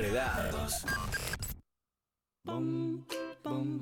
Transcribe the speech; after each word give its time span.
Enredados. 0.00 0.86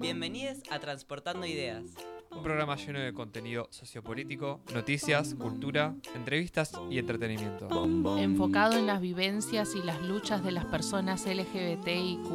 Bienvenidos 0.01 0.59
a 0.69 0.81
Transportando 0.81 1.47
Ideas. 1.47 1.85
Un 2.33 2.43
programa 2.43 2.75
lleno 2.75 2.99
de 2.99 3.13
contenido 3.13 3.69
sociopolítico, 3.71 4.61
noticias, 4.75 5.37
cultura, 5.37 5.95
entrevistas 6.17 6.73
y 6.91 6.99
entretenimiento. 6.99 7.69
enfocado 8.19 8.77
en 8.77 8.89
las 8.89 9.01
vivencias 9.01 9.77
y 9.77 9.83
las 9.83 10.03
luchas 10.03 10.43
de 10.43 10.51
las 10.51 10.65
personas 10.65 11.25
LGBTIQ. 11.25 12.27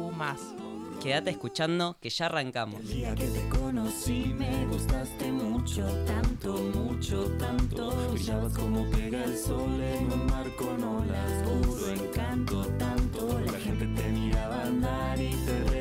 Quédate 1.02 1.28
escuchando 1.28 1.98
que 2.00 2.08
ya 2.08 2.24
arrancamos. 2.26 2.80
El 2.80 2.88
día 2.88 3.14
que 3.14 3.26
te 3.26 3.38
conocí 3.74 4.32
me 4.38 4.66
gustaste 4.66 5.32
mucho, 5.32 5.84
tanto, 6.06 6.52
mucho, 6.74 7.24
tanto. 7.38 7.90
Brillabas 8.12 8.52
como 8.52 8.88
pega 8.90 9.24
el 9.24 9.36
sol 9.36 9.80
en 9.80 10.12
un 10.12 10.26
mar 10.26 10.46
con 10.56 10.82
olas, 10.82 11.42
puro 11.42 11.88
encanto, 11.90 12.64
tanto. 12.78 13.40
La 13.40 13.58
gente 13.58 13.86
te 13.86 14.08
miraba 14.10 14.62
andar 14.62 15.20
y 15.20 15.30
te 15.30 15.73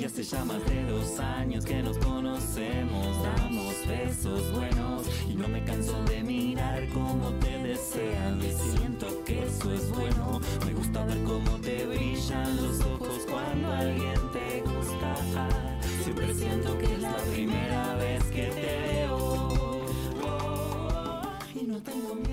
Ya 0.00 0.44
más 0.46 0.64
de 0.64 0.82
dos 0.84 1.20
años 1.20 1.62
que 1.62 1.82
nos 1.82 1.98
conocemos, 1.98 3.22
damos 3.22 3.74
besos 3.86 4.50
buenos 4.52 5.06
y 5.28 5.34
no 5.34 5.46
me 5.46 5.62
canso 5.62 6.02
de 6.04 6.22
mirar 6.22 6.88
cómo 6.88 7.28
te 7.40 7.58
desean 7.58 8.40
y 8.40 8.50
siento 8.50 9.22
que 9.24 9.44
eso 9.44 9.70
es 9.74 9.90
bueno. 9.90 10.40
Me 10.64 10.72
gusta 10.72 11.04
ver 11.04 11.22
cómo 11.24 11.58
te 11.60 11.84
brillan 11.84 12.56
los 12.56 12.80
ojos 12.80 13.26
cuando 13.30 13.70
alguien 13.72 14.20
te 14.32 14.62
gusta. 14.62 15.48
Siempre 16.02 16.34
siento 16.34 16.78
que 16.78 16.94
es 16.94 17.00
la 17.00 17.16
primera 17.16 17.94
vez 17.96 18.24
que 18.24 18.46
te 18.46 18.92
veo 18.92 19.48
y 21.54 21.64
no 21.64 21.78
tengo 21.82 22.14
miedo. 22.14 22.29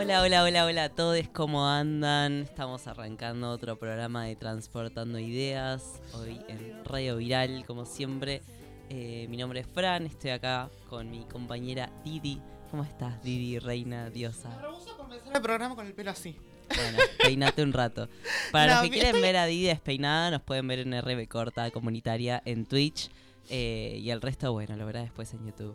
Hola, 0.00 0.22
hola, 0.22 0.42
hola, 0.44 0.64
hola 0.64 0.84
a 0.84 0.88
todos, 0.88 1.28
¿cómo 1.32 1.66
andan? 1.68 2.38
Estamos 2.42 2.86
arrancando 2.86 3.50
otro 3.50 3.78
programa 3.78 4.24
de 4.24 4.34
Transportando 4.34 5.18
Ideas, 5.18 6.00
hoy 6.14 6.40
en 6.48 6.84
Radio 6.84 7.16
Viral, 7.18 7.64
como 7.66 7.84
siempre. 7.84 8.40
Eh, 8.88 9.26
mi 9.28 9.36
nombre 9.36 9.60
es 9.60 9.66
Fran, 9.66 10.06
estoy 10.06 10.30
acá 10.30 10.70
con 10.88 11.10
mi 11.10 11.24
compañera 11.24 11.90
Didi. 12.04 12.40
¿Cómo 12.70 12.82
estás, 12.84 13.22
Didi, 13.22 13.58
reina, 13.58 14.08
diosa? 14.10 14.48
Rehuso 14.60 14.96
comenzar 14.96 15.34
el 15.36 15.42
programa 15.42 15.74
con 15.76 15.86
el 15.86 15.92
pelo 15.92 16.10
así. 16.12 16.36
Bueno, 16.74 16.98
peinate 17.22 17.62
un 17.62 17.72
rato. 17.72 18.08
Para 18.52 18.66
No, 18.76 18.80
los 18.80 18.84
que 18.84 18.90
quieren 18.90 19.08
estoy- 19.16 19.22
ver 19.22 19.36
a 19.36 19.46
Didi 19.46 19.66
despeinada, 19.66 20.30
nos 20.30 20.42
pueden 20.42 20.66
ver 20.66 20.78
en 20.80 20.94
RB 21.00 21.28
Corta 21.28 21.70
Comunitaria 21.70 22.42
en 22.44 22.64
Twitch. 22.64 23.10
eh, 23.52 23.98
y 24.00 24.10
el 24.10 24.20
resto, 24.20 24.52
bueno, 24.52 24.76
lo 24.76 24.86
verás 24.86 25.02
después 25.04 25.32
en 25.34 25.44
YouTube. 25.44 25.74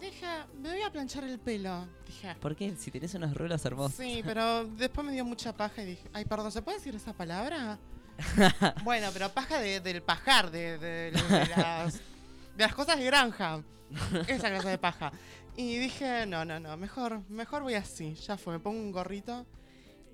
Deja, 0.00 0.46
me 0.58 0.70
voy 0.70 0.82
a 0.82 0.90
planchar 0.90 1.24
el 1.24 1.38
pelo. 1.38 1.86
Dije. 2.06 2.34
¿Por 2.40 2.56
qué? 2.56 2.74
Si 2.76 2.90
tenés 2.90 3.12
unos 3.14 3.34
rulos 3.34 3.64
hermosos. 3.64 3.96
Sí, 3.96 4.22
pero 4.24 4.64
después 4.64 5.06
me 5.06 5.12
dio 5.12 5.24
mucha 5.24 5.54
paja 5.54 5.82
y 5.82 5.86
dije, 5.86 6.08
ay, 6.12 6.24
perdón, 6.24 6.50
¿se 6.50 6.62
puede 6.62 6.78
decir 6.78 6.94
esa 6.94 7.12
palabra? 7.12 7.78
bueno, 8.84 9.08
pero 9.12 9.28
paja 9.30 9.60
de- 9.60 9.80
del 9.80 10.02
pajar, 10.02 10.50
de, 10.50 10.78
de- 10.78 11.10
de 11.10 11.46
las, 11.56 11.94
de 11.94 12.64
las 12.64 12.74
cosas 12.74 12.98
de 12.98 13.04
granja. 13.04 13.62
Esa 14.26 14.48
clase 14.48 14.68
de 14.68 14.78
paja. 14.78 15.12
Y 15.56 15.76
dije, 15.78 16.24
no, 16.26 16.44
no, 16.44 16.58
no, 16.60 16.76
mejor, 16.76 17.22
mejor 17.28 17.62
voy 17.62 17.74
así. 17.74 18.14
Ya 18.14 18.36
fue, 18.38 18.54
me 18.54 18.60
pongo 18.60 18.78
un 18.78 18.92
gorrito. 18.92 19.44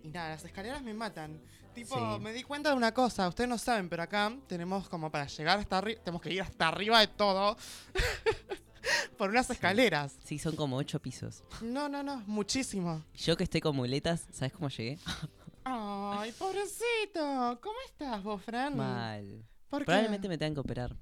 Y 0.02 0.08
nada, 0.08 0.30
las 0.30 0.44
escaleras 0.44 0.82
me 0.82 0.94
matan. 0.94 1.40
Tipo, 1.74 1.94
Sí. 2.16 2.22
me 2.22 2.32
di 2.32 2.42
cuenta 2.42 2.70
de 2.70 2.74
una 2.74 2.92
cosa, 2.94 3.28
ustedes 3.28 3.50
no 3.50 3.58
saben, 3.58 3.88
pero 3.90 4.02
acá 4.02 4.32
tenemos 4.48 4.88
como 4.88 5.10
para 5.10 5.26
llegar 5.26 5.58
hasta 5.58 5.76
arriba, 5.78 6.00
tenemos 6.02 6.22
que 6.22 6.32
ir 6.32 6.40
hasta 6.40 6.68
arriba 6.68 7.00
de 7.00 7.06
todo. 7.08 7.56
por 9.18 9.30
unas 9.30 9.48
escaleras. 9.50 10.16
Sí, 10.24 10.38
son 10.38 10.56
como 10.56 10.76
ocho 10.76 11.00
pisos. 11.00 11.42
No, 11.62 11.88
no, 11.88 12.02
no, 12.02 12.22
muchísimo. 12.26 13.04
Yo 13.14 13.36
que 13.36 13.44
estoy 13.44 13.60
con 13.60 13.76
muletas, 13.76 14.26
¿sabes 14.32 14.52
cómo 14.52 14.68
llegué? 14.68 14.98
Ay, 15.64 16.32
pobrecito. 16.32 17.58
¿Cómo 17.60 17.76
estás 17.86 18.22
vos, 18.22 18.42
Fran? 18.42 18.76
Mal. 18.76 19.44
¿Por 19.68 19.80
qué? 19.80 19.86
Probablemente 19.86 20.28
me 20.28 20.38
tengan 20.38 20.54
que 20.54 20.60
operar. 20.60 20.96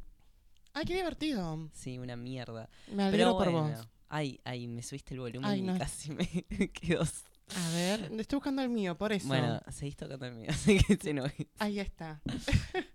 Ay, 0.72 0.86
qué 0.86 0.94
divertido. 0.94 1.70
Sí, 1.72 1.98
una 1.98 2.16
mierda. 2.16 2.68
Me 2.90 3.04
alegro 3.04 3.36
Pero 3.36 3.38
por 3.38 3.50
bueno. 3.62 3.76
vos. 3.76 3.88
Ay, 4.08 4.40
ay, 4.44 4.66
me 4.66 4.82
subiste 4.82 5.14
el 5.14 5.20
volumen 5.20 5.50
Ay, 5.50 5.68
y 5.68 5.78
casi 5.78 6.12
me 6.12 6.26
quedó. 6.72 7.02
A 7.02 7.70
ver, 7.74 8.10
estoy 8.18 8.36
buscando 8.36 8.62
el 8.62 8.70
mío, 8.70 8.96
por 8.96 9.12
eso. 9.12 9.28
Bueno, 9.28 9.60
seguís 9.70 9.96
tocando 9.96 10.24
el 10.26 10.34
mío, 10.34 10.46
así 10.50 10.78
que 10.82 10.96
se 10.96 11.12
no. 11.12 11.24
Ahí 11.58 11.78
está. 11.78 12.22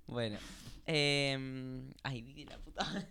Bueno. 0.08 0.40
Eh, 0.88 1.92
ay, 2.02 2.46
la 2.50 2.58
puta. 2.58 3.08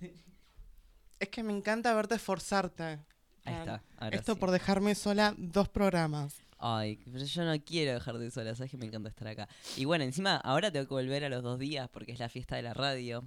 Es 1.21 1.29
que 1.29 1.43
me 1.43 1.53
encanta 1.53 1.95
verte 1.95 2.15
esforzarte. 2.17 2.83
Ahí 2.85 3.01
Fran. 3.45 3.59
está, 3.61 3.83
ahora 3.99 4.17
Esto 4.17 4.35
sí. 4.35 4.41
por 4.41 4.51
dejarme 4.51 4.95
sola 4.95 5.35
dos 5.39 5.69
programas. 5.69 6.37
Ay, 6.59 6.99
pero 7.13 7.25
yo 7.25 7.45
no 7.45 7.55
quiero 7.65 7.95
dejar 7.95 8.19
de 8.19 8.31
sola, 8.31 8.55
sabes 8.55 8.71
que 8.71 8.77
me 8.77 8.87
encanta 8.87 9.09
estar 9.09 9.29
acá. 9.29 9.49
Y 9.77 9.85
bueno, 9.85 10.05
encima 10.05 10.37
ahora 10.39 10.71
tengo 10.73 10.87
que 10.89 10.95
volver 10.95 11.25
a 11.25 11.29
los 11.29 11.43
dos 11.43 11.59
días 11.59 11.89
porque 11.89 12.13
es 12.13 12.19
la 12.19 12.29
fiesta 12.29 12.57
de 12.57 12.63
la 12.63 12.75
radio 12.75 13.25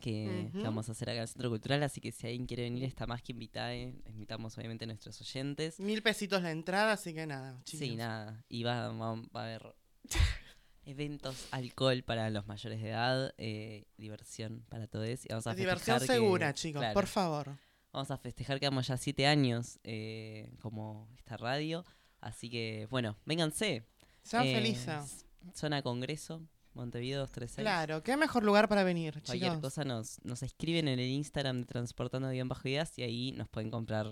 que, 0.00 0.50
vamos 0.54 0.88
a 0.88 0.92
hacer 0.92 1.08
acá 1.10 1.18
en 1.18 1.22
el 1.22 1.28
Centro 1.28 1.48
Cultural, 1.48 1.80
así 1.84 2.00
que 2.00 2.10
si 2.10 2.26
alguien 2.26 2.44
quiere 2.46 2.64
venir 2.64 2.82
está 2.82 3.06
más 3.06 3.22
que 3.22 3.30
invitada. 3.30 3.72
eh. 3.72 3.94
Invitamos 4.08 4.58
obviamente 4.58 4.84
a 4.84 4.88
nuestros 4.88 5.20
oyentes. 5.20 5.78
Mil 5.78 6.02
pesitos 6.02 6.42
la 6.42 6.50
entrada, 6.50 6.92
así 6.94 7.14
que 7.14 7.24
nada. 7.24 7.56
Sí, 7.64 7.78
chiquillos. 7.78 7.98
nada. 7.98 8.44
Y 8.48 8.64
va, 8.64 8.88
va- 8.88 9.14
va 9.14 9.40
a 9.42 9.44
haber 9.44 9.74
eventos, 10.84 11.48
alcohol 11.52 12.02
para 12.02 12.28
los 12.30 12.46
mayores 12.46 12.80
de 12.82 12.88
edad, 12.90 13.34
eh, 13.38 13.84
diversión 13.96 14.64
para 14.68 14.86
todos. 14.86 15.06
Y 15.24 15.28
vamos 15.28 15.46
a 15.46 15.54
Diversión 15.54 15.98
festejar 15.98 16.00
que- 16.00 16.06
segura, 16.24 16.54
chicos, 16.54 16.80
claro, 16.80 16.94
por 16.94 17.06
favor. 17.06 17.56
Vamos 17.92 18.10
a 18.10 18.16
festejar 18.18 18.58
que 18.58 18.66
vamos 18.66 18.86
ya 18.86 18.96
siete 18.96 19.26
años 19.26 19.78
eh, 19.84 20.50
como 20.60 21.08
esta 21.16 21.36
radio. 21.36 21.84
Así 22.20 22.48
que, 22.48 22.86
bueno, 22.90 23.16
vénganse. 23.26 23.84
Sean 24.22 24.46
Eh, 24.46 24.54
felices. 24.54 25.26
Zona 25.54 25.82
Congreso, 25.82 26.40
Montevideo 26.74 27.18
236. 27.20 27.64
Claro, 27.64 28.02
qué 28.02 28.16
mejor 28.16 28.44
lugar 28.44 28.68
para 28.68 28.84
venir, 28.84 29.14
Cualquier 29.26 29.52
chicos. 29.52 29.60
cosa 29.60 29.84
nos, 29.84 30.24
nos 30.24 30.42
escriben 30.42 30.88
en 30.88 31.00
el 31.00 31.08
Instagram 31.08 31.60
de 31.60 31.66
Transportando 31.66 32.30
Bien 32.30 32.48
Bajo 32.48 32.66
Ideas 32.68 32.96
y 32.98 33.02
ahí 33.02 33.32
nos 33.32 33.48
pueden 33.48 33.70
comprar 33.70 34.06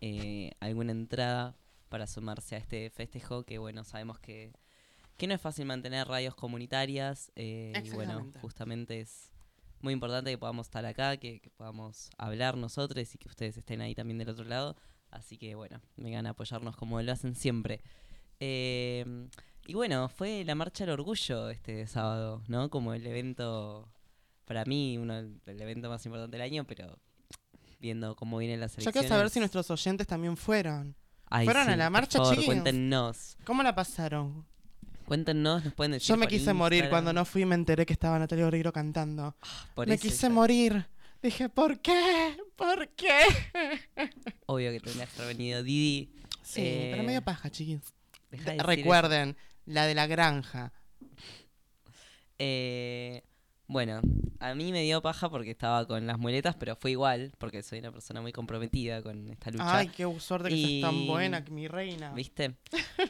eh, 0.00 0.50
alguna 0.60 0.92
entrada 0.92 1.54
para 1.88 2.06
sumarse 2.06 2.56
a 2.56 2.58
este 2.58 2.88
festejo 2.90 3.44
que, 3.44 3.58
bueno, 3.58 3.84
sabemos 3.84 4.18
que, 4.18 4.52
que 5.16 5.26
no 5.26 5.34
es 5.34 5.40
fácil 5.40 5.66
mantener 5.66 6.08
radios 6.08 6.34
comunitarias 6.34 7.30
eh, 7.36 7.72
y, 7.84 7.90
bueno, 7.90 8.30
justamente 8.40 9.00
es 9.00 9.30
muy 9.80 9.92
importante 9.92 10.30
que 10.30 10.38
podamos 10.38 10.66
estar 10.66 10.84
acá, 10.86 11.16
que, 11.16 11.40
que 11.40 11.50
podamos 11.50 12.10
hablar 12.18 12.56
nosotros 12.56 13.14
y 13.14 13.18
que 13.18 13.28
ustedes 13.28 13.56
estén 13.56 13.80
ahí 13.80 13.94
también 13.94 14.18
del 14.18 14.28
otro 14.30 14.44
lado. 14.44 14.76
Así 15.10 15.36
que, 15.36 15.54
bueno, 15.54 15.80
vengan 15.96 16.26
a 16.26 16.30
apoyarnos 16.30 16.76
como 16.76 17.00
lo 17.02 17.12
hacen 17.12 17.34
siempre. 17.34 17.82
Eh, 18.40 19.28
y 19.66 19.74
bueno, 19.74 20.08
fue 20.08 20.44
la 20.44 20.54
Marcha 20.54 20.84
del 20.84 20.94
Orgullo 20.94 21.50
este 21.50 21.86
sábado, 21.86 22.42
¿no? 22.48 22.70
Como 22.70 22.94
el 22.94 23.06
evento, 23.06 23.88
para 24.44 24.64
mí, 24.64 24.98
uno 24.98 25.18
el 25.18 25.40
evento 25.46 25.88
más 25.88 26.04
importante 26.06 26.36
del 26.36 26.42
año, 26.42 26.64
pero 26.64 26.98
viendo 27.78 28.16
cómo 28.16 28.38
vienen 28.38 28.58
las 28.60 28.72
Yo 28.72 28.82
elecciones. 28.82 28.92
quiero 28.92 29.08
saber 29.08 29.30
si 29.30 29.38
nuestros 29.38 29.70
oyentes 29.70 30.06
también 30.06 30.36
fueron. 30.36 30.96
Ay, 31.26 31.44
¿Fueron 31.44 31.68
a 31.68 31.76
la 31.76 31.84
por 31.86 31.92
marcha, 31.92 32.18
favor, 32.18 32.34
chiquillos? 32.34 32.54
Cuéntenos, 32.54 33.36
¿Cómo 33.44 33.62
la 33.62 33.74
pasaron? 33.74 34.46
Cuéntenos, 35.12 35.62
nos 35.62 35.74
pueden 35.74 35.92
decir 35.92 36.08
Yo 36.08 36.16
me 36.16 36.26
quise 36.26 36.54
morir 36.54 36.88
cuando 36.88 37.12
no 37.12 37.26
fui 37.26 37.44
me 37.44 37.54
enteré 37.54 37.84
que 37.84 37.92
estaba 37.92 38.18
Natalia 38.18 38.46
Oreiro 38.46 38.72
cantando. 38.72 39.36
Por 39.74 39.86
me 39.86 39.98
quise 39.98 40.30
morir. 40.30 40.86
Dije, 41.22 41.50
¿por 41.50 41.80
qué? 41.80 42.34
¿Por 42.56 42.88
qué? 42.96 43.18
Obvio 44.46 44.70
que 44.70 44.80
tendrías 44.80 45.10
que 45.10 45.20
haber 45.20 45.36
venido 45.36 45.62
Didi. 45.62 46.10
Sí, 46.42 46.62
Eh, 46.64 46.88
pero 46.92 47.02
medio 47.02 47.20
paja, 47.20 47.50
chiquis. 47.50 47.80
de 48.30 48.56
Recuerden, 48.62 49.36
la 49.66 49.84
de 49.84 49.94
la 49.94 50.06
granja. 50.06 50.72
Eh, 52.38 53.22
bueno, 53.72 54.00
a 54.38 54.54
mí 54.54 54.70
me 54.72 54.82
dio 54.82 55.00
paja 55.02 55.28
porque 55.30 55.50
estaba 55.50 55.86
con 55.86 56.06
las 56.06 56.18
muletas, 56.18 56.54
pero 56.56 56.76
fue 56.76 56.92
igual, 56.92 57.32
porque 57.38 57.62
soy 57.62 57.78
una 57.80 57.90
persona 57.92 58.20
muy 58.20 58.32
comprometida 58.32 59.02
con 59.02 59.28
esta 59.30 59.50
lucha. 59.50 59.78
Ay, 59.78 59.88
qué 59.88 60.06
suerte 60.20 60.48
que 60.50 60.54
Y- 60.54 60.80
sos 60.80 60.90
tan 60.90 61.06
buena, 61.06 61.44
que 61.44 61.50
mi 61.50 61.68
reina. 61.68 62.12
¿Viste? 62.12 62.56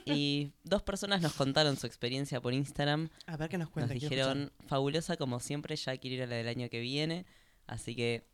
Y 0.07 0.53
dos 0.65 0.83
personas 0.83 1.21
nos 1.23 1.33
contaron 1.35 1.77
su 1.77 1.87
experiencia 1.87 2.41
por 2.41 2.53
Instagram. 2.55 3.09
A 3.27 3.37
ver 3.37 3.49
qué 3.49 3.59
nos 3.59 3.67
Nos 3.67 3.73
cuenta. 3.73 3.95
quiero 3.95 4.09
dijeron, 4.09 4.53
fabulosa 4.67 5.17
como 5.17 5.41
siempre, 5.41 5.77
ya 5.77 5.97
quiero 5.97 6.17
ir 6.17 6.23
a 6.23 6.27
la 6.27 6.37
del 6.37 6.49
año 6.49 6.69
que 6.69 6.81
viene. 6.81 7.27
Así 7.67 7.95
que 7.95 8.25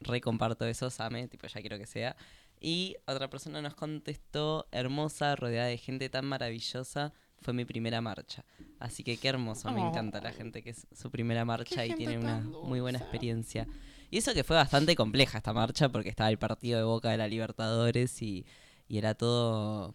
recomparto 0.00 0.66
eso, 0.66 0.90
Same, 0.90 1.28
tipo, 1.28 1.46
ya 1.46 1.60
quiero 1.60 1.78
que 1.78 1.86
sea. 1.86 2.16
Y 2.60 2.96
otra 3.06 3.28
persona 3.28 3.60
nos 3.62 3.74
contestó, 3.74 4.68
hermosa, 4.70 5.34
rodeada 5.36 5.66
de 5.68 5.78
gente 5.78 6.08
tan 6.08 6.26
maravillosa, 6.26 7.12
fue 7.42 7.52
mi 7.52 7.64
primera 7.64 8.00
marcha. 8.00 8.44
Así 8.78 9.04
que 9.04 9.16
qué 9.16 9.28
hermoso, 9.28 9.70
me 9.70 9.80
Oh. 9.82 9.88
encanta 9.90 10.20
la 10.20 10.32
gente 10.32 10.62
que 10.62 10.70
es 10.70 10.86
su 10.92 11.10
primera 11.10 11.44
marcha 11.44 11.84
y 11.86 11.94
tiene 11.94 12.18
una 12.18 12.40
muy 12.40 12.80
buena 12.80 12.98
experiencia. 12.98 13.66
Y 14.10 14.18
eso 14.18 14.34
que 14.34 14.44
fue 14.44 14.56
bastante 14.56 14.94
compleja 14.96 15.38
esta 15.38 15.52
marcha 15.52 15.88
porque 15.88 16.08
estaba 16.10 16.30
el 16.30 16.38
partido 16.38 16.78
de 16.78 16.84
Boca 16.84 17.10
de 17.10 17.16
la 17.18 17.28
Libertadores 17.28 18.20
y, 18.22 18.44
y 18.88 18.98
era 18.98 19.14
todo 19.14 19.94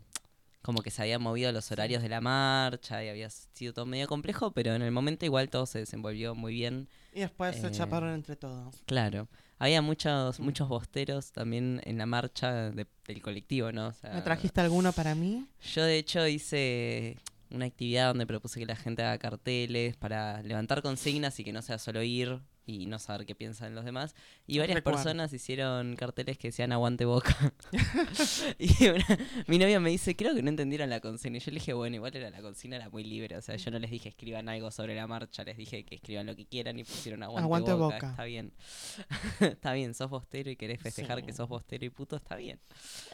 como 0.64 0.82
que 0.82 0.92
se 0.92 1.02
habían 1.02 1.22
movido 1.22 1.50
los 1.54 1.72
horarios 1.72 2.02
de 2.02 2.10
la 2.10 2.20
marcha 2.20 3.02
y 3.04 3.08
había 3.08 3.30
sido 3.30 3.74
todo 3.74 3.86
medio 3.86 4.06
complejo, 4.08 4.52
pero 4.52 4.74
en 4.76 4.82
el 4.82 4.92
momento 4.92 5.24
igual 5.26 5.50
todo 5.50 5.66
se 5.66 5.80
desenvolvió 5.80 6.36
muy 6.36 6.54
bien. 6.54 6.90
Y 7.14 7.22
después 7.22 7.56
se 7.56 7.68
Eh, 7.68 7.72
chaparon 7.72 8.14
entre 8.14 8.36
todos. 8.36 8.76
Claro. 8.86 9.28
había 9.60 9.82
muchos, 9.82 10.40
muchos 10.40 10.68
bosteros 10.68 11.32
también 11.32 11.82
en 11.86 11.98
la 11.98 12.06
marcha 12.06 12.70
de- 12.72 12.86
del 13.08 13.22
colectivo, 13.24 13.72
¿no? 13.72 13.88
O 13.88 13.94
sea, 13.94 14.14
¿Me 14.14 14.22
trajiste 14.22 14.62
alguno 14.62 14.92
para 14.92 15.16
mí? 15.16 15.46
Yo 15.74 15.84
de 15.84 15.98
hecho 15.98 16.28
hice 16.28 17.18
una 17.52 17.66
actividad 17.66 18.08
donde 18.10 18.26
propuse 18.28 18.60
que 18.60 18.66
la 18.66 18.76
gente 18.76 19.04
haga 19.04 19.18
carteles 19.18 19.96
para 19.98 20.42
levantar 20.44 20.82
consignas 20.82 21.40
y 21.40 21.44
que 21.44 21.54
no 21.54 21.62
sea 21.62 21.78
solo 21.78 22.04
ir 22.04 22.40
y 22.66 22.86
no 22.86 23.00
saber 23.00 23.26
qué 23.26 23.34
piensan 23.34 23.74
los 23.76 23.86
demás. 23.86 24.14
Y 24.46 24.60
varias 24.60 24.76
Recuerdo. 24.76 24.98
personas 24.98 25.32
hicieron 25.32 25.96
carteles 25.96 26.38
que 26.38 26.50
decían 26.50 26.74
aguante 26.74 27.06
boca. 27.06 27.54
y 28.60 28.88
una- 28.90 29.06
mi 29.48 29.58
novia 29.58 29.80
me 29.80 29.90
dice, 29.90 30.16
creo 30.18 30.36
que 30.36 30.42
no 30.44 30.50
entendieron 30.50 30.90
la 30.90 31.00
consigna. 31.00 31.38
Y 31.38 31.40
yo 31.40 31.52
le 31.52 31.60
dije, 31.60 31.72
bueno, 31.74 31.96
igual 31.96 32.14
era 32.16 32.30
la 32.30 32.42
consigna, 32.42 32.76
era 32.76 32.90
muy 32.90 33.06
libre. 33.06 33.38
O 33.38 33.42
sea, 33.42 33.56
yo 33.56 33.72
no 33.72 33.80
les 33.80 33.90
dije 33.90 34.10
escriban 34.10 34.50
algo 34.50 34.70
sobre 34.72 34.96
la 34.96 35.08
marcha, 35.08 35.44
les 35.46 35.56
dije 35.56 35.86
que 35.86 35.96
escriban 35.96 36.26
lo 36.26 36.36
que 36.36 36.46
quieran 36.46 36.78
y 36.78 36.84
pusieron 36.84 37.24
aguante, 37.24 37.44
Aguante 37.46 37.74
boca. 37.74 37.96
boca. 37.96 38.10
Está 38.10 38.24
bien. 38.26 38.52
está 39.40 39.74
bien, 39.74 39.94
sos 39.94 40.10
bostero 40.10 40.50
y 40.52 40.56
querés 40.58 40.82
festejar 40.82 41.20
Sí. 41.20 41.26
que 41.26 41.34
sos 41.34 41.48
bostero 41.48 41.86
y 41.86 41.90
puto, 41.90 42.18
está 42.18 42.36
bien. 42.36 42.60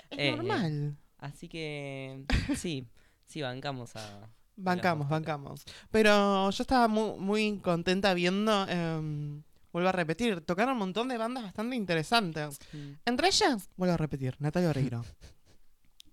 Es 0.10 0.18
Eh, 0.18 0.32
normal. 0.36 0.98
Así 1.20 1.48
que 1.48 2.24
sí, 2.58 2.88
sí, 3.34 3.42
bancamos 3.42 3.96
a... 3.96 4.30
Bancamos, 4.56 5.10
bancamos. 5.10 5.66
Pero 5.90 6.52
yo 6.52 6.62
estaba 6.62 6.88
muy, 6.88 7.20
muy 7.20 7.60
contenta 7.60 8.14
viendo, 8.14 8.68
em, 8.68 9.42
vuelvo 9.72 9.90
a 9.90 9.92
repetir, 9.92 10.42
tocaron 10.42 10.74
un 10.74 10.80
montón 10.80 11.08
de 11.08 11.18
bandas 11.18 11.44
bastante 11.44 11.76
interesantes. 11.76 12.60
Entre 13.04 13.28
ellas, 13.28 13.70
vuelvo 13.76 13.96
a 13.96 13.98
repetir, 13.98 14.36
Natalia 14.38 14.70
Oreiro. 14.70 15.04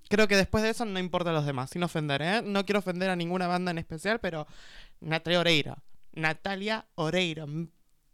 Creo 0.08 0.26
que 0.26 0.37
después 0.37 0.64
de 0.64 0.70
eso 0.70 0.87
no 0.87 0.99
importa 0.99 1.31
a 1.31 1.34
los 1.34 1.44
demás, 1.44 1.70
sin 1.70 1.82
ofender, 1.82 2.22
¿eh? 2.22 2.43
No 2.43 2.64
quiero 2.64 2.78
ofender 2.78 3.11
a 3.11 3.17
ninguna 3.17 3.46
banda 3.46 3.70
en 3.70 3.78
especial, 3.78 4.19
pero 4.20 4.46
Natalia 5.00 5.40
Oreiro. 5.40 5.76
Natalia 6.12 6.87
Oreiro. 6.94 7.46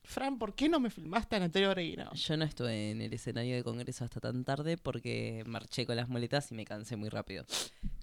Fran, 0.07 0.39
¿por 0.39 0.55
qué 0.55 0.69
no 0.69 0.79
me 0.79 0.89
filmaste 0.89 1.35
a 1.37 1.41
Natalia 1.41 1.71
Oreiro? 1.71 2.13
Yo 2.15 2.37
no 2.37 2.45
estuve 2.45 2.93
en 2.93 3.01
el 3.03 3.13
escenario 3.13 3.57
de 3.57 3.65
congreso 3.65 4.05
hasta 4.05 4.21
tan 4.21 4.45
tarde 4.45 4.77
porque 4.79 5.43
marché 5.47 5.85
con 5.85 5.97
las 5.97 6.09
muletas 6.09 6.51
y 6.53 6.55
me 6.55 6.65
cansé 6.65 6.95
muy 6.97 7.09
rápido, 7.09 7.45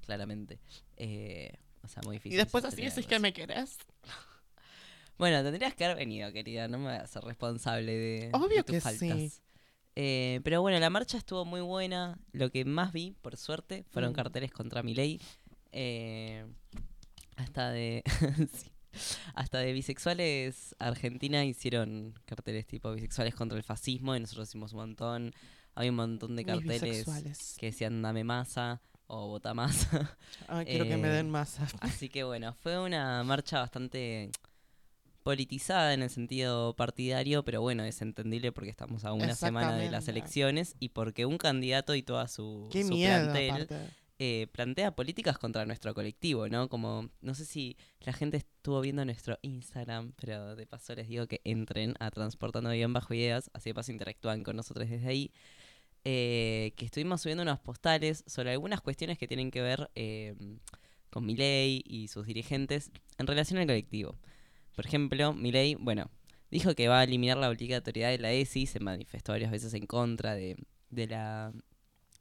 claramente. 0.05 0.59
Eh, 0.97 1.53
o 1.81 1.87
sea, 1.87 2.01
muy 2.03 2.17
difícil. 2.17 2.33
Y 2.33 2.37
después 2.37 2.65
así 2.65 2.81
decís 2.83 3.07
que 3.07 3.19
me 3.19 3.31
querés. 3.33 3.77
Bueno, 5.15 5.43
tendrías 5.43 5.75
que 5.75 5.85
haber 5.85 5.97
venido, 5.97 6.31
querida. 6.33 6.67
No 6.67 6.79
me 6.79 6.85
voy 6.85 6.93
a 6.95 7.01
hacer 7.03 7.23
responsable 7.23 7.91
de, 7.95 8.29
Obvio 8.33 8.57
de 8.57 8.63
tus 8.63 8.75
que 8.75 8.81
faltas. 8.81 8.99
sí. 9.19 9.31
Eh, 9.95 10.41
pero 10.43 10.59
bueno, 10.63 10.79
la 10.79 10.89
marcha 10.89 11.19
estuvo 11.19 11.45
muy 11.45 11.61
buena. 11.61 12.17
Lo 12.31 12.49
que 12.49 12.65
más 12.65 12.91
vi, 12.91 13.15
por 13.21 13.37
suerte, 13.37 13.83
fueron 13.91 14.11
Mm. 14.11 14.15
carteles 14.15 14.51
contra 14.51 14.81
mi 14.81 14.95
ley. 14.95 15.21
hasta 17.37 17.69
de. 17.71 18.03
sí. 18.53 18.71
Hasta 19.35 19.59
de 19.59 19.73
bisexuales 19.73 20.75
Argentina 20.79 21.43
hicieron 21.45 22.13
carteles 22.25 22.65
tipo 22.67 22.91
bisexuales 22.93 23.35
contra 23.35 23.57
el 23.57 23.63
fascismo 23.63 24.15
y 24.15 24.19
nosotros 24.19 24.49
hicimos 24.49 24.73
un 24.73 24.79
montón. 24.79 25.33
Había 25.75 25.91
un 25.91 25.97
montón 25.97 26.35
de 26.35 26.45
carteles 26.45 27.05
que 27.57 27.67
decían 27.67 28.01
dame 28.01 28.23
masa 28.23 28.81
o 29.07 29.27
vota 29.27 29.53
masa. 29.53 30.17
Ay, 30.47 30.65
quiero 30.65 30.85
que 30.85 30.97
me 30.97 31.07
eh, 31.07 31.11
den 31.11 31.29
masa. 31.29 31.67
Así 31.81 32.09
que 32.09 32.23
bueno, 32.23 32.53
fue 32.61 32.79
una 32.79 33.23
marcha 33.23 33.59
bastante 33.59 34.31
politizada 35.23 35.93
en 35.93 36.03
el 36.03 36.09
sentido 36.09 36.75
partidario, 36.75 37.43
pero 37.43 37.61
bueno, 37.61 37.83
es 37.83 38.01
entendible 38.01 38.51
porque 38.51 38.69
estamos 38.69 39.05
a 39.05 39.13
una 39.13 39.35
semana 39.35 39.77
de 39.77 39.89
las 39.89 40.07
elecciones 40.09 40.75
y 40.79 40.89
porque 40.89 41.25
un 41.25 41.37
candidato 41.37 41.95
y 41.95 42.03
toda 42.03 42.27
su, 42.27 42.67
Qué 42.71 42.83
su 42.83 42.89
miedo, 42.89 43.31
plantel 43.31 43.51
aparte. 43.51 44.02
Eh, 44.19 44.47
plantea 44.51 44.95
políticas 44.95 45.37
contra 45.37 45.65
nuestro 45.65 45.93
colectivo, 45.93 46.47
¿no? 46.47 46.69
Como, 46.69 47.09
no 47.21 47.33
sé 47.35 47.45
si 47.45 47.77
la 48.01 48.13
gente 48.13 48.37
estuvo 48.37 48.79
viendo 48.81 49.03
nuestro 49.05 49.37
Instagram, 49.41 50.13
pero 50.17 50.55
de 50.55 50.65
paso 50.67 50.95
les 50.95 51.07
digo 51.07 51.27
que 51.27 51.41
entren 51.43 51.95
a 51.99 52.11
Transportando 52.11 52.69
Bien 52.71 52.93
Bajo 52.93 53.13
Ideas, 53.13 53.49
así 53.53 53.71
de 53.71 53.73
paso 53.75 53.91
interactúan 53.91 54.43
con 54.43 54.55
nosotros 54.55 54.89
desde 54.89 55.07
ahí. 55.07 55.31
eh, 56.05 56.73
que 56.75 56.85
estuvimos 56.85 57.21
subiendo 57.21 57.43
unos 57.43 57.59
postales 57.59 58.23
sobre 58.27 58.51
algunas 58.51 58.81
cuestiones 58.81 59.17
que 59.17 59.27
tienen 59.27 59.51
que 59.51 59.61
ver 59.61 59.89
eh, 59.95 60.35
con 61.09 61.25
Milei 61.25 61.81
y 61.85 62.07
sus 62.09 62.25
dirigentes 62.27 62.91
en 63.17 63.27
relación 63.27 63.59
al 63.59 63.67
colectivo. 63.67 64.17
Por 64.75 64.85
ejemplo, 64.85 65.33
Milei, 65.33 65.75
bueno, 65.75 66.09
dijo 66.51 66.75
que 66.75 66.87
va 66.87 66.99
a 67.01 67.03
eliminar 67.03 67.37
la 67.37 67.49
obligatoriedad 67.49 68.09
de 68.11 68.19
la 68.19 68.31
ESI, 68.31 68.65
se 68.67 68.79
manifestó 68.79 69.31
varias 69.33 69.51
veces 69.51 69.73
en 69.75 69.85
contra 69.87 70.35
de, 70.35 70.57
de 70.89 71.07
la 71.07 71.53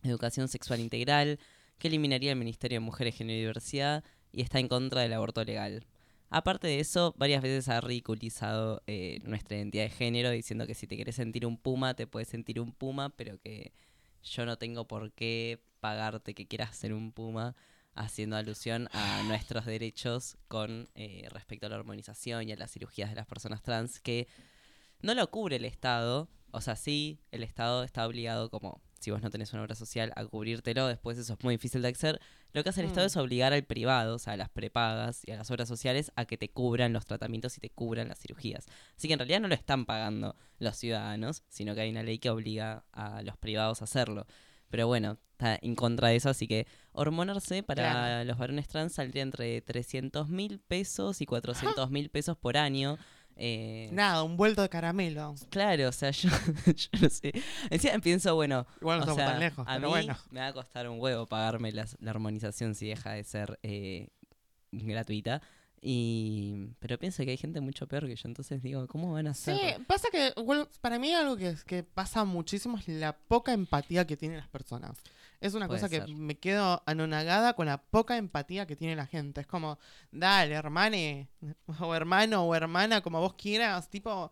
educación 0.02 0.48
sexual 0.48 0.80
integral, 0.80 1.38
que 1.82 1.88
eliminaría 1.88 2.30
el 2.30 2.38
Ministerio 2.38 2.76
de 2.76 2.80
Mujeres, 2.80 3.16
Género 3.16 3.38
y 3.38 3.40
Diversidad 3.40 4.04
y 4.30 4.42
está 4.42 4.60
en 4.60 4.68
contra 4.68 5.00
del 5.00 5.14
aborto 5.14 5.42
legal. 5.42 5.84
Aparte 6.30 6.68
de 6.68 6.78
eso, 6.78 7.12
varias 7.18 7.42
veces 7.42 7.68
ha 7.68 7.80
ridiculizado 7.80 8.84
eh, 8.86 9.18
nuestra 9.24 9.56
identidad 9.56 9.82
de 9.82 9.90
género, 9.90 10.30
diciendo 10.30 10.68
que 10.68 10.76
si 10.76 10.86
te 10.86 10.94
quieres 10.94 11.16
sentir 11.16 11.44
un 11.44 11.56
puma, 11.56 11.94
te 11.94 12.06
puedes 12.06 12.28
sentir 12.28 12.60
un 12.60 12.70
puma, 12.70 13.08
pero 13.08 13.36
que 13.40 13.72
yo 14.22 14.46
no 14.46 14.58
tengo 14.58 14.86
por 14.86 15.10
qué 15.10 15.60
pagarte 15.80 16.34
que 16.34 16.46
quieras 16.46 16.76
ser 16.76 16.94
un 16.94 17.10
puma, 17.10 17.56
haciendo 17.96 18.36
alusión 18.36 18.88
a 18.92 19.24
nuestros 19.26 19.66
derechos 19.66 20.36
con 20.46 20.88
eh, 20.94 21.26
respecto 21.32 21.66
a 21.66 21.68
la 21.68 21.78
hormonización 21.78 22.48
y 22.48 22.52
a 22.52 22.56
las 22.56 22.70
cirugías 22.70 23.10
de 23.10 23.16
las 23.16 23.26
personas 23.26 23.60
trans, 23.60 23.98
que 23.98 24.28
no 25.00 25.14
lo 25.14 25.28
cubre 25.32 25.56
el 25.56 25.64
Estado. 25.64 26.28
O 26.52 26.60
sea, 26.60 26.76
sí, 26.76 27.18
el 27.32 27.42
Estado 27.42 27.82
está 27.82 28.06
obligado 28.06 28.50
como 28.50 28.80
si 29.02 29.10
vos 29.10 29.20
no 29.22 29.28
tenés 29.30 29.52
una 29.52 29.62
obra 29.62 29.74
social 29.74 30.12
a 30.16 30.24
cubrírtelo, 30.24 30.86
después 30.86 31.18
eso 31.18 31.34
es 31.34 31.44
muy 31.44 31.54
difícil 31.54 31.82
de 31.82 31.88
acceder. 31.88 32.20
Lo 32.54 32.62
que 32.62 32.70
hace 32.70 32.80
el 32.80 32.86
Estado 32.86 33.04
Mm. 33.06 33.08
es 33.08 33.16
obligar 33.16 33.52
al 33.52 33.64
privado, 33.64 34.14
o 34.14 34.18
sea, 34.18 34.32
a 34.34 34.36
las 34.36 34.48
prepagas 34.48 35.22
y 35.26 35.32
a 35.32 35.36
las 35.36 35.50
obras 35.50 35.68
sociales 35.68 36.12
a 36.16 36.24
que 36.24 36.36
te 36.38 36.48
cubran 36.50 36.92
los 36.92 37.04
tratamientos 37.06 37.56
y 37.58 37.60
te 37.60 37.70
cubran 37.70 38.08
las 38.08 38.18
cirugías. 38.20 38.66
Así 38.96 39.08
que 39.08 39.14
en 39.14 39.18
realidad 39.18 39.40
no 39.40 39.48
lo 39.48 39.54
están 39.54 39.84
pagando 39.84 40.36
los 40.58 40.76
ciudadanos, 40.76 41.42
sino 41.48 41.74
que 41.74 41.82
hay 41.82 41.90
una 41.90 42.02
ley 42.02 42.18
que 42.18 42.30
obliga 42.30 42.84
a 42.92 43.22
los 43.22 43.36
privados 43.36 43.80
a 43.82 43.84
hacerlo. 43.84 44.26
Pero 44.70 44.86
bueno, 44.86 45.18
está 45.32 45.58
en 45.60 45.74
contra 45.74 46.08
de 46.08 46.16
eso, 46.16 46.30
así 46.30 46.46
que 46.48 46.66
hormonarse 46.92 47.62
para 47.62 47.90
Claro. 47.90 48.24
los 48.24 48.38
varones 48.38 48.68
trans 48.68 48.92
saldría 48.94 49.22
entre 49.22 49.60
300 49.60 50.28
mil 50.28 50.60
pesos 50.60 51.20
y 51.20 51.26
400 51.26 51.90
mil 51.90 52.08
pesos 52.10 52.36
por 52.38 52.56
año. 52.56 52.96
Eh, 53.36 53.88
Nada, 53.92 54.22
un 54.22 54.36
vuelto 54.36 54.62
de 54.62 54.68
caramelo. 54.68 55.34
Claro, 55.50 55.88
o 55.88 55.92
sea, 55.92 56.10
yo, 56.12 56.28
yo 56.66 56.88
no 57.00 57.08
sé. 57.08 57.32
Encima 57.70 57.98
pienso, 57.98 58.34
bueno, 58.34 58.66
Igual 58.80 59.00
no 59.00 59.12
o 59.12 59.14
sea, 59.16 59.26
tan 59.26 59.40
lejos, 59.40 59.66
a 59.66 59.74
pero 59.74 59.86
mí 59.86 59.90
bueno. 59.90 60.16
me 60.30 60.40
va 60.40 60.48
a 60.48 60.52
costar 60.52 60.88
un 60.88 61.00
huevo 61.00 61.26
pagarme 61.26 61.72
las- 61.72 61.96
la 62.00 62.10
armonización 62.10 62.74
si 62.74 62.88
deja 62.88 63.12
de 63.12 63.24
ser 63.24 63.58
eh, 63.62 64.08
gratuita. 64.70 65.42
Y 65.84 66.68
pero 66.78 66.96
pienso 66.98 67.24
que 67.24 67.30
hay 67.32 67.36
gente 67.36 67.60
mucho 67.60 67.88
peor 67.88 68.06
que 68.06 68.14
yo, 68.14 68.28
entonces 68.28 68.62
digo, 68.62 68.86
¿cómo 68.86 69.12
van 69.12 69.26
a 69.26 69.34
Sí, 69.34 69.50
hacer? 69.50 69.84
pasa 69.86 70.08
que 70.12 70.32
bueno, 70.40 70.68
para 70.80 71.00
mí 71.00 71.12
algo 71.12 71.36
que, 71.36 71.56
que 71.66 71.82
pasa 71.82 72.24
muchísimo 72.24 72.78
es 72.78 72.86
la 72.86 73.16
poca 73.16 73.52
empatía 73.52 74.06
que 74.06 74.16
tienen 74.16 74.38
las 74.38 74.46
personas. 74.48 75.02
Es 75.42 75.54
una 75.54 75.66
Puede 75.66 75.80
cosa 75.80 75.88
que 75.88 76.14
me 76.14 76.38
quedo 76.38 76.84
anonagada 76.86 77.54
con 77.54 77.66
la 77.66 77.82
poca 77.82 78.16
empatía 78.16 78.64
que 78.64 78.76
tiene 78.76 78.94
la 78.94 79.06
gente. 79.06 79.40
Es 79.40 79.46
como, 79.48 79.76
dale, 80.12 80.54
hermane, 80.54 81.28
o 81.80 81.94
hermano 81.96 82.44
o 82.44 82.54
hermana, 82.54 83.00
como 83.02 83.20
vos 83.20 83.34
quieras, 83.34 83.90
tipo... 83.90 84.30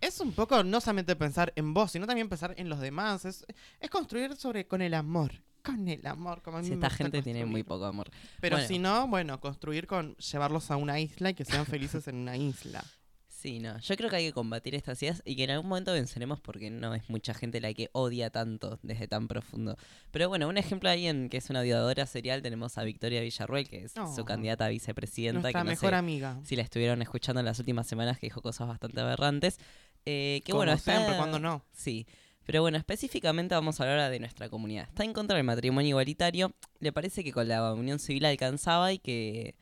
Es 0.00 0.20
un 0.20 0.32
poco 0.32 0.62
no 0.62 0.80
solamente 0.80 1.16
pensar 1.16 1.52
en 1.56 1.74
vos, 1.74 1.90
sino 1.90 2.06
también 2.06 2.28
pensar 2.28 2.54
en 2.56 2.68
los 2.68 2.80
demás. 2.80 3.24
Es, 3.24 3.44
es 3.80 3.90
construir 3.90 4.36
sobre 4.36 4.66
con 4.66 4.80
el 4.80 4.94
amor. 4.94 5.32
Con 5.62 5.86
el 5.88 6.06
amor, 6.06 6.40
como 6.40 6.58
a 6.58 6.60
mí 6.60 6.66
Si 6.66 6.70
me 6.70 6.76
esta 6.76 6.88
gente 6.88 7.20
tiene 7.20 7.44
muy 7.44 7.62
poco 7.64 7.84
amor. 7.84 8.08
Pero 8.40 8.56
Bueno. 8.56 8.68
si 8.68 8.78
no, 8.78 9.08
bueno, 9.08 9.40
construir 9.40 9.86
con 9.86 10.16
llevarlos 10.16 10.70
a 10.70 10.76
una 10.76 10.98
isla 11.00 11.30
y 11.30 11.34
que 11.34 11.44
sean 11.44 11.66
felices 11.66 12.06
en 12.08 12.14
una 12.16 12.36
isla. 12.36 12.84
Sí, 13.40 13.60
no. 13.60 13.78
Yo 13.78 13.96
creo 13.96 14.10
que 14.10 14.16
hay 14.16 14.26
que 14.26 14.32
combatir 14.32 14.74
estas 14.74 15.00
ideas 15.00 15.22
y 15.24 15.36
que 15.36 15.44
en 15.44 15.50
algún 15.50 15.68
momento 15.68 15.92
venceremos 15.92 16.40
porque 16.40 16.70
no 16.70 16.92
es 16.92 17.08
mucha 17.08 17.34
gente 17.34 17.60
la 17.60 17.72
que 17.72 17.88
odia 17.92 18.30
tanto 18.30 18.80
desde 18.82 19.06
tan 19.06 19.28
profundo. 19.28 19.76
Pero 20.10 20.28
bueno, 20.28 20.48
un 20.48 20.58
ejemplo 20.58 20.90
ahí 20.90 21.06
en 21.06 21.28
que 21.28 21.36
es 21.36 21.48
una 21.48 21.60
odiadora 21.60 22.04
serial 22.06 22.42
tenemos 22.42 22.78
a 22.78 22.82
Victoria 22.82 23.20
Villarruel, 23.20 23.68
que 23.68 23.84
es 23.84 23.92
Oh. 23.96 24.12
su 24.12 24.24
candidata 24.24 24.64
a 24.64 24.68
vicepresidenta. 24.70 25.40
Nuestra 25.42 25.60
que 25.60 25.64
no 25.64 25.70
mejor 25.70 25.90
sé 25.90 25.94
amiga. 25.96 26.40
si 26.42 26.56
la 26.56 26.62
estuvieron 26.62 27.00
escuchando 27.00 27.38
en 27.38 27.46
las 27.46 27.60
últimas 27.60 27.86
semanas, 27.86 28.18
que 28.18 28.26
dijo 28.26 28.42
cosas 28.42 28.66
bastante 28.66 29.00
aberrantes. 29.00 29.58
Eh, 30.04 30.40
que 30.44 30.50
Como 30.50 30.58
bueno, 30.64 30.72
está- 30.72 30.96
siempre, 30.96 31.16
cuando 31.16 31.38
no. 31.38 31.64
Sí. 31.72 32.08
Pero 32.44 32.62
bueno, 32.62 32.76
específicamente 32.76 33.54
vamos 33.54 33.78
a 33.78 33.84
hablar 33.84 33.98
ahora 33.98 34.10
de 34.10 34.18
nuestra 34.18 34.48
comunidad. 34.48 34.88
Está 34.88 35.04
en 35.04 35.12
contra 35.12 35.36
del 35.36 35.44
matrimonio 35.44 35.90
igualitario. 35.90 36.54
Le 36.80 36.92
parece 36.92 37.22
que 37.22 37.30
con 37.30 37.46
la 37.46 37.72
unión 37.72 38.00
civil 38.00 38.24
alcanzaba 38.24 38.92
y 38.92 38.98
que 38.98 39.54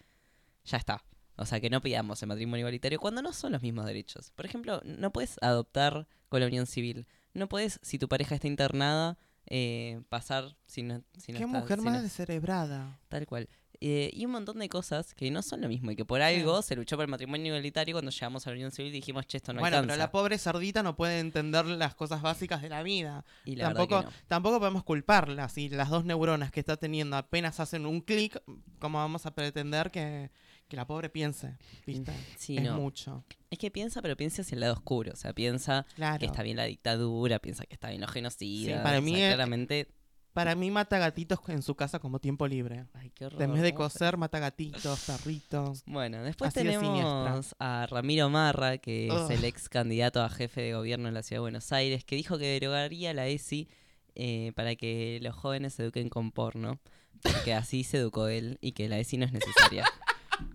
ya 0.64 0.78
está. 0.78 1.02
O 1.36 1.44
sea, 1.46 1.60
que 1.60 1.70
no 1.70 1.80
pidamos 1.82 2.22
el 2.22 2.28
matrimonio 2.28 2.60
igualitario 2.60 2.98
cuando 3.00 3.22
no 3.22 3.32
son 3.32 3.52
los 3.52 3.62
mismos 3.62 3.86
derechos. 3.86 4.30
Por 4.34 4.46
ejemplo, 4.46 4.80
no 4.84 5.12
puedes 5.12 5.36
adoptar 5.42 6.06
con 6.28 6.40
la 6.40 6.46
unión 6.46 6.66
civil. 6.66 7.06
No 7.34 7.48
puedes, 7.48 7.78
si 7.82 7.98
tu 7.98 8.08
pareja 8.08 8.34
está 8.36 8.46
internada, 8.48 9.18
eh, 9.46 10.00
pasar 10.08 10.56
si 10.66 10.82
no, 10.82 11.02
si 11.16 11.32
no 11.32 11.38
Qué 11.38 11.44
está- 11.44 11.58
mujer 11.60 11.78
si 11.78 11.84
más 11.84 11.94
no- 11.96 12.02
descerebrada. 12.02 12.98
Tal 13.08 13.26
cual. 13.26 13.48
eh, 13.82 14.08
y 14.14 14.24
un 14.24 14.30
montón 14.32 14.58
de 14.58 14.70
cosas 14.70 15.12
que 15.12 15.30
no 15.30 15.42
son 15.42 15.60
lo 15.60 15.68
mismo 15.68 15.90
y 15.90 15.96
que 15.96 16.06
por 16.06 16.22
algo 16.22 16.62
se 16.62 16.74
luchó 16.74 16.96
por 16.96 17.04
el 17.04 17.10
matrimonio 17.10 17.48
igualitario 17.48 17.94
cuando 17.94 18.10
llegamos 18.10 18.46
a 18.46 18.50
la 18.50 18.54
unión 18.56 18.70
civil 18.70 18.88
y 18.90 18.94
dijimos, 18.94 19.26
che, 19.26 19.36
esto 19.36 19.52
no 19.52 19.60
bueno, 19.60 19.76
alcanza. 19.76 19.92
pero 19.92 19.98
la 20.02 20.10
pobre 20.10 20.38
cerdita 20.38 20.82
no 20.82 20.96
puede 20.96 21.18
entender 21.20 21.66
las 21.66 21.94
cosas 21.94 22.22
básicas 22.22 22.62
de 22.62 22.70
la 22.70 22.82
vida. 22.82 23.26
y 23.44 23.54
la 23.56 23.68
verdad 23.68 23.80
Tampoco, 23.82 24.00
que 24.00 24.06
no. 24.06 24.12
tampoco 24.28 24.58
podemos 24.60 24.82
culparla. 24.82 25.50
Si 25.50 25.68
las 25.68 25.90
dos 25.90 26.06
neuronas 26.06 26.50
que 26.52 26.60
está 26.60 26.78
teniendo 26.78 27.18
apenas 27.18 27.60
hacen 27.60 27.84
un 27.84 28.00
clic, 28.00 28.42
¿cómo 28.78 28.96
vamos 28.96 29.26
a 29.26 29.34
pretender 29.34 29.90
que, 29.90 30.30
que 30.68 30.76
la 30.76 30.86
pobre 30.86 31.08
piense? 31.10 31.56
¿Viste? 31.86 32.12
Sí, 32.36 32.56
es 32.56 32.62
no. 32.64 32.76
mucho. 32.78 33.24
Es 33.50 33.58
que 33.58 33.70
piensa, 33.70 34.02
pero 34.02 34.16
piensa 34.16 34.42
hacia 34.42 34.54
el 34.56 34.60
lado 34.60 34.72
oscuro. 34.74 35.12
O 35.12 35.16
sea, 35.16 35.32
piensa 35.32 35.86
Claro. 35.94 36.18
que 36.18 36.26
está 36.26 36.42
bien 36.42 36.56
la 36.56 36.64
dictadura, 36.64 37.38
piensa 37.38 37.64
que 37.66 37.74
está 37.74 37.88
bien 37.88 38.00
los 38.00 38.10
genocidas. 38.10 38.78
Sí, 38.78 38.82
para 38.82 38.98
o 38.98 39.02
mí 39.02 39.14
sea, 39.14 39.28
es- 39.28 39.34
claramente... 39.34 39.88
Para 40.32 40.54
mí 40.54 40.70
mata 40.70 40.98
gatitos 40.98 41.38
en 41.48 41.62
su 41.62 41.74
casa 41.76 41.98
como 41.98 42.18
tiempo 42.18 42.46
libre. 42.46 42.84
Ay, 42.92 43.10
qué 43.14 43.24
horror. 43.24 43.40
En 43.42 43.54
vez 43.54 43.62
de 43.62 43.72
¿cómo 43.72 43.88
se- 43.88 43.98
coser, 44.00 44.16
mata 44.18 44.38
gatitos, 44.38 45.04
perritos. 45.06 45.82
Bueno, 45.86 46.22
después 46.22 46.48
Así 46.48 46.58
tenemos 46.58 47.54
a 47.58 47.86
Ramiro 47.88 48.28
Marra, 48.28 48.76
que 48.76 49.06
es 49.08 49.30
el 49.30 49.44
ex 49.46 49.70
candidato 49.70 50.20
a 50.22 50.28
jefe 50.28 50.60
de 50.60 50.74
gobierno 50.74 51.08
en 51.08 51.14
la 51.14 51.22
ciudad 51.22 51.38
de 51.38 51.42
Buenos 51.42 51.72
Aires, 51.72 52.04
que 52.04 52.16
dijo 52.16 52.36
que 52.36 52.44
derogaría 52.48 53.14
la 53.14 53.26
ESI 53.28 53.66
eh, 54.14 54.52
para 54.54 54.74
que 54.76 55.20
los 55.22 55.34
jóvenes 55.34 55.72
se 55.72 55.84
eduquen 55.84 56.10
con 56.10 56.32
porno, 56.32 56.80
porque 57.22 57.54
así 57.54 57.82
se 57.82 57.96
educó 57.96 58.28
él 58.28 58.58
y 58.60 58.72
que 58.72 58.90
la 58.90 58.98
ESI 58.98 59.16
no 59.16 59.24
es 59.24 59.32
necesaria. 59.32 59.84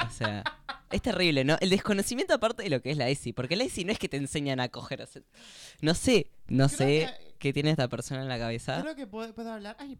O 0.06 0.10
sea, 0.10 0.44
es 0.92 1.02
terrible, 1.02 1.44
¿no? 1.44 1.58
El 1.62 1.70
desconocimiento 1.70 2.34
aparte 2.34 2.64
de 2.64 2.70
lo 2.70 2.82
que 2.82 2.92
es 2.92 2.98
la 2.98 3.10
ESI, 3.10 3.34
porque 3.34 3.56
la 3.56 3.64
ESI 3.64 3.86
no 3.86 3.92
es 3.92 4.00
que 4.00 4.10
te 4.10 4.18
enseñan 4.18 4.60
a 4.60 4.70
coger. 4.70 5.02
o 5.02 5.06
sea, 5.08 5.22
no 5.82 5.94
sé, 5.94 6.32
no 6.48 6.68
Creo 6.68 6.78
sé 6.78 6.86
que- 6.86 7.36
qué 7.40 7.54
tiene 7.54 7.72
esta 7.72 7.88
persona 7.88 8.22
en 8.22 8.28
la 8.30 8.38
cabeza. 8.38 8.82
Creo 8.82 8.96
que 8.96 9.08
puedo, 9.08 9.34
puedo 9.34 9.52
hablar. 9.52 9.76
Ay, 9.80 9.98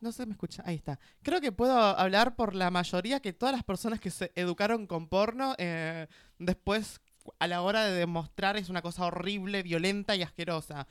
no 0.00 0.12
se 0.12 0.24
me 0.26 0.32
escucha. 0.32 0.62
Ahí 0.66 0.76
está. 0.76 0.98
Creo 1.22 1.40
que 1.40 1.52
puedo 1.52 1.76
hablar 1.78 2.34
por 2.36 2.54
la 2.54 2.70
mayoría 2.70 3.20
que 3.20 3.32
todas 3.32 3.54
las 3.54 3.64
personas 3.64 4.00
que 4.00 4.10
se 4.10 4.32
educaron 4.34 4.86
con 4.86 5.08
porno, 5.08 5.54
eh, 5.58 6.06
después 6.38 7.00
a 7.38 7.46
la 7.46 7.60
hora 7.62 7.84
de 7.84 7.92
demostrar 7.94 8.56
es 8.56 8.70
una 8.70 8.80
cosa 8.82 9.04
horrible, 9.04 9.62
violenta 9.62 10.16
y 10.16 10.22
asquerosa. 10.22 10.86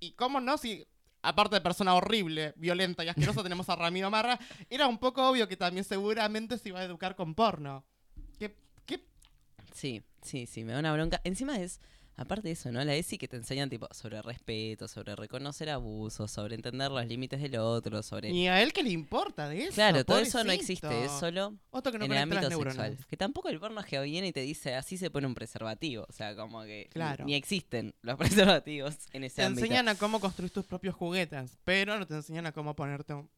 Y 0.00 0.12
cómo 0.12 0.40
no, 0.40 0.56
si 0.58 0.86
aparte 1.28 1.56
de 1.56 1.60
persona 1.60 1.94
horrible, 1.94 2.54
violenta 2.56 3.04
y 3.04 3.08
asquerosa, 3.08 3.42
tenemos 3.42 3.68
a 3.68 3.76
Ramiro 3.76 4.10
Marra, 4.10 4.38
era 4.70 4.86
un 4.86 4.98
poco 4.98 5.28
obvio 5.28 5.48
que 5.48 5.56
también 5.56 5.84
seguramente 5.84 6.58
se 6.58 6.68
iba 6.70 6.80
a 6.80 6.84
educar 6.84 7.16
con 7.16 7.34
porno. 7.34 7.84
¿Qué, 8.38 8.56
qué 8.86 9.04
Sí, 9.72 10.02
sí, 10.22 10.46
sí, 10.46 10.64
me 10.64 10.72
da 10.72 10.78
una 10.78 10.92
bronca. 10.92 11.20
Encima 11.24 11.58
es, 11.58 11.80
aparte 12.16 12.48
de 12.48 12.52
eso, 12.52 12.72
¿no? 12.72 12.82
La 12.84 12.94
ESI 12.94 13.18
que 13.18 13.28
te 13.28 13.36
enseñan 13.36 13.68
tipo 13.70 13.88
sobre 13.92 14.20
respeto, 14.22 14.88
sobre 14.88 15.14
reconocer 15.16 15.70
abusos, 15.70 16.30
sobre 16.30 16.54
entender 16.54 16.90
los 16.90 17.06
límites 17.06 17.40
del 17.40 17.56
otro, 17.56 18.02
sobre... 18.02 18.30
Ni 18.32 18.48
a 18.48 18.62
él 18.62 18.72
que 18.72 18.82
le 18.82 18.90
importa 18.90 19.48
de 19.48 19.64
eso. 19.64 19.74
Claro, 19.74 20.04
todo 20.04 20.18
eso 20.18 20.42
no 20.44 20.52
existe, 20.52 21.04
es 21.04 21.10
solo 21.12 21.54
Otro 21.70 21.92
que 21.92 21.98
no 21.98 22.04
en 22.06 22.12
el 22.12 22.18
ámbito 22.18 22.48
neuronas. 22.48 22.74
sexual. 22.74 23.06
Que 23.08 23.16
tampoco 23.16 23.48
el 23.48 23.60
porno 23.60 23.82
que 23.84 24.00
viene 24.00 24.28
y 24.28 24.32
te 24.32 24.40
dice 24.40 24.74
así 24.74 24.96
se 24.96 25.10
pone 25.10 25.26
un 25.26 25.34
preservativo. 25.34 26.06
O 26.08 26.12
sea, 26.12 26.34
como 26.36 26.62
que 26.62 26.84
ni- 26.86 26.92
Claro. 26.92 27.24
ni, 27.24 27.34
existen 27.34 27.94
los 28.02 28.16
preservativos 28.62 28.96
en 29.12 29.24
ese 29.24 29.36
Te 29.36 29.42
ámbito. 29.42 29.64
enseñan 29.64 29.88
a 29.88 29.94
cómo 29.94 30.20
construir 30.20 30.50
tus 30.50 30.64
propios 30.66 30.94
juguetes, 30.94 31.58
pero 31.64 31.98
no 31.98 32.06
te 32.06 32.14
enseñan 32.14 32.46
a 32.46 32.52
cómo 32.52 32.74
ponerte 32.74 33.14
un, 33.14 33.28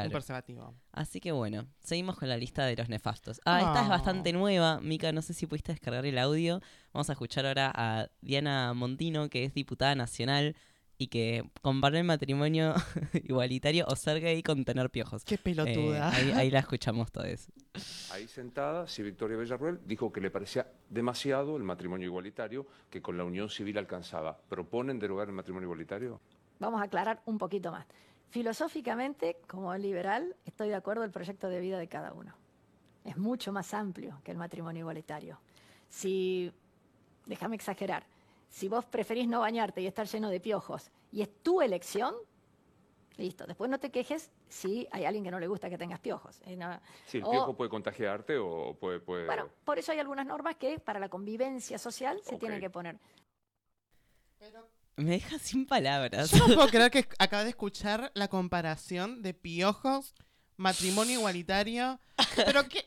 un 0.00 0.02
Claro. 0.04 0.10
preservativo. 0.10 0.74
Así 0.92 1.20
que 1.20 1.32
bueno, 1.32 1.66
seguimos 1.80 2.16
con 2.18 2.28
la 2.28 2.36
lista 2.36 2.64
de 2.66 2.76
los 2.76 2.88
nefastos. 2.88 3.40
Ah, 3.44 3.58
esta 3.60 3.80
es 3.82 3.86
Oh. 3.86 3.90
bastante 3.90 4.32
nueva. 4.32 4.80
Mica, 4.80 5.12
no 5.12 5.22
sé 5.22 5.34
si 5.34 5.46
pudiste 5.46 5.72
descargar 5.72 6.04
el 6.06 6.18
audio. 6.18 6.60
Vamos 6.92 7.08
a 7.10 7.12
escuchar 7.12 7.46
ahora 7.46 7.70
a 7.74 8.08
Diana 8.20 8.72
Montino, 8.74 9.28
que 9.28 9.44
es 9.44 9.54
diputada 9.54 9.94
nacional 9.94 10.56
y 10.98 11.08
que 11.08 11.50
comparó 11.62 11.96
el 11.98 12.04
matrimonio 12.04 12.74
igualitario 13.24 13.86
o 13.88 13.96
ser 13.96 14.20
gay 14.20 14.42
con 14.42 14.64
tener 14.64 14.90
piojos. 14.90 15.24
Qué 15.24 15.34
Eh, 15.34 15.38
pelotuda. 15.38 16.10
ahí, 16.14 16.30
ahí 16.32 16.50
la 16.50 16.60
escuchamos 16.60 17.10
todos. 17.10 17.50
Ahí 18.12 18.28
sentada, 18.28 18.86
si 18.86 19.02
Victoria 19.02 19.36
Villarruel 19.36 19.80
dijo 19.86 20.12
que 20.12 20.20
le 20.20 20.30
parecía 20.30 20.70
demasiado 20.90 21.56
el 21.56 21.62
matrimonio 21.64 22.06
igualitario 22.06 22.66
que 22.90 23.00
con 23.02 23.16
la 23.16 23.24
unión 23.24 23.48
civil 23.48 23.78
alcanzaba. 23.78 24.38
¿Proponen 24.48 24.98
derogar 24.98 25.28
el 25.28 25.34
matrimonio 25.34 25.66
igualitario? 25.66 26.20
Vamos 26.60 26.80
a 26.80 26.84
aclarar 26.84 27.20
un 27.26 27.38
poquito 27.38 27.72
más. 27.72 27.86
Filosóficamente, 28.32 29.36
como 29.46 29.74
liberal, 29.76 30.34
estoy 30.46 30.70
de 30.70 30.74
acuerdo 30.74 31.04
el 31.04 31.10
proyecto 31.10 31.50
de 31.50 31.60
vida 31.60 31.78
de 31.78 31.86
cada 31.86 32.14
uno. 32.14 32.34
Es 33.04 33.18
mucho 33.18 33.52
más 33.52 33.74
amplio 33.74 34.22
que 34.24 34.30
el 34.30 34.38
matrimonio 34.38 34.80
igualitario. 34.80 35.38
Si, 35.90 36.50
déjame 37.26 37.56
exagerar, 37.56 38.06
si 38.48 38.70
vos 38.70 38.86
preferís 38.86 39.28
no 39.28 39.40
bañarte 39.40 39.82
y 39.82 39.86
estar 39.86 40.06
lleno 40.06 40.30
de 40.30 40.40
piojos 40.40 40.90
y 41.10 41.20
es 41.20 41.28
tu 41.42 41.60
elección, 41.60 42.14
listo. 43.18 43.44
Después 43.46 43.70
no 43.70 43.78
te 43.78 43.90
quejes 43.90 44.30
si 44.48 44.88
hay 44.92 45.04
alguien 45.04 45.24
que 45.24 45.30
no 45.30 45.38
le 45.38 45.46
gusta 45.46 45.68
que 45.68 45.76
tengas 45.76 46.00
piojos. 46.00 46.40
Eh, 46.46 46.56
no- 46.56 46.80
Sí, 47.04 47.18
el 47.18 47.24
o- 47.24 47.30
piojo 47.30 47.54
puede 47.54 47.68
contagiarte 47.68 48.38
o 48.38 48.74
puede... 48.80 48.98
puede- 49.00 49.26
Bueno, 49.26 49.50
por 49.62 49.78
eso 49.78 49.92
hay 49.92 49.98
algunas 49.98 50.24
normas 50.24 50.56
que 50.56 50.78
para 50.78 50.98
la 50.98 51.10
convivencia 51.10 51.76
social 51.76 52.18
se 52.22 52.36
Ok. 52.36 52.40
tienen 52.40 52.60
que 52.60 52.70
poner. 52.70 52.98
Me 54.96 55.12
deja 55.12 55.38
sin 55.38 55.66
palabras. 55.66 56.30
Yo 56.30 56.46
no 56.48 56.54
puedo 56.54 56.68
creer 56.70 56.90
que 56.90 57.08
acabé 57.18 57.44
de 57.44 57.50
escuchar 57.50 58.10
la 58.14 58.28
comparación 58.28 59.22
de 59.22 59.34
piojos, 59.34 60.14
matrimonio 60.56 61.18
igualitario. 61.18 61.98
Pero 62.36 62.68
qué, 62.68 62.84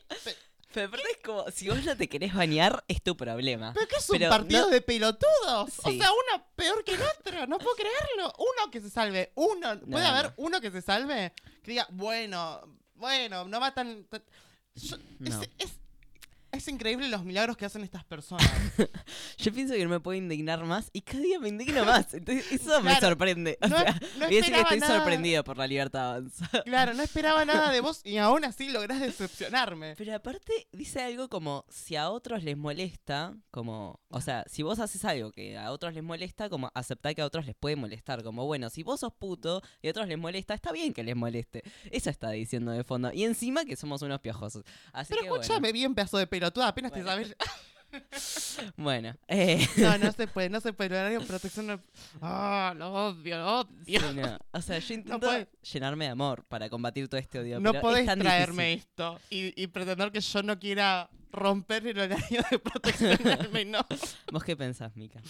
Pero 0.72 0.86
aparte 0.88 1.08
es 1.10 1.18
como, 1.24 1.50
si 1.50 1.68
vos 1.68 1.82
no 1.84 1.96
te 1.96 2.08
querés 2.08 2.32
bañar, 2.34 2.84
es 2.88 3.02
tu 3.02 3.16
problema. 3.16 3.72
pero 3.74 3.88
qué 3.88 3.96
es 3.96 4.08
un 4.10 4.18
Pero 4.18 4.30
partido 4.30 4.60
no- 4.66 4.68
de 4.70 4.80
pelotudos. 4.82 5.78
O 5.84 5.90
Sí. 5.90 5.98
sea, 5.98 6.10
uno 6.12 6.46
peor 6.54 6.84
que 6.84 6.92
el 6.94 7.00
otro. 7.02 7.46
No 7.46 7.58
puedo 7.58 7.74
creerlo. 7.76 8.32
Uno 8.38 8.70
que 8.70 8.80
se 8.80 8.90
salve. 8.90 9.32
Uno. 9.34 9.80
¿Puede 9.80 10.04
No, 10.04 10.10
haber 10.10 10.26
no. 10.26 10.32
uno 10.36 10.60
que 10.60 10.70
se 10.70 10.82
salve? 10.82 11.32
Que 11.62 11.72
diga, 11.72 11.86
bueno, 11.90 12.60
bueno, 12.94 13.44
no 13.46 13.58
va 13.60 13.74
tan. 13.74 14.04
tan- 14.04 14.22
Yo- 14.76 14.96
es, 15.24 15.34
es- 15.58 15.78
es 16.56 16.68
increíble 16.68 17.08
los 17.08 17.24
milagros 17.24 17.56
que 17.56 17.64
hacen 17.64 17.82
estas 17.84 18.04
personas. 18.04 18.46
Yo 19.38 19.52
pienso 19.52 19.74
que 19.74 19.82
no 19.84 19.90
me 19.90 20.00
puedo 20.00 20.16
indignar 20.16 20.64
más 20.64 20.90
y 20.92 21.00
cada 21.02 21.20
día 21.20 21.38
me 21.38 21.48
indigno 21.48 21.84
más. 21.84 22.12
Entonces, 22.14 22.50
eso 22.52 22.80
me 22.82 22.98
sorprende. 23.00 23.58
O 23.62 23.68
no- 23.68 23.76
sea, 23.78 23.92
no 24.18 24.26
voy 24.26 24.36
a 24.36 24.40
decir 24.40 24.54
que 24.54 24.60
estoy 24.60 24.80
nada. 24.80 24.96
sorprendido 24.96 25.44
por 25.44 25.56
la 25.58 25.66
libertad 25.66 26.10
avanza. 26.10 26.48
claro, 26.64 26.94
no 26.94 27.02
esperaba 27.02 27.44
nada 27.44 27.70
de 27.70 27.80
vos 27.86 28.00
y 28.04 28.18
aún 28.18 28.44
así 28.44 28.68
lográs 28.68 29.00
decepcionarme. 29.00 29.94
Pero 29.96 30.14
aparte 30.14 30.66
dice 30.72 31.02
algo 31.02 31.28
como 31.28 31.64
si 31.68 31.96
a 31.96 32.10
otros 32.10 32.42
les 32.42 32.56
molesta, 32.56 33.34
como, 33.50 34.00
o 34.08 34.20
sea, 34.20 34.44
si 34.48 34.62
vos 34.62 34.78
haces 34.78 35.04
algo 35.04 35.32
que 35.32 35.56
a 35.58 35.70
otros 35.72 35.94
les 35.94 36.02
molesta, 36.02 36.48
como 36.48 36.70
aceptar 36.74 37.14
que 37.14 37.22
a 37.22 37.26
otros 37.26 37.46
les 37.46 37.54
puede 37.54 37.76
molestar, 37.76 38.22
como 38.22 38.46
bueno, 38.46 38.70
si 38.70 38.82
vos 38.82 39.00
sos 39.00 39.12
puto 39.12 39.62
y 39.82 39.88
a 39.88 39.90
otros 39.90 40.08
les 40.08 40.18
molesta, 40.18 40.54
está 40.54 40.72
bien 40.72 40.92
que 40.92 41.02
les 41.04 41.16
moleste. 41.16 41.62
Eso 41.90 42.10
está 42.10 42.30
diciendo 42.30 42.72
de 42.72 42.84
fondo. 42.84 43.12
Y 43.12 43.24
encima 43.24 43.64
que 43.64 43.76
somos 43.76 44.02
unos 44.02 44.20
piojosos. 44.20 44.64
Así 44.92 45.10
Pero 45.10 45.22
que 45.22 45.28
bueno. 45.28 45.42
escúchame 45.42 45.72
bien, 45.72 45.94
pedazo 45.94 46.18
de 46.18 46.26
pelotuda. 46.46 46.68
Apenas 46.68 46.92
te 46.92 47.02
sabes. 47.02 47.36
Bueno, 48.76 49.14
eh, 49.28 49.66
No, 49.78 49.96
no 49.96 50.12
se 50.12 50.26
puede, 50.26 50.50
no 50.50 50.60
se 50.60 50.72
puede. 50.74 50.88
El 50.88 51.00
horario 51.00 51.20
de 51.20 51.26
protección. 51.26 51.66
no- 51.68 51.80
Ah, 52.20 52.74
lo 52.76 52.92
odio, 52.92 53.38
lo 53.38 53.60
odio. 53.60 53.70
sí, 53.86 53.96
no. 54.14 54.38
O 54.52 54.60
sea, 54.60 54.78
yo 54.80 54.94
intento 54.94 55.28
llenarme 55.72 56.04
de 56.06 56.10
amor 56.10 56.44
para 56.44 56.68
combatir 56.68 57.08
todo 57.08 57.18
este 57.18 57.38
odio. 57.38 57.58
No 57.60 57.70
pero 57.70 57.82
podés 57.82 58.06
es 58.08 58.18
traerme 58.18 58.70
difícil. 58.70 58.88
esto 58.90 59.20
y, 59.30 59.62
y 59.62 59.66
pretender 59.68 60.10
que 60.12 60.20
yo 60.20 60.42
no 60.42 60.58
quiera 60.58 61.08
romper 61.32 61.86
el 61.86 61.98
horario 61.98 62.44
de 62.50 62.58
protección 62.58 63.18
al 63.28 63.50
menos. 63.50 63.84
¿Vos 64.32 64.44
qué 64.44 64.56
pensás, 64.56 64.94
Mica? 64.96 65.20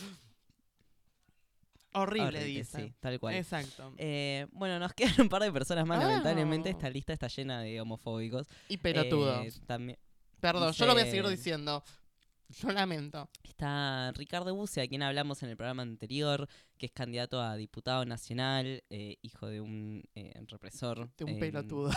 Horrible, 1.92 2.28
Horrible, 2.28 2.44
dice. 2.44 2.78
sí, 2.88 2.94
tal 3.00 3.18
cual. 3.20 3.34
Exacto. 3.36 3.94
Eh, 3.96 4.46
bueno, 4.52 4.78
nos 4.78 4.92
quedan 4.92 5.18
un 5.20 5.28
par 5.28 5.42
de 5.42 5.50
personas 5.52 5.86
más. 5.86 6.02
Ah. 6.02 6.08
Lamentablemente, 6.08 6.68
esta 6.70 6.90
lista 6.90 7.12
está 7.12 7.28
llena 7.28 7.60
de 7.62 7.80
homofóbicos. 7.80 8.46
y 8.68 8.76
pelotudos. 8.78 9.46
Eh, 9.46 9.52
también 9.66 9.98
Perdón, 10.52 10.72
yo 10.72 10.86
lo 10.86 10.92
voy 10.92 11.02
a 11.02 11.06
seguir 11.06 11.26
diciendo. 11.28 11.82
Yo 12.48 12.70
lamento. 12.70 13.28
está 13.42 14.12
Ricardo 14.12 14.54
Bussi, 14.54 14.80
a 14.80 14.86
quien 14.86 15.02
hablamos 15.02 15.42
en 15.42 15.48
el 15.48 15.56
programa 15.56 15.82
anterior, 15.82 16.48
que 16.78 16.86
es 16.86 16.92
candidato 16.92 17.40
a 17.40 17.56
diputado 17.56 18.04
nacional, 18.04 18.84
eh, 18.88 19.16
hijo 19.22 19.48
de 19.48 19.60
un 19.60 20.04
eh, 20.14 20.32
represor. 20.46 21.10
De 21.16 21.24
un 21.24 21.30
en 21.30 21.40
pelotudo. 21.40 21.90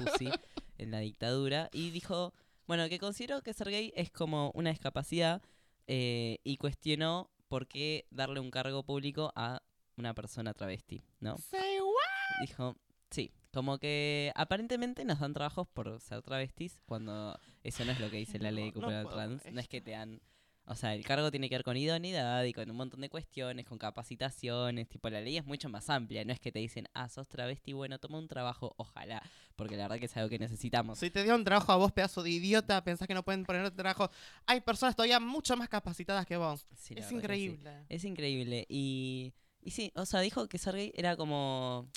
Bussi, 0.00 0.30
en 0.78 0.90
la 0.92 1.00
dictadura. 1.00 1.68
Y 1.72 1.90
dijo, 1.90 2.32
bueno, 2.68 2.88
que 2.88 3.00
considero 3.00 3.42
que 3.42 3.52
ser 3.52 3.70
gay 3.70 3.92
es 3.96 4.12
como 4.12 4.52
una 4.54 4.70
discapacidad 4.70 5.42
eh, 5.88 6.38
y 6.44 6.56
cuestionó 6.56 7.30
por 7.48 7.66
qué 7.66 8.06
darle 8.10 8.38
un 8.38 8.52
cargo 8.52 8.84
público 8.84 9.32
a 9.34 9.60
una 9.96 10.14
persona 10.14 10.54
travesti, 10.54 11.02
¿no? 11.18 11.36
Say 11.38 11.80
what? 11.80 12.46
dijo, 12.46 12.76
sí, 13.10 13.32
como 13.52 13.78
que 13.78 14.32
aparentemente 14.34 15.04
nos 15.04 15.20
dan 15.20 15.32
trabajos 15.32 15.66
por 15.68 16.00
ser 16.00 16.22
travestis 16.22 16.80
cuando 16.86 17.38
eso 17.62 17.84
no 17.84 17.92
es 17.92 18.00
lo 18.00 18.10
que 18.10 18.18
dice 18.18 18.38
la 18.38 18.50
ley 18.50 18.70
de 18.70 18.70
No, 18.72 18.80
no 18.80 18.86
cultura 18.86 19.02
puedo 19.02 19.16
trans. 19.16 19.52
No 19.52 19.60
es 19.60 19.68
que 19.68 19.80
te 19.80 19.90
dan, 19.92 20.20
o 20.66 20.76
sea, 20.76 20.94
el 20.94 21.04
cargo 21.04 21.32
tiene 21.32 21.48
que 21.48 21.56
ver 21.56 21.64
con 21.64 21.76
idoneidad 21.76 22.44
y 22.44 22.52
con 22.52 22.70
un 22.70 22.76
montón 22.76 23.00
de 23.00 23.08
cuestiones, 23.08 23.66
con 23.66 23.76
capacitaciones, 23.76 24.88
tipo 24.88 25.10
la 25.10 25.20
ley 25.20 25.36
es 25.36 25.44
mucho 25.44 25.68
más 25.68 25.90
amplia, 25.90 26.24
no 26.24 26.32
es 26.32 26.38
que 26.38 26.52
te 26.52 26.60
dicen, 26.60 26.86
ah, 26.94 27.08
sos 27.08 27.28
travesti, 27.28 27.72
bueno, 27.72 27.98
toma 27.98 28.18
un 28.18 28.28
trabajo, 28.28 28.72
ojalá, 28.76 29.20
porque 29.56 29.76
la 29.76 29.84
verdad 29.84 29.98
que 29.98 30.06
es 30.06 30.16
algo 30.16 30.28
que 30.28 30.38
necesitamos. 30.38 30.98
Si 31.00 31.10
te 31.10 31.24
dieron 31.24 31.42
trabajo 31.42 31.72
a 31.72 31.76
vos, 31.76 31.90
pedazo 31.90 32.22
de 32.22 32.30
idiota, 32.30 32.84
pensás 32.84 33.08
que 33.08 33.14
no 33.14 33.24
pueden 33.24 33.44
poner 33.44 33.68
trabajo. 33.72 34.10
Hay 34.46 34.60
personas 34.60 34.94
todavía 34.94 35.18
mucho 35.18 35.56
más 35.56 35.68
capacitadas 35.68 36.24
que 36.24 36.36
vos. 36.36 36.66
Sí, 36.76 36.94
es 36.96 37.06
sí. 37.06 37.16
increíble. 37.16 37.84
Es 37.88 38.04
increíble. 38.04 38.64
Y, 38.68 39.32
y 39.60 39.72
sí, 39.72 39.90
o 39.96 40.06
sea, 40.06 40.20
dijo 40.20 40.48
que 40.48 40.58
ser 40.58 40.76
gay 40.76 40.92
era 40.94 41.16
como 41.16 41.88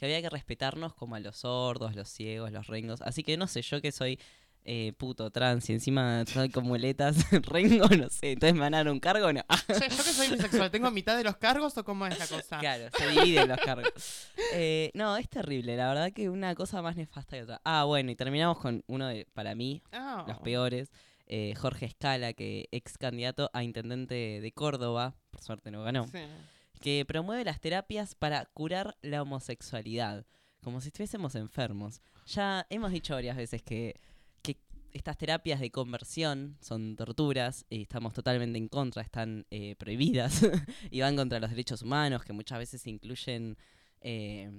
que 0.00 0.06
había 0.06 0.22
que 0.22 0.30
respetarnos 0.30 0.94
como 0.94 1.14
a 1.14 1.20
los 1.20 1.36
sordos, 1.36 1.94
los 1.94 2.08
ciegos, 2.08 2.50
los 2.52 2.66
rengos. 2.68 3.02
Así 3.02 3.22
que 3.22 3.36
no 3.36 3.46
sé, 3.46 3.60
yo 3.60 3.82
que 3.82 3.92
soy 3.92 4.18
eh, 4.64 4.94
puto 4.96 5.30
trans 5.30 5.68
y 5.68 5.74
encima 5.74 6.24
soy 6.26 6.48
con 6.48 6.64
muletas, 6.64 7.16
rengo, 7.42 7.86
no 7.88 8.08
sé, 8.08 8.32
entonces 8.32 8.54
me 8.54 8.60
van 8.60 8.72
a 8.74 8.78
dar 8.78 8.88
un 8.90 8.98
cargo 9.00 9.26
o 9.26 9.32
no. 9.32 9.42
Yo 9.68 9.74
que 9.78 9.90
soy 9.90 10.28
bisexual, 10.30 10.70
¿tengo 10.70 10.90
mitad 10.90 11.16
de 11.16 11.24
los 11.24 11.36
cargos 11.36 11.76
o 11.78 11.84
cómo 11.84 12.06
es 12.06 12.18
la 12.18 12.26
cosa? 12.26 12.58
Claro, 12.60 12.88
se 12.96 13.08
dividen 13.08 13.48
los 13.48 13.58
cargos. 13.58 13.92
Eh, 14.54 14.90
no, 14.94 15.16
es 15.18 15.28
terrible, 15.28 15.76
la 15.76 15.88
verdad 15.88 16.12
que 16.12 16.28
una 16.30 16.54
cosa 16.54 16.80
más 16.82 16.96
nefasta 16.96 17.36
que 17.36 17.42
otra. 17.42 17.60
Ah, 17.64 17.84
bueno, 17.84 18.10
y 18.10 18.16
terminamos 18.16 18.58
con 18.58 18.82
uno 18.86 19.06
de, 19.08 19.26
para 19.34 19.54
mí, 19.54 19.82
Ah. 19.92 20.24
los 20.26 20.38
peores. 20.40 20.90
eh, 21.26 21.54
Jorge 21.56 21.86
Escala, 21.86 22.32
que 22.32 22.68
ex 22.72 22.98
candidato 22.98 23.50
a 23.52 23.62
intendente 23.62 24.40
de 24.40 24.52
Córdoba, 24.52 25.14
por 25.30 25.40
suerte 25.42 25.70
no 25.70 25.82
ganó, 25.84 26.06
Sí. 26.08 26.18
Que 26.80 27.04
promueve 27.06 27.44
las 27.44 27.60
terapias 27.60 28.14
para 28.14 28.46
curar 28.46 28.96
la 29.02 29.22
homosexualidad, 29.22 30.26
como 30.62 30.80
si 30.80 30.88
estuviésemos 30.88 31.34
enfermos. 31.34 32.00
Ya 32.26 32.66
hemos 32.70 32.90
dicho 32.90 33.14
varias 33.14 33.36
veces 33.36 33.62
que, 33.62 34.00
que 34.42 34.58
estas 34.92 35.18
terapias 35.18 35.60
de 35.60 35.70
conversión 35.70 36.56
son 36.60 36.96
torturas 36.96 37.66
estamos 37.70 38.14
totalmente 38.14 38.58
en 38.58 38.68
contra, 38.68 39.02
están 39.02 39.46
eh, 39.50 39.76
prohibidas 39.76 40.42
y 40.90 41.00
van 41.00 41.16
contra 41.16 41.38
los 41.38 41.50
derechos 41.50 41.82
humanos, 41.82 42.24
que 42.24 42.32
muchas 42.32 42.58
veces 42.58 42.86
incluyen 42.86 43.56
eh, 44.00 44.50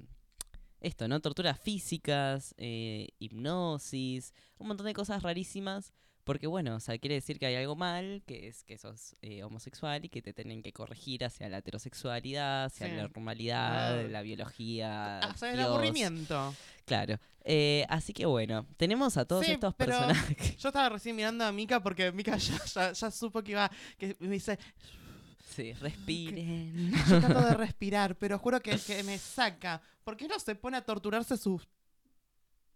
esto, 0.80 1.08
¿no? 1.08 1.20
Torturas 1.20 1.60
físicas, 1.60 2.54
eh, 2.58 3.10
hipnosis, 3.20 4.34
un 4.58 4.68
montón 4.68 4.88
de 4.88 4.94
cosas 4.94 5.24
rarísimas. 5.24 5.94
Porque 6.24 6.48
bueno, 6.48 6.76
o 6.76 6.80
sea, 6.80 6.98
quiere 6.98 7.16
decir 7.16 7.40
que 7.40 7.48
hay 7.48 7.56
algo 7.56 7.76
mal, 7.76 8.22
que 8.28 8.48
es 8.48 8.64
que 8.64 8.78
sos 8.78 9.16
eh, 9.22 9.44
homosexual 9.44 10.06
y 10.06 10.10
que 10.10 10.22
te 10.22 10.34
tienen 10.34 10.62
que 10.62 10.72
corregir 10.72 11.26
hacia 11.26 11.50
la 11.50 11.58
heterosexualidad, 11.58 12.66
hacia 12.66 12.88
Sí. 12.88 12.94
la 12.96 13.02
normalidad, 13.04 14.00
Ah. 14.00 14.04
la 14.04 14.22
biología. 14.22 15.20
Ah, 15.20 15.32
o 15.34 15.38
sea, 15.38 15.52
el 15.52 15.58
Dios. 15.58 15.68
aburrimiento. 15.70 16.54
Claro. 16.86 17.18
Eh, 17.44 17.86
así 17.90 18.14
que 18.14 18.26
bueno, 18.26 18.68
tenemos 18.78 19.18
a 19.18 19.26
todos 19.26 19.46
Sí, 19.46 19.54
estos 19.54 19.74
pero- 19.76 19.92
personajes. 19.98 20.58
Yo 20.58 20.70
estaba 20.70 20.90
recién 20.90 21.16
mirando 21.16 21.44
a 21.44 21.52
Mika 21.52 21.82
porque 21.82 22.12
Mika 22.12 22.38
ya, 22.38 22.64
ya, 22.66 22.92
ya 22.92 23.12
supo 23.12 23.42
que 23.44 23.52
iba. 23.52 23.72
que 23.98 24.16
me 24.20 24.30
dice, 24.30 24.60
Sí, 25.56 25.74
respiren. 25.74 26.92
yo 27.10 27.20
trato 27.20 27.42
de 27.42 27.54
respirar, 27.56 28.16
pero 28.16 28.38
juro 28.40 28.62
que, 28.62 28.78
que 28.78 29.04
me 29.04 29.18
saca. 29.18 29.82
¿Por 30.04 30.16
qué 30.16 30.28
no 30.28 30.40
se 30.40 30.56
pone 30.56 30.78
a 30.78 30.82
torturarse 30.82 31.36
sus 31.38 31.68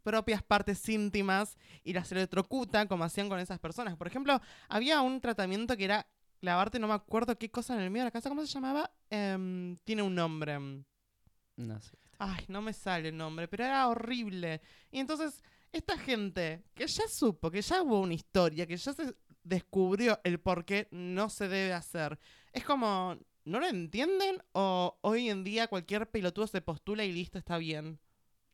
propias 0.06 0.44
partes 0.44 0.88
íntimas 0.88 1.58
y 1.84 1.94
las 1.94 2.12
electrocuta 2.12 2.88
como 2.88 3.04
hacían 3.04 3.28
con 3.28 3.40
esas 3.40 3.60
personas? 3.60 3.98
Por 3.98 4.08
ejemplo, 4.08 4.40
había 4.70 5.02
un 5.02 5.20
tratamiento 5.20 5.76
que 5.76 5.86
era 5.86 6.08
clavarte, 6.40 6.80
no 6.80 6.88
me 6.88 6.94
acuerdo 6.94 7.38
qué 7.38 7.50
cosa 7.50 7.74
en 7.74 7.82
el 7.82 7.90
medio 7.90 8.04
de 8.04 8.10
la 8.10 8.12
casa, 8.12 8.30
¿cómo 8.30 8.46
se 8.46 8.54
llamaba? 8.54 8.92
Em, 9.10 9.78
tiene 9.84 10.04
un 10.04 10.14
nombre. 10.14 10.60
No 11.58 11.82
sé. 11.82 11.98
Ay, 12.20 12.46
no 12.48 12.62
me 12.62 12.72
sale 12.72 13.10
el 13.10 13.18
nombre, 13.18 13.48
pero 13.48 13.66
era 13.66 13.88
horrible. 13.88 14.62
Y 14.92 15.00
entonces, 15.00 15.44
esta 15.72 15.98
gente 15.98 16.64
que 16.76 16.86
ya 16.86 17.08
supo, 17.08 17.50
que 17.50 17.62
ya 17.62 17.82
hubo 17.82 18.00
una 18.00 18.14
historia, 18.14 18.68
que 18.68 18.78
ya 18.78 18.94
se 18.94 19.16
descubrió 19.44 20.20
el 20.24 20.40
por 20.40 20.66
qué 20.66 20.88
no 20.92 21.30
se 21.30 21.48
debe 21.48 21.74
hacer, 21.74 22.20
es 22.54 22.64
como, 22.64 23.18
¿no 23.44 23.60
lo 23.60 23.68
entienden? 23.68 24.42
¿O 24.52 24.98
hoy 25.02 25.30
en 25.30 25.44
día 25.44 25.68
cualquier 25.68 26.10
pelotudo 26.10 26.48
se 26.48 26.62
postula 26.62 27.04
y 27.04 27.12
listo, 27.12 27.38
está 27.38 27.58
bien? 27.58 28.00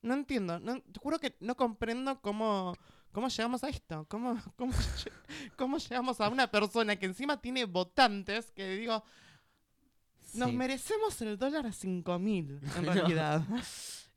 No 0.02 0.14
entiendo, 0.16 0.60
no, 0.60 0.82
te 0.82 1.00
juro 1.00 1.20
que 1.20 1.36
no 1.40 1.56
comprendo 1.56 2.20
cómo, 2.22 2.76
cómo 3.12 3.28
llegamos 3.28 3.64
a 3.64 3.70
esto, 3.70 4.06
cómo, 4.10 4.42
cómo, 4.56 4.74
cómo 5.58 5.78
llegamos 5.78 6.20
a 6.22 6.30
una 6.30 6.50
persona 6.50 6.96
que 6.96 7.06
encima 7.06 7.40
tiene 7.40 7.66
votantes 7.66 8.52
que 8.52 8.78
digo, 8.78 9.04
nos 10.34 10.50
Sí. 10.50 10.56
merecemos 10.56 11.22
el 11.22 11.38
dólar 11.38 11.68
a 11.68 11.72
5 11.74 12.18
mil, 12.20 12.60
en 12.78 12.86
No. 12.86 12.94
realidad. 12.94 13.44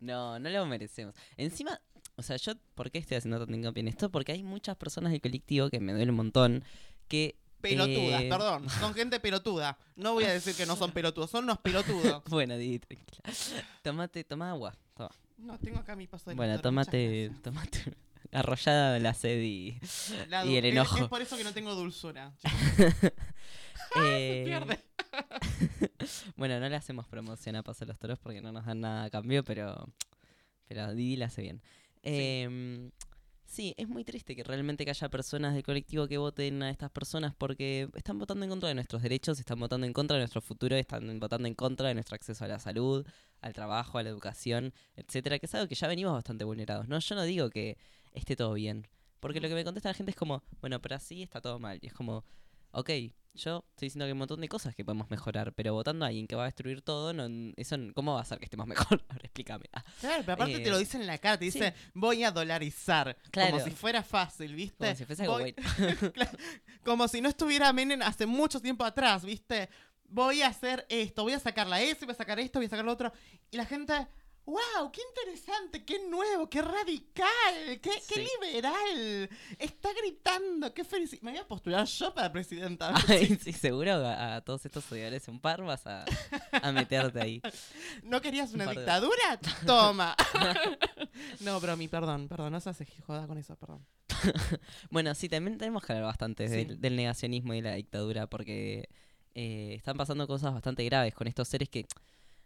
No, 0.01 0.39
no 0.39 0.49
lo 0.51 0.67
merecemos. 0.67 1.15
Encima, 1.37 1.81
o 2.17 2.23
sea, 2.23 2.37
yo, 2.37 2.53
¿por 2.75 2.91
qué 2.91 2.99
estoy 2.99 3.17
haciendo 3.17 3.39
tanto 3.39 3.55
hincapié 3.55 3.81
en 3.83 3.89
esto? 3.89 4.11
Porque 4.11 4.33
hay 4.33 4.43
muchas 4.43 4.77
personas 4.77 5.13
del 5.13 5.21
colectivo 5.21 5.69
que 5.71 5.81
me 5.81 5.93
duele 5.93 6.11
un 6.11 6.17
montón 6.17 6.65
que. 7.09 7.37
Pelotudas, 7.61 8.23
eh, 8.23 8.29
perdón. 8.29 8.69
Son 8.69 8.93
gente 8.95 9.19
pelotuda. 9.21 9.79
No 9.97 10.13
voy 10.13 10.25
a 10.25 10.33
decir 10.33 10.55
que 10.55 10.67
no 10.67 10.77
son 10.77 10.93
pelotudos, 10.93 11.31
son 11.31 11.45
unos 11.45 11.59
pelotudos. 11.59 12.23
Bueno, 12.29 12.57
Didi, 12.59 12.79
tranquila. 12.79 13.23
Tomate, 13.83 14.23
toma 14.25 14.51
agua. 14.51 14.75
Toma. 14.95 15.11
No, 15.37 15.59
tengo 15.59 15.79
acá 15.79 15.97
mi 15.97 16.07
paso 16.07 16.31
de 16.31 16.37
Bueno, 16.37 16.61
tomate, 16.61 17.25
gracias. 17.29 17.43
tomate. 17.43 17.97
Arrollada 18.33 18.99
la 18.99 19.15
sed 19.15 19.41
y, 19.43 19.79
La 20.29 20.45
y 20.45 20.51
du- 20.51 20.57
el 20.59 20.65
enojo. 20.67 20.99
Es, 20.99 21.09
por 21.09 21.23
eso 21.23 21.37
que 21.37 21.45
no 21.45 21.53
tengo 21.53 21.75
dulzura. 21.75 22.33
chicos. 22.43 23.13
Eh, 23.97 24.43
Pierde. 24.47 24.81
bueno, 26.37 26.59
no 26.59 26.69
le 26.69 26.77
hacemos 26.77 27.07
promoción 27.07 27.57
a 27.57 27.63
Paso 27.63 27.85
de 27.85 27.91
los 27.91 27.99
Toros 27.99 28.19
porque 28.19 28.41
no 28.41 28.51
nos 28.53 28.65
dan 28.65 28.81
nada 28.81 29.05
a 29.05 29.11
cambio, 29.11 29.45
pero, 29.45 29.89
pero 30.67 30.93
Didi 30.95 31.17
la 31.17 31.27
hace 31.27 31.43
bien. 31.43 31.63
Em, 32.03 32.91
sí, 33.47 33.75
es 33.77 33.89
muy 33.89 34.05
triste 34.05 34.35
que 34.35 34.43
realmente 34.43 34.85
que 34.85 34.91
haya 34.91 35.09
personas 35.09 35.55
del 35.55 35.63
colectivo 35.63 36.09
que 36.09 36.19
voten 36.19 36.63
a 36.63 36.71
estas 36.71 36.91
personas 36.91 37.35
porque 37.37 37.89
están 37.95 38.19
votando 38.19 38.45
en 38.45 38.51
contra 38.51 38.69
de 38.69 38.75
nuestros 38.75 39.03
derechos, 39.03 39.39
están 39.39 39.61
votando 39.61 39.87
en 39.87 39.93
contra 39.93 40.17
de 40.17 40.23
nuestro 40.23 40.41
futuro, 40.41 40.77
están 40.77 41.19
votando 41.21 41.47
en 41.47 41.55
contra 41.55 41.89
de 41.89 41.95
nuestro 41.95 42.17
acceso 42.17 42.45
a 42.45 42.49
la 42.49 42.59
salud, 42.59 43.07
al 43.45 43.53
trabajo, 43.53 43.99
a 43.99 44.03
la 44.03 44.09
educación, 44.09 44.73
etcétera, 44.97 45.39
que 45.39 45.45
es 45.47 45.55
algo 45.55 45.69
que 45.69 45.75
ya 45.75 45.87
venimos 45.87 46.15
bastante 46.15 46.45
vulnerados. 46.45 46.89
No, 46.89 46.99
yo 46.99 47.15
no 47.15 47.23
digo 47.25 47.51
que 47.51 47.77
esté 48.13 48.37
todo 48.37 48.55
bien, 48.55 48.89
porque 49.21 49.41
lo 49.41 49.49
que 49.49 49.55
me 49.55 49.65
contesta 49.65 49.91
la 49.91 49.95
gente 49.95 50.11
es 50.13 50.17
como, 50.17 50.43
bueno, 50.63 50.81
pero 50.81 50.97
así 50.97 51.23
está 51.23 51.41
todo 51.43 51.59
mal. 51.59 51.79
Y 51.83 51.87
es 51.89 51.93
como, 51.93 52.25
ok, 52.73 52.91
yo 53.35 53.65
estoy 53.71 53.87
diciendo 53.87 54.05
que 54.05 54.07
hay 54.07 54.13
un 54.13 54.19
montón 54.19 54.41
de 54.41 54.49
cosas 54.49 54.75
que 54.75 54.85
podemos 54.85 55.11
mejorar, 55.11 55.53
pero 55.53 55.75
votando 55.75 56.05
a 56.05 56.09
alguien 56.09 56.27
que 56.27 56.37
va 56.37 56.45
a 56.45 56.47
destruir 56.47 56.81
todo, 56.83 57.13
no, 57.13 57.53
eso, 57.57 57.77
¿cómo 57.95 58.13
va 58.15 58.21
a 58.21 58.23
hacer 58.23 58.39
que 58.39 58.45
estemos 58.47 58.67
mejor? 58.75 59.05
A 59.09 59.15
ver, 59.15 59.25
explícame. 59.27 59.67
Ah, 59.75 59.85
Claro, 60.01 60.23
pero 60.23 60.33
aparte 60.33 60.55
Eh, 60.55 60.61
te 60.61 60.71
lo 60.71 60.79
dice 60.79 60.97
en 60.97 61.07
la 61.07 61.19
cara, 61.19 61.37
te 61.39 61.45
dice, 61.45 61.75
voy 61.93 62.25
a 62.25 62.31
dolarizar. 62.31 63.17
Claro. 63.31 63.51
Como 63.51 63.65
si 63.65 63.71
fuera 63.73 64.03
fácil, 64.03 64.55
¿viste? 64.55 64.77
como 64.79 64.95
si 64.97 65.05
fuese 65.05 65.23
algo 65.25 65.39
bueno. 65.39 65.57
Claro, 66.15 66.39
como 66.83 67.09
si 67.09 67.21
no 67.21 67.29
estuviera 67.29 67.71
Menem 67.75 68.01
hace 68.03 68.25
mucho 68.25 68.59
tiempo 68.61 68.85
atrás, 68.85 69.23
¿viste? 69.25 69.69
Voy 70.15 70.43
a 70.43 70.47
hacer 70.47 70.87
esto, 70.89 71.25
voy 71.25 71.33
a 71.33 71.41
sacar 71.41 71.67
la 71.67 71.83
S, 71.83 72.05
voy 72.05 72.13
a 72.13 72.17
sacar 72.17 72.39
esto, 72.39 72.61
voy 72.61 72.67
a 72.67 72.71
sacar 72.71 72.85
lo 72.85 72.93
otro. 72.93 73.13
Y 73.51 73.57
la 73.57 73.67
gente, 73.67 73.93
wow, 74.47 74.93
qué 74.93 75.01
interesante, 75.11 75.85
qué 75.85 76.07
nuevo, 76.09 76.49
qué 76.49 76.63
radical, 76.63 77.27
qué, 77.83 77.91
qué 77.91 78.15
Sí. 78.15 78.25
liberal. 78.41 79.29
Está 79.59 79.89
gritando, 79.93 80.73
qué 80.73 80.85
felicidad. 80.85 81.23
Me 81.23 81.33
voy 81.33 81.41
a 81.41 81.49
postular 81.49 81.85
yo 81.85 82.15
para 82.15 82.31
presidenta. 82.31 82.95
Ay, 83.09 83.37
sí, 83.43 83.53
seguro 83.53 83.93
a, 84.07 84.37
a 84.37 84.41
todos 84.43 84.65
estos 84.65 84.85
seguidores 84.85 85.27
un 85.27 85.41
par 85.41 85.63
vas 85.65 85.85
a, 85.89 86.05
a 86.63 86.71
meterte 86.71 87.21
ahí. 87.21 87.43
¿No 88.05 88.21
querías 88.21 88.53
una 88.53 88.65
Un 88.65 88.69
par 88.69 88.75
de- 88.77 88.81
dictadura? 88.83 89.41
Toma. 89.67 90.15
no, 91.41 91.61
pero 91.61 91.77
mi 91.77 91.89
perdón, 91.89 92.29
perdón, 92.29 92.53
no 92.53 92.61
se 92.61 92.71
hace 92.71 92.87
joda 93.05 93.27
con 93.27 93.37
eso, 93.39 93.57
perdón. 93.57 93.85
Bueno, 94.91 95.13
sí, 95.15 95.29
también 95.29 95.59
tenemos 95.59 95.83
que 95.85 95.93
hablar 95.93 96.07
bastante 96.07 96.47
Sí. 96.49 96.55
del, 96.55 96.81
del 96.81 96.95
negacionismo 96.97 97.53
y 97.55 97.61
la 97.63 97.75
dictadura 97.75 98.27
porque 98.29 98.89
eh, 99.35 99.75
están 99.77 99.97
pasando 99.97 100.27
cosas 100.27 100.53
bastante 100.53 100.85
graves 100.85 101.15
con 101.15 101.27
estos 101.27 101.49
seres 101.49 101.69
que... 101.69 101.87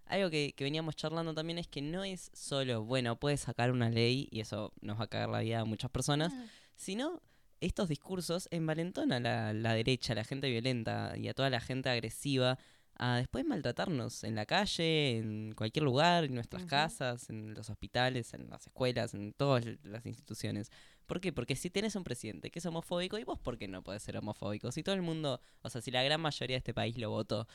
Algo 0.07 0.31
que, 0.31 0.55
que 0.57 0.65
veníamos 0.65 0.97
charlando 0.97 1.35
también 1.35 1.59
es 1.59 1.69
que 1.69 1.83
no 1.83 2.03
es 2.03 2.31
solo, 2.33 2.83
bueno, 2.83 3.21
puedes 3.21 3.41
sacar 3.41 3.71
una 3.71 3.91
ley 3.91 4.27
y 4.31 4.41
eso 4.41 4.73
nos 4.81 4.99
va 4.99 5.05
a 5.05 5.07
cagar 5.07 5.29
la 5.29 5.41
vida 5.41 5.61
a 5.61 5.65
muchas 5.67 5.91
personas, 5.91 6.33
sino 6.77 7.21
estos 7.61 7.91
discursos 7.91 8.49
envalentonan 8.51 9.27
a 9.27 9.53
la, 9.53 9.53
la 9.53 9.75
derecha, 9.75 10.15
a 10.15 10.17
la 10.17 10.25
gente 10.25 10.49
violenta 10.49 11.13
y 11.15 11.29
a 11.29 11.35
toda 11.35 11.51
la 11.51 11.61
gente 11.61 11.91
agresiva 11.91 12.59
a 12.99 13.17
después 13.17 13.45
maltratarnos 13.45 14.25
en 14.25 14.35
la 14.35 14.45
calle, 14.45 15.19
en 15.19 15.53
cualquier 15.55 15.85
lugar, 15.85 16.25
en 16.25 16.35
nuestras 16.35 16.65
casas, 16.65 17.31
en 17.31 17.55
los 17.55 17.71
hospitales, 17.71 18.35
en 18.35 18.51
las 18.51 18.67
escuelas, 18.67 19.15
en 19.15 19.33
todas 19.33 19.65
las 19.85 20.05
instituciones. 20.05 20.71
¿Por 21.09 21.23
qué? 21.23 21.33
Porque 21.33 21.57
si 21.57 21.71
tienes 21.71 21.97
un 21.97 22.05
presidente 22.05 22.51
que 22.51 22.59
es 22.59 22.67
homofóbico, 22.67 23.19
¿y 23.19 23.25
vos 23.25 23.39
por 23.39 23.57
qué 23.57 23.67
no 23.67 23.83
podés 23.83 24.03
ser 24.03 24.19
homofóbico? 24.19 24.71
Si 24.71 24.83
todo 24.83 24.95
el 24.95 25.01
mundo, 25.01 25.41
o 25.63 25.71
sea, 25.71 25.81
si 25.81 25.91
la 25.91 26.03
gran 26.03 26.21
mayoría 26.21 26.55
de 26.55 26.59
este 26.59 26.75
país 26.75 26.99
lo 26.99 27.09
votó, 27.09 27.49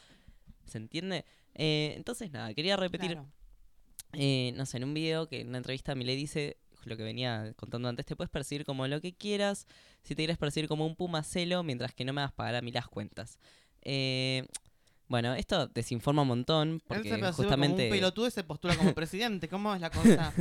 ¿se 0.66 0.80
entiende? 0.80 1.24
Eh, 1.54 1.94
entonces, 1.96 2.32
nada, 2.32 2.52
quería 2.56 2.76
repetir 2.78 3.12
Claro. 3.12 3.30
eh, 4.14 4.54
no 4.56 4.66
sé, 4.66 4.78
en 4.78 4.86
un 4.86 4.96
video 4.96 5.28
que 5.30 5.42
en 5.42 5.50
una 5.50 5.60
entrevista 5.60 5.94
me 5.94 6.04
le 6.04 6.16
dice 6.16 6.58
lo 6.86 6.98
que 6.98 7.04
venía 7.04 7.54
contando 7.56 7.88
antes, 7.88 8.08
te 8.08 8.16
puedes 8.16 8.32
percibir 8.32 8.66
como 8.66 8.88
lo 8.88 9.00
que 9.00 9.14
quieras, 9.14 9.68
si 10.02 10.16
te 10.16 10.24
quieres 10.24 10.40
percibir 10.40 10.68
como 10.68 10.86
un 10.88 10.96
pumacelo, 10.96 11.62
mientras 11.62 11.94
que 11.94 12.06
no 12.06 12.12
me 12.12 12.22
vas 12.24 12.32
a 12.32 12.36
pagar 12.36 12.56
a 12.56 12.62
mí 12.62 12.72
las 12.72 12.88
cuentas. 12.88 13.38
Eh, 13.84 14.48
bueno, 15.08 15.34
esto 15.36 15.68
desinforma 15.68 16.22
un 16.24 16.28
montón, 16.30 16.70
Él 16.90 17.04
se 17.04 17.10
porque 17.18 17.32
justamente, 17.34 17.76
como 17.84 17.84
un 17.86 17.90
pelotudo 17.90 18.28
y 18.28 18.32
se 18.32 18.44
postula 18.44 18.76
como 18.76 18.94
presidente. 18.96 19.48
¿Cómo 19.50 19.74
es 19.76 19.82
la 19.82 19.90
cosa? 19.90 20.34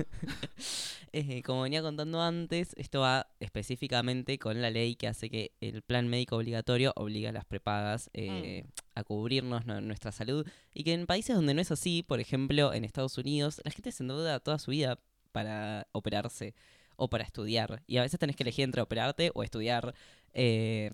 eh, 1.12 1.42
como 1.42 1.62
venía 1.62 1.82
contando 1.82 2.20
antes, 2.22 2.72
esto 2.76 3.00
va 3.00 3.26
específicamente 3.40 4.38
con 4.38 4.60
la 4.62 4.70
ley 4.70 4.94
que 4.94 5.08
hace 5.08 5.28
que 5.30 5.52
el 5.60 5.82
plan 5.82 6.08
médico 6.08 6.36
obligatorio 6.36 6.92
obliga 6.96 7.30
a 7.30 7.32
las 7.32 7.44
prepagas 7.44 8.08
eh, 8.14 8.64
a 8.94 9.04
cubrirnos 9.04 9.66
nu- 9.66 9.80
nuestra 9.80 10.12
salud 10.12 10.46
y 10.74 10.84
que 10.84 10.94
en 10.94 11.06
países 11.06 11.36
donde 11.36 11.54
no 11.54 11.60
es 11.60 11.70
así, 11.70 12.02
por 12.02 12.20
ejemplo 12.20 12.72
en 12.72 12.84
Estados 12.84 13.18
Unidos, 13.18 13.60
la 13.64 13.70
gente 13.70 13.92
se 13.92 14.02
endeuda 14.02 14.40
toda 14.40 14.58
su 14.58 14.70
vida 14.70 14.98
para 15.32 15.86
operarse 15.92 16.54
o 16.96 17.08
para 17.08 17.24
estudiar 17.24 17.82
y 17.86 17.96
a 17.98 18.02
veces 18.02 18.18
tenés 18.20 18.36
que 18.36 18.42
elegir 18.44 18.64
entre 18.64 18.82
operarte 18.82 19.30
o 19.34 19.42
estudiar. 19.42 19.94
eh, 20.34 20.92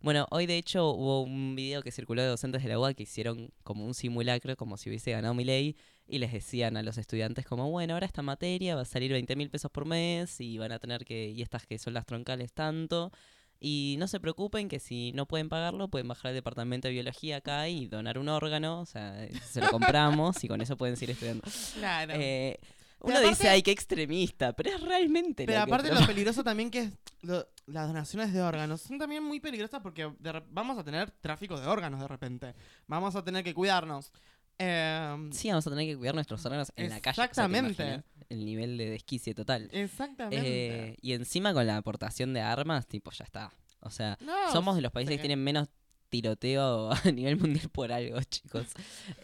Bueno, 0.00 0.26
hoy 0.30 0.46
de 0.46 0.56
hecho 0.58 0.90
hubo 0.90 1.22
un 1.22 1.56
video 1.56 1.82
que 1.82 1.90
circuló 1.90 2.22
de 2.22 2.28
docentes 2.28 2.62
de 2.62 2.68
la 2.68 2.78
UA 2.78 2.94
que 2.94 3.02
hicieron 3.04 3.50
como 3.62 3.84
un 3.86 3.94
simulacro, 3.94 4.56
como 4.56 4.76
si 4.76 4.88
hubiese 4.88 5.10
ganado 5.10 5.34
Milei, 5.34 5.76
y 6.06 6.18
les 6.18 6.32
decían 6.32 6.76
a 6.76 6.82
los 6.82 6.98
estudiantes 6.98 7.46
como, 7.46 7.70
bueno, 7.70 7.94
ahora 7.94 8.06
esta 8.06 8.22
materia 8.22 8.76
va 8.76 8.82
a 8.82 8.84
salir 8.84 9.10
20 9.10 9.34
mil 9.36 9.50
pesos 9.50 9.70
por 9.70 9.86
mes 9.86 10.40
y 10.40 10.58
van 10.58 10.72
a 10.72 10.78
tener 10.78 11.04
que, 11.04 11.30
y 11.30 11.42
estas 11.42 11.66
que 11.66 11.78
son 11.78 11.94
las 11.94 12.06
troncales 12.06 12.52
tanto. 12.52 13.10
Y 13.58 13.96
no 13.98 14.06
se 14.06 14.20
preocupen 14.20 14.68
que 14.68 14.78
si 14.78 15.12
no 15.12 15.26
pueden 15.26 15.48
pagarlo, 15.48 15.88
pueden 15.88 16.06
bajar 16.06 16.28
al 16.28 16.34
departamento 16.34 16.88
de 16.88 16.94
biología 16.94 17.38
acá 17.38 17.68
y 17.68 17.86
donar 17.86 18.18
un 18.18 18.28
órgano, 18.28 18.80
o 18.80 18.86
sea, 18.86 19.26
se 19.44 19.60
lo 19.62 19.70
compramos 19.70 20.44
y 20.44 20.48
con 20.48 20.60
eso 20.60 20.76
pueden 20.76 20.96
seguir 20.96 21.12
estudiando. 21.12 21.42
Claro. 21.74 22.12
Eh, 22.16 22.58
Uno 23.06 23.20
dice, 23.20 23.48
ay, 23.48 23.62
qué 23.62 23.70
extremista, 23.70 24.52
pero 24.54 24.70
es 24.70 24.80
realmente 24.80 25.46
Pero 25.46 25.60
aparte 25.60 25.92
lo 25.92 26.00
peligroso 26.06 26.42
también 26.44 26.70
que 26.70 26.80
es 26.80 26.92
lo- 27.22 27.46
las 27.66 27.86
donaciones 27.88 28.32
de 28.32 28.42
órganos 28.42 28.80
son 28.82 28.98
también 28.98 29.22
muy 29.24 29.40
peligrosas 29.40 29.80
porque 29.82 30.12
de 30.18 30.42
vamos 30.50 30.78
a 30.78 30.84
tener 30.84 31.10
tráfico 31.10 31.58
de 31.60 31.66
órganos 31.66 32.00
de 32.00 32.08
repente. 32.08 32.54
Vamos 32.86 33.16
a 33.16 33.24
tener 33.24 33.42
que 33.42 33.54
cuidarnos. 33.54 34.12
Eh, 34.58 35.28
Sí, 35.32 35.48
vamos 35.48 35.66
a 35.66 35.70
tener 35.70 35.86
que 35.86 35.96
cuidar 35.96 36.14
nuestros 36.14 36.44
órganos 36.46 36.72
en 36.76 36.88
la 36.90 37.00
calle. 37.00 37.12
o 37.12 37.14
sea, 37.14 37.24
¿te 37.24 37.30
Exactamente. 37.30 37.82
imaginas? 37.82 38.04
El 38.28 38.44
nivel 38.44 38.76
de 38.78 38.90
desquicie 38.90 39.34
total. 39.34 39.68
exactamente. 39.72 40.88
Eh, 40.90 40.96
y 41.00 41.12
encima 41.12 41.52
con 41.52 41.66
la 41.66 41.76
aportación 41.76 42.32
de 42.34 42.40
armas, 42.40 42.86
tipo, 42.86 43.10
ya 43.12 43.24
está. 43.24 43.52
O 43.80 43.90
sea, 43.90 44.16
No, 44.20 44.50
somos 44.52 44.74
de 44.76 44.82
los 44.82 44.90
países 44.92 45.12
sí. 45.12 45.16
que 45.18 45.22
tienen 45.22 45.42
menos 45.44 45.68
tiroteo 46.08 46.90
a 47.04 47.10
nivel 47.12 47.36
mundial 47.36 47.68
por 47.70 47.92
algo, 47.92 48.20
chicos. 48.24 48.66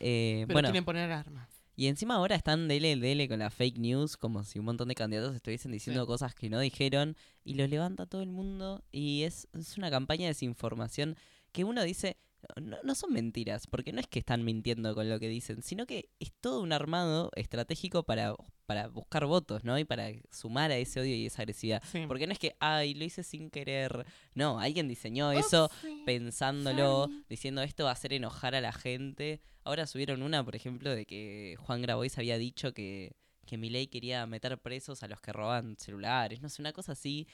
Eh, 0.00 0.44
Pero 0.46 0.54
bueno, 0.54 0.68
quieren 0.68 0.84
poner 0.84 1.10
armas. 1.12 1.48
Y 1.82 1.88
encima 1.88 2.14
ahora 2.14 2.36
están 2.36 2.68
dele, 2.68 2.94
dele 2.94 3.26
con 3.26 3.40
la 3.40 3.50
fake 3.50 3.76
news, 3.78 4.16
como 4.16 4.44
si 4.44 4.60
un 4.60 4.66
montón 4.66 4.86
de 4.86 4.94
candidatos 4.94 5.34
estuviesen 5.34 5.72
diciendo 5.72 6.02
Sí. 6.02 6.06
cosas 6.06 6.32
que 6.32 6.48
no 6.48 6.60
dijeron, 6.60 7.16
y 7.44 7.54
lo 7.54 7.66
levanta 7.66 8.06
todo 8.06 8.22
el 8.22 8.28
mundo, 8.30 8.84
y 8.92 9.22
es, 9.24 9.48
es 9.52 9.76
una 9.78 9.90
campaña 9.90 10.22
de 10.22 10.28
desinformación 10.28 11.16
que 11.50 11.64
uno 11.64 11.82
dice, 11.82 12.18
no, 12.61 12.78
no 12.83 12.94
son 12.94 13.12
mentiras, 13.12 13.66
porque 13.66 13.92
no 13.92 14.00
es 14.00 14.07
que 14.07 14.18
están 14.18 14.44
mintiendo 14.44 14.94
con 14.94 15.09
lo 15.09 15.18
que 15.18 15.28
dicen, 15.28 15.62
sino 15.62 15.87
que 15.87 16.09
es 16.20 16.33
todo 16.40 16.61
un 16.61 16.72
armado 16.72 17.31
estratégico 17.37 18.02
para, 18.02 18.35
para 18.66 18.88
buscar 18.88 19.26
votos, 19.26 19.64
¿no? 19.64 19.78
Y 19.78 19.85
para 19.85 20.11
sumar 20.31 20.70
a 20.70 20.76
ese 20.76 21.00
odio 21.00 21.14
y 21.14 21.26
esa 21.26 21.42
agresividad. 21.42 21.83
Sí. 21.90 22.05
Porque 22.09 22.26
no 22.26 22.33
es 22.33 22.38
que, 22.38 22.57
ay, 22.59 22.94
lo 22.94 23.05
hice 23.05 23.22
sin 23.22 23.50
querer. 23.50 24.07
No, 24.35 24.59
alguien 24.59 24.88
diseñó 24.88 25.33
eso 25.33 25.70
pensándolo, 26.05 27.05
sorry. 27.05 27.24
diciendo 27.28 27.62
esto 27.62 27.85
va 27.85 27.90
a 27.90 27.94
hacer 27.94 28.12
enojar 28.12 28.55
a 28.55 28.61
la 28.61 28.72
gente. 28.72 29.40
Ahora 29.64 29.87
subieron 29.87 30.22
una, 30.22 30.44
por 30.44 30.57
ejemplo, 30.57 30.90
de 30.90 31.07
que 31.07 31.57
Juan 31.61 31.83
Grabois 31.83 32.18
había 32.18 32.38
dicho 32.38 32.74
que, 32.74 33.12
que 33.46 33.59
Milei 33.59 33.87
quería 33.88 34.24
meter 34.26 34.57
presos 34.59 35.02
a 35.02 35.09
los 35.09 35.20
que 35.20 35.33
roban 35.33 35.76
celulares, 35.78 36.40
no 36.40 36.48
sé, 36.48 36.62
una 36.62 36.72
cosa 36.72 36.92
así. 36.92 37.26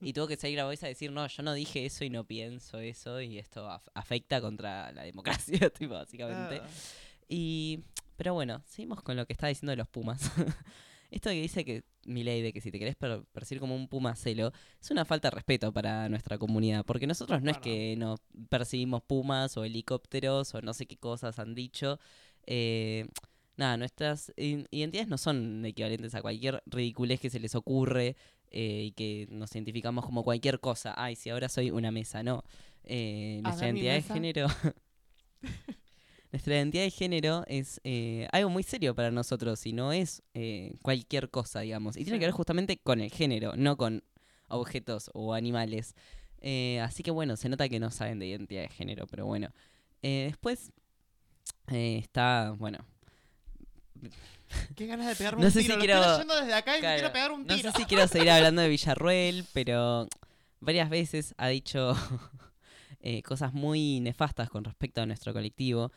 Y 0.00 0.12
tuvo 0.12 0.26
que 0.28 0.36
salir 0.36 0.56
Grabois 0.56 0.82
a 0.84 0.86
decir, 0.88 1.10
no, 1.12 1.26
yo 1.26 1.42
no 1.42 1.52
dije 1.52 1.84
eso 1.86 2.04
y 2.04 2.10
no 2.10 2.24
pienso 2.24 2.78
eso, 2.78 3.20
y 3.20 3.38
esto 3.38 3.68
af- 3.68 3.90
afecta 3.94 4.40
contra 4.40 4.92
la 4.92 5.02
democracia, 5.02 5.70
tipo, 5.78 5.94
básicamente. 5.94 6.60
Ah. 6.62 6.68
Y, 7.28 7.80
pero 8.16 8.34
bueno, 8.34 8.62
seguimos 8.66 9.02
con 9.02 9.16
lo 9.16 9.26
que 9.26 9.32
está 9.32 9.48
diciendo 9.48 9.70
de 9.70 9.76
los 9.76 9.88
Pumas. 9.88 10.20
Esto 11.10 11.30
que 11.30 11.40
dice 11.40 11.64
que 11.64 11.84
mi 12.04 12.22
ley 12.22 12.42
de 12.42 12.52
que 12.52 12.60
si 12.60 12.70
te 12.70 12.78
querés 12.78 12.94
per- 12.96 13.24
percibir 13.32 13.60
como 13.60 13.74
un 13.74 13.88
Puma 13.88 14.14
celo 14.14 14.52
es 14.80 14.90
una 14.90 15.04
falta 15.06 15.28
de 15.30 15.36
respeto 15.36 15.72
para 15.72 16.08
nuestra 16.10 16.36
comunidad, 16.38 16.84
porque 16.84 17.06
nosotros 17.06 17.40
no 17.42 17.50
es 17.50 17.58
que 17.58 17.96
nos 17.96 18.20
percibimos 18.50 19.02
Pumas 19.02 19.56
o 19.56 19.64
helicópteros 19.64 20.54
o 20.54 20.60
no 20.60 20.74
sé 20.74 20.86
qué 20.86 20.96
cosas 20.98 21.38
han 21.38 21.54
dicho. 21.54 21.98
Eh, 22.46 23.06
nada, 23.58 23.76
nuestras 23.76 24.32
identidades 24.36 25.08
no 25.08 25.18
son 25.18 25.64
equivalentes 25.66 26.14
a 26.14 26.22
cualquier 26.22 26.62
ridiculez 26.66 27.20
que 27.20 27.28
se 27.28 27.40
les 27.40 27.54
ocurre 27.54 28.16
eh, 28.50 28.84
y 28.86 28.92
que 28.92 29.26
nos 29.30 29.54
identificamos 29.54 30.06
como 30.06 30.22
cualquier 30.22 30.60
cosa. 30.60 30.94
Ay, 30.96 31.16
si 31.16 31.28
ahora 31.28 31.48
soy 31.48 31.70
una 31.70 31.90
mesa, 31.90 32.22
no. 32.22 32.44
Eh, 32.84 33.40
nuestra 33.42 33.66
identidad 33.66 33.94
de 33.94 34.02
género. 34.02 34.46
Nuestra 36.30 36.56
identidad 36.56 36.82
de 36.82 36.90
género 36.90 37.42
es 37.46 37.80
eh, 37.84 38.28
algo 38.32 38.50
muy 38.50 38.62
serio 38.62 38.94
para 38.94 39.10
nosotros 39.10 39.64
y 39.64 39.72
no 39.72 39.94
es 39.94 40.22
cualquier 40.82 41.30
cosa, 41.30 41.60
digamos. 41.60 41.96
Y 41.96 42.04
tiene 42.04 42.18
que 42.18 42.26
ver 42.26 42.34
justamente 42.34 42.76
con 42.76 43.00
el 43.00 43.10
género, 43.10 43.56
no 43.56 43.78
con 43.78 44.04
objetos 44.48 45.10
o 45.14 45.32
animales. 45.32 45.94
Así 46.82 47.02
que 47.02 47.10
bueno, 47.10 47.38
se 47.38 47.48
nota 47.48 47.66
que 47.70 47.80
no 47.80 47.90
saben 47.90 48.18
de 48.18 48.26
identidad 48.26 48.60
de 48.60 48.68
género, 48.68 49.06
pero 49.06 49.24
bueno. 49.24 49.48
Después 50.02 50.70
está, 51.66 52.54
bueno, 52.58 52.84
Qué 54.76 54.86
ganas 54.86 55.06
de 55.06 55.16
pegarme 55.16 55.40
No 55.42 55.46
un 55.46 55.52
sé 55.52 55.60
si 55.60 55.66
tiro. 55.66 55.76
Lo 55.76 55.80
quiero- 55.84 55.94
estoy 56.00 56.12
leyendo 56.12 56.36
desde 56.40 56.54
acá 56.54 56.72
y 56.72 56.74
me 56.76 56.80
Claro, 56.80 56.96
quiero 56.98 57.12
pegar 57.12 57.32
un 57.32 57.46
no 57.46 57.56
sé 57.58 57.70
si 57.76 57.84
quiero 57.84 58.08
seguir 58.08 58.30
hablando 58.30 58.62
de 58.62 58.68
Villarruel, 58.68 59.44
pero 59.52 60.08
varias 60.60 60.88
veces 60.90 61.34
ha 61.38 61.48
dicho 61.48 61.94
eh, 63.00 63.22
cosas 63.22 63.52
muy 63.52 64.00
nefastas 64.00 64.50
con 64.50 64.64
respecto 64.64 65.00
a 65.02 65.06
nuestro 65.06 65.32
colectivo. 65.32 65.92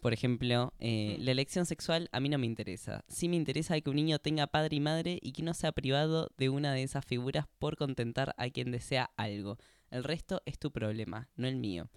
Por 0.00 0.14
ejemplo, 0.14 0.72
eh, 0.78 1.16
Mm. 1.18 1.24
la 1.24 1.30
elección 1.32 1.66
sexual 1.66 2.08
a 2.12 2.20
mí 2.20 2.28
no 2.30 2.38
me 2.38 2.46
interesa. 2.46 3.04
Sí 3.08 3.28
me 3.28 3.36
interesa 3.36 3.78
que 3.80 3.90
un 3.90 3.96
niño 3.96 4.18
tenga 4.18 4.46
padre 4.46 4.76
y 4.76 4.80
madre 4.80 5.18
y 5.20 5.32
que 5.32 5.42
no 5.42 5.52
sea 5.52 5.72
privado 5.72 6.30
de 6.38 6.48
una 6.48 6.72
de 6.72 6.82
esas 6.82 7.04
figuras 7.04 7.46
por 7.58 7.76
contentar 7.76 8.34
a 8.38 8.48
quien 8.48 8.70
desea 8.70 9.10
algo. 9.18 9.58
El 9.90 10.04
resto 10.04 10.40
es 10.46 10.58
tu 10.58 10.70
problema, 10.72 11.28
no 11.36 11.46
el 11.48 11.56
mío. 11.56 11.90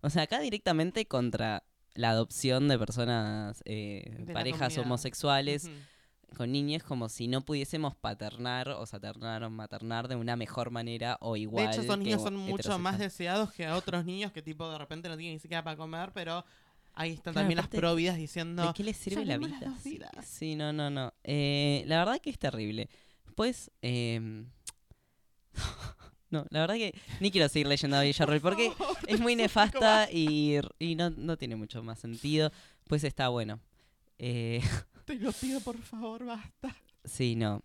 O 0.00 0.10
sea, 0.10 0.22
acá 0.22 0.38
directamente 0.40 1.06
contra 1.06 1.64
la 1.94 2.10
adopción 2.10 2.68
de 2.68 2.78
personas, 2.78 3.62
eh, 3.64 4.16
De 4.26 4.32
parejas 4.32 4.76
homosexuales 4.78 5.70
con 6.36 6.52
niños 6.52 6.82
como 6.82 7.08
si 7.08 7.26
no 7.28 7.40
pudiésemos 7.40 7.94
paternar 7.96 8.68
o 8.68 8.86
saternar 8.86 9.42
o 9.42 9.50
maternar 9.50 10.08
de 10.08 10.16
una 10.16 10.36
mejor 10.36 10.70
manera 10.70 11.18
o 11.20 11.34
De 11.34 11.40
igual. 11.40 11.68
hecho, 11.70 11.80
esos 11.80 11.98
niños 11.98 12.22
son 12.22 12.36
mucho 12.36 12.78
más 12.78 12.98
deseados 12.98 13.52
que 13.52 13.66
a 13.66 13.76
otros 13.76 14.04
niños 14.04 14.32
que 14.32 14.42
tipo 14.42 14.70
de 14.70 14.78
repente 14.78 15.08
no 15.08 15.16
tienen 15.16 15.34
ni 15.34 15.40
siquiera 15.40 15.64
para 15.64 15.76
comer, 15.76 16.12
pero 16.14 16.44
ahí 16.94 17.12
están 17.12 17.32
Claro, 17.32 17.44
también 17.44 17.56
las 17.56 17.68
providas 17.68 18.16
diciendo... 18.16 18.66
¿De 18.66 18.72
qué 18.74 18.84
les 18.84 18.96
sirve 18.96 19.24
la 19.24 19.38
vida? 19.38 19.74
Sí, 20.24 20.54
no, 20.54 20.72
no, 20.72 20.88
no. 20.88 21.12
Eh, 21.24 21.82
la 21.86 21.98
verdad 21.98 22.20
que 22.20 22.30
es 22.30 22.38
terrible. 22.38 22.88
Pues, 23.34 23.70
eh, 23.82 24.44
no, 26.30 26.46
la 26.50 26.60
verdad 26.60 26.74
que 26.76 26.94
ni 27.20 27.30
quiero 27.30 27.48
seguir 27.48 27.66
leyendo 27.66 27.96
a 27.96 28.02
Villarroel 28.02 28.40
porque 28.40 28.70
favor, 28.70 28.96
es 29.06 29.20
muy 29.20 29.36
nefasta 29.36 30.08
y, 30.10 30.58
y 30.78 30.94
no, 30.94 31.10
no 31.10 31.36
tiene 31.36 31.56
mucho 31.56 31.82
más 31.82 31.98
sentido. 31.98 32.52
Pues 32.86 33.04
está 33.04 33.28
bueno. 33.28 33.60
Eh, 34.18 34.60
Te 35.04 35.14
lo 35.16 35.32
pido, 35.32 35.60
por 35.60 35.78
favor, 35.78 36.24
basta. 36.24 36.76
Sí, 37.04 37.34
no. 37.36 37.62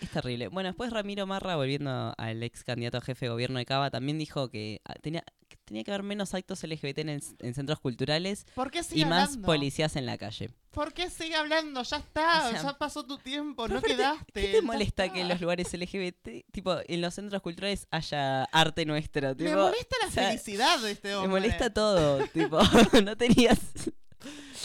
Es 0.00 0.10
terrible. 0.10 0.48
Bueno, 0.48 0.68
después 0.68 0.92
Ramiro 0.92 1.26
Marra, 1.26 1.56
volviendo 1.56 2.14
al 2.16 2.42
ex 2.42 2.62
candidato 2.62 2.98
a 2.98 3.00
jefe 3.00 3.26
de 3.26 3.30
gobierno 3.30 3.58
de 3.58 3.66
Cava, 3.66 3.90
también 3.90 4.18
dijo 4.18 4.48
que 4.48 4.80
ah, 4.84 4.94
tenía 5.02 5.24
tenía 5.68 5.84
que 5.84 5.92
haber 5.92 6.02
menos 6.02 6.34
actos 6.34 6.62
LGBT 6.64 6.98
en, 6.98 7.20
en 7.38 7.54
centros 7.54 7.78
culturales 7.80 8.46
¿Por 8.54 8.70
qué 8.70 8.82
sigue 8.82 9.02
y 9.02 9.04
más 9.04 9.28
hablando? 9.30 9.46
policías 9.46 9.94
en 9.96 10.06
la 10.06 10.18
calle. 10.18 10.50
¿Por 10.70 10.92
qué 10.92 11.08
sigue 11.10 11.34
hablando? 11.36 11.82
Ya 11.82 11.96
está, 11.98 12.46
O 12.48 12.50
sea, 12.50 12.62
ya 12.62 12.78
pasó 12.78 13.04
tu 13.04 13.18
tiempo, 13.18 13.68
no 13.68 13.80
quedaste. 13.82 14.24
¿Qué 14.32 14.48
te 14.52 14.62
molesta 14.62 15.12
que 15.12 15.20
en 15.20 15.28
los 15.28 15.40
lugares 15.40 15.72
LGBT, 15.72 16.44
tipo, 16.52 16.76
en 16.86 17.00
los 17.00 17.14
centros 17.14 17.40
culturales 17.42 17.86
haya 17.90 18.44
arte 18.44 18.84
nuestro? 18.86 19.28
Me 19.30 19.34
Tipo, 19.34 19.50
molesta 19.56 19.96
la 20.02 20.08
o 20.08 20.10
sea, 20.10 20.26
felicidad 20.28 20.78
de 20.80 20.90
este 20.92 21.08
me 21.08 21.14
hombre. 21.16 21.30
molesta 21.30 21.72
todo, 21.72 22.26
tipo, 22.28 22.58
no 23.04 23.16
tenías... 23.16 23.58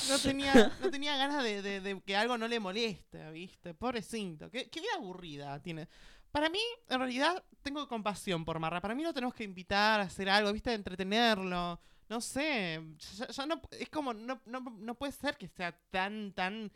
No 0.09 0.17
tenía, 0.19 0.71
no 0.81 0.89
tenía 0.91 1.15
ganas 1.15 1.43
de, 1.43 1.61
de- 1.61 1.79
de 1.79 2.01
que 2.01 2.15
algo 2.15 2.37
no 2.37 2.47
le 2.47 2.59
moleste, 2.59 3.29
¿viste? 3.31 3.73
Pobrecito. 3.73 4.49
Qué, 4.49 4.67
qué 4.69 4.81
vida 4.81 4.89
aburrida 4.97 5.61
tiene. 5.61 5.87
Para 6.33 6.49
mí, 6.49 6.59
en 6.89 6.97
realidad, 6.97 7.43
tengo 7.61 7.87
compasión 7.87 8.43
por 8.43 8.57
Marra. 8.57 8.81
Para 8.81 8.95
mí 8.95 9.03
lo 9.03 9.13
tenemos 9.13 9.35
que 9.35 9.43
invitar 9.43 9.99
a 9.99 10.03
hacer 10.03 10.27
algo, 10.27 10.51
¿viste? 10.51 10.73
Entretenerlo. 10.73 11.79
No 12.09 12.21
sé. 12.21 12.81
Ya, 13.17 13.27
ya 13.27 13.45
no, 13.45 13.61
es 13.69 13.87
como, 13.89 14.15
no, 14.15 14.41
no, 14.47 14.59
no 14.59 14.95
puede 14.95 15.11
ser 15.11 15.37
que 15.37 15.47
sea 15.47 15.71
tan, 15.91 16.33
tan 16.33 16.71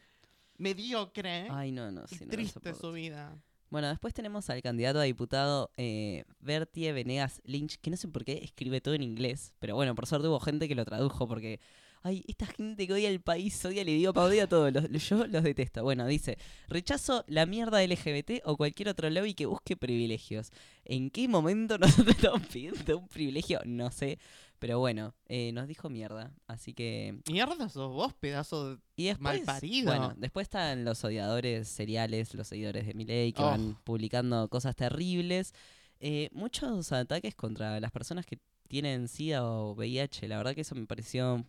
mediocre 0.58 1.48
Ay, 1.50 1.72
no, 1.72 1.92
no, 1.92 2.06
sí, 2.08 2.28
triste 2.28 2.76
su 2.76 2.92
vida. 2.92 3.36
Bueno, 3.72 3.90
después 3.90 4.14
tenemos 4.14 4.48
al 4.52 4.62
candidato 4.62 5.00
a 5.00 5.04
diputado 5.04 5.72
eh, 5.76 6.24
Bertie 6.40 6.94
Venegas 6.94 7.42
Lynch, 7.44 7.80
que 7.82 7.90
no 7.90 7.98
sé 7.98 8.08
por 8.08 8.24
qué 8.26 8.44
escribe 8.44 8.80
todo 8.80 8.94
en 8.94 9.02
inglés, 9.02 9.56
pero 9.58 9.74
bueno, 9.74 9.96
por 9.96 10.06
suerte 10.06 10.28
hubo 10.28 10.40
gente 10.40 10.68
que 10.68 10.76
lo 10.76 10.86
tradujo, 10.86 11.28
porque, 11.28 11.60
ay, 12.04 12.24
esta 12.28 12.46
gente 12.46 12.88
que 12.88 12.94
odia 12.94 13.10
el 13.10 13.22
país, 13.22 13.64
odia 13.66 13.82
el 13.82 13.90
idioma, 13.90 14.24
odia 14.24 14.44
a 14.44 14.48
todos, 14.48 14.72
los- 14.74 15.08
yo 15.10 15.28
los 15.28 15.44
detesto. 15.44 15.84
Bueno, 15.84 16.06
dice, 16.08 16.38
rechazo 16.68 17.24
la 17.28 17.46
mierda 17.46 17.82
LGBT 17.84 18.42
o 18.46 18.58
cualquier 18.58 18.90
otro 18.90 19.10
lobby 19.10 19.34
que 19.34 19.46
busque 19.46 19.76
privilegios. 19.76 20.52
¿En 20.86 21.10
qué 21.10 21.28
momento 21.28 21.78
nosotros 21.78 22.16
estamos 22.32 22.46
pidiendo 22.48 22.98
un 23.00 23.08
privilegio? 23.08 23.60
No 23.66 23.92
sé, 23.92 24.20
pero 24.60 24.80
bueno, 24.80 25.14
eh, 25.28 25.52
nos 25.54 25.68
dijo 25.68 25.90
mierda, 25.90 26.34
así 26.48 26.74
que... 26.74 27.20
Mierda 27.30 27.70
sos 27.70 27.94
vos, 27.94 28.14
pedazo 28.14 28.72
de... 28.76 28.78
Y 28.96 29.06
después, 29.06 29.22
Malparido. 29.46 29.88
Bueno, 29.92 30.14
después 30.18 30.46
están 30.46 30.84
los 30.86 31.04
odiadores 31.04 31.68
seriales, 31.68 32.34
los 32.34 32.48
seguidores 32.48 32.88
de 32.88 32.94
Milei, 32.94 33.34
que 33.34 33.42
Oh. 33.44 33.46
van 33.48 33.78
publicando 33.84 34.48
cosas 34.50 34.76
terribles. 34.76 35.54
Eh, 36.00 36.30
muchos 36.32 36.92
ataques 36.92 37.36
contra 37.36 37.80
las 37.80 37.92
personas 37.92 38.26
que 38.26 38.40
tienen 38.68 39.08
SIDA 39.08 39.46
o 39.46 39.74
VIH. 39.76 40.28
La 40.28 40.38
verdad 40.38 40.54
que 40.56 40.62
eso 40.62 40.76
me 40.76 40.86
pareció 40.88 41.44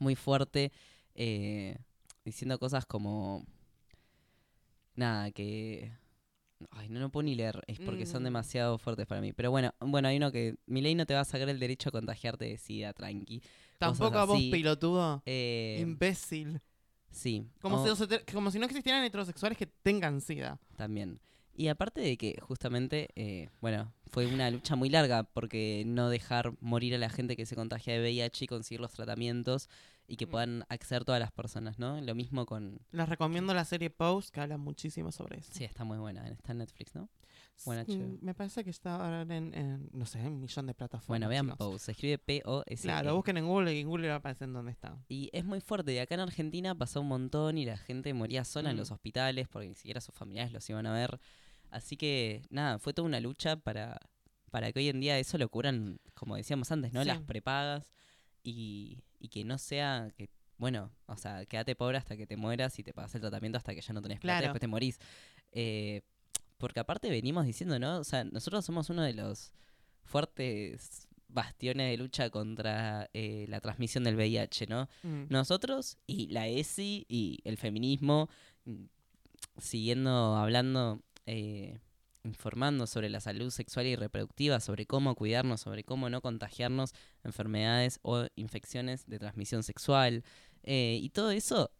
muy 0.00 0.16
fuerte. 0.16 0.72
eh, 1.14 1.76
diciendo 2.24 2.58
cosas 2.58 2.84
como. 2.86 3.44
Nada, 4.96 5.30
que. 5.30 5.92
Ay, 6.72 6.88
no 6.90 7.00
lo 7.00 7.08
puedo 7.10 7.22
ni 7.24 7.34
leer, 7.34 7.62
es 7.66 7.78
porque 7.80 8.04
son 8.04 8.22
Mm. 8.22 8.24
demasiado 8.24 8.78
fuertes 8.78 9.06
para 9.06 9.20
mí. 9.22 9.32
Pero 9.32 9.50
bueno, 9.50 9.74
bueno, 9.80 10.08
hay 10.08 10.16
uno 10.18 10.30
que. 10.30 10.56
Mi 10.66 10.80
ley 10.82 10.94
no 10.94 11.06
te 11.06 11.14
va 11.14 11.20
a 11.20 11.24
sacar 11.24 11.48
el 11.48 11.58
derecho 11.58 11.88
a 11.88 11.92
contagiarte 11.92 12.44
de 12.44 12.58
SIDA, 12.58 12.92
tranqui. 12.92 13.42
Tampoco 13.78 14.18
a 14.18 14.24
vos, 14.26 14.36
así. 14.36 14.50
pelotudo. 14.50 15.22
Eh, 15.24 15.78
Imbécil. 15.80 16.60
sí. 17.10 17.46
Como, 17.62 17.78
si 17.96 18.06
como 18.32 18.50
si 18.50 18.58
no 18.58 18.66
existieran 18.66 19.02
heterosexuales 19.04 19.56
que 19.56 19.66
tengan 19.66 20.20
SIDA. 20.20 20.58
También. 20.76 21.18
Y 21.60 21.68
aparte 21.68 22.00
de 22.00 22.16
que 22.16 22.38
justamente, 22.40 23.10
eh, 23.16 23.50
bueno, 23.60 23.92
fue 24.06 24.26
una 24.26 24.50
lucha 24.50 24.76
muy 24.76 24.88
larga 24.88 25.24
porque 25.24 25.82
no 25.86 26.08
dejar 26.08 26.54
morir 26.60 26.94
a 26.94 26.98
la 26.98 27.10
gente 27.10 27.36
que 27.36 27.44
se 27.44 27.54
contagia 27.54 27.92
de 27.92 28.00
VIH 28.00 28.44
y 28.44 28.48
conseguir 28.48 28.80
los 28.80 28.92
tratamientos 28.92 29.68
y 30.08 30.16
que 30.16 30.24
Mm. 30.26 30.30
puedan 30.30 30.64
acceder 30.70 31.04
todas 31.04 31.20
las 31.20 31.32
personas, 31.32 31.78
¿no? 31.78 32.00
Lo 32.00 32.14
mismo 32.14 32.46
con... 32.46 32.80
Les 32.92 33.06
recomiendo 33.08 33.52
la 33.52 33.66
serie 33.66 33.90
Pose, 33.90 34.30
que 34.32 34.40
habla 34.40 34.56
muchísimo 34.56 35.12
sobre 35.12 35.40
eso. 35.40 35.50
Sí, 35.52 35.64
está 35.64 35.84
muy 35.84 35.98
buena, 35.98 36.26
está 36.28 36.52
en 36.52 36.58
Netflix, 36.58 36.94
¿no? 36.94 37.10
Buena, 37.66 37.84
Sí, 37.84 37.92
chévere. 37.92 38.16
me 38.22 38.32
parece 38.34 38.64
que 38.64 38.70
está 38.70 38.96
ahora 38.96 39.20
en, 39.20 39.52
en, 39.54 39.90
no 39.92 40.06
sé, 40.06 40.18
un 40.26 40.40
millón 40.40 40.66
de 40.66 40.72
plataformas. 40.72 41.08
Bueno, 41.08 41.28
vean 41.28 41.44
chicos. 41.50 41.58
Pose, 41.58 41.84
se 41.84 41.92
escribe 41.92 42.16
P-O-S. 42.16 42.82
Claro, 42.84 43.14
busquen 43.16 43.36
en 43.36 43.46
Google 43.46 43.74
y 43.74 43.80
en 43.80 43.86
Google 43.88 44.08
va 44.08 44.14
a 44.14 44.16
aparecer 44.16 44.50
dónde 44.50 44.72
está. 44.72 44.96
Y 45.10 45.28
es 45.34 45.44
muy 45.44 45.60
fuerte. 45.60 45.92
Y 45.92 45.98
acá 45.98 46.14
en 46.14 46.20
Argentina 46.22 46.74
pasó 46.74 47.02
un 47.02 47.08
montón 47.08 47.58
y 47.58 47.66
la 47.66 47.76
gente 47.76 48.14
moría 48.14 48.44
sola 48.44 48.70
en 48.70 48.76
Mm. 48.76 48.78
los 48.78 48.90
hospitales 48.90 49.46
porque 49.46 49.68
ni 49.68 49.74
siquiera 49.74 50.00
sus 50.00 50.14
familiares 50.14 50.52
los 50.54 50.68
iban 50.70 50.86
a 50.86 50.94
ver. 50.94 51.20
Así 51.70 51.96
que, 51.96 52.42
nada, 52.50 52.78
fue 52.78 52.92
toda 52.92 53.06
una 53.06 53.20
lucha 53.20 53.56
para, 53.56 53.98
para 54.50 54.72
que 54.72 54.80
hoy 54.80 54.88
en 54.88 55.00
día 55.00 55.18
eso 55.18 55.38
lo 55.38 55.48
cubran, 55.48 56.00
como 56.14 56.36
decíamos 56.36 56.70
antes, 56.72 56.92
¿no? 56.92 57.02
Sí. 57.02 57.08
Las 57.08 57.20
prepagas 57.20 57.92
y, 58.42 58.98
y 59.18 59.28
que 59.28 59.44
no 59.44 59.58
sea 59.58 60.12
que, 60.16 60.28
bueno, 60.56 60.90
o 61.06 61.16
sea, 61.16 61.46
quédate 61.46 61.74
pobre 61.74 61.98
hasta 61.98 62.16
que 62.16 62.26
te 62.26 62.36
mueras 62.36 62.78
y 62.78 62.82
te 62.82 62.92
pagas 62.92 63.14
el 63.14 63.20
tratamiento 63.20 63.58
hasta 63.58 63.74
que 63.74 63.80
ya 63.80 63.94
no 63.94 64.02
tenés 64.02 64.20
plata 64.20 64.40
y 64.40 64.42
después 64.42 64.60
te 64.60 64.66
morís. 64.66 64.98
Eh, 65.52 66.02
porque 66.58 66.80
aparte 66.80 67.08
venimos 67.08 67.46
diciendo, 67.46 67.78
¿no? 67.78 67.98
O 67.98 68.04
sea, 68.04 68.24
nosotros 68.24 68.64
somos 68.64 68.90
uno 68.90 69.02
de 69.02 69.14
los 69.14 69.52
fuertes 70.04 71.08
bastiones 71.28 71.90
de 71.90 71.96
lucha 71.96 72.30
contra 72.30 73.08
eh, 73.12 73.46
la 73.48 73.60
transmisión 73.60 74.04
del 74.04 74.16
VIH, 74.16 74.66
¿no? 74.66 74.88
Mm. 75.02 75.24
Nosotros 75.28 75.96
y 76.06 76.26
la 76.28 76.48
ESI 76.48 77.06
y 77.08 77.38
el 77.44 77.56
feminismo, 77.56 78.28
mm, 78.64 78.84
siguiendo 79.58 80.36
hablando, 80.36 81.02
eh, 81.30 81.78
informando 82.24 82.86
sobre 82.86 83.08
la 83.08 83.20
salud 83.20 83.50
sexual 83.50 83.86
y 83.86 83.96
reproductiva, 83.96 84.58
sobre 84.58 84.84
cómo 84.84 85.14
cuidarnos, 85.14 85.60
sobre 85.60 85.84
cómo 85.84 86.10
no 86.10 86.20
contagiarnos 86.20 86.92
enfermedades 87.24 88.00
o 88.02 88.26
infecciones 88.34 89.06
de 89.06 89.18
transmisión 89.18 89.62
sexual. 89.62 90.24
eh, 90.64 90.98
y 91.00 91.08
todo 91.10 91.30
eso 91.30 91.70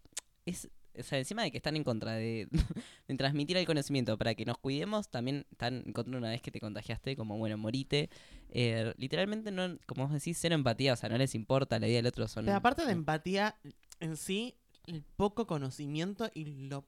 es, 0.46 0.70
o 0.98 1.02
sea, 1.02 1.18
encima 1.18 1.42
de 1.42 1.50
que 1.50 1.56
están 1.56 1.76
en 1.76 1.84
contra 1.84 2.12
de, 2.12 2.48
de 3.08 3.16
transmitir 3.16 3.56
el 3.56 3.66
conocimiento 3.66 4.16
para 4.16 4.34
que 4.34 4.44
nos 4.44 4.56
cuidemos, 4.56 5.10
también 5.10 5.46
están 5.50 5.82
en 5.84 5.92
contra 5.92 6.16
una 6.16 6.30
vez 6.30 6.40
que 6.40 6.52
te 6.52 6.60
contagiaste, 6.60 7.16
como 7.16 7.36
bueno, 7.36 7.58
morite. 7.58 8.08
Eh, 8.50 8.94
literalmente, 8.96 9.50
no, 9.50 9.78
como 9.86 10.04
vos 10.04 10.12
decís, 10.12 10.38
cero 10.40 10.54
empatía, 10.54 10.92
o 10.92 10.96
sea, 10.96 11.08
no 11.08 11.18
les 11.18 11.34
importa 11.34 11.78
la 11.80 11.88
vida 11.88 11.96
del 11.96 12.06
otro. 12.06 12.28
Son, 12.28 12.44
Pero 12.44 12.56
aparte 12.56 12.86
de 12.86 12.92
empatía, 12.92 13.56
en 13.98 14.16
sí, 14.16 14.54
el 14.86 15.02
poco 15.02 15.46
conocimiento 15.46 16.30
y 16.34 16.44
lo 16.68 16.86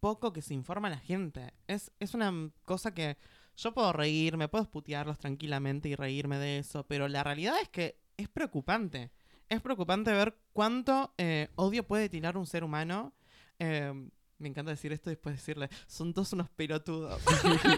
poco 0.00 0.32
que 0.32 0.42
se 0.42 0.54
informa 0.54 0.90
la 0.90 0.98
gente. 0.98 1.52
Es, 1.66 1.92
es 1.98 2.14
una 2.14 2.50
cosa 2.64 2.94
que 2.94 3.16
yo 3.56 3.74
puedo 3.74 3.92
reírme, 3.92 4.48
puedo 4.48 4.70
putearlos 4.70 5.18
tranquilamente 5.18 5.88
y 5.88 5.96
reírme 5.96 6.38
de 6.38 6.58
eso, 6.58 6.86
pero 6.86 7.08
la 7.08 7.24
realidad 7.24 7.56
es 7.60 7.68
que 7.68 8.00
es 8.16 8.28
preocupante. 8.28 9.10
Es 9.48 9.60
preocupante 9.60 10.12
ver 10.12 10.38
cuánto 10.52 11.14
eh, 11.18 11.48
odio 11.56 11.86
puede 11.86 12.08
tirar 12.08 12.36
un 12.36 12.46
ser 12.46 12.62
humano. 12.62 13.14
Eh, 13.58 13.92
me 14.38 14.48
encanta 14.48 14.70
decir 14.70 14.92
esto 14.92 15.10
y 15.10 15.14
después 15.14 15.36
decirle, 15.36 15.68
son 15.86 16.14
todos 16.14 16.32
unos 16.32 16.48
pelotudos. 16.50 17.20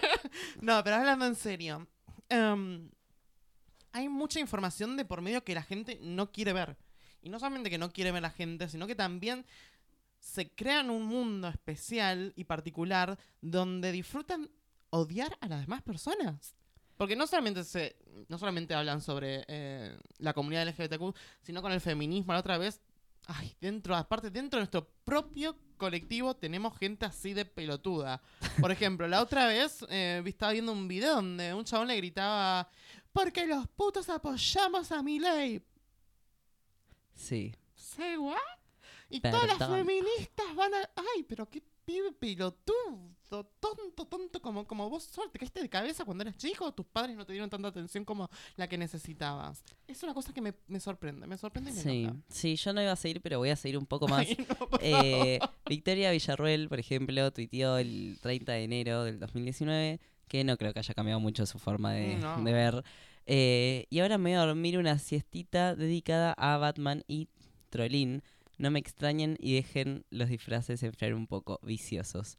no, 0.60 0.82
pero 0.84 0.96
hablando 0.96 1.26
en 1.26 1.34
serio. 1.34 1.86
em, 2.28 2.90
hay 3.92 4.08
mucha 4.08 4.38
información 4.38 4.96
de 4.96 5.04
por 5.04 5.22
medio 5.22 5.42
que 5.44 5.54
la 5.54 5.62
gente 5.62 5.98
no 6.02 6.30
quiere 6.30 6.52
ver. 6.52 6.76
Y 7.22 7.28
no 7.28 7.38
solamente 7.38 7.70
que 7.70 7.78
no 7.78 7.90
quiere 7.90 8.12
ver 8.12 8.22
la 8.22 8.30
gente, 8.30 8.68
sino 8.68 8.86
que 8.86 8.94
también 8.94 9.44
se 10.20 10.50
crean 10.50 10.90
un 10.90 11.04
mundo 11.04 11.48
especial 11.48 12.32
y 12.36 12.44
particular 12.44 13.18
donde 13.40 13.90
disfrutan 13.90 14.50
odiar 14.90 15.36
a 15.40 15.48
las 15.48 15.62
demás 15.62 15.82
personas. 15.82 16.54
Porque 16.96 17.16
no 17.16 17.26
solamente 17.26 17.64
se, 17.64 17.96
no 18.28 18.36
solamente 18.36 18.74
hablan 18.74 19.00
sobre 19.00 19.44
eh, 19.48 19.98
la 20.18 20.34
comunidad 20.34 20.68
LGBTQ, 20.68 21.16
sino 21.40 21.62
con 21.62 21.72
el 21.72 21.80
feminismo. 21.80 22.34
La 22.34 22.40
otra 22.40 22.58
vez, 22.58 22.82
ay, 23.26 23.56
dentro, 23.58 23.96
aparte, 23.96 24.30
dentro 24.30 24.58
de 24.58 24.60
nuestro 24.60 24.86
propio 25.04 25.56
colectivo 25.78 26.36
tenemos 26.36 26.76
gente 26.76 27.06
así 27.06 27.32
de 27.32 27.46
pelotuda. 27.46 28.20
Por 28.60 28.70
ejemplo, 28.70 29.08
la 29.08 29.22
otra 29.22 29.46
vez 29.46 29.82
eh, 29.88 30.22
estaba 30.26 30.52
viendo 30.52 30.72
un 30.72 30.86
video 30.86 31.14
donde 31.14 31.54
un 31.54 31.64
chabón 31.64 31.88
le 31.88 31.96
gritaba, 31.96 32.68
porque 33.12 33.46
los 33.46 33.66
putos 33.68 34.10
apoyamos 34.10 34.92
a 34.92 35.02
mi 35.02 35.18
ley. 35.18 35.62
Sí. 37.14 37.54
Say 37.74 38.18
what? 38.18 38.59
Y 39.10 39.20
todas 39.20 39.46
las 39.58 39.68
feministas 39.68 40.54
van 40.56 40.72
a. 40.74 40.78
Ay, 40.96 41.24
pero 41.28 41.48
qué 41.48 41.62
pibe 41.84 42.12
pelotudo, 42.12 43.10
tonto, 43.58 44.06
tonto, 44.06 44.40
como, 44.40 44.66
como 44.66 44.88
vos 44.88 45.02
sos. 45.04 45.30
¿Te 45.32 45.38
caíste 45.38 45.60
de 45.60 45.68
cabeza 45.68 46.04
cuando 46.04 46.22
eras 46.22 46.36
chico 46.36 46.72
tus 46.72 46.86
padres 46.86 47.16
no 47.16 47.26
te 47.26 47.32
dieron 47.32 47.50
tanta 47.50 47.68
atención 47.68 48.04
como 48.04 48.28
la 48.56 48.68
que 48.68 48.78
necesitabas? 48.78 49.62
Es 49.86 50.02
una 50.02 50.14
cosa 50.14 50.32
que 50.32 50.40
me, 50.40 50.54
me 50.68 50.78
sorprende, 50.80 51.26
me 51.26 51.36
sorprende 51.36 51.70
y 51.70 51.74
me 51.74 51.80
Sí, 51.82 52.02
enoja. 52.04 52.16
sí, 52.28 52.56
yo 52.56 52.72
no 52.72 52.82
iba 52.82 52.92
a 52.92 52.96
seguir, 52.96 53.20
pero 53.20 53.38
voy 53.38 53.50
a 53.50 53.56
seguir 53.56 53.78
un 53.78 53.86
poco 53.86 54.06
más. 54.08 54.26
Ay, 54.28 54.36
no, 54.48 54.68
Eh, 54.80 55.38
Victoria 55.66 56.10
Villarruel, 56.12 56.68
por 56.68 56.78
ejemplo, 56.78 57.32
tuiteó 57.32 57.78
el 57.78 58.18
30 58.20 58.52
de 58.52 58.62
enero 58.64 59.04
del 59.04 59.18
2019, 59.18 60.00
que 60.28 60.44
no 60.44 60.56
creo 60.56 60.72
que 60.72 60.78
haya 60.78 60.94
cambiado 60.94 61.18
mucho 61.20 61.44
su 61.46 61.58
forma 61.58 61.92
de, 61.92 62.16
No. 62.16 62.40
de 62.42 62.52
ver. 62.52 62.84
Eh, 63.26 63.86
y 63.90 63.98
ahora 64.00 64.18
me 64.18 64.30
voy 64.30 64.38
a 64.38 64.46
dormir 64.46 64.78
una 64.78 64.98
siestita 64.98 65.74
dedicada 65.76 66.32
a 66.36 66.56
Batman 66.56 67.04
y 67.08 67.28
Trollín. 67.68 68.22
No 68.60 68.70
me 68.70 68.78
extrañen 68.78 69.36
y 69.40 69.54
dejen 69.54 70.04
los 70.10 70.28
disfraces 70.28 70.82
enfriar 70.82 71.14
un 71.14 71.26
poco, 71.26 71.58
viciosos. 71.62 72.36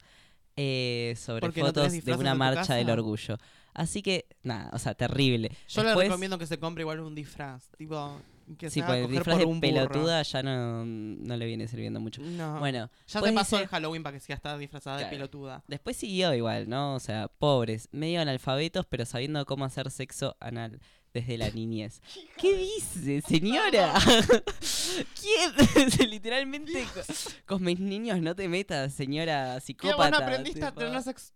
Eh, 0.56 1.14
sobre 1.16 1.40
¿Por 1.40 1.52
qué 1.52 1.62
no 1.62 1.72
tenés 1.72 1.94
fotos 1.94 2.04
de 2.04 2.14
una 2.14 2.34
marcha 2.34 2.74
del 2.74 2.90
orgullo. 2.90 3.38
Así 3.74 4.02
que, 4.02 4.26
nada, 4.42 4.70
o 4.72 4.78
sea, 4.78 4.94
terrible. 4.94 5.50
Yo 5.68 5.82
le 5.82 5.88
Después- 5.88 6.08
recomiendo 6.08 6.38
que 6.38 6.46
se 6.46 6.58
compre 6.58 6.82
igual 6.82 7.00
un 7.00 7.14
disfraz. 7.14 7.70
Tipo, 7.76 8.20
que 8.58 8.70
Sí, 8.70 8.80
pues 8.80 8.90
haga 8.90 8.98
el 8.98 9.10
disfraz 9.10 9.38
de 9.38 9.46
pelotuda 9.60 10.22
ya 10.22 10.42
no, 10.42 10.84
no 10.84 11.36
le 11.36 11.46
viene 11.46 11.66
sirviendo 11.66 11.98
mucho. 12.00 12.20
No. 12.22 12.58
Bueno, 12.60 12.90
ya 13.08 13.20
te 13.22 13.32
pasó 13.32 13.56
dice- 13.56 13.62
el 13.64 13.68
Halloween 13.70 14.02
para 14.02 14.14
que 14.16 14.20
sea 14.20 14.36
está 14.36 14.56
disfrazada 14.58 14.98
de 14.98 15.06
pelotuda. 15.06 15.64
Después 15.66 15.96
siguió 15.96 16.32
igual, 16.34 16.68
¿no? 16.68 16.94
O 16.94 17.00
sea, 17.00 17.28
pobres, 17.28 17.88
medio 17.90 18.20
analfabetos, 18.20 18.84
pero 18.86 19.06
sabiendo 19.06 19.44
cómo 19.46 19.64
hacer 19.64 19.90
sexo 19.90 20.36
anal 20.38 20.78
desde 21.12 21.36
la 21.38 21.50
niñez. 21.50 22.00
¿Qué 22.38 22.56
dice, 22.56 23.20
señora? 23.22 23.94
¿Quién? 25.20 26.10
Literalmente, 26.10 26.84
co- 26.94 27.00
con 27.46 27.62
mis 27.64 27.78
niños 27.80 28.20
no 28.20 28.34
te 28.34 28.48
metas, 28.48 28.92
señora 28.94 29.54
¿Qué 29.56 29.60
psicópata. 29.60 29.96
vos 29.96 30.10
no 30.10 30.16
aprendiste 30.18 30.64
a 30.64 30.72
tener 30.74 31.02
sexo 31.02 31.32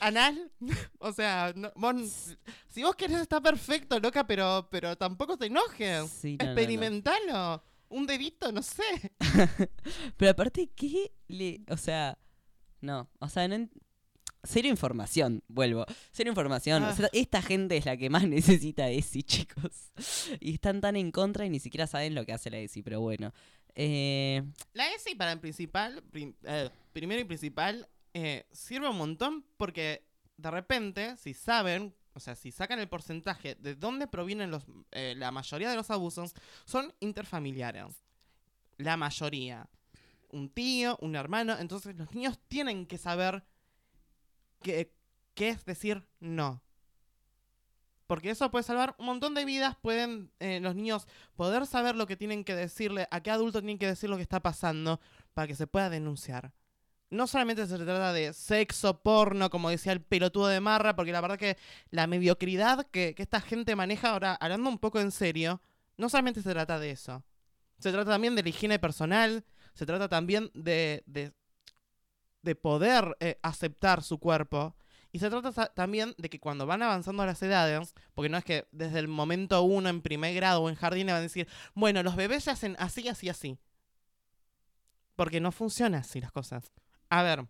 anal? 0.00 0.50
o 0.98 1.12
sea, 1.12 1.52
no- 1.56 1.72
vos- 1.74 2.36
si 2.68 2.82
vos 2.82 2.94
querés 2.96 3.18
está 3.20 3.40
perfecto, 3.40 3.98
loca, 4.00 4.26
pero, 4.26 4.68
pero 4.70 4.96
tampoco 4.96 5.36
te 5.36 5.46
enojes. 5.46 6.10
Sí, 6.10 6.36
no, 6.38 6.44
no, 6.44 6.44
no. 6.44 6.50
Experimentalo. 6.52 7.62
Un 7.88 8.06
dedito, 8.06 8.52
no 8.52 8.62
sé. 8.62 8.84
Pero 10.16 10.30
aparte, 10.30 10.70
¿qué 10.76 11.12
le...? 11.26 11.60
O 11.68 11.76
sea, 11.76 12.16
no, 12.80 13.10
o 13.18 13.28
sea, 13.28 13.48
no... 13.48 13.68
Cero 14.42 14.68
información, 14.68 15.42
vuelvo. 15.48 15.84
Cero 16.12 16.30
información. 16.30 16.82
Ah. 16.84 16.90
O 16.90 16.96
sea, 16.96 17.08
esta 17.12 17.42
gente 17.42 17.76
es 17.76 17.84
la 17.86 17.96
que 17.96 18.08
más 18.10 18.22
necesita 18.28 18.88
ESI, 18.88 19.22
chicos. 19.22 19.92
Y 20.40 20.54
están 20.54 20.80
tan 20.80 20.96
en 20.96 21.10
contra 21.12 21.44
y 21.44 21.50
ni 21.50 21.60
siquiera 21.60 21.86
saben 21.86 22.14
lo 22.14 22.24
que 22.24 22.32
hace 22.32 22.50
la 22.50 22.58
ESI, 22.58 22.82
pero 22.82 23.00
bueno. 23.00 23.32
Eh, 23.74 24.42
La 24.72 24.92
ESI 24.94 25.14
para 25.14 25.32
el 25.32 25.40
principal, 25.40 26.02
prim- 26.10 26.34
eh, 26.44 26.70
primero 26.92 27.20
y 27.20 27.24
principal, 27.24 27.88
eh, 28.14 28.46
sirve 28.52 28.88
un 28.88 28.96
montón 28.96 29.44
porque 29.56 30.04
de 30.36 30.50
repente, 30.50 31.16
si 31.18 31.34
saben, 31.34 31.94
o 32.14 32.20
sea, 32.20 32.34
si 32.34 32.50
sacan 32.50 32.80
el 32.80 32.88
porcentaje 32.88 33.54
de 33.56 33.74
dónde 33.76 34.08
provienen 34.08 34.50
los, 34.50 34.64
eh, 34.90 35.14
la 35.16 35.30
mayoría 35.30 35.70
de 35.70 35.76
los 35.76 35.90
abusos, 35.90 36.34
son 36.64 36.92
interfamiliares. 37.00 37.84
La 38.78 38.96
mayoría. 38.96 39.68
Un 40.30 40.48
tío, 40.48 40.96
un 41.02 41.14
hermano. 41.14 41.56
Entonces 41.58 41.94
los 41.96 42.12
niños 42.14 42.38
tienen 42.48 42.86
que 42.86 42.98
saber 42.98 43.44
qué, 44.62 44.92
qué 45.34 45.50
es 45.50 45.64
decir 45.64 46.06
no. 46.20 46.62
Porque 48.06 48.30
eso 48.30 48.50
puede 48.50 48.64
salvar 48.64 48.96
un 48.98 49.06
montón 49.06 49.34
de 49.34 49.44
vidas. 49.44 49.76
Pueden 49.80 50.32
eh, 50.40 50.58
los 50.60 50.74
niños 50.74 51.06
poder 51.36 51.64
saber 51.64 51.94
lo 51.94 52.08
que 52.08 52.16
tienen 52.16 52.42
que 52.42 52.56
decirle, 52.56 53.06
a 53.12 53.22
qué 53.22 53.30
adulto 53.30 53.60
tienen 53.60 53.78
que 53.78 53.86
decir 53.86 54.10
lo 54.10 54.16
que 54.16 54.22
está 54.22 54.40
pasando 54.40 55.00
para 55.32 55.46
que 55.46 55.54
se 55.54 55.68
pueda 55.68 55.90
denunciar. 55.90 56.52
No 57.10 57.26
solamente 57.26 57.66
se 57.66 57.76
trata 57.76 58.12
de 58.12 58.32
sexo, 58.32 59.00
porno, 59.00 59.48
como 59.48 59.70
decía 59.70 59.92
el 59.92 60.00
pelotudo 60.00 60.48
de 60.48 60.60
Marra, 60.60 60.96
porque 60.96 61.12
la 61.12 61.20
verdad 61.20 61.38
que 61.38 61.56
la 61.90 62.08
mediocridad 62.08 62.86
que, 62.90 63.14
que 63.14 63.22
esta 63.22 63.40
gente 63.40 63.76
maneja 63.76 64.10
ahora, 64.10 64.34
hablando 64.34 64.68
un 64.68 64.78
poco 64.78 64.98
en 64.98 65.12
serio, 65.12 65.60
no 65.96 66.08
solamente 66.08 66.42
se 66.42 66.50
trata 66.50 66.80
de 66.80 66.90
eso. 66.90 67.22
Se 67.78 67.92
trata 67.92 68.10
también 68.10 68.34
de 68.34 68.42
la 68.42 68.48
higiene 68.48 68.78
personal, 68.78 69.44
se 69.74 69.86
trata 69.86 70.08
también 70.08 70.50
de, 70.54 71.02
de, 71.06 71.32
de 72.42 72.54
poder 72.54 73.16
eh, 73.20 73.38
aceptar 73.42 74.02
su 74.02 74.18
cuerpo 74.18 74.74
Y 75.12 75.18
se 75.18 75.28
trata 75.28 75.52
también 75.74 76.14
de 76.18 76.30
que 76.30 76.38
cuando 76.38 76.66
van 76.66 76.82
avanzando 76.82 77.26
las 77.26 77.42
edades, 77.42 77.94
porque 78.14 78.28
no 78.28 78.38
es 78.38 78.44
que 78.44 78.68
desde 78.70 79.00
el 79.00 79.08
momento 79.08 79.62
uno 79.62 79.88
en 79.88 80.02
primer 80.02 80.34
grado 80.34 80.62
o 80.62 80.68
en 80.68 80.76
jardín 80.76 81.06
le 81.06 81.12
van 81.12 81.20
a 81.20 81.22
decir, 81.22 81.48
bueno, 81.74 82.02
los 82.02 82.14
bebés 82.16 82.44
se 82.44 82.52
hacen 82.52 82.76
así, 82.78 83.08
así, 83.08 83.28
así. 83.28 83.58
Porque 85.16 85.40
no 85.40 85.50
funciona 85.52 85.98
así 85.98 86.20
las 86.20 86.30
cosas. 86.30 86.72
A 87.08 87.22
ver, 87.22 87.48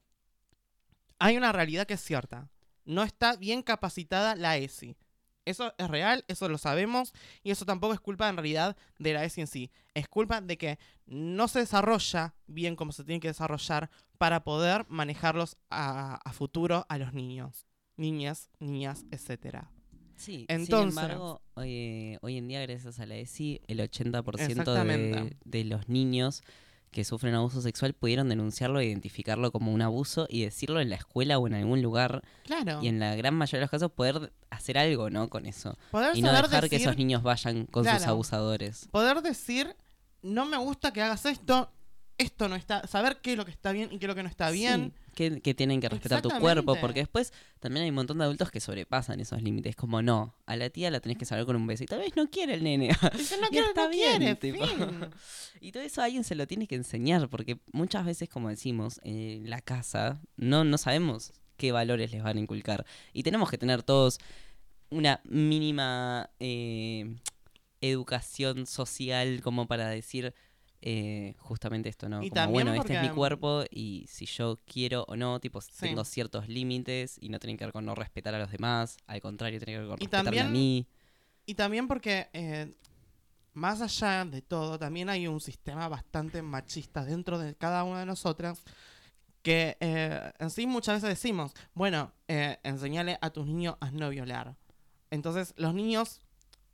hay 1.19 1.37
una 1.37 1.53
realidad 1.53 1.87
que 1.87 1.95
es 1.95 2.01
cierta. 2.01 2.49
No 2.85 3.03
está 3.03 3.37
bien 3.37 3.63
capacitada 3.63 4.35
la 4.35 4.57
ESI. 4.57 4.97
Eso 5.45 5.73
es 5.79 5.89
real, 5.89 6.25
eso 6.29 6.49
lo 6.49 6.59
sabemos, 6.59 7.13
y 7.43 7.51
eso 7.51 7.65
tampoco 7.65 7.95
es 7.95 8.01
culpa 8.01 8.29
en 8.29 8.37
realidad 8.37 8.77
de 8.99 9.13
la 9.15 9.25
ESI 9.25 9.41
en 9.43 9.47
sí. 9.47 9.71
Es 9.95 10.07
culpa 10.09 10.41
de 10.41 10.59
que 10.59 10.79
no 11.07 11.49
se 11.49 11.61
desarrolla 11.61 12.35
bien 12.47 12.77
como 12.77 12.93
se 12.93 13.05
tiene 13.05 13.21
que 13.21 13.29
desarrollar 13.29 13.91
para 14.19 14.45
poder 14.45 14.85
manejarlos 14.89 15.57
a, 15.71 16.17
a 16.25 16.33
futuro 16.33 16.85
a 16.89 16.99
los 16.99 17.15
niños, 17.15 17.67
niñas, 17.97 18.51
niñas, 18.61 19.05
etcétera. 19.11 19.71
Sí, 20.17 20.45
Entonces- 20.49 20.95
sin 20.95 21.05
embargo, 21.05 21.41
hoy, 21.55 22.19
hoy 22.21 22.37
en 22.37 22.47
día, 22.47 22.61
gracias 22.61 23.01
a 23.01 23.07
la 23.07 23.17
ESI, 23.17 23.63
el 23.67 23.81
80% 23.81 24.85
de, 24.85 25.37
de 25.45 25.65
los 25.65 25.89
niños 25.89 26.43
que 26.91 27.05
sufren 27.05 27.35
abuso 27.35 27.61
sexual 27.61 27.93
pudieron 27.93 28.29
denunciarlo, 28.29 28.83
identificarlo 28.83 29.53
como 29.53 29.73
un 29.73 29.83
abuso 29.83 30.27
y 30.29 30.43
decirlo 30.43 30.81
en 30.81 30.91
la 30.91 30.97
escuela 30.97 31.39
o 31.39 31.47
en 31.47 31.55
algún 31.55 31.83
lugar. 31.83 32.23
Claro. 32.45 32.81
Y 32.83 32.89
en 32.89 32.99
la 32.99 33.15
gran 33.15 33.35
mayoría 33.35 33.61
de 33.61 33.65
los 33.65 33.71
casos 33.71 33.93
poder 33.93 34.33
hacer 34.51 34.77
algo, 34.79 35.11
¿no? 35.11 35.29
Con 35.29 35.47
eso. 35.47 35.79
poder 35.91 36.17
Y 36.17 36.23
no 36.23 36.29
saber 36.29 36.51
dejar 36.51 36.69
que 36.69 36.77
esos 36.77 36.97
niños 36.97 37.23
vayan 37.23 37.67
con 37.67 37.85
sus 37.85 38.07
abusadores. 38.07 38.89
poder 38.91 39.23
decir, 39.23 39.77
no 40.23 40.47
me 40.47 40.57
gusta 40.57 40.93
que 40.93 41.03
hagas 41.03 41.27
esto, 41.27 41.71
esto 42.19 42.49
no 42.49 42.57
está, 42.57 42.87
saber 42.87 43.19
qué 43.23 43.33
es 43.33 43.39
lo 43.39 43.45
que 43.45 43.51
está 43.51 43.73
bien 43.73 43.89
y 43.93 43.99
qué 43.99 44.07
es 44.07 44.09
lo 44.09 44.15
que 44.15 44.23
no 44.23 44.29
está 44.29 44.51
bien. 44.51 44.93
Sí, 44.97 45.10
que, 45.21 45.43
que 45.43 45.53
tienen 45.53 45.83
que 45.83 45.89
respetar 45.91 46.23
tu 46.23 46.31
cuerpo, 46.31 46.77
porque 46.81 47.01
después 47.01 47.35
también 47.59 47.85
hay 47.85 47.91
un 47.91 47.97
montón 47.97 48.17
de 48.17 48.25
adultos 48.25 48.51
que 48.51 48.59
sobrepasan 48.59 49.21
esos 49.21 49.43
límites, 49.43 49.77
como 49.77 50.01
no, 50.01 50.35
a 50.47 50.57
la 50.57 50.71
tía 50.71 50.91
la 50.91 51.01
tenés 51.01 51.19
que 51.19 51.27
salvar 51.27 51.45
con 51.45 51.57
un 51.57 51.67
beso 51.67 51.85
y 51.85 51.87
tal 51.87 51.99
vez 51.99 52.17
no 52.17 52.31
quiere 52.31 52.55
el 52.55 52.65
nene. 52.65 52.89
No 52.89 53.11
quiere, 53.51 53.67
está 53.67 53.85
no 53.85 53.91
quiere, 53.91 54.19
bien, 54.19 54.37
tipo. 54.37 54.67
fin. 54.67 55.11
Y 55.61 55.73
todo 55.73 55.83
eso 55.83 56.01
alguien 56.01 56.25
se 56.25 56.35
lo 56.35 56.47
tiene 56.47 56.67
que 56.67 56.75
enseñar, 56.75 57.29
porque 57.29 57.59
muchas 57.71 58.07
veces, 58.07 58.31
como 58.31 58.49
decimos, 58.49 58.99
en 59.05 59.51
la 59.51 59.61
casa 59.61 60.23
no, 60.37 60.65
no 60.65 60.79
sabemos 60.79 61.35
qué 61.59 61.71
valores 61.71 62.13
les 62.13 62.23
van 62.23 62.39
a 62.39 62.41
inculcar. 62.41 62.87
Y 63.13 63.23
tenemos 63.23 63.51
que 63.51 63.59
tener 63.59 63.83
todos 63.83 64.19
una 64.89 65.21
mínima 65.25 66.31
eh, 66.41 67.15
educación 67.83 68.67
social 68.67 69.43
como 69.43 69.67
para 69.67 69.91
decir 69.91 70.35
eh, 70.83 71.35
justamente 71.39 71.89
esto, 71.89 72.09
¿no? 72.09 72.23
Y 72.23 72.31
como, 72.31 72.35
también 72.43 72.53
bueno, 72.67 72.75
este 72.81 72.95
es 72.97 73.03
mi 73.03 73.11
cuerpo 73.11 73.65
y 73.71 74.07
si 74.09 74.25
yo 74.27 74.59
quiero 74.67 75.05
o 75.09 75.17
no, 75.17 75.39
tipo, 75.41 75.61
Sí. 75.61 75.71
tengo 75.81 76.05
ciertos 76.05 76.49
límites 76.49 77.19
y 77.21 77.29
no 77.29 77.39
tienen 77.39 77.57
que 77.57 77.65
ver 77.65 77.73
con 77.73 77.85
no 77.85 77.95
respetar 77.95 78.35
a 78.35 78.39
los 78.39 78.51
demás, 78.51 78.97
al 79.07 79.21
contrario, 79.21 79.59
tiene 79.59 79.73
que 79.73 79.79
ver 79.79 79.89
con 79.89 79.97
Y 80.01 80.05
respetarme 80.07 80.29
a 80.41 80.45
también- 80.45 80.53
mí. 80.53 80.87
Y 81.47 81.55
también 81.55 81.87
porque, 81.89 82.29
eh, 82.33 82.73
más 83.53 83.81
allá 83.81 84.25
de 84.25 84.41
todo, 84.43 84.79
también 84.79 85.09
hay 85.11 85.27
un 85.27 85.41
sistema 85.41 85.89
bastante 85.89 86.41
machista 86.43 87.05
dentro 87.05 87.39
de 87.39 87.55
cada 87.57 87.85
una 87.85 88.01
de 88.01 88.07
nosotras 88.07 88.63
que 89.43 89.77
eh, 89.81 90.33
en 90.39 90.51
sí 90.51 90.67
muchas 90.67 90.97
veces 91.03 91.09
decimos, 91.19 91.53
bueno, 91.75 92.13
enseñale 92.29 93.19
a 93.21 93.31
tus 93.31 93.47
niños 93.47 93.77
a 93.81 93.91
no 93.91 94.11
violar. 94.11 94.55
Entonces 95.11 95.55
los 95.57 95.75
niños 95.75 96.21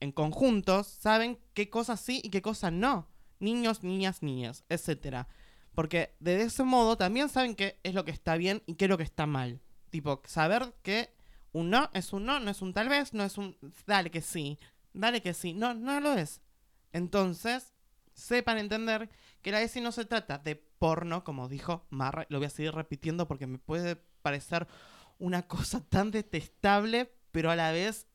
en 0.01 0.13
conjuntos 0.13 0.87
saben 0.87 1.39
qué 1.55 1.71
cosas 1.71 2.01
sí 2.01 2.21
y 2.23 2.29
qué 2.31 2.43
cosas 2.43 2.73
no. 2.73 3.09
Niños, 3.41 3.83
niñas, 3.83 4.23
niñas, 4.23 4.65
etcétera. 4.69 5.29
Porque 5.75 6.15
de 6.21 6.43
ese 6.43 6.65
modo 6.65 6.97
también 6.97 7.29
saben 7.29 7.55
qué 7.55 7.79
es 7.83 7.95
lo 7.95 8.05
que 8.05 8.11
está 8.11 8.37
bien 8.37 8.63
y 8.67 8.75
qué 8.75 8.87
es 8.87 8.89
lo 8.91 8.97
que 8.99 9.05
está 9.05 9.27
mal. 9.27 9.61
Tipo, 9.91 10.23
saber 10.27 10.75
que 10.83 11.15
un 11.53 11.71
no 11.71 11.91
es 11.95 12.13
un 12.13 12.25
no, 12.25 12.41
no 12.41 12.51
es 12.51 12.63
un 12.63 12.73
tal 12.73 12.89
vez, 12.89 13.13
no 13.15 13.25
es 13.25 13.39
un 13.39 13.57
dale 13.87 14.11
que 14.11 14.21
sí, 14.23 14.59
dale 14.93 15.21
que 15.23 15.35
sí, 15.35 15.53
no, 15.55 15.75
no 15.75 16.01
lo 16.01 16.13
es. 16.15 16.41
Entonces, 16.93 17.73
sepan 18.15 18.59
entender 18.59 19.11
que 19.43 19.53
la 19.53 19.61
ESI 19.63 19.81
no 19.81 19.93
se 19.93 20.05
trata 20.05 20.39
de 20.39 20.57
porno, 20.57 21.25
como 21.25 21.49
dijo 21.49 21.87
Marra, 21.91 22.27
lo 22.31 22.39
voy 22.39 22.47
a 22.47 22.51
seguir 22.51 22.73
repitiendo 22.75 23.27
porque 23.29 23.47
me 23.47 23.59
puede 23.59 23.97
parecer 24.23 24.67
una 25.19 25.43
cosa 25.47 25.81
tan 25.81 26.11
detestable, 26.11 27.13
pero 27.33 27.51
a 27.51 27.57
la 27.57 27.73
vez 27.73 28.07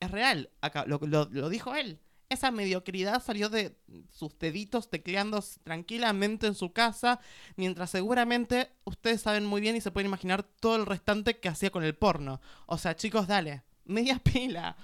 es 0.00 0.10
real. 0.10 0.50
Acá, 0.60 0.84
lo, 0.86 0.98
lo- 1.02 1.28
lo 1.30 1.48
dijo 1.48 1.74
él. 1.74 2.00
Esa 2.28 2.50
mediocridad 2.50 3.22
salió 3.22 3.48
de 3.48 3.76
sus 4.10 4.38
deditos 4.38 4.90
tecleando 4.90 5.42
tranquilamente 5.62 6.46
en 6.46 6.54
su 6.54 6.72
casa, 6.72 7.20
mientras 7.56 7.90
seguramente 7.90 8.70
ustedes 8.84 9.20
saben 9.20 9.44
muy 9.44 9.60
bien 9.60 9.76
y 9.76 9.80
se 9.80 9.90
pueden 9.90 10.08
imaginar 10.08 10.42
todo 10.42 10.76
el 10.76 10.86
restante 10.86 11.38
que 11.38 11.48
hacía 11.48 11.70
con 11.70 11.84
el 11.84 11.94
porno. 11.94 12.40
O 12.66 12.78
sea, 12.78 12.96
chicos, 12.96 13.26
dale, 13.26 13.62
media 13.84 14.18
pila. 14.18 14.76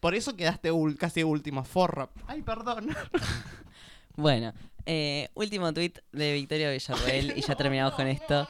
Por 0.00 0.14
eso 0.14 0.36
quedaste 0.36 0.70
casi 0.98 1.22
último, 1.22 1.64
forro. 1.64 2.10
Ay, 2.26 2.42
perdón. 2.42 2.94
Bueno, 4.16 4.54
eh, 4.86 5.28
último 5.34 5.74
tweet 5.74 5.92
de 6.12 6.32
Victoria 6.32 6.70
Villarroel 6.70 7.34
y 7.36 7.42
ya 7.42 7.54
terminamos 7.56 7.92
con 7.92 8.06
esto. 8.06 8.48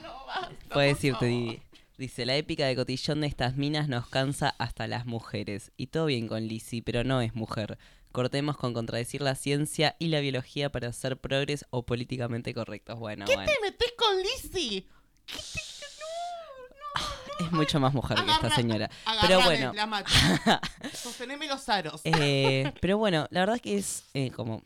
Puede 0.72 0.88
decirte, 0.88 1.26
Didi. 1.26 1.60
Dice, 1.98 2.26
la 2.26 2.36
épica 2.36 2.66
de 2.66 2.76
cotillón 2.76 3.22
de 3.22 3.26
estas 3.26 3.56
minas 3.56 3.88
nos 3.88 4.06
cansa 4.06 4.54
hasta 4.58 4.86
las 4.86 5.06
mujeres. 5.06 5.72
Y 5.76 5.88
todo 5.88 6.06
bien 6.06 6.28
con 6.28 6.46
Lizzie, 6.46 6.82
pero 6.82 7.04
no 7.04 7.20
es 7.20 7.34
mujer. 7.34 7.78
Cortemos 8.16 8.56
con 8.56 8.72
contradecir 8.72 9.20
la 9.20 9.34
ciencia 9.34 9.94
y 9.98 10.08
la 10.08 10.20
biología 10.20 10.72
para 10.72 10.90
ser 10.94 11.18
progres 11.18 11.66
o 11.68 11.84
políticamente 11.84 12.54
correctos. 12.54 12.98
Bueno, 12.98 13.26
¿Qué 13.26 13.34
bueno. 13.34 13.52
te 13.52 13.60
metes 13.60 13.92
con 13.94 14.16
Lizzie? 14.16 14.86
Es 17.40 17.52
mucho 17.52 17.78
más 17.78 17.92
mujer 17.92 18.16
que 18.24 18.30
esta 18.30 18.56
señora. 18.56 18.88
Pero 19.20 19.42
bueno. 19.42 19.70
la. 19.74 20.02
Sosteneme 20.94 21.46
los 21.46 21.68
aros. 21.68 22.00
Eh, 22.04 22.72
pero 22.80 22.96
bueno, 22.96 23.28
la 23.28 23.40
verdad 23.40 23.56
es 23.56 23.60
que 23.60 23.76
es 23.76 24.04
eh, 24.14 24.30
como 24.30 24.62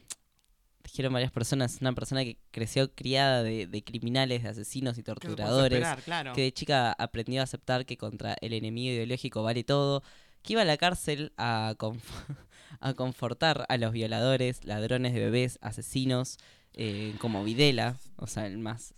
dijeron 0.85 1.13
varias 1.13 1.33
personas, 1.33 1.79
una 1.81 1.93
persona 1.93 2.23
que 2.23 2.39
creció 2.53 2.95
criada 2.95 3.43
de, 3.43 3.67
de 3.67 3.83
criminales, 3.83 4.45
de 4.45 4.51
asesinos 4.51 4.97
y 4.97 5.03
¿Qué 5.03 5.13
torturadores. 5.13 5.79
esperar? 5.79 6.03
Claro. 6.05 6.35
que 6.35 6.43
de 6.43 6.53
chica 6.53 6.93
aprendió 6.93 7.41
a 7.41 7.45
aceptar 7.45 7.85
que 7.85 7.97
contra 7.97 8.37
el 8.43 8.53
enemigo 8.53 8.93
ideológico 8.93 9.43
vale 9.43 9.65
todo, 9.65 10.05
que 10.45 10.53
iba 10.53 10.63
a 10.63 10.65
la 10.65 10.77
cárcel 10.77 11.33
a, 11.37 11.75
a 12.81 12.95
confortar 12.95 13.67
a 13.69 13.77
los 13.77 13.93
violadores, 13.93 14.65
ladrones 14.65 15.15
de 15.15 15.21
bebés, 15.21 15.59
asesinos, 15.61 16.39
eh, 16.73 17.15
como 17.19 17.45
Videla, 17.45 17.99
o 18.17 18.27
sea, 18.27 18.47
el 18.47 18.59
más 18.59 18.95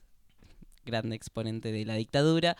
grande 0.84 1.16
exponente 1.16 1.72
de 1.72 1.84
la 1.84 1.94
dictadura. 1.94 2.56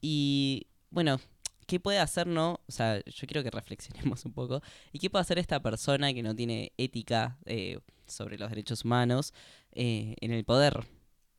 Y 0.00 0.66
bueno, 0.90 1.20
¿qué 1.66 1.80
puede 1.80 1.98
hacer, 1.98 2.26
no? 2.26 2.60
O 2.66 2.72
sea, 2.72 3.02
yo 3.04 3.26
quiero 3.26 3.42
que 3.42 3.50
reflexionemos 3.50 4.24
un 4.24 4.32
poco. 4.32 4.62
¿Y 4.92 4.98
qué 4.98 5.10
puede 5.10 5.22
hacer 5.22 5.38
esta 5.38 5.60
persona 5.60 6.12
que 6.12 6.22
no 6.22 6.34
tiene 6.34 6.72
ética 6.76 7.38
eh, 7.46 7.78
sobre 8.06 8.38
los 8.38 8.50
derechos 8.50 8.84
humanos 8.84 9.32
eh, 9.72 10.14
en 10.20 10.30
el 10.30 10.44
poder, 10.44 10.84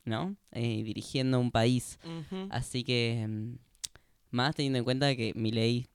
¿no? 0.04 0.36
Eh, 0.52 0.82
dirigiendo 0.82 1.40
un 1.40 1.50
país. 1.50 1.98
Así 2.50 2.84
que, 2.84 3.26
mm, 3.28 3.58
más 4.30 4.54
teniendo 4.54 4.78
en 4.78 4.84
cuenta 4.84 5.14
que 5.16 5.32
Milei, 5.34 5.86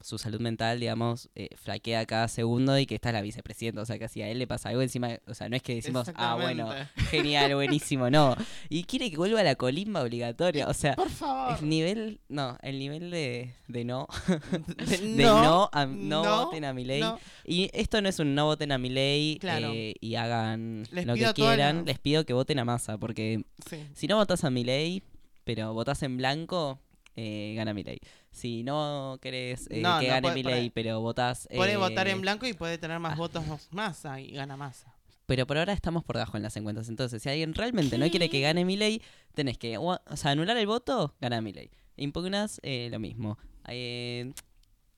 su 0.00 0.18
salud 0.18 0.40
mental, 0.40 0.78
digamos, 0.80 1.28
eh, 1.34 1.48
flaquea 1.56 2.04
cada 2.06 2.28
segundo 2.28 2.78
y 2.78 2.86
que 2.86 2.94
esta 2.94 3.08
es 3.08 3.12
la 3.14 3.22
vicepresidenta. 3.22 3.80
O 3.82 3.84
sea, 3.86 3.98
que 3.98 4.08
si 4.08 4.22
a 4.22 4.28
él 4.28 4.38
le 4.38 4.46
pasa 4.46 4.68
algo 4.68 4.82
encima, 4.82 5.18
o 5.26 5.34
sea, 5.34 5.48
no 5.48 5.56
es 5.56 5.62
que 5.62 5.74
decimos, 5.74 6.10
ah, 6.14 6.36
bueno, 6.40 6.70
genial, 7.10 7.54
buenísimo, 7.54 8.10
no. 8.10 8.36
Y 8.68 8.84
quiere 8.84 9.10
que 9.10 9.16
vuelva 9.16 9.40
a 9.40 9.44
la 9.44 9.54
colimba 9.56 10.02
obligatoria. 10.02 10.68
O 10.68 10.74
sea, 10.74 10.94
Por 10.96 11.10
favor. 11.10 11.56
el 11.60 11.68
nivel, 11.68 12.20
no, 12.28 12.56
el 12.62 12.78
nivel 12.78 13.10
de, 13.10 13.54
de 13.68 13.84
no, 13.84 14.06
De 14.78 14.96
de 14.98 15.22
no, 15.24 15.68
a- 15.72 15.86
no, 15.86 16.22
no, 16.24 16.44
voten 16.46 16.64
a 16.64 16.72
Milei. 16.72 17.00
no. 17.00 17.18
Y 17.44 17.70
esto 17.72 18.00
no 18.02 18.08
es 18.08 18.18
un 18.18 18.34
no 18.34 18.44
voten 18.46 18.72
a 18.72 18.78
Milei 18.78 19.38
Claro. 19.40 19.70
eh, 19.72 19.94
y 20.00 20.14
hagan 20.16 20.84
Les 20.92 21.06
lo 21.06 21.14
que 21.14 21.32
quieran. 21.34 21.84
Les 21.86 21.98
pido 21.98 22.24
que 22.24 22.32
voten 22.32 22.58
a 22.58 22.64
Massa, 22.64 22.98
porque 22.98 23.44
Sí. 23.68 23.78
si 23.94 24.06
no 24.06 24.16
votas 24.16 24.44
a 24.44 24.50
Milei, 24.50 25.02
pero 25.44 25.72
votás 25.74 26.02
en 26.02 26.16
blanco, 26.16 26.80
eh, 27.16 27.54
gana 27.56 27.72
Milei. 27.72 27.98
Si 28.36 28.62
no 28.62 29.18
querés 29.22 29.66
eh, 29.70 29.80
No, 29.80 29.98
que 29.98 30.08
no, 30.08 30.12
gane 30.12 30.34
Milei, 30.34 30.68
puede- 30.68 30.70
pero 30.70 31.00
votás... 31.00 31.48
Puede 31.54 31.72
eh, 31.72 31.76
votar 31.78 32.06
en 32.06 32.20
blanco 32.20 32.46
y 32.46 32.52
puede 32.52 32.76
tener 32.76 32.98
más 32.98 33.14
ah. 33.14 33.16
votos 33.16 33.44
masa 33.70 34.20
y 34.20 34.32
gana 34.32 34.58
masa. 34.58 34.94
Pero 35.24 35.46
por 35.46 35.56
ahora 35.56 35.72
estamos 35.72 36.04
por 36.04 36.16
debajo 36.16 36.36
en 36.36 36.42
las 36.42 36.54
encuestas. 36.58 36.90
Entonces, 36.90 37.22
si 37.22 37.30
alguien 37.30 37.54
realmente 37.54 37.96
no 37.96 38.10
quiere 38.10 38.28
que 38.28 38.42
gane 38.42 38.66
Milei, 38.66 39.00
tenés 39.34 39.56
que 39.56 39.78
o, 39.78 39.86
o 39.86 40.16
sea, 40.16 40.32
anular 40.32 40.54
el 40.58 40.66
voto, 40.66 41.14
gana 41.18 41.40
Milei. 41.40 41.70
Impugnas, 41.96 42.60
eh, 42.62 42.88
lo 42.90 42.98
mismo. 42.98 43.38
Eh, 43.68 44.34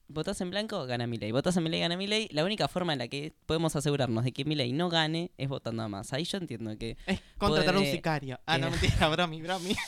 votás 0.08 0.40
en 0.40 0.50
blanco, 0.50 0.84
gana 0.86 1.06
Milei. 1.06 1.30
Votás 1.30 1.56
en 1.56 1.62
Milei, 1.62 1.78
gana 1.78 1.96
Milei. 1.96 2.28
La 2.32 2.44
única 2.44 2.66
forma 2.66 2.92
en 2.92 2.98
la 2.98 3.06
que 3.06 3.34
podemos 3.46 3.76
asegurarnos 3.76 4.24
de 4.24 4.32
que 4.32 4.44
Milei 4.44 4.72
no 4.72 4.88
gane 4.88 5.30
es 5.38 5.48
votando 5.48 5.84
a 5.84 5.88
más. 5.88 6.12
Ahí 6.12 6.24
yo 6.24 6.38
entiendo 6.38 6.76
que 6.76 6.96
Es 7.06 7.20
contratar 7.38 7.76
un 7.76 7.86
sicario. 7.86 8.40
Ah, 8.46 8.58
no, 8.58 8.68
mentira, 8.68 9.08
bromi, 9.08 9.40
bromi. 9.42 9.76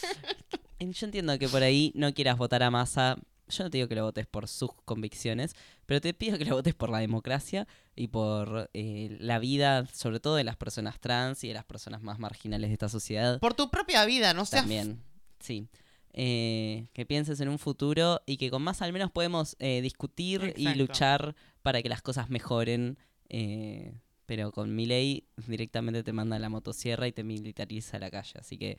Yo 0.80 1.06
entiendo 1.06 1.38
que 1.38 1.46
por 1.46 1.62
ahí 1.62 1.92
no 1.94 2.14
quieras 2.14 2.38
votar 2.38 2.62
a 2.62 2.70
Massa. 2.70 3.18
Yo 3.50 3.64
no 3.64 3.70
te 3.70 3.78
digo 3.78 3.88
que 3.88 3.94
lo 3.94 4.04
votes 4.04 4.26
por 4.26 4.48
sus 4.48 4.70
convicciones, 4.84 5.54
pero 5.86 6.00
te 6.00 6.14
pido 6.14 6.38
que 6.38 6.44
lo 6.44 6.56
votes 6.56 6.74
por 6.74 6.90
la 6.90 6.98
democracia 6.98 7.66
y 7.94 8.08
por 8.08 8.70
eh, 8.72 9.16
la 9.20 9.38
vida, 9.38 9.86
sobre 9.92 10.20
todo 10.20 10.36
de 10.36 10.44
las 10.44 10.56
personas 10.56 11.00
trans 11.00 11.44
y 11.44 11.48
de 11.48 11.54
las 11.54 11.64
personas 11.64 12.02
más 12.02 12.18
marginales 12.18 12.70
de 12.70 12.74
esta 12.74 12.88
sociedad. 12.88 13.38
Por 13.40 13.54
tu 13.54 13.70
propia 13.70 14.04
vida, 14.04 14.32
no 14.32 14.46
seas... 14.46 14.62
También, 14.62 15.02
sí. 15.40 15.68
eh, 16.12 16.86
que 16.92 17.04
pienses 17.06 17.40
en 17.40 17.48
un 17.48 17.58
futuro 17.58 18.22
y 18.26 18.36
que 18.36 18.50
con 18.50 18.62
más 18.62 18.82
al 18.82 18.92
menos 18.92 19.10
podemos 19.10 19.56
eh, 19.58 19.80
discutir 19.82 20.54
y 20.56 20.74
luchar 20.74 21.34
para 21.62 21.82
que 21.82 21.88
las 21.88 22.02
cosas 22.02 22.30
mejoren. 22.30 22.98
eh, 23.28 23.92
pero 24.30 24.52
con 24.52 24.72
mi 24.76 24.86
ley 24.86 25.24
directamente 25.48 26.04
te 26.04 26.12
manda 26.12 26.38
la 26.38 26.48
motosierra 26.48 27.08
y 27.08 27.12
te 27.12 27.24
militariza 27.24 27.98
la 27.98 28.12
calle. 28.12 28.34
Así 28.38 28.56
que, 28.58 28.78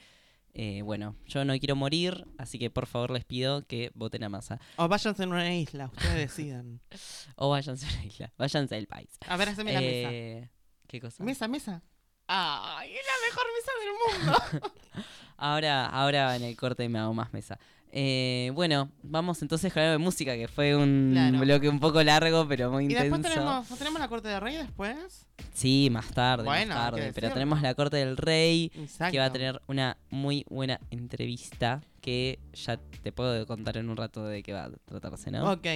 eh, 0.54 0.82
bueno, 0.82 1.16
yo 1.26 1.46
no 1.46 1.58
quiero 1.60 1.76
morir, 1.76 2.26
así 2.38 2.60
que 2.60 2.70
por 2.70 2.86
favor 2.86 3.12
les 3.12 3.26
pido 3.26 3.66
que 3.68 3.92
voten 3.94 4.24
a 4.24 4.30
masa. 4.30 4.60
O 4.78 4.88
váyanse 4.88 5.24
en 5.24 5.30
una 5.32 5.54
isla, 5.54 5.86
ustedes 5.88 6.16
decidan. 6.16 6.82
O 7.36 7.50
váyanse 7.50 7.88
a 7.88 7.92
la 7.92 8.06
isla, 8.06 8.34
váyanse 8.38 8.76
del 8.76 8.88
país. 8.88 9.18
A 9.28 9.38
ver, 9.38 9.50
haceme 9.50 9.74
la 9.74 9.82
mesa. 9.82 10.10
Eh, 10.12 10.50
¿Qué 10.88 11.00
cosa? 11.00 11.24
Mesa, 11.24 11.48
mesa. 11.48 11.82
¡Ay, 12.28 12.92
es 12.94 13.06
la 13.06 13.28
mejor 13.28 13.46
mesa 13.58 13.72
del 13.80 14.62
mundo! 14.62 14.74
Ahora, 15.38 15.88
ahora 15.88 16.36
en 16.36 16.44
el 16.44 16.56
corte 16.56 16.88
me 16.88 17.00
hago 17.00 17.16
más 17.16 17.34
mesa. 17.34 17.58
Eh, 17.94 18.52
bueno, 18.54 18.90
vamos 19.04 19.42
entonces 19.42 19.74
con 19.74 19.82
algo 19.84 19.92
de 19.92 19.98
música, 19.98 20.34
que 20.36 20.48
fue 20.48 20.76
un 20.78 21.10
Claro. 21.12 21.40
bloque 21.40 21.68
un 21.68 21.80
poco 21.80 22.02
largo, 22.04 22.48
pero 22.48 22.72
muy 22.72 22.84
y 22.84 22.88
intenso. 22.88 23.04
después 23.18 23.34
tenemos, 23.34 23.68
tenemos 23.78 24.00
la 24.00 24.08
corte 24.08 24.28
de 24.30 24.40
rey 24.40 24.56
después. 24.56 25.28
Sí, 25.54 25.90
más 25.92 26.08
tarde, 26.12 26.46
Bueno, 26.46 26.74
más 26.74 26.86
tarde. 26.92 27.12
Pero 27.14 27.32
tenemos 27.32 27.62
la 27.62 27.74
corte 27.76 27.98
del 27.98 28.16
rey, 28.16 28.72
Exacto. 28.76 29.12
que 29.12 29.20
va 29.20 29.26
a 29.26 29.32
tener 29.34 29.62
una 29.68 29.98
muy 30.10 30.46
buena 30.50 30.80
entrevista, 30.90 31.82
que 32.00 32.40
ya 32.54 32.78
te 32.78 33.12
puedo 33.12 33.46
contar 33.46 33.76
en 33.78 33.90
un 33.90 33.98
rato 33.98 34.26
de 34.26 34.42
qué 34.42 34.54
va 34.54 34.64
a 34.66 34.72
tratarse, 34.86 35.30
¿no? 35.30 35.52
Ok. 35.52 35.68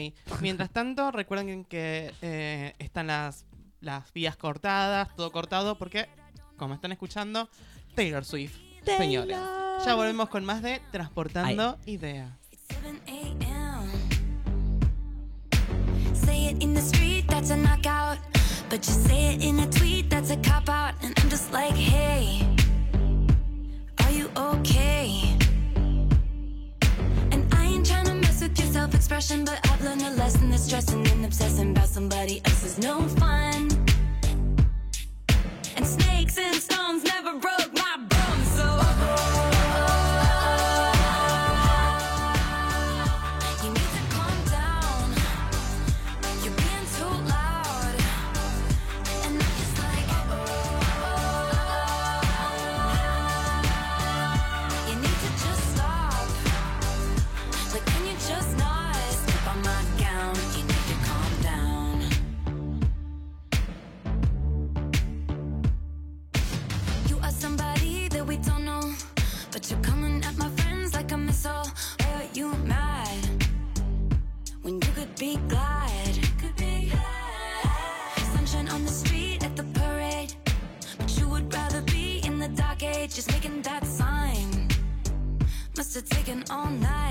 Mientras 0.42 0.70
tanto, 0.72 1.12
recuerden 1.12 1.66
que 1.66 2.14
eh, 2.22 2.74
están 2.80 3.08
las, 3.08 3.46
las 3.82 4.14
vías 4.14 4.38
cortadas, 4.38 5.14
todo 5.18 5.32
cortado, 5.34 5.78
porque, 5.78 6.08
como 6.56 6.74
están 6.76 6.94
escuchando, 6.94 7.50
Taylor 7.94 8.24
Swift. 8.24 8.65
Señores. 8.86 9.38
Ya 9.86 9.96
volvemos 9.96 10.30
con 10.30 10.46
más 10.46 10.62
de 10.62 10.82
Transportando 10.92 11.78
Ideas. 11.86 12.32
7 12.70 13.00
Say 16.14 16.48
it 16.48 16.64
in 16.64 16.74
the 16.74 16.82
street, 16.82 17.26
that's 17.28 17.52
a 17.52 17.58
knockout. 17.58 18.18
But 18.70 18.86
you 18.88 18.94
say 18.94 19.36
it 19.36 19.44
in 19.44 19.60
a 19.60 19.68
tweet, 19.70 20.10
that's 20.10 20.32
a 20.32 20.38
cop 20.38 20.70
out. 20.70 20.96
And 21.04 21.14
I'm 21.20 21.30
just 21.30 21.52
like, 21.54 21.74
hey, 21.76 22.42
are 24.04 24.12
you 24.12 24.30
okay? 24.36 25.36
And 27.32 27.46
I 27.54 27.66
ain't 27.66 27.86
trying 27.86 28.06
to 28.06 28.16
mess 28.16 28.42
with 28.42 28.58
your 28.58 28.68
self 28.72 28.96
expression, 28.96 29.46
but 29.46 29.60
I've 29.70 29.82
learned 29.84 30.02
a 30.02 30.12
lesson 30.12 30.50
that 30.50 30.60
stressing 30.60 31.06
and 31.08 31.26
obsessing 31.26 31.72
about 31.72 31.88
somebody 31.90 32.42
else 32.46 32.64
is 32.64 32.78
no 32.80 33.02
fun. 33.20 33.70
And 35.76 35.86
snakes 35.86 36.38
and 36.40 36.56
stones 36.56 37.04
never 37.04 37.38
broke 37.38 37.75
are 85.98 86.02
taking 86.02 86.44
all 86.50 86.66
night. 86.66 87.05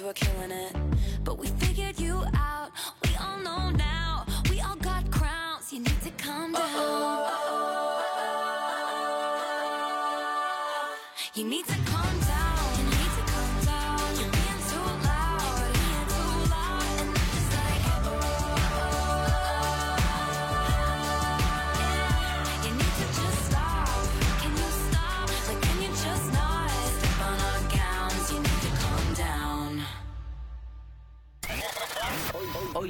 Who 0.00 0.08
are 0.08 0.14
killing 0.14 0.50
it. 0.50 0.74
But 1.24 1.38
we 1.38 1.46
figured 1.46 2.00
you 2.00 2.24
out. 2.34 2.39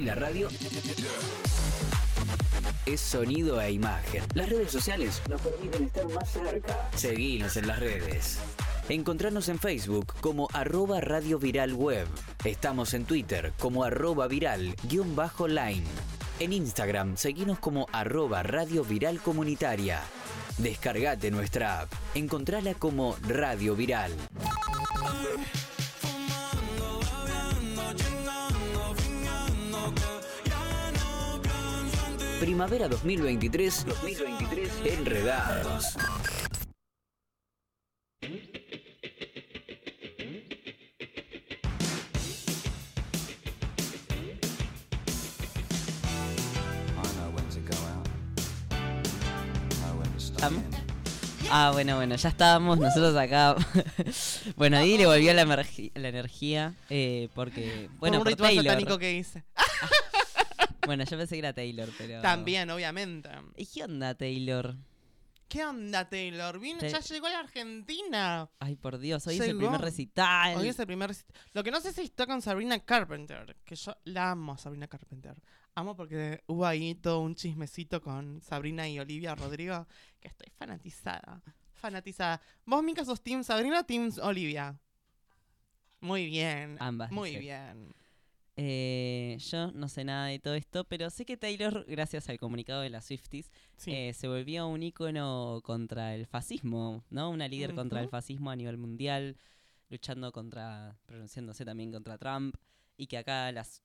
La 0.04 0.14
radio 0.14 0.48
es 2.86 3.00
sonido 3.00 3.60
e 3.60 3.72
imagen. 3.72 4.22
Las 4.34 4.48
redes 4.48 4.70
sociales 4.70 5.20
nos 5.28 5.40
permiten 5.42 5.84
estar 5.84 6.08
más 6.08 6.30
cerca. 6.30 6.88
Seguinos 6.96 7.56
en 7.58 7.66
las 7.66 7.78
redes. 7.78 8.38
Encontrarnos 8.88 9.48
en 9.50 9.58
Facebook 9.58 10.14
como 10.20 10.48
arroba 10.54 11.02
Radio 11.02 11.38
Viral 11.38 11.74
Web. 11.74 12.06
Estamos 12.44 12.94
en 12.94 13.04
Twitter 13.04 13.52
como 13.58 13.84
arroba 13.84 14.26
viral 14.26 14.74
guion 14.84 15.14
bajo 15.14 15.46
line. 15.46 15.84
En 16.38 16.54
Instagram 16.54 17.18
seguinos 17.18 17.58
como 17.58 17.86
arroba 17.92 18.42
Radio 18.42 18.84
Viral 18.84 19.20
Comunitaria. 19.20 20.00
Descargate 20.56 21.30
nuestra 21.30 21.80
app. 21.82 21.92
Encontrala 22.14 22.72
como 22.72 23.16
Radio 23.28 23.76
Viral. 23.76 24.12
Primavera 32.40 32.88
2023, 32.88 33.84
2023 33.84 34.70
Enredados. 34.86 35.94
Ah, 51.52 51.72
bueno, 51.72 51.96
bueno, 51.96 52.14
ya 52.14 52.28
estábamos 52.30 52.78
nosotros 52.78 53.14
acá. 53.16 53.54
bueno, 54.56 54.78
ahí 54.78 54.96
le 54.96 55.04
volvió 55.04 55.34
la, 55.34 55.42
energía 55.42 56.74
eh, 56.88 57.28
porque, 57.34 57.90
bueno, 57.98 58.16
un 58.16 58.22
por 58.22 58.32
ritual 58.32 58.48
Taylor. 58.48 58.64
satánico 58.64 58.98
que 58.98 59.12
hice. 59.12 59.44
Bueno, 60.90 61.04
yo 61.04 61.16
pensé 61.16 61.36
que 61.36 61.38
era 61.38 61.52
Taylor, 61.52 61.88
pero... 61.96 62.20
También, 62.20 62.68
obviamente. 62.68 63.30
¿Y 63.56 63.64
qué 63.64 63.84
onda, 63.84 64.12
Taylor? 64.16 64.74
¿Qué 65.46 65.64
onda, 65.64 66.08
Taylor? 66.08 66.58
Vino, 66.58 66.80
Te- 66.80 66.90
ya 66.90 66.98
llegó 66.98 67.28
a 67.28 67.30
la 67.30 67.38
Argentina. 67.38 68.50
Ay, 68.58 68.74
por 68.74 68.98
Dios, 68.98 69.24
hoy 69.28 69.34
es 69.34 69.40
el 69.42 69.46
Llegó. 69.48 69.58
primer 69.60 69.80
recital. 69.82 70.56
Hoy 70.56 70.66
es 70.66 70.80
el 70.80 70.88
primer 70.88 71.10
recit- 71.10 71.32
Lo 71.52 71.62
que 71.62 71.70
no 71.70 71.80
sé 71.80 71.92
si 71.92 72.00
está 72.00 72.26
con 72.26 72.42
Sabrina 72.42 72.80
Carpenter, 72.80 73.56
que 73.64 73.76
yo 73.76 73.96
la 74.02 74.32
amo 74.32 74.54
a 74.54 74.58
Sabrina 74.58 74.88
Carpenter. 74.88 75.36
Amo 75.76 75.94
porque 75.94 76.42
hubo 76.48 76.66
ahí 76.66 76.96
todo 76.96 77.20
un 77.20 77.36
chismecito 77.36 78.00
con 78.02 78.40
Sabrina 78.42 78.88
y 78.88 78.98
Olivia 78.98 79.36
Rodrigo, 79.36 79.86
que 80.18 80.26
estoy 80.26 80.50
fanatizada. 80.58 81.40
Fanatizada. 81.74 82.40
¿Vos, 82.66 82.82
Mica, 82.82 83.04
sos 83.04 83.22
Team 83.22 83.44
Sabrina 83.44 83.78
o 83.78 83.84
Team 83.84 84.10
Olivia? 84.22 84.76
Muy 86.00 86.26
bien. 86.26 86.76
Ambas, 86.80 87.12
Muy 87.12 87.36
bien. 87.36 87.94
Eh, 88.62 89.38
yo 89.40 89.72
no 89.72 89.88
sé 89.88 90.04
nada 90.04 90.26
de 90.26 90.38
todo 90.38 90.54
esto, 90.54 90.84
pero 90.84 91.08
sé 91.08 91.24
que 91.24 91.38
Taylor, 91.38 91.86
gracias 91.88 92.28
al 92.28 92.38
comunicado 92.38 92.82
de 92.82 92.90
las 92.90 93.06
Swifties, 93.06 93.50
Sí. 93.76 93.90
eh, 93.90 94.12
se 94.12 94.28
volvió 94.28 94.68
un 94.68 94.82
ícono 94.82 95.62
contra 95.64 96.14
el 96.14 96.26
fascismo, 96.26 97.02
¿no? 97.08 97.30
Una 97.30 97.48
líder 97.48 97.74
contra 97.74 98.02
el 98.02 98.08
fascismo 98.10 98.50
a 98.50 98.56
nivel 98.56 98.76
mundial, 98.76 99.38
luchando 99.88 100.30
contra, 100.30 100.94
pronunciándose 101.06 101.64
también 101.64 101.90
contra 101.90 102.18
Trump, 102.18 102.54
y 102.98 103.06
que 103.06 103.16
acá 103.16 103.50
las, 103.50 103.82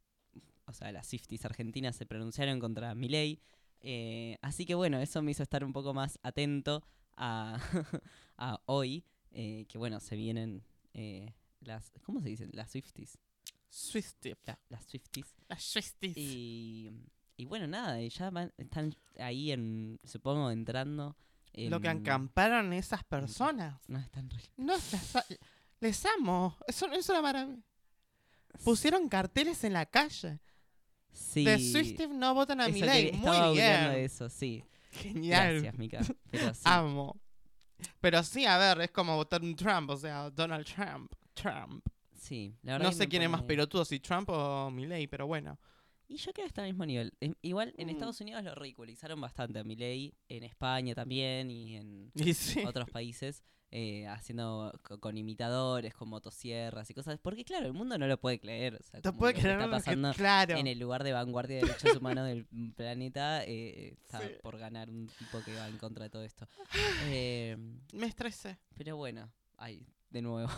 o 0.66 0.74
sea, 0.74 0.92
las 0.92 1.08
Swifties 1.08 1.46
argentinas 1.46 1.96
se 1.96 2.06
pronunciaron 2.06 2.60
contra 2.60 2.94
Milei. 2.96 3.40
Eh, 3.80 4.38
así 4.42 4.66
que 4.66 4.76
bueno, 4.76 5.00
eso 5.00 5.22
me 5.22 5.32
hizo 5.32 5.44
estar 5.44 5.64
un 5.64 5.72
poco 5.72 5.94
más 5.94 6.20
atento 6.22 6.84
a, 7.16 7.58
a 8.38 8.60
hoy, 8.66 9.06
eh, 9.32 9.66
que 9.70 9.78
bueno, 9.78 10.02
se 10.02 10.18
vienen 10.18 10.64
eh, 10.94 11.32
las, 11.62 11.94
¿cómo 12.04 12.20
se 12.20 12.28
dicen? 12.28 12.50
Las 12.52 12.72
Swifties. 12.72 13.18
Swifties. 13.76 14.36
La- 14.46 14.60
las 14.70 14.86
Swifties. 14.86 15.36
Las 15.50 15.64
Swifties. 15.64 16.16
Y, 16.18 16.90
y 17.38 17.46
bueno, 17.46 17.68
nada, 17.68 18.02
y 18.02 18.10
ya 18.10 18.30
van- 18.30 18.54
están 18.58 18.96
ahí 19.20 19.52
en, 19.52 20.00
supongo, 20.04 20.50
entrando. 20.52 21.16
Lo 21.54 21.80
que 21.80 21.88
en- 21.90 22.00
acamparon 22.02 22.74
esas 22.74 23.04
personas. 23.04 23.80
No, 23.88 24.00
están 24.00 24.30
re- 24.30 24.42
No, 24.58 24.74
las 24.74 25.26
les 25.80 26.06
amo. 26.18 26.58
Eso 26.68 26.92
es 26.92 27.08
una 27.10 27.22
maravilla. 27.22 27.62
Pusieron 28.64 29.08
carteles 29.10 29.64
en 29.64 29.74
la 29.74 29.86
calle. 29.86 30.40
Sí. 31.12 31.44
De 31.46 31.60
Swifties 31.60 32.10
no 32.10 32.34
votan 32.34 32.62
a 32.62 32.68
Milei. 32.68 33.12
que- 33.12 33.18
Muy 33.18 33.28
hablando 33.28 33.54
de 33.56 33.90
bien. 33.90 34.06
eso, 34.06 34.30
sí. 34.30 34.64
Genial. 34.92 35.54
Gracias, 35.62 35.78
Mica. 35.78 36.00
Pero 36.32 36.54
sí. 36.54 36.62
Amo. 36.64 37.20
Pero 38.00 38.24
sí, 38.24 38.46
a 38.46 38.58
ver, 38.58 38.82
es 38.82 38.92
como 38.92 39.16
votar 39.18 39.42
un 39.42 39.56
Trump, 39.56 39.90
o 39.90 39.98
sea, 39.98 40.30
Donald 40.30 40.66
Trump. 40.66 41.14
Trump. 41.34 41.86
Sí, 42.26 42.56
la 42.64 42.74
verdad 42.74 42.86
No 42.88 42.92
que 42.92 42.98
sé 42.98 43.08
quién 43.08 43.22
es 43.24 43.30
más 43.30 43.42
pone- 43.42 43.48
pelotudo, 43.48 43.86
si 43.86 44.00
Trump 44.00 44.30
o 44.30 44.70
Milei, 44.72 45.08
pero 45.08 45.28
bueno. 45.28 45.60
Y 46.08 46.18
yo 46.18 46.32
creo 46.34 46.44
que 46.46 46.50
está 46.50 46.62
al 46.62 46.68
mismo 46.68 46.86
nivel. 46.86 47.14
Em, 47.20 47.34
Igual 47.42 47.74
en 47.78 47.88
Mm. 47.88 47.90
Estados 47.92 48.22
Unidos 48.22 48.44
lo 48.44 48.54
ridiculizaron 48.56 49.20
bastante 49.20 49.60
a 49.60 49.64
Milei, 49.64 50.14
en 50.30 50.44
España 50.44 50.94
también 50.94 51.50
y 51.50 51.76
en 51.78 52.12
Y 52.32 52.34
sí. 52.36 52.64
otros 52.64 52.88
países, 52.92 53.44
eh, 53.72 54.06
haciendo 54.08 54.72
co- 54.84 55.00
con 55.00 55.18
imitadores, 55.18 55.96
con 55.96 56.08
motosierras 56.10 56.88
y 56.92 56.94
cosas. 56.94 57.18
Porque 57.20 57.44
claro, 57.44 57.66
el 57.66 57.74
mundo 57.74 57.98
no 57.98 58.06
lo 58.06 58.20
puede 58.20 58.40
creer. 58.40 58.76
O 58.76 58.84
sea, 58.84 59.02
como 59.02 59.18
puede 59.18 59.34
creer 59.34 59.56
está 59.56 59.66
lo 59.66 59.72
que- 59.72 59.78
pasando 59.78 60.14
claro. 60.14 60.56
en 60.58 60.68
el 60.68 60.78
lugar 60.78 61.04
de 61.04 61.12
vanguardia 61.12 61.56
de 61.58 61.62
derechos 61.64 61.98
humanos 61.98 62.28
del 62.28 62.46
planeta, 62.78 63.44
eh, 63.44 63.96
está 64.04 64.20
Sí. 64.22 64.28
por 64.44 64.60
ganar 64.60 64.92
un 64.92 65.08
tipo 65.08 65.42
que 65.44 65.56
va 65.56 65.68
en 65.68 65.78
contra 65.80 66.04
de 66.04 66.10
todo 66.12 66.24
esto. 66.24 66.48
Eh, 67.10 67.58
Me 67.94 68.06
estresé. 68.06 68.60
pero 68.78 68.96
bueno, 68.96 69.32
ay, 69.58 69.88
de 70.12 70.22
nuevo. 70.22 70.50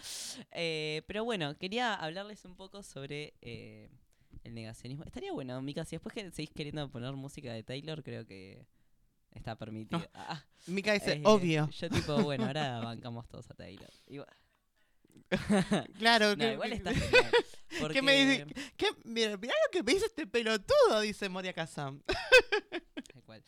Eh, 0.52 1.02
pero 1.06 1.24
bueno, 1.24 1.56
quería 1.58 1.94
hablarles 1.94 2.44
un 2.44 2.54
poco 2.56 2.82
sobre 2.82 3.34
eh, 3.40 3.88
el 4.44 4.54
negacionismo. 4.54 5.04
Estaría 5.04 5.32
bueno, 5.32 5.60
Mika, 5.62 5.84
si 5.84 5.96
después 5.96 6.14
que 6.14 6.30
seguís 6.30 6.50
queriendo 6.52 6.88
poner 6.90 7.12
música 7.14 7.52
de 7.52 7.62
Taylor, 7.62 8.02
creo 8.02 8.26
que 8.26 8.66
está 9.32 9.56
permitido. 9.56 10.02
Ah, 10.14 10.42
Mika 10.66 10.92
dice, 10.92 11.14
eh, 11.14 11.22
obvio. 11.24 11.68
Yo 11.70 11.88
tipo, 11.90 12.16
bueno, 12.22 12.46
ahora 12.46 12.80
bancamos 12.84 13.28
todos 13.28 13.50
a 13.50 13.54
Taylor. 13.54 13.90
Igual, 14.06 14.28
Claro, 15.98 16.30
no, 16.30 16.36
que, 16.44 16.52
igual 16.54 16.72
está 16.72 16.92
genial. 16.94 17.32
¿Qué 17.92 18.02
me 18.02 18.24
dice? 18.26 18.46
porque- 18.46 18.62
¿Qué? 18.76 18.86
Mira, 19.04 19.36
mirá 19.36 19.54
lo 19.66 19.70
que 19.70 19.82
me 19.82 19.92
dice 19.94 20.06
este 20.06 20.26
pelotudo, 20.26 21.00
dice 21.00 21.28
Moria 21.28 21.52
Kazam. 21.52 22.02
Tal 23.12 23.22
cual. 23.24 23.42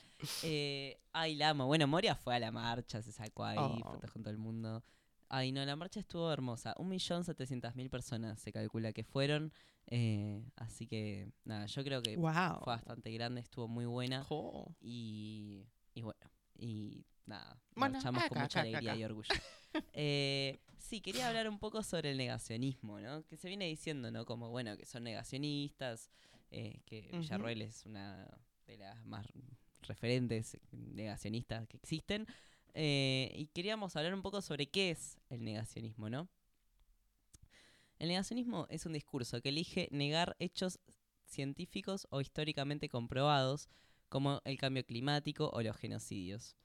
Eh, 0.45 0.99
ay, 1.13 1.35
la 1.35 1.51
amo. 1.51 1.67
Bueno, 1.67 1.87
Moria 1.87 2.15
fue 2.15 2.35
a 2.37 2.39
la 2.39 2.53
marcha, 2.53 3.03
se 3.03 3.11
sacó 3.13 3.45
ahí, 3.45 3.59
Oh. 3.59 3.79
fotos 3.93 4.11
con 4.13 4.23
todo 4.23 4.31
el 4.31 4.39
mundo. 4.39 4.85
Ay, 5.35 5.51
no, 5.51 5.65
la 5.65 5.77
marcha 5.77 5.99
estuvo 5.99 6.31
hermosa. 6.31 6.75
Un 6.77 6.89
millón 6.91 7.25
setecientas 7.25 7.75
mil 7.75 7.89
personas 7.89 8.39
se 8.39 8.53
calcula 8.53 8.93
que 8.93 9.03
fueron. 9.03 9.51
eh, 9.87 10.45
así 10.57 10.87
que, 10.87 11.33
nada, 11.45 11.65
yo 11.67 11.83
creo 11.83 12.03
que 12.03 12.17
Wow. 12.19 12.59
fue 12.63 12.67
bastante 12.75 13.11
grande, 13.13 13.41
estuvo 13.41 13.67
muy 13.67 13.87
buena. 13.87 14.27
Y, 14.81 15.65
y 15.95 16.03
bueno, 16.03 16.21
y 16.59 17.07
nada, 17.25 17.59
Bueno, 17.75 17.95
marchamos 17.95 18.25
con 18.29 18.39
mucha 18.43 18.61
acá, 18.61 18.69
alegría 18.69 18.93
acá. 18.93 19.01
y 19.01 19.05
orgullo. 19.05 19.29
Eh, 19.95 20.61
sí, 20.77 21.01
quería 21.01 21.29
hablar 21.29 21.49
un 21.49 21.59
poco 21.59 21.83
sobre 21.83 22.11
el 22.11 22.19
negacionismo, 22.19 23.01
¿no? 23.01 23.25
Que 23.27 23.39
se 23.39 23.49
viene 23.49 23.65
diciendo, 23.67 24.11
¿no? 24.11 24.27
Como, 24.27 24.51
bueno, 24.51 24.77
que 24.77 24.85
son 24.85 25.03
negacionistas, 25.03 26.11
eh, 26.51 26.81
que. 26.85 27.09
Villarroel 27.11 27.63
es 27.63 27.87
una 27.87 28.29
de 28.67 28.77
las 28.77 29.03
más 29.07 29.27
referentes 29.81 30.59
negacionistas 30.73 31.67
que 31.69 31.79
existen. 31.79 32.27
Eh, 32.75 33.33
y 33.35 33.47
queríamos 33.47 33.97
hablar 33.97 34.15
un 34.15 34.23
poco 34.23 34.41
sobre 34.41 34.69
qué 34.69 34.91
es 34.91 35.19
el 35.29 35.45
negacionismo, 35.45 36.09
¿no? 36.09 36.29
El 37.99 38.09
negacionismo 38.09 38.67
es 38.71 38.87
un 38.87 38.95
discurso 38.95 39.41
que 39.41 39.51
elige 39.51 39.89
negar 39.91 40.37
hechos 40.39 40.81
científicos 41.25 42.07
o 42.11 42.21
históricamente 42.21 42.89
comprobados, 42.89 43.69
como 44.09 44.43
el 44.45 44.59
cambio 44.59 44.85
climático 44.85 45.51
o 45.53 45.63
los 45.63 45.77
genocidios. 45.77 46.57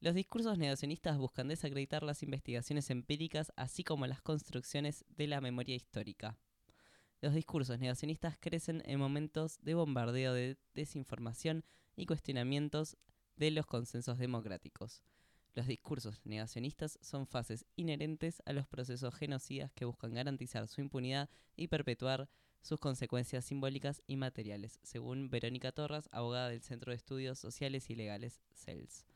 Los 0.00 0.14
discursos 0.14 0.58
negacionistas 0.58 1.18
buscan 1.18 1.48
desacreditar 1.48 2.02
las 2.02 2.22
investigaciones 2.22 2.90
empíricas, 2.90 3.52
así 3.56 3.84
como 3.84 4.06
las 4.06 4.20
construcciones 4.20 5.04
de 5.08 5.26
la 5.26 5.40
memoria 5.40 5.74
histórica. 5.74 6.38
Los 7.20 7.34
discursos 7.34 7.78
negacionistas 7.78 8.36
crecen 8.38 8.82
en 8.84 8.98
momentos 8.98 9.58
de 9.62 9.74
bombardeo 9.74 10.34
de 10.34 10.58
desinformación 10.74 11.64
y 11.96 12.06
cuestionamientos 12.06 12.96
de 13.36 13.50
los 13.50 13.66
consensos 13.66 14.18
democráticos. 14.18 15.02
Los 15.56 15.66
discursos 15.66 16.20
negacionistas 16.26 16.98
son 17.00 17.26
fases 17.26 17.64
inherentes 17.76 18.42
a 18.44 18.52
los 18.52 18.68
procesos 18.68 19.14
genocidas 19.14 19.72
que 19.72 19.86
buscan 19.86 20.12
garantizar 20.12 20.68
su 20.68 20.82
impunidad 20.82 21.30
y 21.56 21.68
perpetuar 21.68 22.28
sus 22.60 22.78
consecuencias 22.78 23.46
simbólicas 23.46 24.02
y 24.06 24.16
materiales, 24.16 24.78
según 24.82 25.30
Verónica 25.30 25.72
Torras, 25.72 26.10
abogada 26.12 26.50
del 26.50 26.60
Centro 26.60 26.90
de 26.90 26.96
Estudios 26.96 27.38
Sociales 27.38 27.88
y 27.88 27.94
Legales, 27.94 28.42
CELS. 28.52 29.06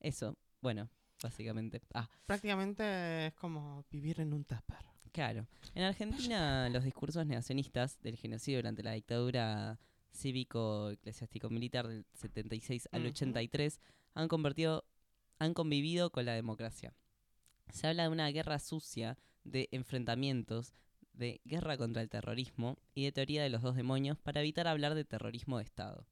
Eso, 0.00 0.38
bueno, 0.62 0.88
básicamente. 1.22 1.82
Ah, 1.92 2.08
Prácticamente 2.24 3.26
es 3.26 3.34
como 3.34 3.84
vivir 3.90 4.20
en 4.22 4.32
un 4.32 4.44
tupper. 4.44 4.78
Claro. 5.12 5.46
En 5.74 5.82
Argentina, 5.82 6.70
los 6.70 6.82
discursos 6.84 7.26
negacionistas 7.26 8.00
del 8.00 8.16
genocidio 8.16 8.58
durante 8.60 8.82
la 8.82 8.92
dictadura 8.92 9.78
cívico-eclesiástico-militar 10.12 11.88
del 11.88 12.06
76 12.14 12.88
al 12.92 13.02
Ujú. 13.02 13.10
83 13.10 13.80
han 14.14 14.28
convertido, 14.28 14.86
han 15.38 15.54
convivido 15.54 16.10
con 16.10 16.24
la 16.24 16.34
democracia. 16.34 16.94
Se 17.70 17.86
habla 17.86 18.04
de 18.04 18.08
una 18.10 18.28
guerra 18.30 18.58
sucia, 18.58 19.18
de 19.44 19.68
enfrentamientos, 19.72 20.74
de 21.12 21.40
guerra 21.44 21.76
contra 21.76 22.02
el 22.02 22.10
terrorismo 22.10 22.78
y 22.94 23.04
de 23.04 23.12
teoría 23.12 23.42
de 23.42 23.50
los 23.50 23.62
dos 23.62 23.76
demonios 23.76 24.18
para 24.18 24.40
evitar 24.40 24.68
hablar 24.68 24.94
de 24.94 25.04
terrorismo 25.04 25.58
de 25.58 25.64
Estado. 25.64 26.06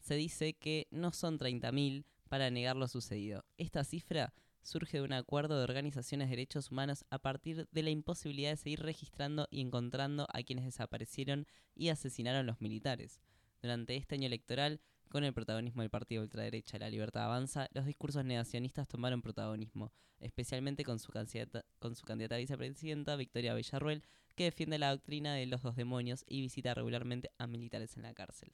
Se 0.00 0.14
dice 0.14 0.52
que 0.54 0.86
no 0.90 1.12
son 1.12 1.38
30.000 1.38 2.04
para 2.28 2.50
negar 2.50 2.76
lo 2.76 2.88
sucedido. 2.88 3.44
Esta 3.56 3.82
cifra 3.84 4.34
surge 4.62 4.98
de 4.98 5.04
un 5.04 5.12
acuerdo 5.12 5.56
de 5.56 5.64
organizaciones 5.64 6.28
de 6.28 6.36
derechos 6.36 6.70
humanos 6.70 7.04
a 7.10 7.18
partir 7.18 7.68
de 7.70 7.82
la 7.82 7.90
imposibilidad 7.90 8.50
de 8.50 8.56
seguir 8.56 8.80
registrando 8.82 9.46
y 9.50 9.60
encontrando 9.60 10.26
a 10.32 10.42
quienes 10.42 10.64
desaparecieron 10.64 11.46
y 11.74 11.88
asesinaron 11.88 12.46
los 12.46 12.60
militares. 12.60 13.20
Durante 13.62 13.96
este 13.96 14.16
año 14.16 14.26
electoral, 14.26 14.80
con 15.08 15.24
el 15.24 15.32
protagonismo 15.32 15.82
del 15.82 15.90
partido 15.90 16.22
ultraderecha 16.22 16.78
La 16.78 16.90
Libertad 16.90 17.24
Avanza, 17.24 17.68
los 17.72 17.86
discursos 17.86 18.24
negacionistas 18.24 18.88
tomaron 18.88 19.22
protagonismo, 19.22 19.92
especialmente 20.20 20.84
con 20.84 20.98
su, 20.98 21.12
candidata, 21.12 21.64
con 21.78 21.94
su 21.94 22.04
candidata 22.04 22.36
a 22.36 22.38
vicepresidenta, 22.38 23.16
Victoria 23.16 23.54
Villarruel, 23.54 24.02
que 24.34 24.44
defiende 24.44 24.78
la 24.78 24.90
doctrina 24.90 25.34
de 25.34 25.46
los 25.46 25.62
dos 25.62 25.76
demonios 25.76 26.24
y 26.28 26.40
visita 26.40 26.74
regularmente 26.74 27.30
a 27.38 27.46
militares 27.46 27.96
en 27.96 28.02
la 28.02 28.14
cárcel. 28.14 28.52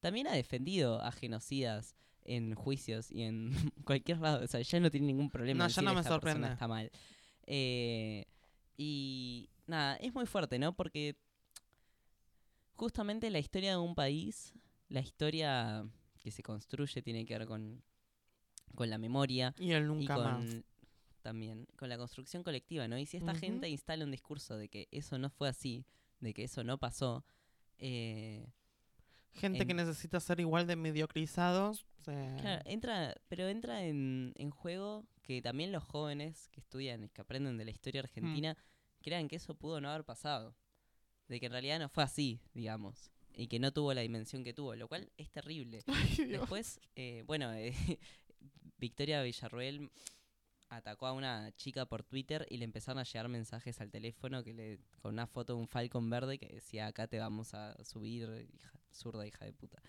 También 0.00 0.26
ha 0.26 0.32
defendido 0.32 1.00
a 1.02 1.12
genocidas 1.12 1.94
en 2.24 2.54
juicios 2.54 3.10
y 3.10 3.22
en 3.22 3.50
cualquier 3.84 4.18
lado. 4.18 4.44
O 4.44 4.46
sea, 4.46 4.60
ya 4.60 4.80
no 4.80 4.90
tiene 4.90 5.06
ningún 5.06 5.30
problema. 5.30 5.58
No, 5.58 5.64
en 5.64 5.70
ya 5.70 5.82
no 5.82 5.94
me 5.94 6.00
esta 6.00 6.12
sorprende. 6.12 6.48
Está 6.52 6.68
mal. 6.68 6.90
Eh, 7.46 8.26
y 8.76 9.50
nada, 9.66 9.96
es 9.96 10.14
muy 10.14 10.26
fuerte, 10.26 10.58
¿no? 10.58 10.74
Porque 10.74 11.16
justamente 12.74 13.30
la 13.30 13.38
historia 13.38 13.72
de 13.72 13.76
un 13.76 13.94
país, 13.94 14.54
la 14.90 15.00
historia 15.00 15.84
que 16.22 16.30
se 16.30 16.42
construye 16.42 17.00
tiene 17.00 17.24
que 17.24 17.38
ver 17.38 17.46
con, 17.48 17.82
con 18.74 18.90
la 18.90 18.98
memoria. 18.98 19.54
Y 19.58 19.70
el 19.72 19.86
nunca 19.86 20.14
con, 20.16 20.24
más. 20.24 20.56
También, 21.22 21.66
con 21.76 21.88
la 21.88 21.96
construcción 21.98 22.42
colectiva, 22.42 22.86
¿no? 22.88 22.98
Y 22.98 23.06
si 23.06 23.16
esta 23.16 23.32
gente 23.40 23.68
instala 23.68 24.04
un 24.04 24.10
discurso 24.10 24.56
de 24.56 24.68
que 24.68 24.88
eso 24.90 25.16
no 25.18 25.30
fue 25.30 25.48
así, 25.48 25.84
de 26.20 26.32
que 26.34 26.44
eso 26.44 26.62
no 26.64 26.76
pasó, 26.78 27.24
eh, 27.78 28.46
Gente 29.32 29.64
que 29.66 29.74
necesita 29.74 30.18
ser 30.20 30.40
igual 30.40 30.66
de 30.66 30.76
mediocrizados. 30.76 31.86
se- 32.04 32.36
Claro, 32.40 32.62
entra, 32.64 33.14
pero 33.28 33.46
entra 33.48 33.84
en, 33.84 34.32
en 34.36 34.50
juego 34.50 35.06
que 35.22 35.40
también 35.40 35.70
los 35.72 35.84
jóvenes 35.84 36.48
que 36.50 36.60
estudian 36.60 37.04
y 37.04 37.08
que 37.10 37.20
aprenden 37.20 37.56
de 37.56 37.64
la 37.64 37.70
historia 37.70 38.00
argentina 38.00 38.56
crean 39.02 39.28
que 39.28 39.36
eso 39.36 39.54
pudo 39.54 39.80
no 39.80 39.88
haber 39.88 40.04
pasado. 40.04 40.56
De 41.28 41.38
que 41.38 41.46
en 41.46 41.52
realidad 41.52 41.78
no 41.78 41.88
fue 41.88 42.02
así, 42.02 42.40
digamos. 42.54 43.12
Y 43.36 43.46
que 43.48 43.58
no 43.58 43.72
tuvo 43.72 43.94
la 43.94 44.00
dimensión 44.02 44.44
que 44.44 44.52
tuvo, 44.52 44.74
lo 44.74 44.88
cual 44.88 45.10
es 45.16 45.30
terrible. 45.30 45.82
Ay. 45.86 46.26
Después, 46.26 46.80
eh, 46.96 47.22
bueno, 47.26 47.52
eh, 47.52 47.74
Victoria 48.78 49.22
Villarroel 49.22 49.90
atacó 50.68 51.06
a 51.06 51.12
una 51.12 51.50
chica 51.56 51.84
por 51.86 52.02
Twitter 52.04 52.46
y 52.48 52.58
le 52.58 52.64
empezaron 52.64 52.98
a 53.00 53.04
llegar 53.04 53.28
mensajes 53.28 53.80
al 53.80 53.90
teléfono 53.90 54.44
que 54.44 54.54
le, 54.54 54.78
con 55.00 55.12
una 55.14 55.26
foto 55.26 55.54
de 55.54 55.58
un 55.60 55.66
Falcon 55.68 56.08
verde 56.08 56.38
que 56.38 56.46
decía 56.46 56.86
acá 56.86 57.08
te 57.08 57.18
vamos 57.18 57.54
a 57.54 57.82
subir, 57.84 58.48
hija, 58.54 58.72
zurda 58.92 59.26
hija 59.26 59.44
de 59.44 59.52
puta. 59.52 59.82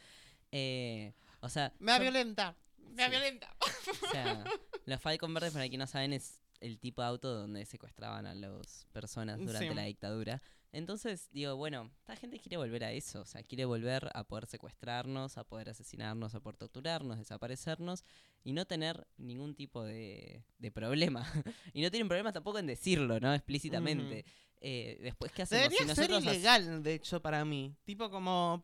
Eh, 0.52 1.14
o 1.40 1.50
sea, 1.50 1.72
Me 1.80 1.92
va 1.92 1.98
a 1.98 2.00
violentar. 2.00 2.56
Me 2.80 3.04
va 3.04 3.06
a 3.06 3.10
Sí. 3.10 3.12
violentar. 3.12 3.56
o 3.62 4.12
sea, 4.12 4.44
los 4.86 5.00
Falcon 5.02 5.34
verdes, 5.34 5.54
para 5.54 5.68
quien 5.70 5.80
no 5.80 5.88
saben, 5.88 6.14
es 6.14 6.42
el 6.62 6.80
tipo 6.80 7.02
de 7.02 7.08
auto 7.10 7.34
donde 7.34 7.66
secuestraban 7.66 8.26
a 8.26 8.34
las 8.34 8.86
personas 8.94 9.40
durante 9.40 9.70
Sí. 9.70 9.76
la 9.76 9.84
dictadura. 9.84 10.42
Entonces, 10.74 11.28
digo, 11.34 11.58
bueno, 11.58 11.92
esta 12.00 12.16
gente 12.16 12.40
quiere 12.40 12.56
volver 12.56 12.86
a 12.86 12.94
eso, 12.94 13.20
o 13.22 13.26
sea, 13.26 13.44
quiere 13.44 13.66
volver 13.66 14.10
a 14.14 14.24
poder 14.24 14.46
secuestrarnos, 14.46 15.38
a 15.38 15.44
poder 15.44 15.70
asesinarnos, 15.70 16.34
a 16.34 16.40
poder 16.40 16.56
torturarnos, 16.56 17.18
desaparecernos 17.18 18.06
y 18.46 18.54
no 18.54 18.66
tener 18.66 19.06
ningún 19.18 19.54
tipo 19.54 19.84
de, 19.84 20.46
de 20.60 20.72
problema. 20.72 21.26
y 21.74 21.82
no 21.82 21.92
tienen 21.92 22.08
problema 22.08 22.32
tampoco 22.32 22.60
en 22.60 22.68
decirlo, 22.68 23.20
¿no? 23.20 23.34
Explícitamente. 23.34 24.24
Eh, 24.64 25.00
después, 25.02 25.32
¿qué 25.32 25.42
hacemos? 25.42 25.64
Debería 25.74 25.96
Si 25.96 26.02
ser 26.02 26.12
ilegal, 26.12 26.84
de 26.84 26.94
hecho, 26.94 27.20
para 27.22 27.44
mí. 27.44 27.76
Tipo 27.84 28.10
como, 28.12 28.62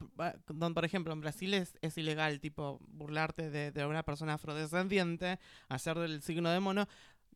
por 0.73 0.85
ejemplo, 0.85 1.11
en 1.11 1.19
Brasil 1.21 1.55
es, 1.55 1.75
es 1.81 1.97
ilegal, 1.97 2.39
tipo, 2.39 2.79
burlarte 2.87 3.49
de, 3.49 3.71
de 3.71 3.85
una 3.85 4.03
persona 4.03 4.35
afrodescendiente, 4.35 5.39
hacer 5.69 5.97
del 5.97 6.21
signo 6.21 6.51
de 6.51 6.59
mono 6.59 6.87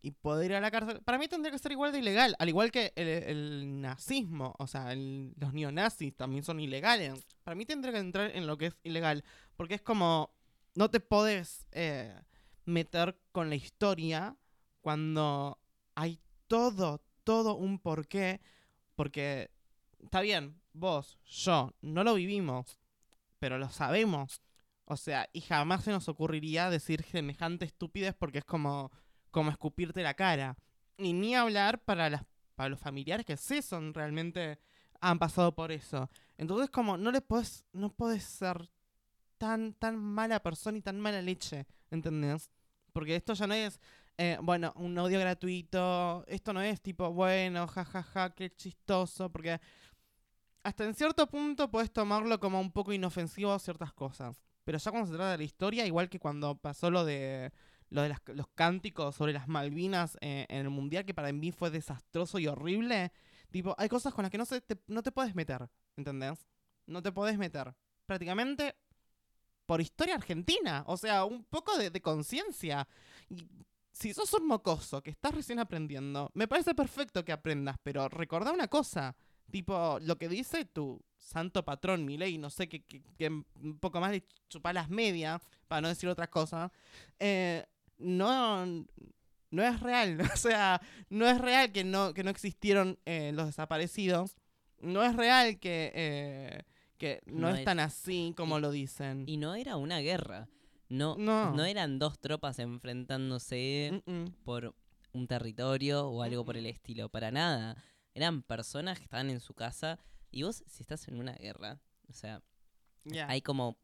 y 0.01 0.11
poder 0.11 0.51
ir 0.51 0.57
a 0.57 0.61
la 0.61 0.71
cárcel. 0.71 1.01
Para 1.03 1.17
mí 1.17 1.27
tendría 1.27 1.51
que 1.51 1.59
ser 1.59 1.71
igual 1.71 1.91
de 1.91 1.99
ilegal, 1.99 2.35
al 2.39 2.49
igual 2.49 2.71
que 2.71 2.93
el, 2.95 3.07
el 3.07 3.81
nazismo, 3.81 4.55
o 4.59 4.67
sea, 4.67 4.91
el- 4.93 5.33
los 5.37 5.53
neonazis 5.53 6.15
también 6.15 6.43
son 6.43 6.59
ilegales. 6.59 7.25
Para 7.43 7.55
mí 7.55 7.65
tendría 7.65 7.93
que 7.93 7.99
entrar 7.99 8.31
en 8.35 8.47
lo 8.47 8.57
que 8.57 8.67
es 8.67 8.77
ilegal, 8.83 9.23
porque 9.55 9.75
es 9.75 9.81
como, 9.81 10.33
no 10.75 10.89
te 10.89 10.99
podés 10.99 11.67
eh, 11.71 12.15
meter 12.65 13.17
con 13.31 13.49
la 13.49 13.55
historia 13.55 14.35
cuando 14.81 15.59
hay 15.95 16.19
todo, 16.47 17.01
todo 17.23 17.55
un 17.55 17.79
porqué, 17.79 18.41
porque 18.95 19.51
está 20.03 20.21
bien, 20.21 20.59
vos, 20.73 21.19
yo, 21.25 21.73
no 21.81 22.03
lo 22.03 22.15
vivimos, 22.15 22.79
pero 23.39 23.57
lo 23.57 23.69
sabemos. 23.69 24.41
O 24.85 24.97
sea, 24.97 25.29
y 25.33 25.41
jamás 25.41 25.83
se 25.85 25.91
nos 25.91 26.09
ocurriría 26.09 26.69
decir 26.69 27.03
semejante 27.03 27.65
estupidez 27.65 28.13
porque 28.17 28.39
es 28.39 28.45
como, 28.45 28.91
como 29.31 29.49
escupirte 29.49 30.03
la 30.03 30.13
cara. 30.13 30.57
Y 30.97 31.13
ni 31.13 31.35
hablar 31.35 31.83
para, 31.83 32.09
las, 32.09 32.23
para 32.55 32.69
los 32.69 32.79
familiares 32.79 33.25
que 33.25 33.37
sí 33.37 33.61
son 33.61 33.93
realmente 33.93 34.59
han 34.99 35.17
pasado 35.17 35.55
por 35.55 35.71
eso. 35.71 36.09
Entonces 36.37 36.69
como 36.69 36.97
no 36.97 37.11
le 37.11 37.21
podés, 37.21 37.65
no 37.73 37.89
podés 37.89 38.23
ser 38.23 38.69
tan, 39.37 39.73
tan 39.73 39.97
mala 39.97 40.41
persona 40.41 40.77
y 40.77 40.81
tan 40.81 40.99
mala 40.99 41.21
leche, 41.21 41.65
¿entendés? 41.89 42.51
Porque 42.93 43.15
esto 43.15 43.33
ya 43.33 43.47
no 43.47 43.55
es, 43.55 43.79
eh, 44.17 44.37
bueno, 44.41 44.71
un 44.75 44.95
odio 44.99 45.19
gratuito, 45.19 46.23
esto 46.27 46.53
no 46.53 46.61
es 46.61 46.81
tipo, 46.81 47.11
bueno, 47.11 47.67
jajaja, 47.67 48.35
qué 48.35 48.55
chistoso, 48.55 49.31
porque 49.31 49.59
hasta 50.63 50.83
en 50.85 50.93
cierto 50.93 51.27
punto 51.27 51.71
puedes 51.71 51.91
tomarlo 51.91 52.39
como 52.39 52.61
un 52.61 52.71
poco 52.71 52.93
inofensivo 52.93 53.51
a 53.51 53.59
ciertas 53.59 53.93
cosas. 53.93 54.39
Pero 54.63 54.77
ya 54.77 54.91
cuando 54.91 55.09
se 55.09 55.15
trata 55.15 55.31
de 55.31 55.37
la 55.39 55.43
historia, 55.43 55.87
igual 55.87 56.09
que 56.09 56.19
cuando 56.19 56.55
pasó 56.55 56.91
lo 56.91 57.03
de 57.03 57.51
lo 57.91 58.01
de 58.01 58.09
las- 58.09 58.21
los 58.33 58.47
cánticos 58.55 59.15
sobre 59.15 59.33
las 59.33 59.47
Malvinas 59.47 60.17
eh, 60.21 60.47
en 60.49 60.61
el 60.61 60.69
Mundial, 60.69 61.05
que 61.05 61.13
para 61.13 61.31
mí 61.31 61.51
fue 61.51 61.69
desastroso 61.69 62.39
y 62.39 62.47
horrible, 62.47 63.11
tipo, 63.51 63.75
hay 63.77 63.87
cosas 63.89 64.13
con 64.13 64.23
las 64.23 64.31
que 64.31 64.37
no, 64.39 64.45
se 64.45 64.61
te, 64.61 64.77
no 64.87 65.03
te 65.03 65.11
puedes 65.11 65.35
meter, 65.35 65.69
¿entendés? 65.95 66.47
No 66.87 67.01
te 67.03 67.11
podés 67.11 67.37
meter. 67.37 67.75
Prácticamente 68.05 68.75
por 69.65 69.79
historia 69.79 70.15
argentina, 70.15 70.83
o 70.87 70.97
sea, 70.97 71.23
un 71.25 71.43
poco 71.45 71.77
de, 71.77 71.89
de 71.91 72.01
conciencia. 72.01 72.87
Si 73.93 74.13
sos 74.13 74.33
un 74.33 74.47
mocoso 74.47 75.01
que 75.03 75.11
estás 75.11 75.33
recién 75.33 75.59
aprendiendo, 75.59 76.31
me 76.33 76.47
parece 76.47 76.73
perfecto 76.73 77.23
que 77.23 77.31
aprendas, 77.33 77.77
pero 77.83 78.07
recordá 78.09 78.51
una 78.51 78.67
cosa, 78.67 79.15
tipo, 79.49 79.99
lo 80.01 80.17
que 80.17 80.29
dice 80.29 80.65
tu 80.65 81.01
santo 81.17 81.63
patrón, 81.63 82.05
mi 82.05 82.17
ley, 82.17 82.37
no 82.37 82.49
sé, 82.49 82.67
que, 82.67 82.83
que, 82.83 83.01
que 83.17 83.27
un 83.29 83.79
poco 83.79 83.99
más 83.99 84.11
le 84.11 84.25
chupa 84.49 84.73
las 84.73 84.89
medias, 84.89 85.41
para 85.67 85.81
no 85.81 85.87
decir 85.89 86.09
otra 86.09 86.29
cosa, 86.29 86.71
eh, 87.19 87.65
no, 88.01 88.65
no 89.51 89.63
es 89.63 89.79
real, 89.79 90.17
o 90.33 90.37
sea, 90.37 90.81
no 91.09 91.27
es 91.27 91.39
real 91.39 91.71
que 91.71 91.83
no, 91.83 92.13
que 92.13 92.23
no 92.23 92.29
existieron 92.29 92.97
eh, 93.05 93.31
los 93.33 93.47
desaparecidos, 93.47 94.35
no 94.79 95.03
es 95.03 95.15
real 95.15 95.59
que, 95.59 95.91
eh, 95.93 96.63
que 96.97 97.21
no, 97.25 97.49
No 97.49 97.55
es 97.55 97.63
tan 97.65 97.79
así 97.79 98.33
como 98.35 98.57
y- 98.57 98.61
lo 98.61 98.71
dicen. 98.71 99.23
Y 99.27 99.37
no 99.37 99.55
era 99.55 99.75
una 99.77 99.99
guerra. 99.99 100.47
No, 100.89 101.15
No. 101.17 101.51
no 101.55 101.63
eran 101.65 101.99
dos 101.99 102.19
tropas 102.19 102.59
enfrentándose 102.59 104.01
Mm, 104.05 104.11
mm. 104.11 104.25
por 104.43 104.75
un 105.13 105.27
territorio 105.27 106.07
o 106.07 106.21
algo 106.23 106.43
por 106.45 106.57
el 106.57 106.65
estilo, 106.65 107.09
para 107.09 107.31
nada. 107.31 107.75
Eran 108.13 108.41
personas 108.43 108.97
que 108.97 109.05
estaban 109.05 109.29
en 109.29 109.39
su 109.39 109.53
casa 109.53 109.99
y 110.31 110.43
vos 110.43 110.63
si 110.67 110.83
estás 110.83 111.07
en 111.07 111.19
una 111.19 111.33
guerra, 111.33 111.79
o 112.09 112.13
sea, 112.13 112.41
hay 113.27 113.41
como 113.41 113.77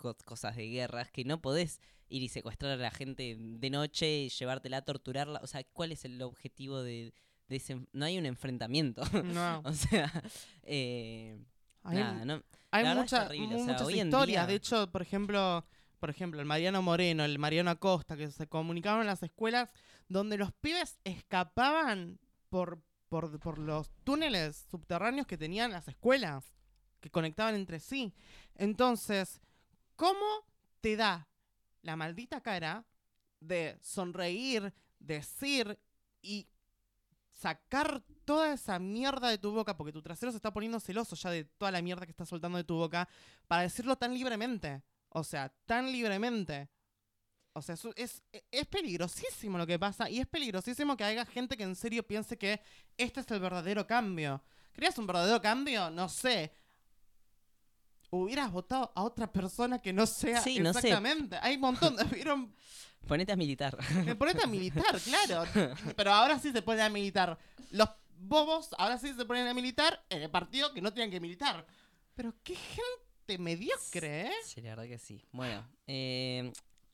co- 0.00 0.16
cosas 0.24 0.56
de 0.56 0.66
guerras 0.68 1.10
que 1.10 1.24
no 1.24 1.40
podés 1.40 1.80
ir 2.08 2.22
y 2.22 2.28
secuestrar 2.28 2.72
a 2.72 2.76
la 2.76 2.90
gente 2.90 3.36
de 3.38 3.70
noche, 3.70 4.28
llevártela, 4.30 4.82
torturarla, 4.82 5.40
o 5.42 5.46
sea, 5.46 5.62
¿cuál 5.72 5.92
es 5.92 6.04
el 6.04 6.20
objetivo 6.22 6.82
de, 6.82 7.12
de 7.48 7.56
ese... 7.56 7.86
No 7.92 8.04
hay 8.06 8.18
un 8.18 8.26
enfrentamiento, 8.26 9.02
No. 9.22 9.60
o 9.64 9.72
sea, 9.72 10.10
eh, 10.62 11.38
Hay, 11.82 11.98
nada, 11.98 12.24
no... 12.24 12.42
hay 12.70 12.84
mucha- 12.96 13.28
terrible, 13.28 13.54
o 13.56 13.64
sea, 13.64 13.74
muchas 13.74 13.90
historias. 13.90 14.26
día- 14.26 14.46
De 14.46 14.54
hecho, 14.54 14.90
por 14.90 15.02
ejemplo, 15.02 15.64
por 16.00 16.10
ejemplo, 16.10 16.40
el 16.40 16.46
Mariano 16.46 16.80
Moreno, 16.82 17.24
el 17.24 17.38
Mariano 17.38 17.70
Acosta, 17.70 18.16
que 18.16 18.30
se 18.30 18.46
comunicaban 18.48 19.02
en 19.02 19.06
las 19.06 19.22
escuelas, 19.22 19.70
donde 20.08 20.36
los 20.38 20.50
pibes 20.52 20.98
escapaban 21.04 22.18
por, 22.48 22.82
por, 23.08 23.38
por 23.38 23.58
los 23.58 23.90
túneles 24.02 24.66
subterráneos 24.70 25.26
que 25.26 25.36
tenían 25.38 25.70
las 25.72 25.86
escuelas, 25.88 26.54
que 27.00 27.10
conectaban 27.10 27.54
entre 27.54 27.78
sí. 27.80 28.12
Entonces, 28.56 29.40
¿cómo 30.00 30.46
te 30.80 30.96
da 30.96 31.28
la 31.82 31.94
maldita 31.94 32.40
cara 32.40 32.86
de 33.38 33.76
sonreír, 33.82 34.72
decir 34.98 35.78
y 36.22 36.48
sacar 37.30 38.02
toda 38.24 38.54
esa 38.54 38.78
mierda 38.78 39.28
de 39.28 39.36
tu 39.36 39.52
boca, 39.52 39.76
porque 39.76 39.92
tu 39.92 40.00
trasero 40.00 40.32
se 40.32 40.36
está 40.36 40.54
poniendo 40.54 40.80
celoso 40.80 41.16
ya 41.16 41.28
de 41.28 41.44
toda 41.44 41.70
la 41.70 41.82
mierda 41.82 42.06
que 42.06 42.12
estás 42.12 42.30
soltando 42.30 42.56
de 42.56 42.64
tu 42.64 42.76
boca, 42.76 43.06
para 43.46 43.60
decirlo 43.60 43.94
tan 43.96 44.14
libremente. 44.14 44.82
O 45.10 45.22
sea, 45.22 45.52
tan 45.66 45.92
libremente. 45.92 46.70
O 47.52 47.60
sea, 47.60 47.74
es, 47.94 48.22
peligrosísimo 48.70 49.58
lo 49.58 49.66
que 49.66 49.78
pasa 49.78 50.08
y 50.08 50.18
es 50.18 50.26
peligrosísimo 50.26 50.96
que 50.96 51.04
haya 51.04 51.26
gente 51.26 51.58
que 51.58 51.64
en 51.64 51.76
serio 51.76 52.06
piense 52.06 52.38
que 52.38 52.62
este 52.96 53.20
es 53.20 53.30
el 53.30 53.40
verdadero 53.40 53.86
cambio. 53.86 54.42
¿Querías 54.72 54.96
un 54.96 55.06
verdadero 55.06 55.42
cambio? 55.42 55.90
No 55.90 56.08
sé. 56.08 56.52
Hubieras 58.10 58.50
votado 58.50 58.92
a 58.94 59.02
otra 59.02 59.30
persona 59.30 59.80
que 59.80 59.92
no 59.92 60.06
sea 60.06 60.40
Sí, 60.40 60.58
no 60.58 60.72
sé. 60.72 60.78
exactamente. 60.80 61.36
Hay 61.40 61.54
un 61.54 61.60
montón. 61.60 61.96
¿Vieron? 62.12 62.52
Ponete 63.06 63.32
a 63.32 63.36
militar. 63.36 63.76
Ponete 64.18 64.42
a 64.42 64.46
militar, 64.46 65.00
claro. 65.04 65.44
Pero 65.96 66.12
ahora 66.12 66.38
sí 66.38 66.52
se 66.52 66.62
pone 66.62 66.82
a 66.82 66.88
militar. 66.88 67.38
Los 67.70 67.88
bobos 68.18 68.68
ahora 68.78 68.98
sí 68.98 69.14
se 69.14 69.24
ponen 69.24 69.46
a 69.46 69.54
militar 69.54 70.04
en 70.10 70.22
el 70.22 70.30
partido 70.30 70.72
que 70.74 70.80
no 70.82 70.92
tienen 70.92 71.10
que 71.10 71.20
militar. 71.20 71.66
Pero 72.14 72.34
qué 72.42 72.54
gente 72.56 73.38
mediocre, 73.38 74.26
¿eh? 74.26 74.32
Sí, 74.44 74.60
la 74.60 74.70
verdad 74.70 74.84
que 74.84 74.98
sí. 74.98 75.24
Bueno, 75.32 75.66
eh, 75.86 76.52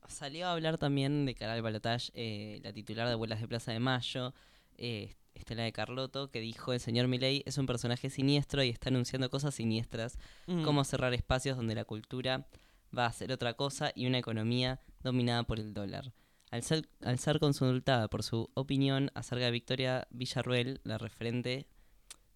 salió 0.08 0.46
a 0.46 0.52
hablar 0.52 0.78
también 0.78 1.26
de 1.26 1.34
cara 1.34 1.54
al 1.54 1.62
balotaje 1.62 2.12
eh, 2.14 2.60
la 2.62 2.72
titular 2.72 3.06
de 3.06 3.14
Abuelas 3.14 3.40
de 3.40 3.48
Plaza 3.48 3.72
de 3.72 3.80
Mayo, 3.80 4.34
eh, 4.76 5.14
Estela 5.36 5.62
de 5.62 5.72
Carlotto, 5.72 6.30
que 6.30 6.40
dijo 6.40 6.72
el 6.72 6.80
señor 6.80 7.08
Milei 7.08 7.42
es 7.46 7.58
un 7.58 7.66
personaje 7.66 8.10
siniestro 8.10 8.62
y 8.62 8.70
está 8.70 8.88
anunciando 8.88 9.30
cosas 9.30 9.54
siniestras, 9.54 10.18
Mm. 10.46 10.62
como 10.64 10.84
cerrar 10.84 11.14
espacios 11.14 11.56
donde 11.56 11.74
la 11.74 11.84
cultura 11.84 12.46
va 12.96 13.06
a 13.06 13.12
ser 13.12 13.32
otra 13.32 13.54
cosa 13.54 13.92
y 13.94 14.06
una 14.06 14.18
economía 14.18 14.80
dominada 15.02 15.42
por 15.44 15.58
el 15.60 15.74
dólar. 15.74 16.12
Al 16.50 16.62
ser, 16.62 16.88
al 17.02 17.18
ser 17.18 17.40
consultada 17.40 18.08
por 18.08 18.22
su 18.22 18.48
opinión 18.54 19.10
acerca 19.14 19.46
de 19.46 19.50
Victoria 19.50 20.06
Villarruel, 20.10 20.80
la 20.84 20.96
referente 20.96 21.66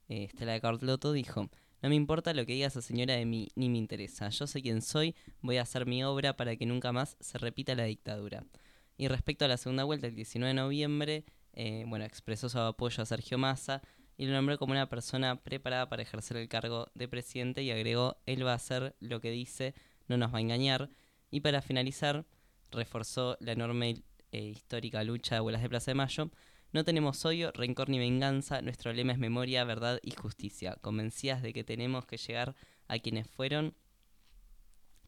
eh, 0.09 0.24
Estela 0.24 0.53
de 0.53 0.61
Carlotto 0.61 1.12
dijo, 1.12 1.48
no 1.82 1.88
me 1.88 1.94
importa 1.94 2.34
lo 2.34 2.44
que 2.44 2.53
diga 2.55 2.66
esa 2.66 2.82
señora 2.82 3.14
de 3.14 3.24
mí, 3.24 3.48
ni 3.55 3.68
me 3.68 3.78
interesa. 3.78 4.28
Yo 4.28 4.46
sé 4.46 4.61
quién 4.61 4.82
soy, 4.82 5.14
voy 5.40 5.57
a 5.59 5.62
hacer 5.62 5.86
mi 5.86 6.03
obra 6.05 6.36
para 6.36 6.57
que 6.57 6.66
nunca 6.66 6.92
más 6.92 7.16
se 7.20 7.38
repita 7.38 7.74
la 7.74 7.84
dictadura. 7.84 8.44
Y 8.98 9.09
respecto 9.09 9.46
a 9.46 9.48
la 9.48 9.57
segunda 9.57 9.84
vuelta, 9.84 10.09
el 10.09 10.14
19 10.14 10.48
de 10.48 10.55
noviembre, 10.55 11.24
eh, 11.53 11.84
bueno, 11.86 12.05
expresó 12.05 12.48
su 12.48 12.59
apoyo 12.59 13.03
a 13.03 13.07
Sergio 13.07 13.38
Massa 13.38 13.82
y 14.16 14.26
lo 14.26 14.32
nombró 14.32 14.59
como 14.59 14.72
una 14.72 14.88
persona 14.88 15.42
preparada 15.42 15.88
para 15.88 16.03
ejercer 16.03 16.36
el 16.36 16.48
cargo 16.48 16.88
de 16.94 17.09
presidente 17.09 17.62
y 17.62 17.70
agregó, 17.70 18.18
él 18.26 18.46
va 18.46 18.53
a 18.53 18.57
hacer 18.57 18.94
lo 19.01 19.20
que 19.20 19.30
dice, 19.30 19.74
no 20.09 20.16
nos 20.16 20.32
va 20.32 20.38
a 20.38 20.40
engañar. 20.42 20.90
Y 21.30 21.40
para 21.40 21.62
finalizar, 21.62 22.26
reforzó 22.70 23.36
la 23.40 23.53
enorme 23.53 24.03
e 24.32 24.42
histórica 24.42 25.03
lucha 25.05 25.34
de 25.34 25.38
abuelas 25.38 25.62
de 25.62 25.68
Plaza 25.68 25.90
de 25.90 25.94
Mayo. 25.94 26.30
No 26.72 26.84
tenemos 26.84 27.24
odio, 27.24 27.51
rencor 27.53 27.88
ni 27.88 27.98
venganza, 27.98 28.62
nuestro 28.62 28.92
lema 28.92 29.12
es 29.12 29.18
memoria, 29.18 29.64
verdad 29.64 29.98
y 30.03 30.12
justicia, 30.12 30.76
convencidas 30.80 31.42
de 31.42 31.53
que 31.53 31.64
tenemos 31.64 32.07
que 32.07 32.16
llegar 32.16 32.55
a 32.86 32.98
quienes 32.98 33.28
fueron 33.28 33.74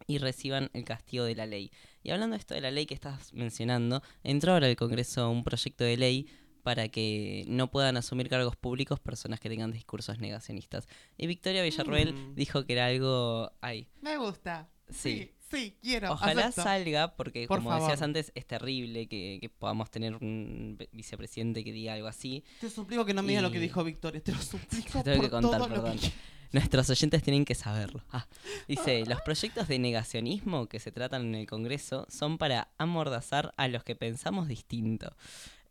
y 0.06 0.18
reciban 0.18 0.70
el 0.72 0.84
castigo 0.84 1.24
de 1.24 1.34
la 1.34 1.46
ley. 1.46 1.70
Y 2.02 2.10
hablando 2.10 2.34
de 2.34 2.40
esto 2.40 2.54
de 2.54 2.60
la 2.60 2.70
ley 2.70 2.86
que 2.86 2.94
estás 2.94 3.32
mencionando, 3.32 4.02
entró 4.22 4.52
ahora 4.52 4.66
al 4.66 4.76
Congreso 4.76 5.30
un 5.30 5.44
proyecto 5.44 5.84
de 5.84 5.96
ley 5.96 6.26
para 6.62 6.88
que 6.88 7.44
no 7.48 7.70
puedan 7.70 7.96
asumir 7.96 8.28
cargos 8.28 8.54
públicos 8.56 9.00
personas 9.00 9.40
que 9.40 9.48
tengan 9.48 9.72
discursos 9.72 10.18
negacionistas. 10.18 10.86
Y 11.16 11.26
Victoria 11.26 11.62
Villarruel 11.62 12.12
Mm. 12.14 12.34
dijo 12.36 12.64
que 12.66 12.72
era 12.74 12.86
algo... 12.86 13.52
Ay, 13.60 13.88
Me 14.00 14.16
gusta. 14.16 14.68
Sí. 14.88 15.32
Sí, 15.50 15.56
sí, 15.56 15.76
quiero. 15.82 16.12
Ojalá 16.12 16.42
acepto. 16.46 16.62
salga, 16.62 17.16
porque 17.16 17.46
Por 17.48 17.58
como 17.58 17.70
favor. 17.70 17.88
decías 17.88 18.02
antes, 18.02 18.30
es 18.34 18.46
terrible 18.46 19.08
que, 19.08 19.38
que 19.40 19.48
podamos 19.48 19.90
tener 19.90 20.14
un 20.16 20.78
vicepresidente 20.92 21.64
que 21.64 21.72
diga 21.72 21.94
algo 21.94 22.06
así. 22.08 22.44
Te 22.60 22.70
suplico 22.70 23.04
que 23.04 23.14
no 23.14 23.22
me 23.22 23.28
digas 23.30 23.42
lo 23.42 23.50
que 23.50 23.58
Y- 23.58 23.62
dijo 23.62 23.82
Victoria. 23.82 24.20
Te 24.22 24.32
lo 24.32 24.40
suplico 24.42 25.02
Te 25.02 25.10
tengo 25.10 25.16
por 25.16 25.24
que 25.24 25.30
contar, 25.30 25.60
todo 25.60 25.68
lo 25.68 25.74
perdón. 25.82 25.98
que 25.98 26.12
Nuestros 26.52 26.88
oyentes 26.90 27.22
tienen 27.22 27.44
que 27.44 27.54
saberlo. 27.54 28.04
Ah, 28.10 28.26
dice, 28.68 29.04
los 29.06 29.20
proyectos 29.22 29.68
de 29.68 29.78
negacionismo 29.78 30.66
que 30.68 30.80
se 30.80 30.92
tratan 30.92 31.22
en 31.26 31.34
el 31.34 31.46
Congreso 31.46 32.06
son 32.10 32.38
para 32.38 32.68
amordazar 32.78 33.54
a 33.56 33.68
los 33.68 33.84
que 33.84 33.96
pensamos 33.96 34.48
distinto. 34.48 35.16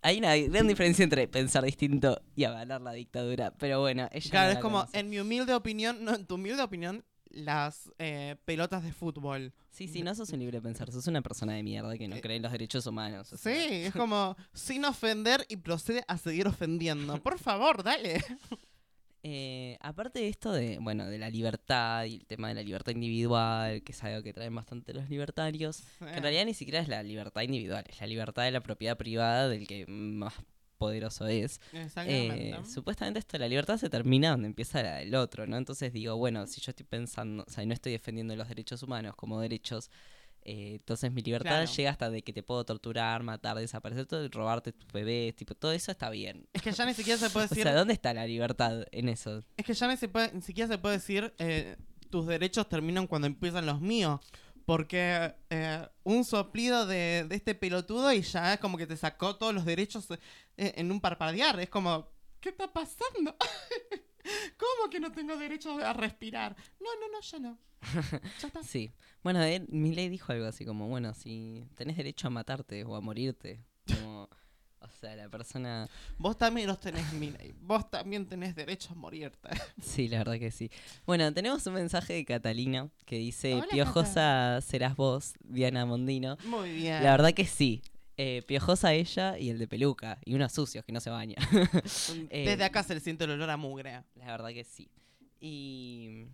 Hay 0.02 0.18
una 0.18 0.36
gran 0.36 0.68
diferencia 0.68 1.04
entre 1.04 1.28
pensar 1.28 1.64
distinto 1.64 2.20
y 2.36 2.44
avalar 2.46 2.82
la 2.82 2.94
dictadura, 2.94 3.54
pero 3.60 3.80
bueno, 3.82 4.10
ella 4.12 4.30
Claro, 4.32 4.48
no 4.48 4.54
es 4.54 4.60
como, 4.64 4.80
conoce. 4.80 5.00
en 5.00 5.10
mi 5.12 5.20
humilde 5.20 5.54
opinión, 5.54 6.04
no, 6.04 6.16
en 6.16 6.26
tu 6.26 6.36
humilde 6.36 6.64
opinión, 6.64 7.06
las 7.30 7.92
eh, 8.00 8.36
pelotas 8.46 8.84
de 8.84 8.92
fútbol. 8.92 9.54
Sí, 9.70 9.88
sí, 9.88 10.02
no 10.02 10.16
sos 10.16 10.32
un 10.32 10.40
libre 10.40 10.60
pensar, 10.60 10.92
sos 10.92 11.06
una 11.06 11.22
persona 11.22 11.54
de 11.54 11.62
mierda 11.64 11.96
que 11.98 12.08
no 12.08 12.20
cree 12.20 12.38
en 12.38 12.42
los 12.42 12.52
derechos 12.52 12.88
humanos. 12.88 13.32
o 13.32 13.38
Sí, 13.38 13.52
es 13.52 13.94
como, 13.94 14.36
sin 14.54 14.84
ofender 14.86 15.46
y 15.48 15.58
procede 15.58 16.04
a 16.08 16.18
seguir 16.18 16.48
ofendiendo. 16.48 17.22
Por 17.22 17.38
favor, 17.38 17.84
dale. 17.84 18.24
Eh, 19.24 19.78
aparte 19.82 20.20
de 20.20 20.30
esto 20.30 20.52
de, 20.52 20.80
bueno, 20.80 21.06
de 21.06 21.20
la 21.20 21.30
libertad 21.30 22.06
y 22.06 22.16
el 22.16 22.26
tema 22.26 22.48
de 22.48 22.56
la 22.56 22.64
libertad 22.64 22.92
individual, 22.92 23.84
que 23.84 23.92
es 23.92 24.04
algo 24.04 24.24
que 24.24 24.34
traen 24.34 24.56
bastante 24.56 24.94
los 24.94 25.10
libertarios, 25.10 25.84
que 26.00 26.06
en 26.06 26.24
realidad 26.24 26.46
ni 26.46 26.56
siquiera 26.56 26.80
es 26.80 26.88
la 26.88 27.04
libertad 27.04 27.42
individual, 27.42 27.84
es 27.88 28.02
la 28.02 28.08
libertad 28.08 28.44
de 28.44 28.52
la 28.52 28.62
propiedad 28.62 28.98
privada 28.98 29.48
del 29.48 29.68
que 29.68 29.86
más 29.88 30.34
poderoso 30.82 31.28
es. 31.28 31.62
Eh, 32.08 32.58
supuestamente 32.66 33.20
esto 33.20 33.34
de 33.34 33.40
la 33.40 33.48
libertad 33.48 33.78
se 33.78 33.88
termina 33.88 34.32
donde 34.32 34.48
empieza 34.48 34.82
la 34.82 34.96
del 34.96 35.14
otro, 35.14 35.46
¿no? 35.46 35.56
Entonces 35.56 35.94
digo, 35.94 36.16
bueno, 36.18 36.48
si 36.48 36.60
yo 36.60 36.72
estoy 36.72 36.88
pensando, 36.88 37.46
o 37.48 37.52
sea, 37.52 37.64
no 37.68 37.74
estoy 37.76 37.92
defendiendo 37.92 38.36
los 38.36 38.48
derechos 38.48 38.82
humanos 38.82 39.16
como 39.16 39.40
derechos, 39.40 39.92
eh, 40.44 40.76
entonces 40.76 41.12
mi 41.12 41.22
libertad 41.22 41.50
Claro. 41.64 41.72
llega 41.72 41.90
hasta 41.92 42.10
de 42.10 42.22
que 42.24 42.34
te 42.34 42.44
puedo 42.44 42.64
torturar, 42.66 43.24
matar, 43.24 43.58
desaparecer, 43.58 44.06
todo, 44.06 44.28
robarte 44.30 44.72
tus 44.72 44.92
bebés, 44.92 45.36
tipo, 45.36 45.56
todo 45.56 45.72
eso 45.72 45.92
está 45.92 46.10
bien. 46.10 46.48
Es 46.54 46.62
que 46.62 46.72
ya 46.72 46.86
ni 46.86 46.94
siquiera 46.94 47.20
se 47.20 47.30
puede 47.32 47.46
O 47.46 47.50
decir. 47.50 47.64
sea, 47.64 47.74
¿dónde 47.76 47.94
está 47.94 48.14
la 48.14 48.26
libertad 48.26 48.86
en 48.92 49.10
eso? 49.10 49.44
Es 49.58 49.66
que 49.66 49.74
ya 49.74 49.88
ni, 49.88 49.98
se 49.98 50.08
puede- 50.08 50.32
ni 50.34 50.42
siquiera 50.42 50.68
se 50.68 50.78
puede 50.78 50.96
decir 50.98 51.34
eh, 51.38 51.78
tus 52.10 52.28
derechos 52.28 52.68
terminan 52.70 53.08
cuando 53.08 53.28
empiezan 53.28 53.66
los 53.66 53.82
míos. 53.82 54.20
Porque 54.66 55.34
eh, 55.50 55.88
un 56.04 56.24
soplido 56.24 56.86
de, 56.86 57.26
de 57.28 57.36
este 57.36 57.56
pelotudo 57.56 58.14
y 58.14 58.22
ya 58.22 58.54
es 58.54 58.60
como 58.60 58.78
que 58.78 58.86
te 58.88 58.96
sacó 58.96 59.36
todos 59.36 59.54
los 59.56 59.66
derechos 59.66 60.08
en 60.56 60.92
un 60.92 61.02
parpadear. 61.02 61.60
Es 61.60 61.70
como, 61.70 62.08
¿qué 62.40 62.50
está 62.50 62.72
pasando? 62.72 63.36
¿Cómo 64.58 64.90
que 64.90 65.00
no 65.00 65.12
tengo 65.12 65.38
derecho 65.38 65.78
a 65.78 65.94
respirar? 65.94 66.56
No, 66.80 66.90
no, 67.00 67.12
no, 67.12 67.22
ya 67.22 67.40
no. 67.40 67.58
Ya 68.42 68.48
está. 68.48 68.64
Sí. 68.64 68.92
Bueno, 69.24 69.42
él, 69.44 69.68
Milei 69.70 70.10
dijo 70.10 70.32
algo 70.32 70.46
así 70.46 70.66
como, 70.66 70.88
bueno, 70.88 71.14
si 71.14 71.66
tenés 71.76 71.98
derecho 71.98 72.28
a 72.28 72.30
matarte 72.32 72.84
o 72.84 72.96
a 72.96 73.02
morirte, 73.02 73.60
como, 73.88 74.30
o 74.80 74.90
sea, 75.00 75.16
la 75.16 75.30
persona... 75.30 75.88
Vos 76.18 76.38
también 76.38 76.68
los 76.68 76.80
tenés, 76.80 77.12
Milei. 77.14 77.54
Vos 77.62 77.90
también 77.90 78.26
tenés 78.26 78.56
derecho 78.56 78.94
a 78.94 78.96
morirte. 78.96 79.50
Sí, 79.82 80.08
la 80.08 80.20
verdad 80.20 80.40
que 80.40 80.52
sí. 80.52 80.72
Bueno, 81.06 81.32
tenemos 81.34 81.66
un 81.68 81.74
mensaje 81.74 82.14
de 82.14 82.26
Catalina 82.26 82.90
que 83.06 83.18
dice, 83.18 83.56
Hola, 83.56 83.68
piojosa 83.70 84.60
serás 84.62 84.96
vos, 84.96 85.34
Diana 85.42 85.86
Mondino. 85.86 86.38
Muy 86.46 86.72
bien. 86.72 87.04
La 87.04 87.12
verdad 87.12 87.34
que 87.34 87.46
sí. 87.46 87.82
Eh, 88.18 88.44
piojosa 88.48 88.94
ella 88.94 89.38
y 89.40 89.50
el 89.50 89.58
de 89.58 89.68
peluca, 89.68 90.20
y 90.26 90.36
unos 90.36 90.52
sucios 90.52 90.84
que 90.86 90.92
no 90.92 91.00
se 91.00 91.10
baña. 91.10 91.36
Eh, 92.30 92.46
Desde 92.46 92.64
acá 92.64 92.84
se 92.84 92.94
le 92.94 93.00
siente 93.00 93.24
el 93.24 93.32
olor 93.32 93.50
a 93.50 93.58
mugre. 93.58 94.04
La 94.16 94.26
verdad 94.26 94.50
que 94.50 94.64
sí. 94.64 94.90
Y, 95.40 96.26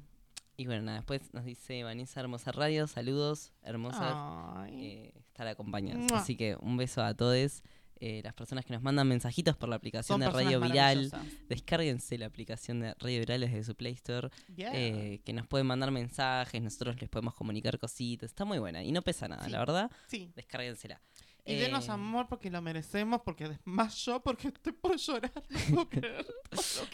y 0.57 0.65
bueno, 0.65 0.82
nada, 0.84 0.97
después 0.97 1.34
nos 1.34 1.45
dice 1.45 1.84
Vanessa 1.84 2.19
Hermosa 2.19 2.51
Radio, 2.51 2.88
saludos, 2.88 3.53
hermosas. 3.63 4.13
Ay. 4.15 4.86
eh, 4.86 5.13
estar 5.28 5.47
acompañadas. 5.47 6.11
Así 6.11 6.36
que 6.36 6.57
un 6.59 6.78
beso 6.78 7.01
a 7.03 7.13
todos. 7.13 7.61
eh, 7.99 8.21
las 8.23 8.34
personas 8.36 8.63
que 8.65 8.73
nos 8.73 8.84
mandan 8.84 9.07
mensajitos 9.07 9.55
por 9.57 9.69
la 9.69 9.75
aplicación 9.75 10.19
Son 10.19 10.19
de 10.19 10.30
Radio 10.30 10.59
Viral, 10.59 11.11
descárguense 11.49 12.17
la 12.19 12.28
aplicación 12.28 12.80
de 12.82 12.93
Radio 12.99 13.19
Viral 13.21 13.41
desde 13.41 13.63
su 13.63 13.75
Play 13.75 13.93
Store, 13.93 14.30
Yeah. 14.55 14.71
eh, 14.75 15.19
que 15.25 15.34
nos 15.34 15.47
pueden 15.47 15.65
mandar 15.65 15.89
mensajes, 15.91 16.61
nosotros 16.61 16.99
les 17.01 17.09
podemos 17.09 17.34
comunicar 17.34 17.80
cositas, 17.80 18.30
está 18.30 18.45
muy 18.45 18.59
buena 18.59 18.84
y 18.84 18.91
no 18.91 19.01
pesa 19.01 19.28
nada, 19.28 19.45
Sí. 19.45 19.51
la 19.51 19.59
verdad, 19.59 19.91
Sí. 20.07 20.32
descárguensela. 20.36 21.01
Y 21.47 21.55
denos 21.55 21.87
Eh, 21.87 21.91
amor 21.91 22.27
porque 22.27 22.49
lo 22.49 22.61
merecemos, 22.61 23.21
porque 23.23 23.47
desmayo, 23.49 24.19
porque 24.21 24.49
estoy 24.49 24.73
por 24.73 24.97
llorar. 24.97 25.31
No. 25.71 25.87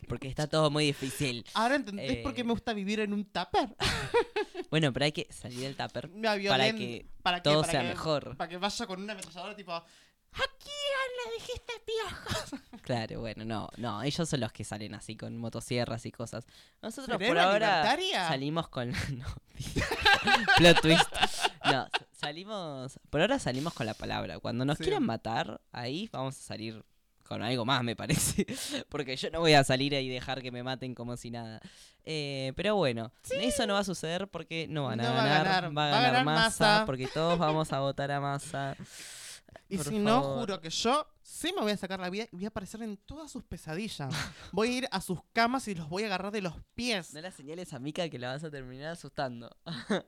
Porque 0.08 0.28
está 0.28 0.48
todo 0.48 0.70
muy 0.72 0.86
difícil. 0.86 1.46
Ahora 1.54 1.76
entendés 1.76 2.18
por 2.24 2.34
qué 2.34 2.42
Eh. 2.42 2.44
me 2.44 2.52
gusta 2.54 2.74
vivir 2.74 3.00
en 3.00 3.14
un 3.14 3.26
tupper. 3.26 3.76
Bueno, 4.70 4.92
pero 4.92 5.06
hay 5.06 5.12
que 5.12 5.28
salir 5.32 5.60
del 5.60 5.76
tupper 5.76 6.10
para 6.10 6.40
que 6.74 7.06
¿Para 7.22 7.38
qué? 7.38 7.44
todo 7.44 7.62
Para 7.62 7.72
sea 7.72 7.82
que- 7.82 7.88
mejor. 7.90 8.36
Para 8.38 8.50
que 8.50 8.58
vaya 8.58 8.88
con 8.88 9.02
una 9.04 9.14
ametralladora 9.14 9.56
tipo. 9.56 9.84
¿A 10.34 10.46
quién 10.60 11.10
le 11.26 11.34
dijiste 11.38 11.74
piojos? 11.86 12.62
Claro, 12.84 13.22
bueno, 13.22 13.46
no, 13.46 13.70
no, 13.78 14.04
ellos 14.04 14.28
son 14.28 14.42
los 14.42 14.52
que 14.52 14.66
salen 14.66 14.94
así 14.94 15.16
con 15.16 15.38
motosierras 15.38 16.06
y 16.06 16.12
cosas. 16.12 16.46
Nosotros 16.82 17.16
¿Seré 17.18 17.30
por 17.30 17.40
ahora 17.40 17.98
salimos 18.28 18.68
con 18.68 18.92
no, 19.18 19.26
plot 20.58 20.82
twist. 20.82 21.10
No, 21.64 21.88
salimos 22.12 23.00
por 23.10 23.22
ahora 23.22 23.40
salimos 23.40 23.74
con 23.74 23.86
la 23.86 23.94
palabra. 23.94 24.40
Cuando 24.40 24.66
nos 24.66 24.78
Sí. 24.78 24.84
quieran 24.84 25.06
matar, 25.06 25.62
ahí 25.72 26.10
vamos 26.12 26.38
a 26.38 26.42
salir 26.42 26.84
con 27.24 27.42
algo 27.42 27.64
más, 27.64 27.84
me 27.86 27.96
parece, 27.96 28.46
porque 28.90 29.16
yo 29.16 29.30
no 29.32 29.40
voy 29.40 29.54
a 29.54 29.64
salir 29.64 29.96
ahí 29.96 30.08
y 30.08 30.10
dejar 30.10 30.42
que 30.42 30.52
me 30.52 30.62
maten 30.62 30.94
como 30.94 31.16
si 31.16 31.32
nada. 31.32 31.62
Eh, 32.04 32.52
pero 32.58 32.76
bueno, 32.76 33.14
eso 33.40 33.66
no 33.66 33.76
va 33.76 33.80
a 33.80 33.84
suceder 33.86 34.28
porque 34.28 34.68
no 34.70 34.84
van 34.88 35.00
a, 35.00 35.04
No 35.04 35.14
va 35.14 35.24
a 35.24 35.26
ganar, 35.26 35.64
va 35.78 35.88
a 35.88 35.92
va 35.92 36.00
a 36.00 36.02
ganar, 36.02 36.26
masa, 36.26 36.66
Massa. 36.66 36.86
porque 36.86 37.08
todos 37.08 37.40
vamos 37.40 37.72
a 37.72 37.80
votar 37.80 38.12
a 38.12 38.20
masa. 38.20 38.76
Y 39.70 39.78
Por 39.78 39.86
si 39.88 40.00
no, 40.00 40.22
juro 40.40 40.60
que 40.62 40.70
yo 40.70 41.08
sí 41.22 41.52
me 41.56 41.62
voy 41.62 41.72
a 41.72 41.78
sacar 41.78 42.00
la 42.00 42.10
vida 42.10 42.26
y 42.32 42.36
voy 42.36 42.46
a 42.46 42.50
aparecer 42.50 42.82
en 42.84 42.98
todas 42.98 43.32
sus 43.32 43.44
pesadillas. 43.44 44.14
Voy 44.52 44.68
a 44.70 44.72
ir 44.80 44.88
a 44.92 45.02
sus 45.02 45.20
camas 45.34 45.68
y 45.68 45.76
los 45.76 45.88
voy 45.90 46.04
a 46.04 46.08
agarrar 46.08 46.32
de 46.32 46.42
los 46.42 46.54
pies. 46.76 47.14
No 47.14 47.22
la 47.22 47.32
señales 47.32 47.74
a 47.74 47.80
Mika 47.80 48.08
que 48.10 48.20
la 48.20 48.30
vas 48.34 48.44
a 48.44 48.52
terminar 48.52 48.92
asustando. 48.92 49.50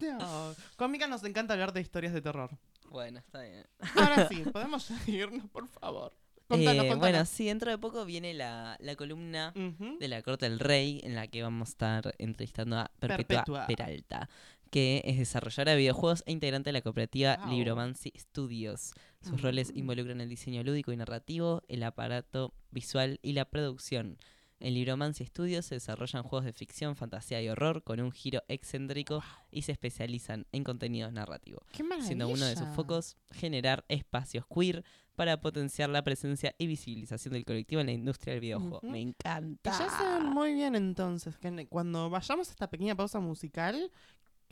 No. 0.00 0.54
Con 0.76 0.90
Mika 0.90 1.06
nos 1.06 1.22
encanta 1.24 1.52
hablar 1.52 1.72
de 1.72 1.80
historias 1.80 2.12
de 2.12 2.20
terror. 2.22 2.50
Bueno, 2.90 3.18
está 3.20 3.42
bien. 3.42 3.66
Ahora 3.94 4.26
sí, 4.28 4.42
podemos 4.52 4.82
seguirnos, 4.84 5.48
por 5.50 5.68
favor. 5.68 6.12
Contanos, 6.48 6.74
Eh, 6.74 6.88
contanos. 6.88 6.98
bueno, 6.98 7.24
sí, 7.24 7.46
dentro 7.46 7.70
de 7.70 7.78
poco 7.78 8.04
viene 8.04 8.34
la, 8.34 8.76
la 8.80 8.96
columna 8.96 9.52
de 9.54 10.08
la 10.08 10.22
Corte 10.22 10.48
del 10.48 10.58
Rey, 10.58 11.00
en 11.04 11.14
la 11.14 11.26
que 11.28 11.42
vamos 11.42 11.68
a 11.68 11.72
estar 11.72 12.14
entrevistando 12.18 12.78
a 12.78 12.90
Perpetua, 12.98 13.44
Perpetua. 13.44 13.66
Peralta, 13.66 14.28
que 14.72 15.02
es 15.04 15.18
desarrolladora 15.18 15.72
de 15.72 15.78
videojuegos 15.78 16.24
e 16.26 16.32
integrante 16.32 16.68
de 16.70 16.72
la 16.72 16.80
cooperativa 16.80 17.36
Wow. 17.44 17.50
Libromancy 17.54 18.10
Studios. 18.18 18.94
Sus 19.20 19.42
roles 19.42 19.70
Mm. 19.74 19.78
involucran 19.78 20.20
el 20.22 20.30
diseño 20.30 20.62
lúdico 20.64 20.92
y 20.92 20.96
narrativo, 20.96 21.62
el 21.68 21.82
aparato 21.82 22.54
visual 22.70 23.20
y 23.22 23.34
la 23.34 23.44
producción. 23.44 24.16
En 24.60 24.72
Libromancy 24.74 25.26
Studios 25.26 25.66
se 25.66 25.74
desarrollan 25.74 26.22
juegos 26.22 26.46
de 26.46 26.52
ficción, 26.54 26.96
fantasía 26.96 27.42
y 27.42 27.48
horror 27.50 27.82
con 27.82 28.00
un 28.00 28.12
giro 28.12 28.44
excéntrico 28.48 29.22
y 29.50 29.62
se 29.62 29.72
especializan 29.72 30.46
en 30.52 30.62
contenido 30.64 31.10
narrativo 31.10 31.62
¡Qué 31.72 31.84
siendo 32.00 32.28
uno 32.28 32.46
de 32.46 32.54
sus 32.56 32.68
focos 32.68 33.16
generar 33.32 33.84
espacios 33.88 34.46
queer 34.46 34.84
para 35.16 35.40
potenciar 35.40 35.90
la 35.90 36.02
presencia 36.02 36.54
y 36.58 36.66
visibilización 36.68 37.34
del 37.34 37.44
colectivo 37.44 37.80
en 37.82 37.88
la 37.88 37.92
industria 37.92 38.32
del 38.34 38.40
videojuego. 38.40 38.80
Me 38.84 38.92
Que 38.92 39.00
encanta. 39.00 39.70
ya 39.72 39.90
saben 39.90 40.30
muy 40.30 40.54
bien 40.54 40.76
entonces 40.76 41.36
que 41.36 41.66
cuando 41.66 42.08
vayamos 42.08 42.48
a 42.48 42.52
esta 42.52 42.70
pequeña 42.70 42.94
pausa 42.94 43.18
musical, 43.20 43.90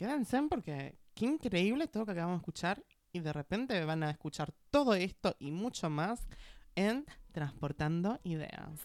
quédense 0.00 0.40
porque 0.48 0.96
qué 1.14 1.26
increíble 1.26 1.86
todo 1.86 2.00
lo 2.00 2.06
que 2.06 2.12
acabamos 2.12 2.38
de 2.38 2.40
escuchar 2.40 2.82
y 3.12 3.20
de 3.20 3.34
repente 3.34 3.84
van 3.84 4.02
a 4.02 4.10
escuchar 4.10 4.54
todo 4.70 4.94
esto 4.94 5.36
y 5.38 5.50
mucho 5.50 5.90
más 5.90 6.26
en 6.74 7.04
Transportando 7.32 8.18
Ideas. 8.24 8.80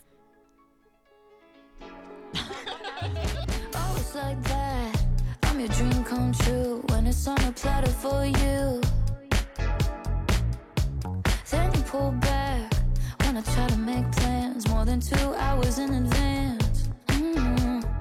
More 14.69 14.85
than 14.85 14.99
two 14.99 15.33
hours 15.35 15.79
in 15.79 15.93
advance. 15.93 16.89
Mm. 17.07 17.83
I 17.83 17.94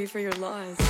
sorry 0.00 0.06
for 0.06 0.20
your 0.20 0.32
loss. 0.40 0.89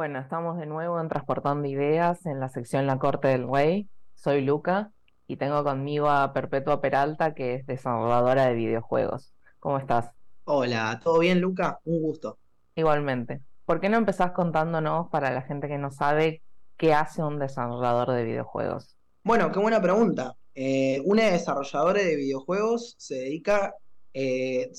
Bueno, 0.00 0.18
estamos 0.18 0.56
de 0.56 0.64
nuevo 0.64 0.98
en 0.98 1.10
Transportando 1.10 1.68
Ideas 1.68 2.24
en 2.24 2.40
la 2.40 2.48
sección 2.48 2.86
La 2.86 2.98
Corte 2.98 3.28
del 3.28 3.46
Rey. 3.46 3.86
Soy 4.14 4.40
Luca 4.40 4.92
y 5.26 5.36
tengo 5.36 5.62
conmigo 5.62 6.08
a 6.08 6.32
Perpetua 6.32 6.80
Peralta, 6.80 7.34
que 7.34 7.56
es 7.56 7.66
desarrolladora 7.66 8.46
de 8.46 8.54
videojuegos. 8.54 9.34
¿Cómo 9.58 9.76
estás? 9.76 10.10
Hola, 10.44 10.98
¿todo 11.04 11.18
bien, 11.18 11.42
Luca? 11.42 11.80
Un 11.84 12.00
gusto. 12.00 12.38
Igualmente. 12.76 13.42
¿Por 13.66 13.78
qué 13.78 13.90
no 13.90 13.98
empezás 13.98 14.32
contándonos, 14.32 15.10
para 15.10 15.32
la 15.32 15.42
gente 15.42 15.68
que 15.68 15.76
no 15.76 15.90
sabe, 15.90 16.42
qué 16.78 16.94
hace 16.94 17.22
un 17.22 17.38
desarrollador 17.38 18.12
de 18.12 18.24
videojuegos? 18.24 18.96
Bueno, 19.22 19.52
qué 19.52 19.58
buena 19.58 19.82
pregunta. 19.82 20.34
Eh, 20.54 21.02
una 21.04 21.24
desarrolladora 21.24 22.00
de 22.00 22.16
videojuegos 22.16 22.94
se 22.96 23.16
dedica, 23.16 23.74
eh, 24.12 24.72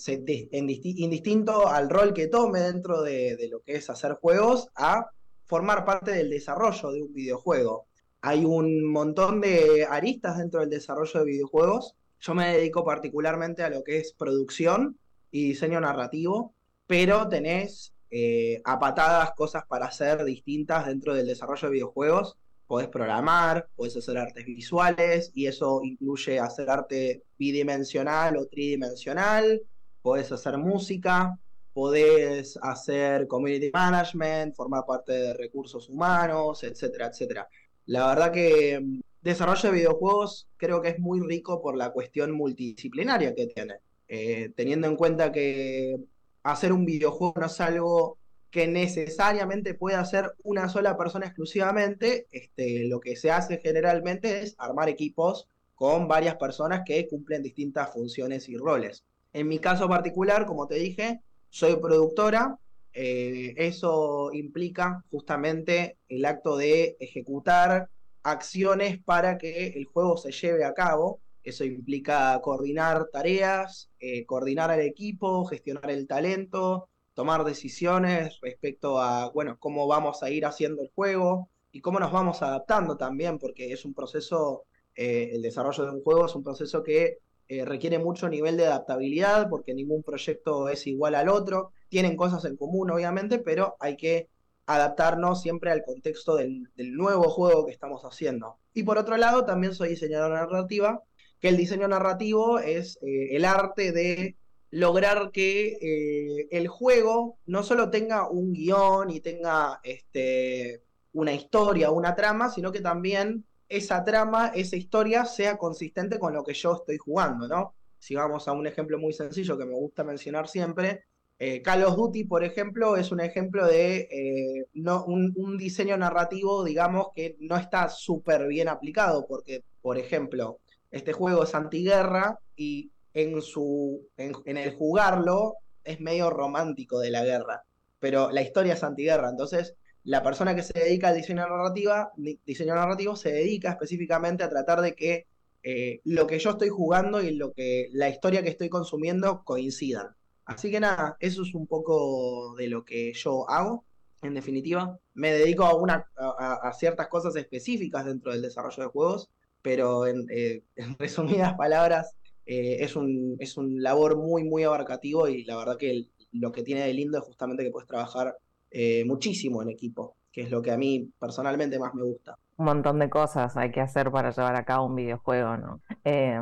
indistinto 0.51 1.67
al 1.67 1.89
rol 1.89 2.13
que 2.13 2.27
tome 2.27 2.59
dentro 2.59 3.01
de, 3.01 3.35
de 3.35 3.47
lo 3.49 3.61
que 3.61 3.75
es 3.75 3.89
hacer 3.89 4.13
juegos, 4.13 4.69
a 4.75 5.09
formar 5.45 5.85
parte 5.85 6.11
del 6.11 6.29
desarrollo 6.29 6.91
de 6.91 7.01
un 7.01 7.13
videojuego. 7.13 7.87
Hay 8.21 8.45
un 8.45 8.85
montón 8.85 9.41
de 9.41 9.85
aristas 9.89 10.37
dentro 10.37 10.61
del 10.61 10.69
desarrollo 10.69 11.19
de 11.19 11.25
videojuegos. 11.25 11.95
Yo 12.19 12.33
me 12.35 12.55
dedico 12.55 12.85
particularmente 12.85 13.63
a 13.63 13.69
lo 13.69 13.83
que 13.83 13.97
es 13.97 14.13
producción 14.13 14.97
y 15.31 15.49
diseño 15.49 15.81
narrativo, 15.81 16.53
pero 16.87 17.27
tenés 17.27 17.93
eh, 18.11 18.61
a 18.63 18.77
patadas 18.79 19.31
cosas 19.31 19.63
para 19.67 19.87
hacer 19.87 20.23
distintas 20.23 20.85
dentro 20.85 21.15
del 21.15 21.27
desarrollo 21.27 21.67
de 21.67 21.73
videojuegos. 21.73 22.37
Podés 22.71 22.87
programar, 22.87 23.67
podés 23.75 23.97
hacer 23.97 24.17
artes 24.17 24.45
visuales, 24.45 25.29
y 25.35 25.45
eso 25.45 25.81
incluye 25.83 26.39
hacer 26.39 26.69
arte 26.69 27.21
bidimensional 27.37 28.37
o 28.37 28.47
tridimensional, 28.47 29.61
podés 30.01 30.31
hacer 30.31 30.57
música, 30.57 31.37
podés 31.73 32.57
hacer 32.61 33.27
community 33.27 33.71
management, 33.73 34.55
formar 34.55 34.85
parte 34.85 35.11
de 35.11 35.33
recursos 35.33 35.89
humanos, 35.89 36.63
etcétera, 36.63 37.07
etcétera. 37.07 37.49
La 37.87 38.07
verdad 38.07 38.31
que 38.31 38.79
mm, 38.79 39.01
desarrollo 39.21 39.69
de 39.69 39.75
videojuegos 39.75 40.47
creo 40.55 40.81
que 40.81 40.91
es 40.91 40.99
muy 40.99 41.19
rico 41.19 41.61
por 41.61 41.75
la 41.75 41.91
cuestión 41.91 42.31
multidisciplinaria 42.31 43.35
que 43.35 43.47
tiene. 43.47 43.79
Eh, 44.07 44.53
teniendo 44.55 44.87
en 44.87 44.95
cuenta 44.95 45.29
que 45.29 45.97
hacer 46.43 46.71
un 46.71 46.85
videojuego 46.85 47.33
no 47.37 47.47
es 47.47 47.59
algo 47.59 48.17
que 48.51 48.67
necesariamente 48.67 49.73
pueda 49.73 50.01
hacer 50.01 50.33
una 50.43 50.67
sola 50.67 50.97
persona 50.97 51.25
exclusivamente, 51.25 52.27
este, 52.31 52.85
lo 52.87 52.99
que 52.99 53.15
se 53.15 53.31
hace 53.31 53.59
generalmente 53.59 54.41
es 54.41 54.55
armar 54.57 54.89
equipos 54.89 55.47
con 55.73 56.07
varias 56.07 56.35
personas 56.35 56.81
que 56.85 57.07
cumplen 57.07 57.41
distintas 57.41 57.91
funciones 57.91 58.49
y 58.49 58.57
roles. 58.57 59.03
En 59.33 59.47
mi 59.47 59.57
caso 59.59 59.87
particular, 59.87 60.45
como 60.45 60.67
te 60.67 60.75
dije, 60.75 61.21
soy 61.49 61.77
productora, 61.77 62.57
eh, 62.93 63.53
eso 63.57 64.31
implica 64.33 65.03
justamente 65.09 65.97
el 66.09 66.25
acto 66.25 66.57
de 66.57 66.97
ejecutar 66.99 67.89
acciones 68.23 69.01
para 69.01 69.37
que 69.37 69.67
el 69.69 69.85
juego 69.85 70.17
se 70.17 70.31
lleve 70.31 70.65
a 70.65 70.73
cabo. 70.73 71.21
Eso 71.43 71.63
implica 71.63 72.39
coordinar 72.43 73.07
tareas, 73.11 73.89
eh, 73.99 74.25
coordinar 74.25 74.69
al 74.69 74.81
equipo, 74.81 75.45
gestionar 75.45 75.89
el 75.89 76.05
talento, 76.05 76.89
tomar 77.13 77.43
decisiones 77.43 78.39
respecto 78.41 78.99
a, 78.99 79.29
bueno, 79.31 79.57
cómo 79.59 79.87
vamos 79.87 80.23
a 80.23 80.29
ir 80.29 80.45
haciendo 80.45 80.81
el 80.81 80.91
juego 80.93 81.49
y 81.71 81.81
cómo 81.81 81.99
nos 81.99 82.11
vamos 82.11 82.41
adaptando 82.41 82.97
también, 82.97 83.39
porque 83.39 83.71
es 83.73 83.85
un 83.85 83.93
proceso, 83.93 84.65
eh, 84.95 85.31
el 85.33 85.41
desarrollo 85.41 85.85
de 85.85 85.91
un 85.91 86.03
juego 86.03 86.25
es 86.25 86.35
un 86.35 86.43
proceso 86.43 86.83
que 86.83 87.19
eh, 87.47 87.65
requiere 87.65 87.99
mucho 87.99 88.29
nivel 88.29 88.55
de 88.57 88.65
adaptabilidad, 88.65 89.49
porque 89.49 89.73
ningún 89.73 90.03
proyecto 90.03 90.69
es 90.69 90.87
igual 90.87 91.15
al 91.15 91.29
otro, 91.29 91.71
tienen 91.89 92.15
cosas 92.15 92.45
en 92.45 92.55
común, 92.55 92.91
obviamente, 92.91 93.39
pero 93.39 93.75
hay 93.79 93.97
que 93.97 94.29
adaptarnos 94.65 95.41
siempre 95.41 95.71
al 95.71 95.83
contexto 95.83 96.35
del, 96.35 96.69
nuevo 96.77 97.23
juego 97.23 97.65
que 97.65 97.73
estamos 97.73 98.03
haciendo. 98.03 98.57
Y 98.73 98.83
por 98.83 98.97
otro 98.97 99.17
lado, 99.17 99.45
también 99.45 99.75
soy 99.75 99.89
diseñador 99.89 100.31
narrativa, 100.31 101.03
que 101.41 101.49
el 101.49 101.57
diseño 101.57 101.87
narrativo 101.87 102.59
es 102.59 102.97
eh, 103.01 103.35
el 103.35 103.43
arte 103.43 103.91
de 103.91 104.37
lograr 104.71 105.31
que 105.31 105.77
eh, 105.81 106.47
el 106.51 106.67
juego 106.67 107.37
no 107.45 107.61
solo 107.61 107.89
tenga 107.89 108.29
un 108.29 108.53
guion 108.53 109.11
y 109.11 109.19
tenga 109.19 109.81
este, 109.83 110.81
una 111.13 111.33
historia, 111.33 111.91
una 111.91 112.15
trama, 112.15 112.49
sino 112.49 112.71
que 112.71 112.79
también 112.79 113.45
esa 113.67 114.03
trama, 114.03 114.47
esa 114.55 114.77
historia 114.77 115.25
sea 115.25 115.57
consistente 115.57 116.19
con 116.19 116.33
lo 116.33 116.43
que 116.43 116.53
yo 116.53 116.75
estoy 116.75 116.97
jugando, 116.97 117.47
¿no? 117.47 117.75
Si 117.99 118.15
vamos 118.15 118.47
a 118.47 118.53
un 118.53 118.65
ejemplo 118.65 118.97
muy 118.97 119.13
sencillo 119.13 119.57
que 119.57 119.65
me 119.65 119.75
gusta 119.75 120.03
mencionar 120.03 120.47
siempre, 120.47 121.03
eh, 121.37 121.61
Call 121.61 121.83
of 121.83 121.95
Duty, 121.95 122.23
por 122.25 122.43
ejemplo, 122.43 122.97
es 122.97 123.11
un 123.11 123.19
ejemplo 123.19 123.65
de 123.65 124.07
eh, 124.11 124.67
no, 124.73 125.03
un, 125.05 125.33
un 125.35 125.57
diseño 125.57 125.97
narrativo, 125.97 126.63
digamos, 126.63 127.07
que 127.15 127.35
no 127.39 127.57
está 127.57 127.89
súper 127.89 128.47
bien 128.47 128.67
aplicado, 128.67 129.25
porque, 129.27 129.63
por 129.81 129.97
ejemplo, 129.97 130.59
este 130.91 131.13
juego 131.13 131.43
es 131.43 131.55
antiguerra 131.55 132.39
y 132.55 132.90
en, 133.13 133.41
su, 133.41 134.07
en, 134.17 134.57
el 134.57 134.75
jugarlo 134.75 135.55
es 135.83 135.99
medio 135.99 136.29
romántico 136.29 136.99
de 136.99 137.11
la 137.11 137.23
guerra, 137.23 137.63
pero 137.99 138.31
la 138.31 138.41
historia 138.41 138.73
es 138.73 138.83
antiguerra, 138.83 139.29
entonces 139.29 139.75
la 140.03 140.23
persona 140.23 140.55
que 140.55 140.63
se 140.63 140.77
dedica 140.77 141.09
al 141.09 141.15
diseño, 141.15 141.41
narrativa, 141.41 142.11
di- 142.15 142.39
diseño 142.45 142.75
narrativo 142.75 143.15
se 143.15 143.31
dedica 143.31 143.71
específicamente 143.71 144.43
a 144.43 144.49
tratar 144.49 144.81
de 144.81 144.95
que 144.95 145.27
eh, 145.63 146.01
lo 146.05 146.25
que 146.25 146.39
yo 146.39 146.51
estoy 146.51 146.69
jugando 146.69 147.21
y 147.21 147.35
lo 147.35 147.51
que 147.51 147.89
la 147.91 148.09
historia 148.09 148.41
que 148.41 148.49
estoy 148.49 148.69
consumiendo 148.69 149.43
coincidan. 149.43 150.15
Así 150.45 150.71
que 150.71 150.79
nada, 150.79 151.17
eso 151.19 151.43
es 151.43 151.53
un 151.53 151.67
poco 151.67 152.55
de 152.57 152.67
lo 152.67 152.83
que 152.83 153.13
yo 153.13 153.47
hago, 153.49 153.85
en 154.23 154.33
definitiva. 154.33 154.97
Me 155.13 155.31
dedico 155.31 155.65
a, 155.65 155.75
una, 155.75 156.07
a, 156.17 156.73
ciertas 156.73 157.07
cosas 157.07 157.35
específicas 157.35 158.05
dentro 158.05 158.31
del 158.31 158.41
desarrollo 158.41 158.83
de 158.83 158.89
juegos, 158.89 159.29
pero 159.61 160.07
en, 160.07 160.25
eh, 160.31 160.63
en 160.75 160.97
resumidas 160.97 161.53
palabras, 161.53 162.15
eh, 162.51 162.83
es 162.83 162.95
un, 162.95 163.35
es 163.39 163.57
un 163.57 163.81
labor 163.81 164.17
muy, 164.17 164.43
muy 164.43 164.63
abarcativo 164.63 165.27
y 165.27 165.43
la 165.45 165.57
verdad 165.57 165.77
que 165.77 165.91
el- 165.91 166.11
lo 166.33 166.51
que 166.51 166.63
tiene 166.63 166.81
de 166.85 166.93
lindo 166.93 167.17
es 167.17 167.23
justamente 167.25 167.63
que 167.63 167.71
puedes 167.71 167.87
trabajar 167.87 168.37
eh, 168.69 169.03
muchísimo 169.05 169.61
en 169.61 169.69
equipo, 169.69 170.15
que 170.31 170.41
es 170.43 170.51
lo 170.51 170.61
que 170.61 170.71
a 170.71 170.77
mí 170.77 171.11
personalmente 171.19 171.77
más 171.79 171.93
me 171.93 172.03
gusta. 172.03 172.37
Un 172.57 172.65
montón 172.65 172.99
de 172.99 173.09
cosas 173.09 173.57
hay 173.57 173.71
que 173.71 173.81
hacer 173.81 174.11
para 174.11 174.31
llevar 174.31 174.55
a 174.55 174.65
cabo 174.65 174.85
un 174.85 174.95
videojuego, 174.95 175.57
¿no? 175.57 175.81
Eh, 176.05 176.39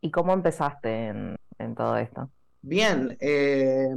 ¿y 0.00 0.10
cómo 0.10 0.32
empezaste 0.32 1.06
en, 1.08 1.36
en 1.58 1.74
todo 1.74 1.96
esto? 1.96 2.30
Bien, 2.62 3.16
eh, 3.20 3.88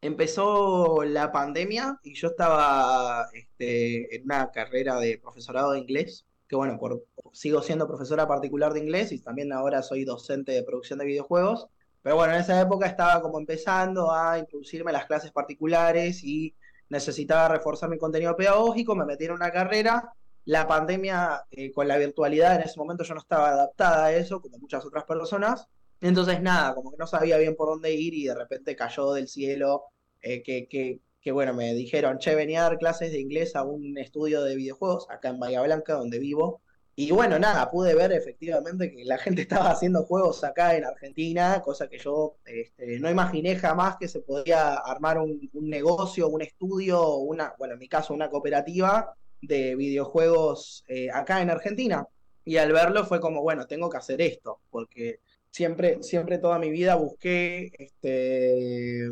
empezó 0.00 1.04
la 1.04 1.30
pandemia 1.32 1.98
y 2.02 2.14
yo 2.14 2.28
estaba 2.28 3.26
este, 3.32 4.16
en 4.16 4.24
una 4.24 4.50
carrera 4.50 4.98
de 4.98 5.18
profesorado 5.18 5.72
de 5.72 5.80
inglés, 5.80 6.26
que 6.60 6.76
bueno, 6.76 7.00
sigo 7.32 7.62
siendo 7.62 7.88
profesora 7.88 8.28
particular 8.28 8.74
de 8.74 8.80
inglés 8.80 9.10
y 9.12 9.20
también 9.20 9.52
ahora 9.52 9.82
soy 9.82 10.04
docente 10.04 10.52
de 10.52 10.62
producción 10.62 10.98
de 10.98 11.06
videojuegos, 11.06 11.68
pero 12.02 12.16
bueno, 12.16 12.34
en 12.34 12.40
esa 12.40 12.60
época 12.60 12.86
estaba 12.86 13.22
como 13.22 13.38
empezando 13.38 14.12
a 14.12 14.38
introducirme 14.38 14.90
a 14.90 14.94
las 14.94 15.06
clases 15.06 15.30
particulares 15.32 16.22
y 16.22 16.54
necesitaba 16.90 17.48
reforzar 17.48 17.88
mi 17.88 17.96
contenido 17.96 18.36
pedagógico, 18.36 18.94
me 18.94 19.06
metí 19.06 19.24
en 19.24 19.32
una 19.32 19.50
carrera. 19.50 20.12
La 20.44 20.66
pandemia 20.66 21.44
eh, 21.52 21.72
con 21.72 21.88
la 21.88 21.96
virtualidad 21.96 22.56
en 22.56 22.62
ese 22.62 22.78
momento 22.78 23.04
yo 23.04 23.14
no 23.14 23.20
estaba 23.20 23.50
adaptada 23.50 24.06
a 24.06 24.12
eso, 24.12 24.42
como 24.42 24.58
muchas 24.58 24.84
otras 24.84 25.04
personas. 25.04 25.68
Entonces, 26.00 26.42
nada, 26.42 26.74
como 26.74 26.90
que 26.90 26.96
no 26.98 27.06
sabía 27.06 27.38
bien 27.38 27.54
por 27.54 27.68
dónde 27.68 27.94
ir 27.94 28.12
y 28.12 28.24
de 28.24 28.34
repente 28.34 28.74
cayó 28.74 29.12
del 29.12 29.28
cielo 29.28 29.84
eh, 30.20 30.42
que, 30.42 30.66
que, 30.68 31.00
que, 31.22 31.32
bueno, 31.32 31.54
me 31.54 31.72
dijeron, 31.74 32.18
che, 32.18 32.34
venía 32.34 32.60
a 32.60 32.70
dar 32.70 32.78
clases 32.78 33.12
de 33.12 33.20
inglés 33.20 33.54
a 33.56 33.62
un 33.62 33.96
estudio 33.96 34.42
de 34.42 34.56
videojuegos 34.56 35.08
acá 35.08 35.28
en 35.28 35.38
Bahía 35.38 35.62
Blanca, 35.62 35.94
donde 35.94 36.18
vivo. 36.18 36.60
Y 36.94 37.10
bueno, 37.12 37.38
nada, 37.38 37.70
pude 37.70 37.94
ver 37.94 38.12
efectivamente 38.12 38.90
que 38.90 39.04
la 39.04 39.18
gente 39.18 39.42
estaba 39.42 39.70
haciendo 39.70 40.04
juegos 40.04 40.42
acá 40.44 40.76
en 40.76 40.84
Argentina, 40.84 41.62
cosa 41.62 41.88
que 41.88 41.98
yo 41.98 42.36
este, 42.44 42.98
no 42.98 43.08
imaginé 43.08 43.56
jamás 43.56 43.96
que 43.98 44.08
se 44.08 44.20
podía 44.20 44.74
armar 44.74 45.18
un, 45.18 45.48
negocio, 45.54 46.28
un 46.28 46.42
estudio, 46.42 47.16
una, 47.16 47.54
bueno, 47.58 47.74
en 47.74 47.80
mi 47.80 47.88
caso, 47.88 48.12
una 48.12 48.28
cooperativa 48.28 49.14
de 49.40 49.76
videojuegos 49.76 50.84
eh, 50.88 51.08
acá 51.10 51.40
en 51.40 51.50
Argentina. 51.50 52.06
Y 52.44 52.56
al 52.56 52.72
verlo 52.72 53.04
fue 53.04 53.20
como, 53.20 53.42
bueno, 53.42 53.66
tengo 53.66 53.88
que 53.88 53.98
hacer 53.98 54.20
esto, 54.20 54.60
porque 54.70 55.20
siempre, 55.50 56.02
siempre 56.02 56.38
toda 56.38 56.58
mi 56.58 56.70
vida 56.70 56.96
busqué 56.96 57.70
este, 57.78 59.08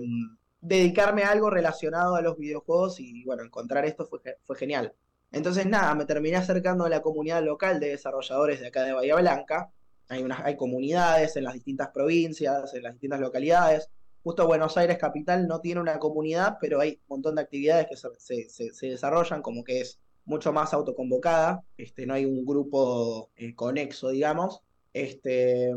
dedicarme 0.61 1.23
a 1.23 1.31
algo 1.31 1.51
relacionado 1.51 2.17
a 2.17 2.23
los 2.23 2.37
videojuegos 2.37 3.01
y 3.01 3.25
bueno, 3.25 3.43
encontrar 3.43 3.85
esto 3.85 4.07
fue, 4.07 4.21
fue 4.43 4.57
genial. 4.57 4.95
Entonces, 5.33 5.67
nada, 5.67 5.95
me 5.95 6.07
terminé 6.07 6.37
acercando 6.37 6.85
a 6.85 6.89
la 6.89 7.03
comunidad 7.03 7.43
local 7.43 7.79
de 7.79 7.91
desarrolladores 7.91 8.61
de 8.61 8.69
acá 8.69 8.83
de 8.83 8.93
Bahía 8.93 9.17
Blanca. 9.17 9.71
Hay, 10.09 10.23
unas, 10.23 10.41
hay 10.41 10.57
comunidades 10.57 11.37
en 11.37 11.45
las 11.45 11.55
distintas 11.55 11.89
provincias, 11.91 12.75
en 12.75 12.83
las 12.83 12.95
distintas 12.95 13.21
localidades. 13.21 13.91
Justo 14.25 14.47
Buenos 14.47 14.77
Aires 14.77 14.99
Capital 14.99 15.47
no 15.47 15.61
tiene 15.61 15.81
una 15.81 15.99
comunidad, 15.99 16.59
pero 16.61 16.81
hay 16.81 17.01
un 17.09 17.17
montón 17.17 17.37
de 17.37 17.43
actividades 17.43 17.87
que 17.89 17.97
se, 17.97 18.73
se, 18.73 18.87
desarrollan, 18.87 19.41
como 19.41 19.63
que 19.63 19.81
es 19.81 20.01
mucho 20.25 20.53
más 20.53 20.75
autoconvocada. 20.75 21.63
Este, 21.77 22.07
no 22.07 22.15
hay 22.15 22.25
un 22.25 22.45
grupo 22.45 23.31
eh, 23.37 23.55
conexo, 23.55 24.11
digamos. 24.11 24.63
Este, 24.93 25.71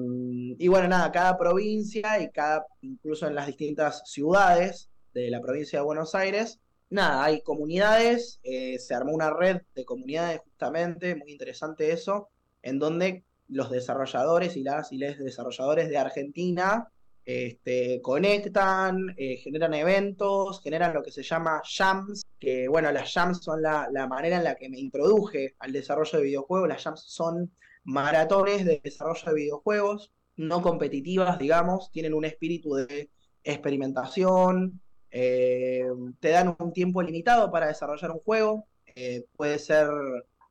y 0.57 0.67
bueno, 0.67 0.87
nada, 0.87 1.11
cada 1.11 1.37
provincia 1.37 2.19
y 2.19 2.29
cada, 2.31 2.65
incluso 2.81 3.27
en 3.27 3.35
las 3.35 3.47
distintas 3.47 4.01
ciudades 4.05 4.89
de 5.13 5.29
la 5.29 5.39
provincia 5.39 5.79
de 5.79 5.85
Buenos 5.85 6.15
Aires, 6.15 6.59
nada, 6.89 7.23
hay 7.23 7.41
comunidades, 7.41 8.39
eh, 8.43 8.79
se 8.79 8.95
armó 8.95 9.13
una 9.13 9.31
red 9.31 9.61
de 9.75 9.85
comunidades 9.85 10.41
justamente, 10.43 11.15
muy 11.15 11.31
interesante 11.31 11.91
eso, 11.91 12.29
en 12.63 12.79
donde 12.79 13.23
los 13.49 13.69
desarrolladores 13.69 14.55
y 14.57 14.63
las 14.63 14.91
y 14.91 14.97
les 14.97 15.19
desarrolladores 15.19 15.89
de 15.89 15.97
Argentina 15.97 16.87
este, 17.25 18.01
conectan, 18.01 19.13
eh, 19.17 19.37
generan 19.37 19.73
eventos, 19.73 20.61
generan 20.61 20.93
lo 20.93 21.03
que 21.03 21.11
se 21.11 21.23
llama 21.23 21.61
jams, 21.63 22.25
que 22.39 22.67
bueno, 22.67 22.91
las 22.91 23.13
jams 23.13 23.43
son 23.43 23.61
la, 23.61 23.87
la, 23.91 24.07
manera 24.07 24.37
en 24.37 24.43
la 24.43 24.55
que 24.55 24.69
me 24.69 24.79
introduje 24.79 25.55
al 25.59 25.71
desarrollo 25.71 26.17
de 26.17 26.25
videojuegos, 26.25 26.67
las 26.67 26.83
jams 26.83 27.01
son 27.01 27.51
maratones 27.83 28.65
de 28.65 28.81
desarrollo 28.83 29.25
de 29.25 29.33
videojuegos, 29.33 30.11
no 30.35 30.61
competitivas, 30.61 31.37
digamos, 31.37 31.91
tienen 31.91 32.13
un 32.13 32.25
espíritu 32.25 32.73
de 32.75 33.09
experimentación, 33.43 34.81
eh, 35.11 35.85
te 36.19 36.29
dan 36.29 36.55
un 36.57 36.73
tiempo 36.73 37.01
limitado 37.01 37.51
para 37.51 37.67
desarrollar 37.67 38.11
un 38.11 38.19
juego, 38.19 38.65
eh, 38.95 39.25
puede 39.35 39.59
ser 39.59 39.87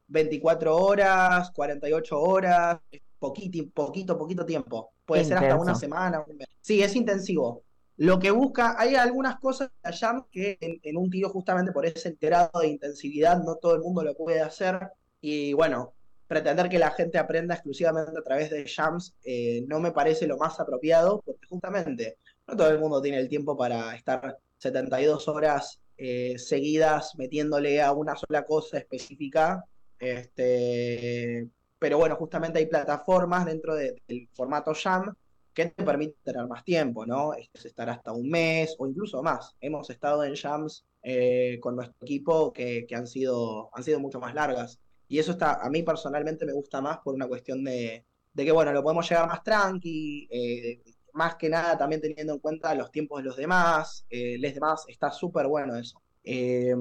24 0.06 0.76
horas, 0.76 1.50
48 1.52 2.20
horas, 2.20 2.78
poquito, 3.18 3.64
poquito, 3.72 4.18
poquito 4.18 4.44
tiempo, 4.44 4.92
puede 5.04 5.22
Intenso. 5.22 5.40
ser 5.40 5.50
hasta 5.50 5.62
una 5.62 5.74
semana, 5.74 6.24
un 6.26 6.36
mes. 6.36 6.48
Sí, 6.60 6.82
es 6.82 6.94
intensivo. 6.94 7.64
Lo 7.96 8.18
que 8.18 8.30
busca, 8.30 8.74
hay 8.78 8.94
algunas 8.94 9.38
cosas 9.38 9.70
allá 9.82 10.24
que 10.30 10.58
en, 10.60 10.80
en 10.82 10.96
un 10.96 11.10
tiro 11.10 11.28
justamente 11.28 11.72
por 11.72 11.86
ese 11.86 12.16
grado 12.20 12.60
de 12.60 12.68
intensividad 12.68 13.42
no 13.42 13.56
todo 13.56 13.74
el 13.74 13.82
mundo 13.82 14.02
lo 14.02 14.14
puede 14.14 14.40
hacer 14.40 14.78
y 15.20 15.52
bueno, 15.52 15.94
pretender 16.32 16.70
que 16.70 16.78
la 16.78 16.90
gente 16.92 17.18
aprenda 17.18 17.54
exclusivamente 17.54 18.18
a 18.18 18.22
través 18.22 18.48
de 18.48 18.66
jams 18.66 19.14
eh, 19.22 19.64
no 19.68 19.80
me 19.80 19.92
parece 19.92 20.26
lo 20.26 20.38
más 20.38 20.58
apropiado, 20.58 21.20
porque 21.26 21.46
justamente 21.46 22.16
no 22.46 22.56
todo 22.56 22.70
el 22.70 22.78
mundo 22.78 23.02
tiene 23.02 23.18
el 23.18 23.28
tiempo 23.28 23.54
para 23.54 23.94
estar 23.94 24.38
72 24.56 25.28
horas 25.28 25.78
eh, 25.98 26.38
seguidas 26.38 27.16
metiéndole 27.18 27.82
a 27.82 27.92
una 27.92 28.16
sola 28.16 28.46
cosa 28.46 28.78
específica. 28.78 29.62
Este, 29.98 31.48
pero 31.78 31.98
bueno, 31.98 32.16
justamente 32.16 32.60
hay 32.60 32.66
plataformas 32.66 33.44
dentro 33.44 33.74
de, 33.74 34.00
del 34.08 34.26
formato 34.32 34.72
jam 34.74 35.14
que 35.52 35.66
te 35.66 35.84
permiten 35.84 36.16
tener 36.24 36.46
más 36.46 36.64
tiempo, 36.64 37.04
¿no? 37.04 37.34
Es 37.34 37.50
estar 37.66 37.90
hasta 37.90 38.12
un 38.12 38.30
mes 38.30 38.74
o 38.78 38.86
incluso 38.86 39.22
más. 39.22 39.54
Hemos 39.60 39.90
estado 39.90 40.24
en 40.24 40.34
jams 40.34 40.86
eh, 41.02 41.58
con 41.60 41.76
nuestro 41.76 41.98
equipo 42.06 42.54
que, 42.54 42.86
que 42.88 42.94
han, 42.94 43.06
sido, 43.06 43.68
han 43.74 43.84
sido 43.84 44.00
mucho 44.00 44.18
más 44.18 44.34
largas. 44.34 44.80
Y 45.12 45.18
eso 45.18 45.32
está, 45.32 45.60
a 45.62 45.68
mí 45.68 45.82
personalmente 45.82 46.46
me 46.46 46.54
gusta 46.54 46.80
más 46.80 47.00
por 47.00 47.14
una 47.14 47.28
cuestión 47.28 47.62
de, 47.64 48.06
de 48.32 48.44
que, 48.46 48.50
bueno, 48.50 48.72
lo 48.72 48.82
podemos 48.82 49.06
llegar 49.06 49.28
más 49.28 49.42
tranqui, 49.44 50.26
eh, 50.30 50.82
más 51.12 51.34
que 51.36 51.50
nada 51.50 51.76
también 51.76 52.00
teniendo 52.00 52.32
en 52.32 52.38
cuenta 52.38 52.74
los 52.74 52.90
tiempos 52.90 53.18
de 53.18 53.24
los 53.28 53.36
demás, 53.36 54.06
eh, 54.08 54.38
les 54.38 54.54
demás, 54.54 54.86
está 54.88 55.10
súper 55.10 55.48
bueno 55.48 55.76
eso. 55.76 56.00
Eh, 56.24 56.74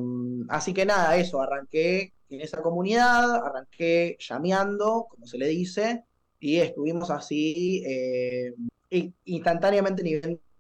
así 0.48 0.74
que 0.74 0.86
nada, 0.86 1.18
eso, 1.18 1.42
arranqué 1.42 2.14
en 2.30 2.40
esa 2.40 2.62
comunidad, 2.62 3.36
arranqué 3.46 4.16
llameando, 4.18 5.08
como 5.10 5.28
se 5.28 5.38
le 5.38 5.48
dice, 5.48 6.06
y 6.40 6.60
estuvimos 6.60 7.12
así 7.12 7.84
eh, 7.86 8.54
instantáneamente 9.26 10.04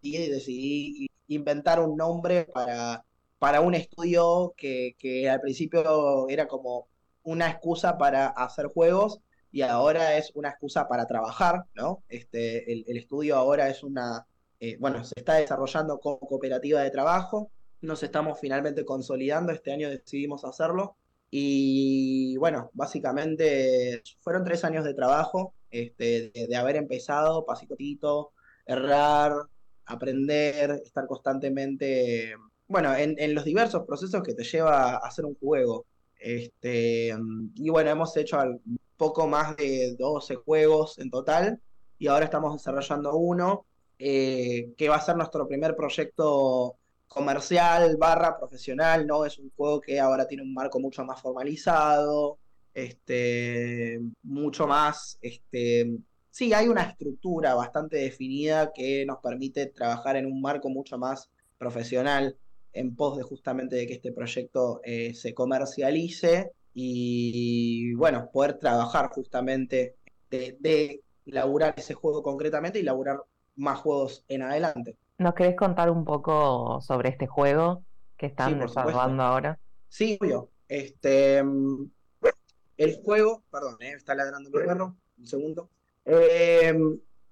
y 0.01 0.17
decidí 0.27 1.07
inventar 1.27 1.79
un 1.79 1.95
nombre 1.95 2.43
para, 2.53 3.05
para 3.39 3.61
un 3.61 3.75
estudio 3.75 4.53
que, 4.57 4.93
que 4.99 5.29
al 5.29 5.39
principio 5.39 6.27
era 6.27 6.49
como 6.49 6.90
una 7.23 7.49
excusa 7.49 7.97
para 7.97 8.27
hacer 8.27 8.67
juegos 8.67 9.21
y 9.51 9.61
ahora 9.61 10.17
es 10.17 10.31
una 10.35 10.49
excusa 10.49 10.87
para 10.87 11.05
trabajar, 11.07 11.65
¿no? 11.75 12.03
Este, 12.07 12.71
el, 12.71 12.97
estudio 12.97 13.35
ahora 13.35 13.69
es 13.69 13.83
una, 13.83 14.25
eh, 14.59 14.77
bueno, 14.79 15.03
se 15.03 15.13
está 15.17 15.35
desarrollando 15.35 15.99
como 15.99 16.19
cooperativa 16.19 16.81
de 16.81 16.91
trabajo, 16.91 17.51
nos 17.81 18.03
estamos 18.03 18.39
finalmente 18.39 18.85
consolidando, 18.85 19.51
este 19.51 19.73
año 19.73 19.89
decidimos 19.89 20.45
hacerlo 20.45 20.95
y 21.29 22.37
bueno, 22.37 22.69
básicamente 22.73 24.03
fueron 24.21 24.43
tres 24.43 24.63
años 24.63 24.85
de 24.85 24.93
trabajo, 24.93 25.53
este, 25.69 26.31
de, 26.33 26.55
haber 26.55 26.75
empezado 26.75 27.45
pasito 27.45 28.31
errar, 28.65 29.33
aprender, 29.85 30.81
estar 30.83 31.07
constantemente, 31.07 32.35
bueno, 32.67 32.95
en, 32.95 33.15
en 33.17 33.33
los 33.35 33.43
diversos 33.45 33.85
procesos 33.85 34.23
que 34.23 34.33
te 34.33 34.43
lleva 34.43 34.93
a 34.93 34.97
hacer 34.97 35.25
un 35.25 35.35
juego. 35.35 35.85
Este, 36.21 37.15
y 37.55 37.69
bueno, 37.71 37.89
hemos 37.89 38.15
hecho 38.15 38.39
un 38.39 38.79
poco 38.95 39.27
más 39.27 39.57
de 39.57 39.95
12 39.97 40.35
juegos 40.35 40.99
en 40.99 41.09
total 41.09 41.59
y 41.97 42.07
ahora 42.07 42.25
estamos 42.25 42.53
desarrollando 42.53 43.15
uno 43.15 43.65
eh, 43.97 44.73
que 44.77 44.87
va 44.87 44.97
a 44.97 45.01
ser 45.01 45.15
nuestro 45.15 45.47
primer 45.47 45.75
proyecto 45.75 46.75
comercial 47.07 47.97
barra 47.97 48.37
profesional, 48.37 49.07
¿no? 49.07 49.25
Es 49.25 49.39
un 49.39 49.51
juego 49.55 49.81
que 49.81 49.99
ahora 49.99 50.27
tiene 50.27 50.43
un 50.43 50.53
marco 50.53 50.79
mucho 50.79 51.03
más 51.03 51.19
formalizado, 51.19 52.37
este, 52.73 53.99
mucho 54.21 54.67
más, 54.67 55.17
este, 55.21 55.97
sí, 56.29 56.53
hay 56.53 56.67
una 56.67 56.83
estructura 56.83 57.55
bastante 57.55 57.97
definida 57.97 58.71
que 58.73 59.05
nos 59.05 59.17
permite 59.19 59.65
trabajar 59.67 60.15
en 60.15 60.27
un 60.27 60.39
marco 60.39 60.69
mucho 60.69 60.97
más 60.97 61.29
profesional 61.57 62.37
en 62.73 62.95
pos 62.95 63.17
de 63.17 63.23
justamente 63.23 63.75
de 63.75 63.87
que 63.87 63.93
este 63.93 64.11
proyecto 64.11 64.81
eh, 64.83 65.13
se 65.13 65.33
comercialice 65.33 66.51
y, 66.73 67.93
bueno, 67.95 68.29
poder 68.31 68.57
trabajar 68.59 69.09
justamente 69.09 69.97
de, 70.29 70.57
de 70.59 71.03
laburar 71.25 71.73
ese 71.77 71.93
juego 71.93 72.23
concretamente 72.23 72.79
y 72.79 72.83
laburar 72.83 73.23
más 73.55 73.79
juegos 73.79 74.23
en 74.27 74.43
adelante. 74.43 74.97
¿Nos 75.17 75.33
querés 75.33 75.55
contar 75.55 75.89
un 75.91 76.05
poco 76.05 76.79
sobre 76.81 77.09
este 77.09 77.27
juego 77.27 77.83
que 78.17 78.27
están 78.27 78.53
Sí, 78.53 78.59
desarrollando 78.59 79.23
ahora? 79.23 79.59
Sí, 79.87 80.17
obvio. 80.21 80.49
Este, 80.67 81.43
mm, 81.43 81.91
el 82.77 82.95
juego, 83.03 83.43
perdón, 83.51 83.77
eh, 83.81 83.93
está 83.93 84.15
ladrando 84.15 84.49
mi 84.49 84.59
perro, 84.59 84.97
un 85.17 85.27
segundo. 85.27 85.69
Eh, 86.05 86.73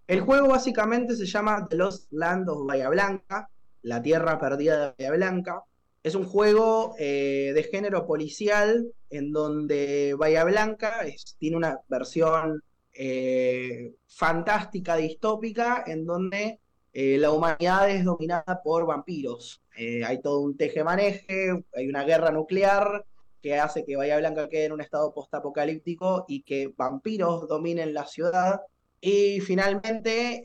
el 0.08 0.22
juego 0.22 0.50
básicamente 0.50 1.16
se 1.16 1.26
llama 1.26 1.68
The 1.70 1.78
Lost 1.78 2.12
Land 2.12 2.50
of 2.50 2.66
Bahía 2.68 2.90
Blanca, 2.90 3.50
la 3.82 4.02
tierra 4.02 4.40
perdida 4.40 4.94
de 4.98 5.08
Bahía 5.10 5.12
Blanca. 5.18 5.64
Es 6.04 6.16
un 6.16 6.26
juego 6.26 6.96
eh, 6.98 7.52
de 7.54 7.64
género 7.64 8.06
policial 8.06 8.92
en 9.10 9.32
donde 9.32 10.16
Bahía 10.18 10.44
Blanca 10.44 11.06
tiene 11.38 11.58
una 11.58 11.80
versión 11.88 12.64
eh, 12.94 13.94
fantástica, 14.08 14.96
distópica, 14.96 15.84
en 15.86 16.06
donde 16.06 16.60
eh, 16.94 17.18
la 17.18 17.32
humanidad 17.32 17.90
es 17.90 18.06
dominada 18.06 18.62
por 18.64 18.86
vampiros. 18.86 19.62
Hay 20.06 20.22
todo 20.22 20.42
un 20.42 20.58
teje-maneje, 20.58 21.64
hay 21.74 21.88
una 21.88 22.04
guerra 22.04 22.32
nuclear 22.32 23.06
que 23.42 23.58
hace 23.58 23.86
que 23.86 23.96
Bahía 23.96 24.18
Blanca 24.18 24.50
quede 24.50 24.66
en 24.66 24.74
un 24.74 24.82
estado 24.82 25.14
postapocalíptico 25.14 26.26
y 26.28 26.42
que 26.42 26.74
vampiros 26.76 27.48
dominen 27.48 27.94
la 27.94 28.06
ciudad. 28.06 28.60
Y 29.00 29.40
finalmente, 29.40 30.44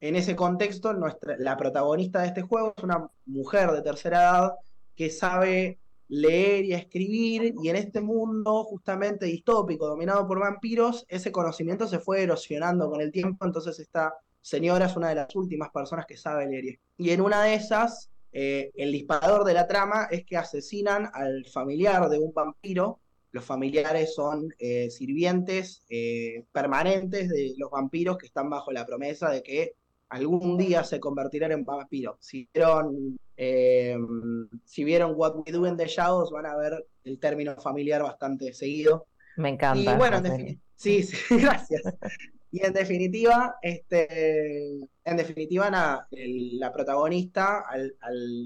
en 0.00 0.16
ese 0.16 0.36
contexto, 0.36 0.92
nuestra, 0.92 1.36
la 1.38 1.56
protagonista 1.56 2.20
de 2.20 2.28
este 2.28 2.42
juego 2.42 2.74
es 2.76 2.84
una 2.84 3.08
mujer 3.26 3.70
de 3.72 3.82
tercera 3.82 4.20
edad 4.20 4.52
que 4.94 5.10
sabe 5.10 5.78
leer 6.08 6.64
y 6.64 6.72
escribir, 6.72 7.54
y 7.62 7.68
en 7.68 7.76
este 7.76 8.00
mundo 8.00 8.64
justamente 8.64 9.26
distópico, 9.26 9.86
dominado 9.86 10.26
por 10.26 10.40
vampiros, 10.40 11.04
ese 11.08 11.30
conocimiento 11.30 11.86
se 11.86 11.98
fue 11.98 12.22
erosionando 12.22 12.88
con 12.90 13.00
el 13.00 13.12
tiempo, 13.12 13.44
entonces 13.44 13.78
esta 13.78 14.14
señora 14.40 14.86
es 14.86 14.96
una 14.96 15.10
de 15.10 15.16
las 15.16 15.36
últimas 15.36 15.70
personas 15.70 16.06
que 16.06 16.16
sabe 16.16 16.46
leer. 16.46 16.64
y 16.64 16.68
escribir. 16.70 16.80
Y 16.96 17.10
en 17.10 17.20
una 17.20 17.42
de 17.42 17.54
esas, 17.54 18.10
eh, 18.32 18.70
el 18.74 18.92
disparador 18.92 19.44
de 19.44 19.54
la 19.54 19.66
trama 19.66 20.08
es 20.10 20.24
que 20.24 20.36
asesinan 20.36 21.10
al 21.12 21.44
familiar 21.46 22.08
de 22.08 22.18
un 22.18 22.32
vampiro. 22.32 23.00
Los 23.30 23.44
familiares 23.44 24.14
son 24.14 24.48
eh, 24.58 24.90
sirvientes 24.90 25.82
eh, 25.90 26.44
permanentes 26.52 27.28
de 27.28 27.54
los 27.58 27.70
vampiros 27.70 28.16
que 28.16 28.26
están 28.26 28.48
bajo 28.48 28.72
la 28.72 28.86
promesa 28.86 29.30
de 29.30 29.42
que 29.42 29.74
algún 30.08 30.56
día 30.56 30.84
se 30.84 31.00
convertirán 31.00 31.52
en. 31.52 31.66
Si 32.20 32.48
vieron, 32.52 33.18
si 34.64 34.84
vieron 34.84 35.12
What 35.14 35.36
We 35.36 35.52
Do 35.52 35.66
in 35.66 35.76
the 35.76 35.86
Shadows, 35.86 36.30
van 36.30 36.46
a 36.46 36.56
ver 36.56 36.86
el 37.04 37.18
término 37.18 37.56
familiar 37.56 38.02
bastante 38.02 38.52
seguido. 38.52 39.06
Me 39.36 39.50
encanta. 39.50 39.94
Y 39.94 39.96
bueno, 39.96 40.18
en 40.18 40.60
sí, 40.74 41.02
sí, 41.02 41.16
gracias. 41.40 41.82
Y 42.50 42.64
en 42.64 42.72
definitiva, 42.72 43.56
este, 43.60 44.78
en 45.04 45.16
definitiva, 45.16 46.06
la 46.10 46.72
protagonista, 46.72 47.60
al, 47.68 47.94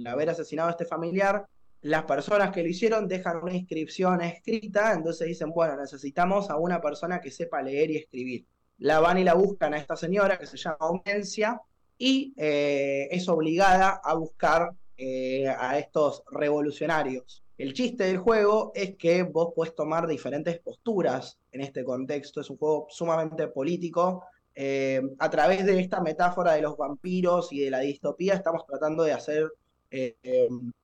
haber 0.07 0.31
asesinado 0.31 0.69
a 0.69 0.73
este 0.73 0.85
familiar, 0.85 1.47
las 1.83 2.05
personas 2.05 2.53
que 2.53 2.63
lo 2.63 2.69
hicieron 2.69 3.09
dejan 3.09 3.43
una 3.43 3.55
inscripción 3.55 4.21
escrita, 4.21 4.93
entonces 4.93 5.29
dicen, 5.29 5.51
bueno, 5.51 5.77
necesitamos 5.77 6.51
a 6.51 6.57
una 6.57 6.81
persona 6.81 7.21
que 7.21 7.31
sepa 7.31 7.63
leer 7.63 7.91
y 7.91 7.97
escribir. 7.97 8.47
La 8.83 8.99
van 8.99 9.17
y 9.17 9.23
la 9.23 9.35
buscan 9.35 9.75
a 9.75 9.79
esta 9.79 9.95
señora 9.95 10.37
que 10.37 10.47
se 10.47 10.57
llama 10.57 10.79
Aumencia 10.81 11.61
y 11.97 12.35
eh, 12.37 13.07
es 13.13 13.29
obligada 13.29 14.01
a 14.03 14.15
buscar 14.15 14.73
eh, 14.97 15.47
a 15.47 15.79
estos 15.79 16.25
revolucionarios. 16.33 17.45
El 17.57 17.75
chiste 17.75 18.03
del 18.03 18.19
juego 18.19 18.73
es 18.75 18.97
que 18.97 19.23
vos 19.23 19.53
podés 19.55 19.77
tomar 19.77 20.09
diferentes 20.09 20.59
posturas 20.59 21.39
en 21.53 21.61
este 21.61 21.85
contexto. 21.85 22.41
Es 22.41 22.51
un 22.51 22.57
juego 22.57 22.89
sumamente 22.91 23.47
político. 23.47 24.25
Eh, 24.53 25.01
a 25.21 25.31
través 25.31 25.65
de 25.65 25.79
esta 25.79 26.01
metáfora 26.01 26.55
de 26.55 26.63
los 26.63 26.77
vampiros 26.77 27.53
y 27.53 27.61
de 27.61 27.71
la 27.71 27.79
distopía, 27.79 28.35
estamos 28.35 28.67
tratando 28.67 29.05
de 29.05 29.13
hacer 29.13 29.53
eh, 29.93 30.17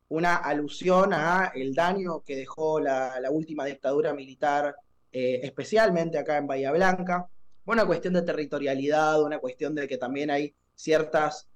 una 0.07 0.37
alusión 0.37 1.13
a 1.13 1.51
el 1.53 1.75
daño 1.75 2.21
que 2.21 2.37
dejó 2.37 2.79
la, 2.79 3.21
última 3.29 3.65
dictadura 3.65 4.15
militar, 4.15 4.77
especialmente 5.11 6.17
acá 6.17 6.37
en 6.37 6.47
Bahía 6.47 6.71
Blanca. 6.71 7.29
Una 7.69 7.87
cuestión 7.87 8.15
de 8.15 8.23
territorialidad, 8.23 9.23
una 9.23 9.39
cuestión 9.39 9.75
de 9.75 9.87
que 9.87 9.99
también 9.99 10.31
hay 10.31 10.55
ciertas 10.75 11.47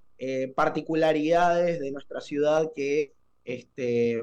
particularidades 0.55 1.81
de 1.81 1.91
nuestra 1.91 2.21
ciudad 2.21 2.71
que 2.77 3.13
este, 3.45 4.23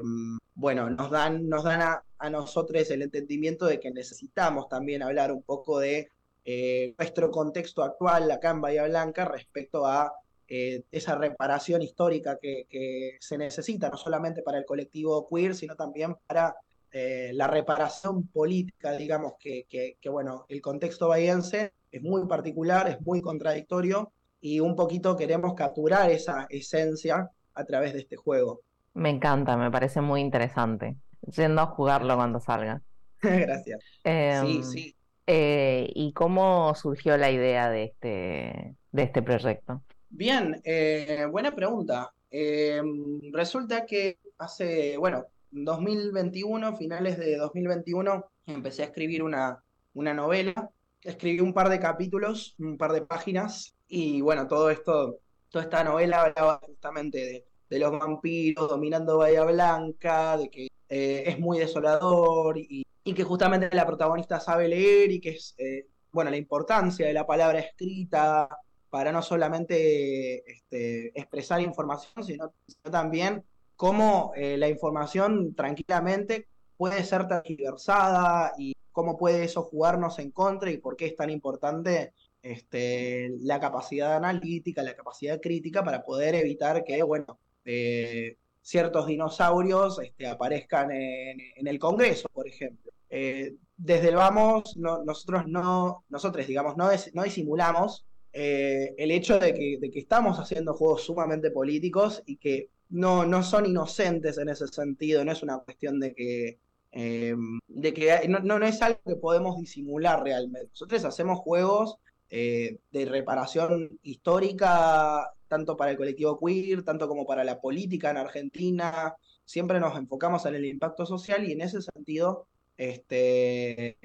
bueno, 0.54 0.90
nos 0.90 1.10
dan, 1.10 1.48
nos 1.48 1.64
dan 1.64 1.80
a, 2.18 2.30
nosotros 2.30 2.90
el 2.90 3.02
entendimiento 3.02 3.66
de 3.66 3.80
que 3.80 3.90
necesitamos 3.90 4.68
también 4.68 5.02
hablar 5.02 5.32
un 5.32 5.42
poco 5.42 5.78
de 5.78 6.10
eh, 6.44 6.94
nuestro 6.98 7.30
contexto 7.30 7.82
actual 7.82 8.30
acá 8.30 8.50
en 8.50 8.60
Bahía 8.60 8.84
Blanca 8.86 9.24
respecto 9.24 9.86
a 9.86 10.12
eh, 10.48 10.82
esa 10.90 11.14
reparación 11.14 11.80
histórica 11.80 12.38
que, 12.38 13.16
se 13.20 13.38
necesita, 13.38 13.88
no 13.88 13.96
solamente 13.96 14.42
para 14.42 14.58
el 14.58 14.66
colectivo 14.66 15.26
queer, 15.28 15.54
sino 15.54 15.76
también 15.76 16.16
para 16.26 16.54
eh, 16.92 17.30
la 17.34 17.46
reparación 17.46 18.26
política, 18.28 18.92
digamos, 18.92 19.34
que, 19.38 19.66
que, 19.68 20.08
bueno, 20.08 20.44
el 20.48 20.60
contexto 20.60 21.08
bahiense 21.08 21.72
es 21.90 22.02
muy 22.02 22.26
particular, 22.26 22.88
es 22.88 23.00
muy 23.00 23.20
contradictorio 23.20 24.12
y 24.40 24.60
un 24.60 24.74
poquito 24.74 25.16
queremos 25.16 25.54
capturar 25.54 26.10
esa 26.10 26.46
esencia 26.50 27.30
a 27.54 27.64
través 27.64 27.92
de 27.92 28.00
este 28.00 28.16
juego. 28.16 28.62
Me 28.94 29.10
encanta, 29.10 29.56
me 29.56 29.70
parece 29.70 30.00
muy 30.00 30.20
interesante. 30.20 30.96
Yendo 31.36 31.62
a 31.62 31.66
jugarlo 31.66 32.16
cuando 32.16 32.40
salga. 32.40 32.82
Gracias. 33.22 33.80
sí, 33.82 34.00
em, 34.04 34.62
sí. 34.62 34.96
Eh, 35.26 35.88
¿y 35.94 36.12
cómo 36.12 36.74
surgió 36.74 37.16
la 37.16 37.30
idea 37.30 37.70
de 37.70 37.84
este, 37.84 38.74
de 38.90 39.02
este 39.02 39.22
proyecto? 39.22 39.82
Bien, 40.08 40.60
eh, 40.64 41.24
buena 41.30 41.54
pregunta. 41.54 42.12
Em, 42.28 43.20
resulta 43.32 43.86
que 43.86 44.18
hace, 44.38 44.96
bueno, 44.96 45.26
2021, 45.50 46.76
finales 46.76 47.18
de 47.18 47.36
2021, 47.36 48.24
empecé 48.46 48.82
a 48.82 48.86
escribir 48.86 49.22
una, 49.22 49.62
una 49.94 50.14
novela. 50.14 50.70
Escribí 51.02 51.40
un 51.40 51.54
par 51.54 51.68
de 51.68 51.80
capítulos, 51.80 52.54
un 52.58 52.76
par 52.76 52.92
de 52.92 53.02
páginas, 53.02 53.74
y 53.88 54.20
bueno, 54.20 54.46
todo 54.46 54.70
esto, 54.70 55.18
toda 55.48 55.64
esta 55.64 55.82
novela 55.82 56.22
hablaba 56.22 56.60
justamente 56.64 57.44
de 57.68 57.78
los 57.78 57.92
vampiros 57.92 58.68
dominando 58.68 59.18
Bahía 59.18 59.44
Blanca, 59.44 60.36
de 60.36 60.50
que 60.50 60.68
eh, 60.90 61.22
es 61.26 61.38
muy 61.38 61.58
desolador 61.58 62.58
y, 62.58 62.84
que 63.14 63.24
justamente 63.24 63.74
la 63.74 63.86
protagonista 63.86 64.38
sabe 64.38 64.68
leer 64.68 65.10
y 65.10 65.20
que 65.20 65.30
es, 65.30 65.54
eh, 65.58 65.86
bueno, 66.12 66.30
la 66.30 66.36
importancia 66.36 67.06
de 67.06 67.12
la 67.12 67.26
palabra 67.26 67.58
escrita 67.58 68.48
para 68.88 69.10
no 69.10 69.20
solamente 69.20 70.48
este, 70.48 71.08
expresar 71.18 71.60
información, 71.60 72.24
sino, 72.24 72.52
también 72.88 73.44
cómo 73.80 74.32
eh, 74.36 74.58
la 74.58 74.68
información 74.68 75.54
tranquilamente 75.54 76.48
puede 76.76 77.02
ser 77.02 77.26
tergiversada 77.26 78.52
y 78.58 78.74
cómo 78.92 79.16
puede 79.16 79.44
eso 79.44 79.62
jugarnos 79.62 80.18
en 80.18 80.32
contra 80.32 80.70
y 80.70 80.76
por 80.76 80.96
qué 80.96 81.06
es 81.06 81.16
tan 81.16 81.30
importante 81.30 82.12
este, 82.42 83.30
la 83.40 83.58
capacidad 83.58 84.16
analítica, 84.16 84.82
la 84.82 84.94
capacidad 84.94 85.40
crítica 85.40 85.82
para 85.82 86.02
poder 86.02 86.34
evitar 86.34 86.84
que, 86.84 87.02
bueno, 87.02 87.38
eh, 87.64 88.36
ciertos 88.60 89.06
dinosaurios 89.06 89.98
este, 90.02 90.26
aparezcan 90.26 90.90
en, 90.90 91.66
el 91.66 91.78
Congreso, 91.78 92.28
por 92.34 92.46
ejemplo. 92.46 92.92
Eh, 93.08 93.54
desde 93.78 94.08
el 94.08 94.16
vamos, 94.16 94.76
nosotros 94.76 95.46
no, 95.46 96.04
nosotros, 96.10 96.46
digamos, 96.46 96.76
no, 96.76 96.90
no 97.14 97.22
disimulamos 97.22 98.04
el 98.30 99.10
hecho 99.10 99.38
de 99.38 99.54
que, 99.54 99.78
estamos 99.94 100.38
haciendo 100.38 100.74
juegos 100.74 101.02
sumamente 101.02 101.50
políticos 101.50 102.22
y 102.26 102.36
que 102.36 102.68
no, 102.90 103.24
no 103.24 103.42
son 103.42 103.66
inocentes 103.66 104.38
en 104.38 104.48
ese 104.48 104.68
sentido, 104.68 105.24
no 105.24 105.32
es 105.32 105.42
una 105.42 105.58
cuestión 105.58 105.98
de 106.00 106.14
que, 106.14 106.58
de 106.92 107.94
que 107.94 108.28
no, 108.28 108.40
no, 108.40 108.66
es 108.66 108.82
algo 108.82 109.00
que 109.06 109.16
podemos 109.16 109.56
disimular 109.58 110.22
realmente. 110.22 110.68
Nosotros 110.72 111.04
hacemos 111.04 111.38
juegos 111.38 111.96
de 112.28 112.78
reparación 113.08 113.98
histórica 114.02 115.32
tanto 115.50 115.76
para 115.76 115.90
el 115.90 115.96
colectivo 115.96 116.38
queer, 116.38 116.84
tanto 116.84 117.08
como 117.08 117.26
para 117.26 117.42
la 117.42 117.60
política 117.60 118.10
en 118.10 118.18
Argentina. 118.18 119.16
Siempre 119.44 119.80
nos 119.80 119.98
enfocamos 119.98 120.46
en 120.46 120.54
el 120.54 120.64
impacto 120.64 121.04
social 121.04 121.44
y 121.44 121.52
en 121.52 121.60
ese 121.60 121.82
sentido, 121.82 122.46
este, 122.76 123.98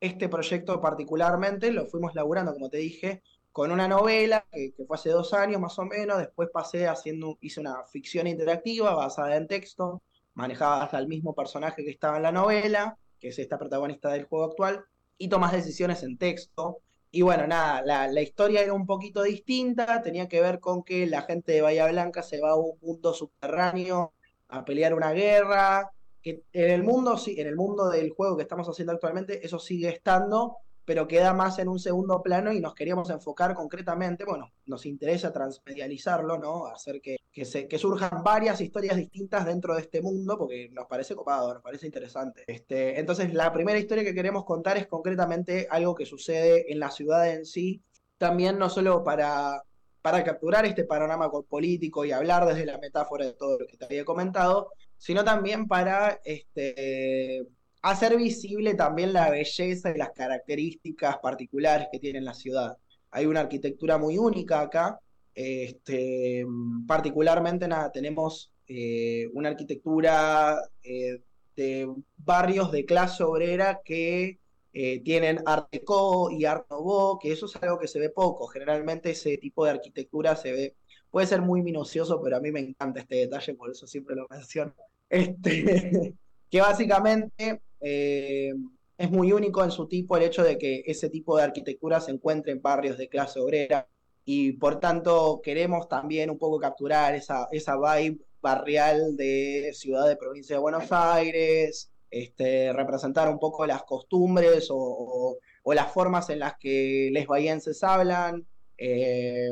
este 0.00 0.28
proyecto 0.28 0.80
particularmente 0.80 1.70
lo 1.70 1.86
fuimos 1.86 2.16
laburando, 2.16 2.52
como 2.52 2.70
te 2.70 2.78
dije, 2.78 3.22
con 3.52 3.72
una 3.72 3.88
novela 3.88 4.44
que, 4.50 4.72
fue 4.86 4.96
hace 4.96 5.10
dos 5.10 5.32
años 5.34 5.60
más 5.60 5.78
o 5.78 5.84
menos, 5.84 6.18
después 6.18 6.48
pasé 6.52 6.86
haciendo, 6.86 7.38
hice 7.40 7.60
una 7.60 7.84
ficción 7.84 8.26
interactiva 8.26 8.94
basada 8.94 9.36
en 9.36 9.48
texto, 9.48 10.02
manejaba 10.34 10.84
hasta 10.84 10.98
el 10.98 11.08
mismo 11.08 11.34
personaje 11.34 11.84
que 11.84 11.90
estaba 11.90 12.16
en 12.16 12.22
la 12.22 12.32
novela, 12.32 12.96
que 13.18 13.28
es 13.28 13.38
esta 13.38 13.58
protagonista 13.58 14.10
del 14.10 14.24
juego 14.24 14.46
actual, 14.46 14.84
y 15.18 15.28
tomas 15.28 15.52
decisiones 15.52 16.02
en 16.02 16.16
texto, 16.16 16.80
y 17.12 17.22
bueno, 17.22 17.46
nada, 17.46 17.82
la, 17.82 18.22
historia 18.22 18.62
era 18.62 18.72
un 18.72 18.86
poquito 18.86 19.22
distinta, 19.22 20.00
tenía 20.00 20.28
que 20.28 20.40
ver 20.40 20.60
con 20.60 20.84
que 20.84 21.06
la 21.06 21.22
gente 21.22 21.52
de 21.52 21.60
Bahía 21.60 21.88
Blanca 21.88 22.22
se 22.22 22.40
va 22.40 22.50
a 22.50 22.56
un 22.56 22.78
mundo 22.80 23.12
subterráneo 23.12 24.12
a 24.48 24.64
pelear 24.64 24.94
una 24.94 25.10
guerra, 25.12 25.90
que 26.22 26.44
en 26.52 26.70
el 26.70 26.84
mundo, 26.84 27.18
en 27.26 27.46
el 27.48 27.56
mundo 27.56 27.88
del 27.88 28.10
juego 28.10 28.36
que 28.36 28.42
estamos 28.44 28.68
haciendo 28.68 28.92
actualmente, 28.92 29.44
eso 29.44 29.58
sigue 29.58 29.88
estando, 29.88 30.58
pero 30.90 31.06
queda 31.06 31.32
más 31.32 31.56
en 31.60 31.68
un 31.68 31.78
segundo 31.78 32.20
plano 32.20 32.52
y 32.52 32.58
nos 32.58 32.74
queríamos 32.74 33.10
enfocar 33.10 33.54
concretamente, 33.54 34.24
bueno, 34.24 34.50
nos 34.66 34.86
interesa 34.86 35.32
transmedializarlo, 35.32 36.36
¿no? 36.36 36.66
Hacer 36.66 37.00
que, 37.00 37.18
que, 37.32 37.78
surjan 37.78 38.24
varias 38.24 38.60
historias 38.60 38.96
distintas 38.96 39.46
dentro 39.46 39.76
de 39.76 39.82
este 39.82 40.02
mundo, 40.02 40.36
porque 40.36 40.68
nos 40.72 40.88
parece 40.88 41.14
copado, 41.14 41.54
nos 41.54 41.62
parece 41.62 41.86
interesante. 41.86 42.42
Este, 42.48 42.98
entonces, 42.98 43.32
la 43.32 43.52
primera 43.52 43.78
historia 43.78 44.02
que 44.02 44.16
queremos 44.16 44.44
contar 44.44 44.78
es 44.78 44.88
concretamente 44.88 45.68
algo 45.70 45.94
que 45.94 46.06
sucede 46.06 46.72
en 46.72 46.80
la 46.80 46.90
ciudad 46.90 47.30
en 47.30 47.46
sí, 47.46 47.84
también 48.18 48.58
no 48.58 48.68
solo 48.68 49.04
para, 49.04 49.62
para 50.02 50.24
capturar 50.24 50.66
este 50.66 50.82
panorama 50.82 51.30
político 51.48 52.04
y 52.04 52.10
hablar 52.10 52.46
desde 52.46 52.66
la 52.66 52.78
metáfora 52.78 53.26
de 53.26 53.34
todo 53.34 53.60
lo 53.60 53.66
que 53.68 53.76
te 53.76 53.84
había 53.84 54.04
comentado, 54.04 54.72
sino 54.98 55.22
también 55.22 55.68
para 55.68 56.20
este, 56.24 57.46
hacer 57.82 58.16
visible 58.16 58.74
también 58.74 59.12
la 59.12 59.30
belleza 59.30 59.90
y 59.90 59.98
las 59.98 60.10
características 60.10 61.18
particulares 61.18 61.88
que 61.90 61.98
tiene 61.98 62.20
la 62.20 62.34
ciudad. 62.34 62.76
Hay 63.10 63.26
una 63.26 63.40
arquitectura 63.40 63.98
muy 63.98 64.18
única 64.18 64.60
acá, 64.60 65.00
este, 65.34 66.44
particularmente 66.86 67.66
nada, 67.68 67.90
tenemos 67.90 68.52
eh, 68.66 69.28
una 69.32 69.48
arquitectura 69.48 70.58
eh, 70.82 71.22
de 71.56 71.88
barrios 72.18 72.70
de 72.70 72.84
clase 72.84 73.22
obrera 73.24 73.80
que 73.84 74.38
eh, 74.72 75.00
tienen 75.02 75.40
Art 75.46 75.68
Deco 75.72 76.30
y 76.30 76.44
Art 76.44 76.66
Nouveau, 76.70 77.18
que 77.18 77.32
eso 77.32 77.46
es 77.46 77.56
algo 77.56 77.78
que 77.78 77.88
se 77.88 77.98
ve 77.98 78.10
poco. 78.10 78.46
Generalmente 78.46 79.10
ese 79.10 79.36
tipo 79.38 79.64
de 79.64 79.72
arquitectura 79.72 80.36
se 80.36 80.52
ve, 80.52 80.76
puede 81.10 81.26
ser 81.26 81.42
muy 81.42 81.62
minucioso, 81.62 82.20
pero 82.22 82.36
a 82.36 82.40
mí 82.40 82.52
me 82.52 82.60
encanta 82.60 83.00
este 83.00 83.16
detalle, 83.16 83.54
por 83.54 83.70
eso 83.70 83.86
siempre 83.86 84.16
lo 84.16 84.26
menciono. 84.28 84.74
Este, 85.10 86.14
que 86.48 86.60
básicamente 86.60 87.60
eh, 87.80 88.52
es 88.98 89.10
muy 89.10 89.32
único 89.32 89.64
en 89.64 89.70
su 89.70 89.88
tipo 89.88 90.16
el 90.16 90.24
hecho 90.24 90.42
de 90.42 90.58
que 90.58 90.82
ese 90.86 91.08
tipo 91.08 91.36
de 91.36 91.44
arquitectura 91.44 92.00
se 92.00 92.10
encuentre 92.10 92.52
en 92.52 92.60
barrios 92.60 92.98
de 92.98 93.08
clase 93.08 93.40
obrera 93.40 93.88
y 94.24 94.52
por 94.52 94.78
tanto 94.78 95.40
queremos 95.42 95.88
también 95.88 96.30
un 96.30 96.38
poco 96.38 96.58
capturar 96.58 97.14
esa, 97.14 97.48
esa 97.50 97.76
vibe 97.76 98.18
barrial 98.42 99.16
de 99.16 99.70
ciudad 99.74 100.06
de 100.06 100.16
provincia 100.16 100.56
de 100.56 100.62
Buenos 100.62 100.90
Aires, 100.90 101.90
este, 102.10 102.72
representar 102.72 103.28
un 103.28 103.38
poco 103.38 103.66
las 103.66 103.84
costumbres 103.84 104.68
o, 104.70 105.38
las 105.64 105.92
formas 105.92 106.28
en 106.30 106.40
las 106.40 106.58
que 106.58 107.10
les 107.12 107.26
bahienses 107.26 107.82
hablan, 107.84 108.44
eh, 108.76 109.50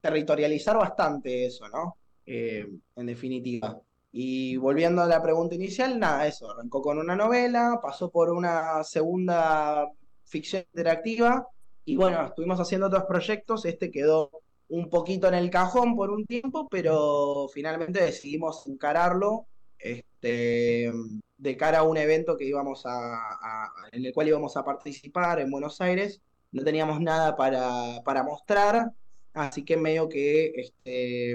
territorializar 0.00 0.76
bastante 0.76 1.46
eso, 1.46 1.68
¿no? 1.68 1.96
Eh, 2.26 2.66
en 2.96 3.06
definitiva. 3.06 3.80
Y 4.16 4.56
volviendo 4.58 5.02
a 5.02 5.08
la 5.08 5.20
pregunta 5.20 5.56
inicial, 5.56 5.98
nada, 5.98 6.28
eso, 6.28 6.48
arrancó 6.48 6.80
con 6.80 6.98
una 6.98 7.16
novela, 7.16 7.80
pasó 7.82 8.12
por 8.12 8.30
una 8.30 8.84
segunda 8.84 9.90
ficción 10.24 10.62
interactiva 10.72 11.48
y 11.84 11.96
bueno, 11.96 12.24
estuvimos 12.24 12.60
haciendo 12.60 12.86
otros 12.86 13.06
proyectos, 13.08 13.64
este 13.64 13.90
quedó 13.90 14.30
un 14.68 14.88
poquito 14.88 15.26
en 15.26 15.34
el 15.34 15.50
cajón 15.50 15.96
por 15.96 16.12
un 16.12 16.26
tiempo, 16.26 16.68
pero 16.70 17.48
finalmente 17.52 18.04
decidimos 18.04 18.64
encararlo 18.68 19.48
este, 19.80 20.92
de 21.36 21.56
cara 21.56 21.80
a 21.80 21.82
un 21.82 21.96
evento 21.96 22.36
que 22.36 22.44
íbamos 22.44 22.84
a, 22.86 23.68
en 23.90 24.06
el 24.06 24.14
cual 24.14 24.28
íbamos 24.28 24.56
a 24.56 24.64
participar 24.64 25.40
en 25.40 25.50
Buenos 25.50 25.80
Aires. 25.80 26.20
No 26.52 26.62
teníamos 26.62 27.00
nada 27.00 27.34
para, 27.34 28.00
para 28.04 28.22
mostrar, 28.22 28.92
así 29.32 29.64
que 29.64 29.76
medio 29.76 30.08
que 30.08 30.52
este, 30.54 31.34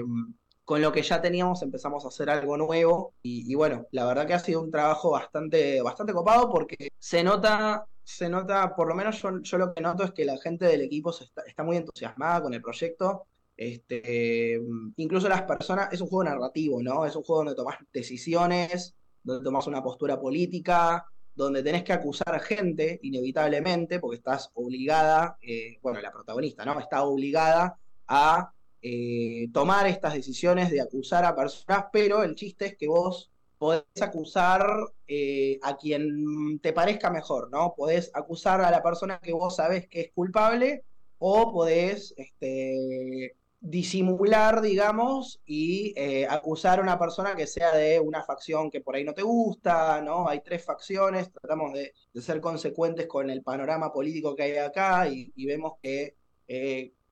con 0.70 0.80
lo 0.80 0.92
que 0.92 1.02
ya 1.02 1.20
teníamos 1.20 1.62
empezamos 1.62 2.04
a 2.04 2.08
hacer 2.10 2.30
algo 2.30 2.56
nuevo 2.56 3.14
y, 3.22 3.52
bueno, 3.56 3.88
la 3.90 4.06
verdad 4.06 4.24
que 4.24 4.34
ha 4.34 4.38
sido 4.38 4.62
un 4.62 4.70
trabajo 4.70 5.10
bastante, 5.10 5.82
bastante 5.82 6.12
copado 6.12 6.48
porque 6.48 6.92
se 6.96 7.24
nota, 7.24 7.86
se 8.04 8.28
nota, 8.28 8.76
por 8.76 8.86
lo 8.86 8.94
menos 8.94 9.20
yo, 9.20 9.58
lo 9.58 9.74
que 9.74 9.80
noto 9.80 10.04
es 10.04 10.12
que 10.12 10.24
la 10.24 10.38
gente 10.38 10.66
del 10.66 10.82
equipo 10.82 11.10
está, 11.10 11.64
muy 11.64 11.76
entusiasmada 11.76 12.42
con 12.42 12.54
el 12.54 12.62
proyecto. 12.62 13.24
Este, 13.56 14.60
incluso 14.94 15.28
las 15.28 15.42
personas, 15.42 15.92
es 15.92 16.00
un 16.02 16.06
juego 16.06 16.30
narrativo, 16.30 16.80
¿no? 16.80 17.04
Es 17.04 17.16
un 17.16 17.24
juego 17.24 17.40
donde 17.40 17.56
tomas 17.56 17.78
decisiones, 17.92 18.94
donde 19.24 19.42
tomas 19.42 19.66
una 19.66 19.82
postura 19.82 20.20
política, 20.20 21.04
donde 21.34 21.64
tenés 21.64 21.82
que 21.82 21.94
acusar 21.94 22.38
gente, 22.42 23.00
inevitablemente, 23.02 23.98
porque 23.98 24.18
estás 24.18 24.52
obligada, 24.54 25.36
eh, 25.42 25.80
bueno, 25.82 26.00
la 26.00 26.12
protagonista, 26.12 26.64
¿no? 26.64 26.78
Está 26.78 27.02
obligada 27.02 27.76
a 28.06 28.52
eh, 28.82 29.48
tomar 29.52 29.86
estas 29.86 30.14
decisiones 30.14 30.70
de 30.70 30.80
acusar 30.80 31.24
a 31.24 31.34
personas, 31.34 31.86
pero 31.92 32.22
el 32.22 32.34
chiste 32.34 32.66
es 32.66 32.76
que 32.76 32.88
vos 32.88 33.30
podés 33.58 33.84
acusar 34.00 34.66
eh, 35.06 35.58
a 35.62 35.76
quien 35.76 36.58
te 36.60 36.72
parezca 36.72 37.10
mejor, 37.10 37.50
¿no? 37.50 37.74
Podés 37.76 38.10
acusar 38.14 38.62
a 38.62 38.70
la 38.70 38.82
persona 38.82 39.20
que 39.20 39.34
vos 39.34 39.56
sabés 39.56 39.86
que 39.86 40.00
es 40.00 40.12
culpable 40.12 40.84
o 41.18 41.52
podés 41.52 42.14
este, 42.16 43.36
disimular, 43.60 44.62
digamos, 44.62 45.40
y 45.44 45.92
eh, 45.96 46.26
acusar 46.26 46.78
a 46.78 46.82
una 46.82 46.98
persona 46.98 47.36
que 47.36 47.46
sea 47.46 47.76
de 47.76 48.00
una 48.00 48.22
facción 48.22 48.70
que 48.70 48.80
por 48.80 48.96
ahí 48.96 49.04
no 49.04 49.12
te 49.12 49.22
gusta, 49.22 50.00
¿no? 50.00 50.26
Hay 50.26 50.40
tres 50.40 50.64
facciones, 50.64 51.30
tratamos 51.30 51.74
de, 51.74 51.92
ser 52.20 52.40
consecuentes 52.40 53.06
con 53.06 53.28
el 53.28 53.42
panorama 53.42 53.92
político 53.92 54.34
que 54.34 54.44
hay 54.44 54.56
acá 54.56 55.06
y, 55.08 55.30
vemos 55.44 55.74
que, 55.82 56.16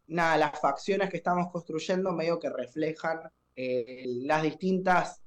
nada, 0.08 0.36
las 0.36 0.60
facciones 0.60 1.10
que 1.10 1.18
estamos 1.18 1.50
construyendo 1.50 2.12
medio 2.12 2.38
que 2.38 2.50
reflejan 2.50 3.20
eh, 3.54 4.04
las 4.06 4.42
distintas, 4.42 5.22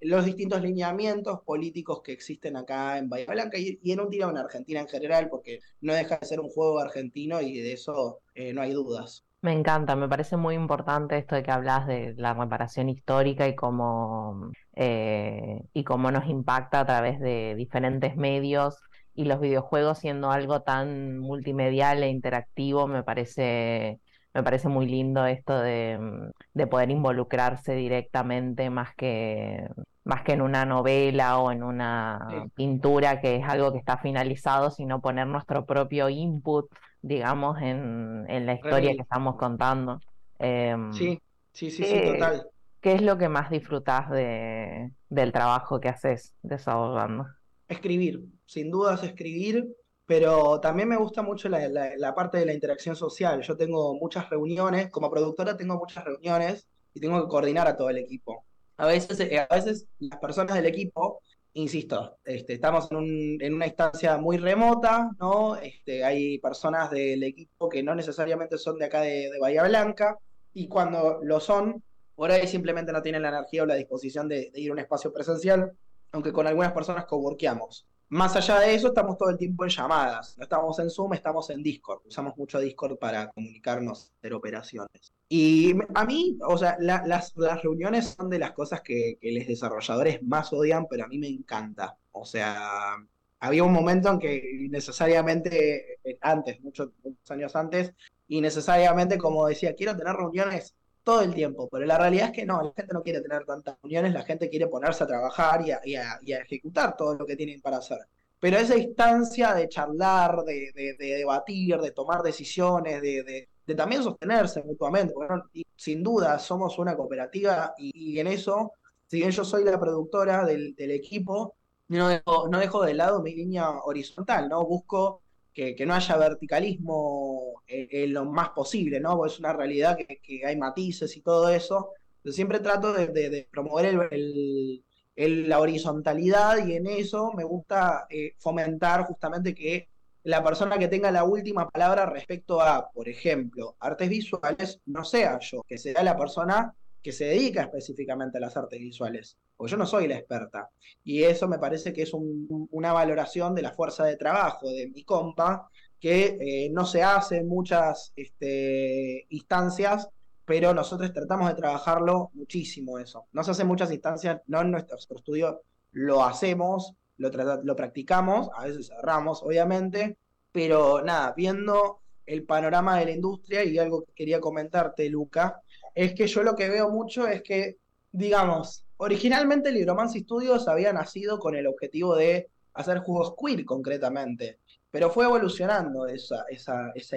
los 0.00 0.24
distintos 0.24 0.60
lineamientos 0.60 1.40
políticos 1.40 2.02
que 2.02 2.12
existen 2.12 2.56
acá 2.56 2.98
en 2.98 3.08
Bahía 3.08 3.26
Blanca 3.26 3.58
y, 3.58 3.78
en 3.84 4.00
un 4.00 4.10
tiro 4.10 4.28
en 4.28 4.36
Argentina 4.36 4.80
en 4.80 4.88
general, 4.88 5.28
porque 5.30 5.60
no 5.80 5.94
deja 5.94 6.18
de 6.18 6.26
ser 6.26 6.40
un 6.40 6.50
juego 6.50 6.78
argentino 6.78 7.40
y 7.40 7.60
de 7.60 7.72
eso 7.72 8.20
eh, 8.34 8.52
no 8.52 8.62
hay 8.62 8.72
dudas. 8.72 9.24
Me 9.42 9.54
encanta, 9.54 9.96
me 9.96 10.06
parece 10.06 10.36
muy 10.36 10.54
importante 10.54 11.16
esto 11.16 11.34
de 11.34 11.42
que 11.42 11.50
hablas 11.50 11.86
de 11.86 12.12
la 12.18 12.34
reparación 12.34 12.90
histórica 12.90 13.48
y 13.48 13.54
cómo, 13.54 14.50
eh, 14.76 15.62
y 15.72 15.82
cómo 15.82 16.10
nos 16.10 16.28
impacta 16.28 16.80
a 16.80 16.84
través 16.84 17.18
de 17.20 17.54
diferentes 17.56 18.16
medios 18.16 18.76
y 19.14 19.24
los 19.24 19.40
videojuegos 19.40 19.98
siendo 19.98 20.30
algo 20.30 20.60
tan 20.60 21.18
multimedial 21.18 22.02
e 22.02 22.08
interactivo, 22.08 22.86
me 22.86 23.02
parece, 23.02 24.00
me 24.34 24.42
parece 24.42 24.68
muy 24.68 24.86
lindo 24.86 25.26
esto 25.26 25.58
de, 25.60 25.98
mm, 26.00 26.30
de 26.54 26.66
poder 26.66 26.90
involucrarse 26.90 27.74
directamente 27.74 28.70
más 28.70 28.94
que, 28.96 29.66
más 30.04 30.22
que 30.22 30.32
en 30.32 30.42
una 30.42 30.64
novela 30.64 31.38
o 31.38 31.50
en 31.52 31.62
una 31.62 32.46
pintura 32.54 33.20
que 33.20 33.36
es 33.36 33.44
algo 33.48 33.72
que 33.72 33.78
está 33.78 33.98
finalizado, 33.98 34.70
sino 34.70 35.00
poner 35.00 35.26
nuestro 35.26 35.66
propio 35.66 36.08
input, 36.08 36.70
digamos, 37.02 37.60
en, 37.62 38.24
en 38.28 38.46
la 38.46 38.54
historia 38.54 38.94
que 38.94 39.02
estamos 39.02 39.36
contando. 39.36 40.02
Em, 40.38 40.94
Sí, 40.94 41.18
sí, 41.52 41.70
sí, 41.70 41.84
sí, 41.84 42.00
¿qué- 42.00 42.02
total. 42.02 42.50
¿Qué 42.80 42.94
es 42.94 43.02
lo 43.02 43.18
que 43.18 43.28
más 43.28 43.50
disfrutás 43.50 44.08
de, 44.10 44.90
del 45.10 45.32
trabajo 45.32 45.80
que 45.80 45.88
haces 45.90 46.34
desahogando? 46.42 47.26
Escribir, 47.68 48.24
sin 48.46 48.70
dudas 48.70 49.02
escribir, 49.04 49.66
pero 50.10 50.60
también 50.60 50.88
me 50.88 50.96
gusta 50.96 51.22
mucho 51.22 51.48
la, 51.48 51.68
la- 51.68 51.96
la 51.96 52.14
parte 52.14 52.38
de 52.38 52.46
la 52.46 52.52
interacción 52.54 52.96
social. 52.96 53.42
Yo 53.42 53.56
tengo 53.56 53.94
muchas 53.94 54.28
reuniones, 54.28 54.90
como 54.90 55.08
productora 55.10 55.56
tengo 55.56 55.76
muchas 55.78 56.04
reuniones 56.04 56.68
y 56.94 57.00
tengo 57.00 57.22
que 57.22 57.28
coordinar 57.28 57.68
a 57.68 57.76
todo 57.76 57.90
el 57.90 57.98
equipo. 57.98 58.44
A 58.76 58.86
veces, 58.86 59.20
eh, 59.20 59.38
a 59.48 59.54
veces 59.54 59.86
las 60.00 60.18
personas 60.20 60.56
del 60.56 60.66
equipo, 60.66 61.22
insisto, 61.52 62.18
este, 62.24 62.54
estamos 62.54 62.90
en, 62.90 62.96
un- 62.98 63.38
en 63.40 63.54
una 63.54 63.66
instancia 63.66 64.16
muy 64.18 64.36
remota, 64.38 65.10
¿no? 65.20 65.56
Este, 65.56 66.04
hay 66.04 66.38
personas 66.40 66.90
del 66.90 67.22
equipo 67.22 67.68
que 67.68 67.82
no 67.82 67.94
necesariamente 67.94 68.58
son 68.58 68.78
de 68.78 68.86
acá 68.86 69.02
de, 69.02 69.30
de 69.30 69.38
Bahía 69.40 69.62
Blanca 69.64 70.18
y 70.52 70.66
cuando 70.68 71.20
lo 71.22 71.38
son, 71.40 71.84
por 72.16 72.30
ahí 72.32 72.46
simplemente 72.48 72.92
no 72.92 73.02
tienen 73.02 73.22
la 73.22 73.28
energía 73.28 73.62
o 73.62 73.66
la 73.66 73.74
disposición 73.76 74.28
de, 74.28 74.50
de 74.52 74.60
ir 74.60 74.70
a 74.70 74.72
un 74.74 74.78
espacio 74.80 75.12
presencial 75.12 75.72
aunque 76.12 76.32
con 76.32 76.46
algunas 76.48 76.72
personas 76.72 77.04
coworkeamos. 77.06 77.86
Más 78.10 78.34
allá 78.34 78.58
de 78.58 78.74
eso, 78.74 78.88
estamos 78.88 79.16
todo 79.16 79.30
el 79.30 79.38
tiempo 79.38 79.64
en 79.64 79.70
llamadas. 79.70 80.36
No 80.36 80.42
estamos 80.42 80.78
en 80.80 80.90
Zoom, 80.90 81.14
estamos 81.14 81.48
en 81.50 81.62
Discord. 81.62 82.00
Usamos 82.06 82.36
mucho 82.36 82.58
Discord 82.58 82.98
para 82.98 83.30
comunicarnos, 83.30 84.12
hacer 84.18 84.34
operaciones. 84.34 85.14
Y 85.28 85.74
a 85.94 86.04
mí, 86.04 86.36
o 86.44 86.58
sea, 86.58 86.76
la- 86.80 87.04
las, 87.06 87.32
las 87.36 87.62
reuniones 87.62 88.08
son 88.18 88.28
de 88.28 88.40
las 88.40 88.50
cosas 88.52 88.80
que, 88.82 89.18
los 89.22 89.46
desarrolladores 89.46 90.22
más 90.24 90.52
odian, 90.52 90.86
pero 90.88 91.04
a 91.04 91.08
mí 91.08 91.18
me 91.18 91.28
encanta. 91.28 91.96
O 92.10 92.24
sea, 92.24 92.96
había 93.38 93.62
un 93.64 93.72
momento 93.72 94.10
en 94.10 94.18
que 94.18 94.66
necesariamente, 94.70 96.00
eh, 96.04 96.18
antes, 96.20 96.60
muchos, 96.62 96.90
muchos 97.04 97.30
años 97.30 97.54
antes, 97.54 97.92
y 98.26 98.40
necesariamente, 98.40 99.18
como 99.18 99.46
decía, 99.46 99.74
quiero 99.76 99.96
tener 99.96 100.14
reuniones 100.14 100.74
todo 101.02 101.22
el 101.22 101.34
tiempo, 101.34 101.68
pero 101.70 101.86
la 101.86 101.98
realidad 101.98 102.26
es 102.26 102.32
que 102.32 102.46
no, 102.46 102.62
la 102.62 102.72
gente 102.76 102.92
no 102.94 103.02
quiere 103.02 103.20
tener 103.20 103.44
tantas 103.44 103.76
reuniones, 103.82 104.12
la 104.12 104.22
gente 104.24 104.48
quiere 104.50 104.68
ponerse 104.68 105.04
a 105.04 105.06
trabajar 105.06 105.66
y 105.66 105.70
a, 105.72 105.80
y 105.84 105.94
a- 105.96 106.18
y 106.22 106.32
a 106.32 106.38
ejecutar 106.40 106.96
todo 106.96 107.14
lo 107.14 107.26
que 107.26 107.36
tienen 107.36 107.60
para 107.60 107.78
hacer. 107.78 107.98
Pero 108.38 108.56
esa 108.58 108.76
instancia 108.76 109.54
de 109.54 109.68
charlar, 109.68 110.44
de, 110.44 110.72
de- 110.74 110.94
de 110.98 111.14
debatir, 111.16 111.78
de 111.80 111.90
tomar 111.92 112.22
decisiones, 112.22 113.02
de, 113.02 113.48
también 113.76 114.02
sostenerse 114.02 114.62
mutuamente, 114.62 115.12
porque 115.14 115.34
no- 115.34 115.44
y 115.52 115.64
sin 115.76 116.02
duda 116.02 116.38
somos 116.38 116.78
una 116.78 116.96
cooperativa 116.96 117.74
y, 117.78 118.14
y 118.16 118.18
en 118.20 118.26
eso, 118.26 118.72
si 119.06 119.18
bien 119.18 119.30
yo 119.30 119.44
soy 119.44 119.64
la 119.64 119.78
productora 119.78 120.44
del, 120.44 120.74
del 120.74 120.90
equipo, 120.92 121.54
no 121.88 122.08
dejo, 122.08 122.48
no 122.48 122.58
dejo 122.58 122.82
de 122.84 122.94
lado 122.94 123.22
mi 123.22 123.34
línea 123.34 123.70
horizontal, 123.84 124.48
¿no? 124.48 124.64
Busco 124.64 125.22
que, 125.52 125.74
no 125.86 125.94
haya 125.94 126.16
verticalismo 126.16 127.62
en, 127.66 127.88
en 127.90 128.12
lo 128.14 128.24
más 128.26 128.50
posible, 128.50 129.00
¿no? 129.00 129.16
Porque 129.16 129.32
es 129.34 129.38
una 129.40 129.52
realidad 129.52 129.96
que, 129.96 130.06
que 130.22 130.44
hay 130.46 130.56
matices 130.56 131.16
y 131.16 131.22
todo 131.22 131.48
eso. 131.50 131.92
Yo 132.24 132.32
siempre 132.32 132.60
trato 132.60 132.92
de 132.92 133.48
promover 133.50 133.86
el- 133.86 134.08
el- 134.10 134.84
el- 135.16 135.48
la 135.48 135.60
horizontalidad 135.60 136.66
y 136.66 136.74
en 136.76 136.86
eso 136.86 137.32
me 137.34 137.44
gusta 137.44 138.06
eh, 138.10 138.34
fomentar 138.38 139.04
justamente 139.06 139.54
que 139.54 139.88
la 140.22 140.42
persona 140.44 140.78
que 140.78 140.88
tenga 140.88 141.10
la 141.10 141.24
última 141.24 141.68
palabra 141.70 142.06
respecto 142.06 142.60
a, 142.60 142.90
por 142.90 143.08
ejemplo, 143.08 143.76
artes 143.80 144.08
visuales, 144.08 144.80
no 144.86 145.04
sea 145.04 145.38
yo, 145.40 145.62
que 145.66 145.78
sea 145.78 146.02
la 146.02 146.16
persona 146.16 146.74
que 147.02 147.12
se 147.12 147.24
dedica 147.26 147.62
específicamente 147.62 148.38
a 148.38 148.40
las 148.40 148.56
artes 148.56 148.78
visuales, 148.78 149.36
porque 149.56 149.70
yo 149.72 149.76
no 149.76 149.86
soy 149.86 150.06
la 150.08 150.16
experta. 150.16 150.70
Y 151.04 151.22
eso 151.24 151.48
me 151.48 151.58
parece 151.58 151.92
que 151.92 152.02
es 152.02 152.12
un- 152.14 152.68
una 152.72 152.92
valoración 152.92 153.54
de 153.54 153.62
la 153.62 153.72
fuerza 153.72 154.04
de 154.04 154.16
trabajo 154.16 154.68
de 154.70 154.88
mi 154.88 155.04
compa, 155.04 155.68
que 155.98 156.36
eh, 156.40 156.70
no 156.70 156.84
se 156.86 157.02
hace 157.02 157.38
en 157.38 157.48
muchas 157.48 158.12
este, 158.16 159.26
instancias, 159.30 160.08
pero 160.44 160.74
nosotros 160.74 161.12
tratamos 161.12 161.48
de 161.48 161.54
trabajarlo 161.54 162.30
muchísimo 162.34 162.98
eso. 162.98 163.26
No 163.32 163.44
se 163.44 163.52
hace 163.52 163.62
en 163.62 163.68
muchas 163.68 163.92
instancias, 163.92 164.40
no 164.46 164.60
en 164.60 164.70
nuestro 164.70 164.96
estudio 164.96 165.62
lo 165.92 166.24
hacemos, 166.24 166.94
lo, 167.18 167.30
lo 167.62 167.76
practicamos, 167.76 168.48
a 168.56 168.66
veces 168.66 168.88
cerramos, 168.88 169.42
obviamente, 169.42 170.16
pero 170.52 171.02
nada, 171.02 171.34
viendo 171.36 172.00
el 172.26 172.44
panorama 172.44 172.98
de 172.98 173.06
la 173.06 173.10
industria 173.12 173.64
y 173.64 173.78
algo 173.78 174.04
que 174.04 174.12
quería 174.14 174.40
comentarte, 174.40 175.08
Luca, 175.08 175.60
es 175.94 176.14
que 176.14 176.26
yo 176.26 176.42
lo 176.42 176.54
que 176.54 176.68
veo 176.68 176.90
mucho 176.90 177.26
es 177.26 177.42
que, 177.42 177.76
digamos, 178.12 178.84
originalmente 178.96 179.72
Libromancy 179.72 180.20
Studios 180.20 180.68
había 180.68 180.92
nacido 180.92 181.38
con 181.38 181.54
el 181.54 181.66
objetivo 181.66 182.16
de 182.16 182.48
hacer 182.74 182.98
juegos 182.98 183.34
queer 183.38 183.64
concretamente, 183.64 184.58
pero 184.90 185.10
fue 185.10 185.24
evolucionando 185.24 186.06
esa, 186.06 186.44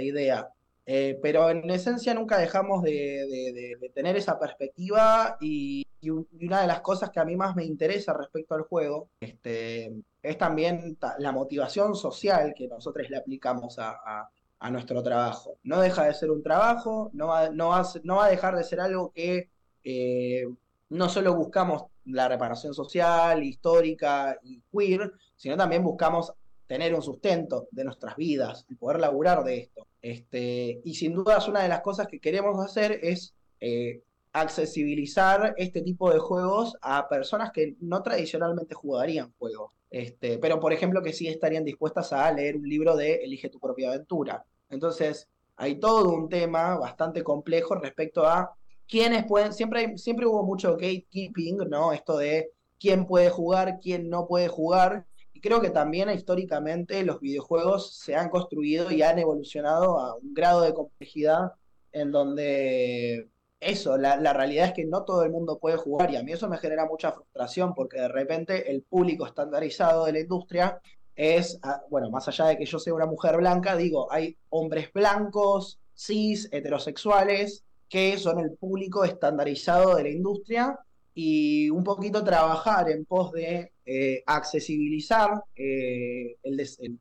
idea. 0.01 0.47
Eh, 0.85 1.17
pero 1.21 1.49
en 1.49 1.69
esencia 1.69 2.13
nunca 2.13 2.37
dejamos 2.37 2.83
de, 2.83 3.77
tener 3.93 4.17
esa 4.17 4.37
perspectiva 4.37 5.37
y, 5.39 5.85
y 6.01 6.09
un- 6.09 6.27
y 6.37 6.45
una 6.47 6.61
de 6.61 6.67
las 6.67 6.81
cosas 6.81 7.09
que 7.09 7.21
a 7.21 7.25
mí 7.25 7.37
más 7.37 7.55
me 7.55 7.63
interesa 7.63 8.13
respecto 8.13 8.53
al 8.53 8.63
juego 8.63 9.07
este, 9.21 9.93
es 10.21 10.37
también 10.37 10.97
ta- 10.97 11.15
la 11.19 11.31
motivación 11.31 11.95
social 11.95 12.53
que 12.53 12.67
nosotros 12.67 13.09
le 13.09 13.15
aplicamos 13.17 13.79
a- 13.79 14.27
a 14.63 14.71
nuestro 14.71 15.03
trabajo. 15.03 15.57
No 15.63 15.81
deja 15.81 16.05
de 16.05 16.13
ser 16.13 16.31
un 16.31 16.41
trabajo, 16.41 17.11
no 17.13 17.27
va, 17.27 17.49
no 17.49 17.69
va, 17.69 17.83
no 18.03 18.15
va 18.15 18.25
a 18.27 18.29
dejar 18.29 18.55
de 18.55 18.63
ser 18.63 18.79
algo 18.79 19.11
que 19.11 19.49
eh, 19.83 20.47
no 20.89 21.09
solo 21.09 21.35
buscamos 21.35 21.83
la 22.05 22.29
reparación 22.29 22.73
social, 22.73 23.43
histórica 23.43 24.39
y 24.41 24.61
queer, 24.71 25.11
sino 25.35 25.57
también 25.57 25.83
buscamos 25.83 26.31
tener 26.65 26.95
un 26.95 27.01
sustento 27.01 27.67
de 27.71 27.83
nuestras 27.83 28.15
vidas 28.15 28.65
y 28.69 28.75
poder 28.75 29.01
laburar 29.01 29.43
de 29.43 29.57
esto. 29.57 29.85
Este, 30.01 30.79
y 30.85 30.93
sin 30.95 31.13
dudas 31.13 31.49
una 31.49 31.61
de 31.61 31.67
las 31.67 31.81
cosas 31.81 32.07
que 32.07 32.21
queremos 32.21 32.57
hacer 32.65 32.99
es 33.03 33.35
eh, 33.59 34.01
accesibilizar 34.31 35.55
este 35.57 35.81
tipo 35.81 36.09
de 36.09 36.19
juegos 36.19 36.77
a 36.81 37.09
personas 37.09 37.51
que 37.51 37.75
no 37.81 38.01
tradicionalmente 38.01 38.75
jugarían 38.75 39.33
juegos. 39.37 39.73
Este, 39.89 40.37
pero 40.37 40.59
por 40.61 40.71
ejemplo 40.71 41.03
que 41.03 41.11
sí 41.11 41.27
estarían 41.27 41.65
dispuestas 41.65 42.13
a 42.13 42.31
leer 42.31 42.55
un 42.55 42.67
libro 42.67 42.95
de 42.95 43.15
Elige 43.15 43.49
tu 43.49 43.59
propia 43.59 43.89
aventura. 43.89 44.45
Entonces, 44.73 45.29
hay 45.55 45.79
todo 45.79 46.09
un 46.13 46.29
tema 46.29 46.77
bastante 46.77 47.23
complejo 47.23 47.75
respecto 47.75 48.25
a 48.25 48.55
quiénes 48.87 49.25
pueden, 49.25 49.53
siempre, 49.53 49.79
hay- 49.81 49.97
siempre 49.97 50.25
hubo 50.25 50.43
mucho 50.43 50.73
gatekeeping, 50.73 51.57
¿no? 51.69 51.93
Esto 51.93 52.17
de 52.17 52.51
quién 52.79 53.05
puede 53.07 53.29
jugar, 53.29 53.79
quién 53.81 54.09
no 54.09 54.27
puede 54.27 54.47
jugar. 54.47 55.05
Y 55.33 55.41
creo 55.41 55.61
que 55.61 55.69
también 55.69 56.09
históricamente 56.09 57.03
los 57.03 57.19
videojuegos 57.19 57.97
se 57.97 58.15
han 58.15 58.29
construido 58.29 58.91
y 58.91 59.01
han 59.01 59.19
evolucionado 59.19 59.99
a 59.99 60.15
un 60.15 60.33
grado 60.33 60.61
de 60.61 60.73
complejidad 60.73 61.51
en 61.91 62.11
donde 62.11 63.29
eso, 63.59 63.97
la, 63.97 64.17
la 64.17 64.33
realidad 64.33 64.67
es 64.67 64.73
que 64.73 64.85
no 64.85 65.05
todo 65.05 65.23
el 65.23 65.31
mundo 65.31 65.57
puede 65.59 65.77
jugar 65.77 66.11
y 66.11 66.17
a 66.17 66.23
mí 66.23 66.31
eso 66.33 66.49
me 66.49 66.57
genera 66.57 66.85
mucha 66.85 67.11
frustración 67.13 67.73
porque 67.73 67.99
de 67.99 68.07
repente 68.09 68.71
el 68.71 68.83
público 68.83 69.25
estandarizado 69.25 70.05
de 70.05 70.13
la 70.13 70.19
industria 70.19 70.81
es, 71.15 71.59
ah, 71.63 71.81
bueno, 71.89 72.09
más 72.09 72.27
allá 72.27 72.45
de 72.47 72.57
que 72.57 72.65
yo 72.65 72.79
sea 72.79 72.93
una 72.93 73.05
mujer 73.05 73.37
blanca, 73.37 73.75
digo, 73.75 74.11
hay 74.11 74.35
hombres 74.49 74.91
blancos, 74.93 75.79
cis, 75.95 76.49
heterosexuales, 76.51 77.63
que 77.89 78.17
son 78.17 78.39
el 78.39 78.55
público 78.57 79.05
estandarizado 79.05 79.95
de 79.95 80.03
la 80.03 80.09
industria 80.09 80.79
y 81.13 81.69
un 81.69 81.83
poquito 81.83 82.23
trabajar 82.23 82.89
en 82.89 83.05
pos 83.05 83.31
de 83.31 83.71
eh, 83.85 84.23
accesibilizar 84.25 85.43
eh, 85.55 86.37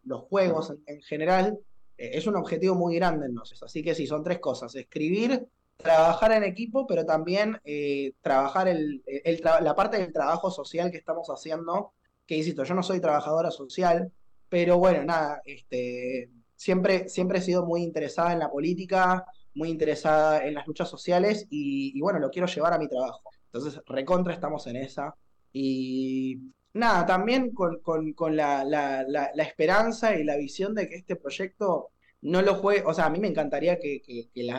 los 0.05 0.23
juegos 0.23 0.71
en, 0.71 0.83
en 0.87 1.01
general 1.01 1.59
eh, 1.97 2.11
es 2.15 2.27
un 2.27 2.37
objetivo 2.37 2.75
muy 2.75 2.97
grande 2.97 3.27
en 3.27 3.35
nosotros. 3.35 3.63
Así 3.63 3.83
que 3.83 3.95
sí, 3.95 4.07
son 4.07 4.23
tres 4.23 4.39
cosas, 4.39 4.75
escribir, 4.75 5.47
trabajar 5.77 6.33
en 6.33 6.45
equipo, 6.45 6.87
pero 6.87 7.07
también 7.07 7.59
trabajar 8.21 8.69
el, 8.69 9.03
la 9.43 9.75
parte 9.75 9.99
del 9.99 10.13
trabajo 10.13 10.51
social 10.51 10.91
que 10.91 10.99
estamos 10.99 11.29
haciendo, 11.29 11.93
que 12.27 12.37
insisto, 12.37 12.65
yo 12.65 12.75
no 12.75 12.83
soy 12.83 13.01
trabajadora 13.01 13.51
social, 13.51 14.13
pero 14.49 14.79
bueno, 14.79 15.05
nada, 15.05 15.41
este, 15.45 16.31
siempre, 16.57 17.09
siempre 17.09 17.39
he 17.39 17.43
sido 17.43 17.65
muy 17.67 17.83
interesada 17.83 18.33
en 18.33 18.39
la 18.41 18.51
política, 18.51 19.25
muy 19.55 19.69
interesada 19.71 20.45
en 20.47 20.55
las 20.55 20.67
luchas 20.67 20.89
sociales 20.89 21.47
y, 21.51 21.99
bueno, 22.01 22.19
lo 22.19 22.31
quiero 22.31 22.47
llevar 22.49 22.73
a 22.73 22.79
mi 22.79 22.89
trabajo. 22.89 23.23
Entonces, 23.53 23.81
recontra 23.87 24.33
estamos 24.35 24.67
en 24.67 24.77
esa. 24.77 25.15
Y 25.53 26.39
nada, 26.75 27.05
también 27.07 27.53
con, 27.53 27.81
con- 27.83 28.37
la, 28.37 28.65
la- 28.65 29.31
esperanza 29.45 30.15
y 30.17 30.25
la 30.25 30.37
visión 30.37 30.75
de 30.75 30.89
que 30.89 30.97
este 30.97 31.17
proyecto 31.17 31.91
no 32.23 32.41
lo 32.43 32.55
juegue, 32.55 32.85
o 32.87 32.95
sea, 32.95 33.07
a 33.07 33.11
mí 33.11 33.19
me 33.21 33.29
encantaría 33.29 33.79
que, 33.79 34.01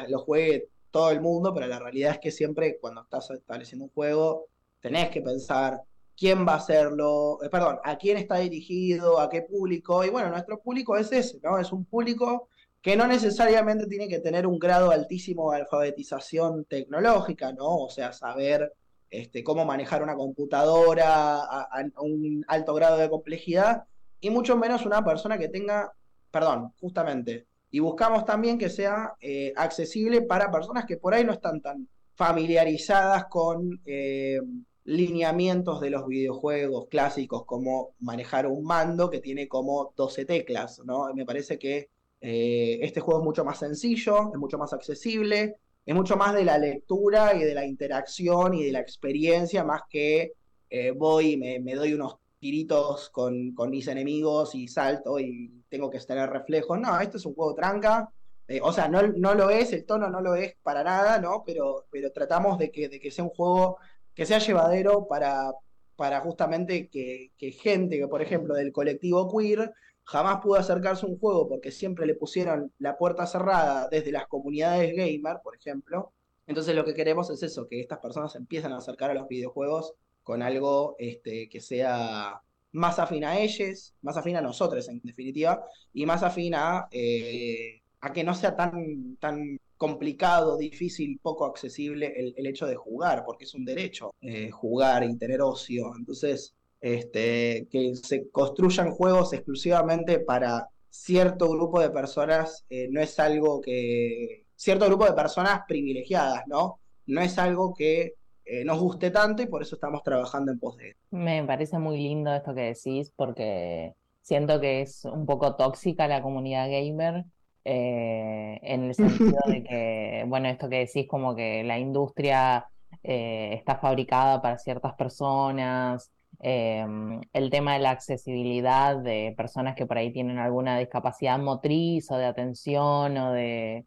lo 0.09 0.19
juegue 0.19 0.69
todo 0.91 1.11
el 1.11 1.21
mundo, 1.21 1.53
pero 1.53 1.67
la 1.67 1.79
realidad 1.79 2.11
es 2.13 2.19
que 2.19 2.31
siempre 2.31 2.77
cuando 2.79 3.01
estás 3.03 3.29
estableciendo 3.31 3.85
un 3.85 3.91
juego, 3.91 4.47
tenés 4.79 5.09
que 5.09 5.21
pensar 5.21 5.79
quién 6.23 6.47
va 6.47 6.53
a 6.53 6.55
hacerlo, 6.55 7.37
eh, 7.43 7.49
perdón, 7.49 7.79
a 7.83 7.97
quién 7.97 8.15
está 8.15 8.37
dirigido, 8.37 9.19
a 9.19 9.29
qué 9.29 9.41
público, 9.41 10.05
y 10.05 10.09
bueno, 10.09 10.29
nuestro 10.29 10.57
público 10.61 10.95
es 10.95 11.11
ese, 11.11 11.37
¿no? 11.43 11.59
Es 11.59 11.73
un 11.73 11.83
público 11.83 12.47
que 12.81 12.95
no 12.95 13.07
necesariamente 13.07 13.87
tiene 13.87 14.07
que 14.07 14.19
tener 14.19 14.47
un 14.47 14.57
grado 14.57 14.91
altísimo 14.91 15.51
de 15.51 15.57
alfabetización 15.57 16.63
tecnológica, 16.63 17.51
¿no? 17.51 17.75
O 17.75 17.89
sea, 17.89 18.13
saber 18.13 18.71
este, 19.09 19.43
cómo 19.43 19.65
manejar 19.65 20.01
una 20.01 20.15
computadora 20.15 21.41
a, 21.43 21.83
un 21.97 22.45
alto 22.47 22.73
grado 22.73 22.95
de 22.95 23.09
complejidad, 23.09 23.83
y 24.21 24.29
mucho 24.29 24.55
menos 24.55 24.85
una 24.85 25.03
persona 25.03 25.37
que 25.37 25.49
tenga, 25.49 25.91
perdón, 26.31 26.71
justamente, 26.79 27.47
y 27.69 27.79
buscamos 27.79 28.23
también 28.23 28.57
que 28.57 28.69
sea 28.69 29.15
eh, 29.19 29.51
accesible 29.57 30.21
para 30.21 30.49
personas 30.49 30.85
que 30.85 30.95
por 30.95 31.13
ahí 31.13 31.25
no 31.25 31.33
están 31.33 31.59
tan 31.59 31.89
familiarizadas 32.15 33.25
con 33.25 33.81
eh, 33.85 34.39
lineamientos 34.85 35.79
de 35.81 35.89
los 35.89 36.07
videojuegos 36.07 36.87
clásicos, 36.89 37.45
como 37.45 37.95
manejar 37.99 38.47
un 38.47 38.63
mando 38.63 39.09
que 39.09 39.19
tiene 39.19 39.47
como 39.47 39.93
12 39.95 40.25
teclas, 40.25 40.81
¿no? 40.85 41.13
Me 41.13 41.25
parece 41.25 41.57
que 41.57 41.89
eh, 42.21 42.79
este 42.81 42.99
juego 42.99 43.21
es 43.21 43.25
mucho 43.25 43.45
más 43.45 43.59
sencillo, 43.59 44.31
es 44.33 44.39
mucho 44.39 44.57
más 44.57 44.73
accesible, 44.73 45.57
es 45.85 45.95
mucho 45.95 46.15
más 46.15 46.33
de 46.33 46.45
la 46.45 46.57
lectura 46.57 47.35
y 47.35 47.43
de 47.43 47.53
la 47.53 47.65
interacción 47.65 48.53
y 48.53 48.63
de 48.63 48.71
la 48.71 48.79
experiencia, 48.79 49.63
más 49.63 49.81
que 49.89 50.33
eh, 50.69 50.91
voy 50.91 51.33
y 51.33 51.37
me, 51.37 51.75
doy 51.75 51.93
unos 51.93 52.17
tiritos 52.39 53.09
con, 53.09 53.53
mis 53.69 53.87
enemigos 53.87 54.55
y 54.55 54.67
salto 54.67 55.19
y 55.19 55.63
tengo 55.69 55.89
que 55.89 55.99
tener 55.99 56.29
reflejos. 56.29 56.79
No, 56.79 56.99
esto 56.99 57.17
es 57.17 57.25
un 57.25 57.35
juego 57.35 57.53
tranca. 57.53 58.09
eh, 58.47 58.59
o 58.61 58.73
sea, 58.73 58.87
no, 58.87 59.01
no 59.03 59.33
lo 59.33 59.49
es, 59.49 59.71
el 59.73 59.85
tono 59.85 60.09
no 60.09 60.21
lo 60.21 60.35
es 60.35 60.55
para 60.63 60.83
nada, 60.83 61.19
¿no? 61.19 61.43
Pero, 61.45 61.85
pero 61.91 62.11
tratamos 62.11 62.57
de 62.57 62.71
que, 62.71 62.89
de 62.89 62.99
que 62.99 63.11
sea 63.11 63.23
un 63.23 63.29
juego 63.31 63.77
que 64.15 64.25
sea 64.25 64.39
llevadero 64.39 65.07
para, 65.07 65.51
para 65.95 66.21
justamente 66.21 66.89
que, 66.89 67.31
que 67.37 67.51
gente 67.51 67.97
que, 67.97 68.07
por 68.07 68.21
ejemplo, 68.21 68.53
del 68.53 68.71
colectivo 68.71 69.35
queer 69.35 69.73
jamás 70.03 70.41
pudo 70.41 70.55
acercarse 70.55 71.05
a 71.05 71.09
un 71.09 71.17
juego 71.17 71.47
porque 71.47 71.71
siempre 71.71 72.05
le 72.05 72.15
pusieron 72.15 72.71
la 72.79 72.97
puerta 72.97 73.25
cerrada 73.25 73.87
desde 73.89 74.11
las 74.11 74.27
comunidades 74.27 74.95
gamer, 74.95 75.37
por 75.43 75.55
ejemplo. 75.55 76.11
Entonces 76.45 76.75
lo 76.75 76.83
que 76.83 76.93
queremos 76.93 77.29
es 77.29 77.41
eso, 77.43 77.67
que 77.67 77.79
estas 77.79 77.99
personas 77.99 78.35
empiecen 78.35 78.73
a 78.73 78.77
acercar 78.77 79.11
a 79.11 79.13
los 79.13 79.27
videojuegos 79.27 79.93
con 80.23 80.41
algo 80.41 80.95
este, 80.99 81.49
que 81.49 81.61
sea 81.61 82.41
más 82.73 82.99
afín 82.99 83.23
a 83.23 83.39
ellos, 83.39 83.93
más 84.01 84.17
afín 84.17 84.35
a 84.35 84.41
nosotros 84.41 84.89
en 84.89 84.99
definitiva, 85.03 85.63
y 85.93 86.05
más 86.05 86.23
afín 86.23 86.55
a, 86.55 86.87
eh, 86.91 87.81
que 88.13 88.23
no 88.23 88.33
sea 88.33 88.55
tan 88.55 89.59
complicado, 89.83 90.55
difícil, 90.55 91.19
poco 91.21 91.45
accesible 91.45 92.13
el, 92.37 92.47
hecho 92.47 92.65
de 92.65 92.77
jugar, 92.77 93.25
porque 93.25 93.43
es 93.43 93.53
un 93.53 93.65
derecho 93.65 94.13
eh, 94.21 94.49
jugar 94.49 95.03
y 95.03 95.17
tener 95.17 95.41
ocio. 95.41 95.91
Entonces, 95.97 96.55
este, 96.79 97.67
que 97.69 97.93
se 97.97 98.29
construyan 98.29 98.91
juegos 98.91 99.33
exclusivamente 99.33 100.19
para 100.19 100.69
cierto 100.89 101.49
grupo 101.49 101.81
de 101.81 101.89
personas 101.89 102.63
eh, 102.69 102.87
no 102.91 103.01
es 103.01 103.19
algo 103.19 103.59
que... 103.59 104.45
cierto 104.55 104.85
grupo 104.85 105.03
de 105.03 105.11
personas 105.11 105.63
privilegiadas, 105.67 106.43
¿no? 106.47 106.79
No 107.05 107.19
es 107.19 107.37
algo 107.37 107.73
que 107.73 108.13
eh, 108.45 108.63
nos 108.63 108.79
guste 108.79 109.11
tanto 109.11 109.43
y 109.43 109.47
por 109.47 109.63
eso 109.63 109.75
estamos 109.75 110.01
trabajando 110.01 110.53
en 110.53 110.59
pos 110.59 110.77
de 110.77 110.91
esto. 110.91 111.01
Me 111.11 111.43
parece 111.43 111.77
muy 111.77 111.97
lindo 111.97 112.33
esto 112.33 112.55
que 112.55 112.73
decís 112.73 113.11
porque 113.17 113.95
siento 114.21 114.61
que 114.61 114.79
es 114.79 115.03
un 115.03 115.25
poco 115.25 115.57
tóxica 115.57 116.07
la 116.07 116.21
comunidad 116.21 116.69
gamer 116.69 117.25
eh, 117.65 118.59
en 118.61 118.83
el 118.83 118.95
sentido 118.95 119.39
de 119.45 119.63
que, 119.63 120.25
bueno, 120.27 120.49
esto 120.49 120.69
que 120.69 120.79
decís 120.79 121.07
como 121.07 121.35
que 121.35 121.63
la 121.63 121.79
industria 121.79 122.67
eh, 123.03 123.53
está 123.53 123.77
fabricada 123.77 124.41
para 124.41 124.57
ciertas 124.57 124.93
personas, 124.93 126.11
eh, 126.41 126.85
el 127.31 127.49
tema 127.49 127.73
de 127.73 127.79
la 127.79 127.91
accesibilidad 127.91 128.97
de 128.97 129.33
personas 129.37 129.75
que 129.75 129.85
por 129.85 129.97
ahí 129.97 130.11
tienen 130.11 130.39
alguna 130.39 130.77
discapacidad 130.77 131.39
motriz 131.39 132.09
o 132.11 132.17
de 132.17 132.25
atención 132.25 133.17
o 133.17 133.31
de 133.31 133.85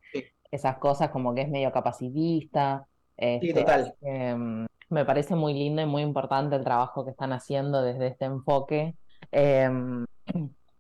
esas 0.51 0.79
cosas 0.79 1.11
como 1.11 1.35
que 1.35 1.43
es 1.43 1.49
medio 1.49 1.73
capacitista. 1.73 2.87
Sí, 3.19 3.25
Este, 3.49 3.55
total. 3.55 3.95
Em, 4.03 4.67
me 4.89 5.05
parece 5.05 5.35
muy 5.35 5.55
lindo 5.55 5.83
y 5.83 5.87
muy 5.87 6.03
importante 6.03 6.57
el 6.57 6.65
trabajo 6.65 7.05
que 7.05 7.11
están 7.11 7.33
haciendo 7.33 7.83
desde 7.83 8.09
este 8.09 8.25
enfoque. 8.27 8.95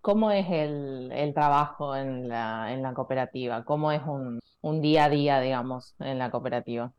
¿Cómo 0.07 0.31
es 0.31 0.47
el, 0.49 1.11
el 1.11 1.35
trabajo 1.35 1.97
en 1.97 2.28
la, 2.28 2.73
en 2.73 2.81
la 2.81 2.95
cooperativa? 2.95 3.65
¿Cómo 3.65 3.91
es 3.91 4.03
un, 4.07 4.39
un 4.61 4.81
día 4.81 5.07
a 5.07 5.11
día, 5.11 5.41
digamos, 5.41 5.97
en 5.99 6.19
la 6.20 6.31
cooperativa? 6.31 6.93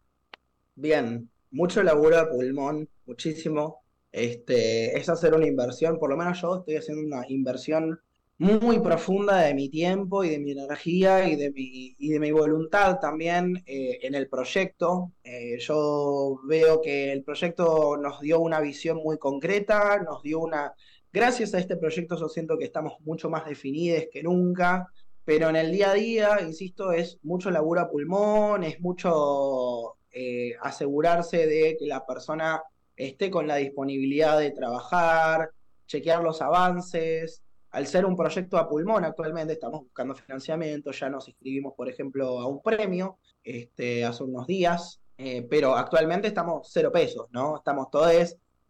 Bien, 0.75 1.29
mucho 1.51 1.83
laburo 1.83 2.17
de 2.17 2.25
pulmón, 2.25 2.89
muchísimo. 3.05 3.85
Este, 4.11 4.97
es 4.97 5.07
hacer 5.07 5.33
una 5.33 5.47
inversión, 5.47 5.97
por 5.99 6.09
lo 6.09 6.17
menos 6.17 6.41
yo 6.41 6.57
estoy 6.57 6.75
haciendo 6.75 7.03
una 7.15 7.25
inversión 7.29 7.97
muy 8.39 8.79
profunda 8.81 9.37
de 9.37 9.53
mi 9.53 9.69
tiempo 9.69 10.25
y 10.25 10.29
de 10.29 10.39
mi 10.39 10.51
energía 10.51 11.29
y 11.29 11.37
de 11.37 11.49
mi, 11.51 11.95
y 11.97 12.09
de 12.09 12.19
mi 12.19 12.31
voluntad 12.31 12.99
también 12.99 13.63
eh, 13.65 13.99
en 14.01 14.15
el 14.15 14.27
proyecto. 14.27 15.13
Eh, 15.23 15.57
yo 15.59 16.39
veo 16.43 16.81
que 16.81 17.13
el 17.13 17.23
proyecto 17.23 17.95
nos 17.95 18.19
dio 18.19 18.41
una 18.41 18.59
visión 18.59 18.97
muy 18.97 19.17
concreta, 19.17 19.97
nos 20.03 20.21
dio 20.23 20.39
una... 20.39 20.73
Gracias 21.11 21.53
a 21.53 21.59
este 21.59 21.77
proyecto 21.77 22.17
yo 22.17 22.27
siento 22.29 22.57
que 22.57 22.65
estamos 22.65 22.99
mucho 23.01 23.29
más 23.29 23.45
definidos 23.45 24.05
que 24.11 24.23
nunca, 24.23 24.87
pero 25.23 25.49
en 25.49 25.55
el 25.55 25.71
día 25.71 25.91
a 25.91 25.93
día, 25.93 26.41
insisto, 26.41 26.91
es 26.91 27.19
mucho 27.23 27.49
laburo 27.49 27.81
a 27.81 27.89
pulmón, 27.89 28.63
es 28.63 28.79
mucho 28.79 29.97
eh, 30.11 30.55
asegurarse 30.61 31.47
de 31.47 31.75
que 31.77 31.85
la 31.85 32.05
persona 32.05 32.61
esté 32.95 33.29
con 33.29 33.47
la 33.47 33.55
disponibilidad 33.57 34.39
de 34.39 34.51
trabajar, 34.51 35.51
chequear 35.85 36.23
los 36.23 36.41
avances, 36.41 37.41
al 37.71 37.87
ser 37.87 38.05
un 38.05 38.15
proyecto 38.15 38.57
a 38.57 38.67
pulmón 38.67 39.05
actualmente 39.05 39.53
estamos 39.53 39.81
buscando 39.81 40.15
financiamiento, 40.15 40.91
ya 40.91 41.09
nos 41.09 41.27
inscribimos, 41.27 41.73
por 41.75 41.89
ejemplo, 41.89 42.39
a 42.39 42.47
un 42.47 42.61
premio 42.61 43.19
este, 43.43 44.05
hace 44.05 44.23
unos 44.23 44.47
días, 44.47 44.99
eh, 45.17 45.45
pero 45.49 45.75
actualmente 45.75 46.27
estamos 46.27 46.69
cero 46.71 46.91
pesos, 46.91 47.27
¿no? 47.31 47.57
Estamos 47.57 47.89
todos 47.91 48.11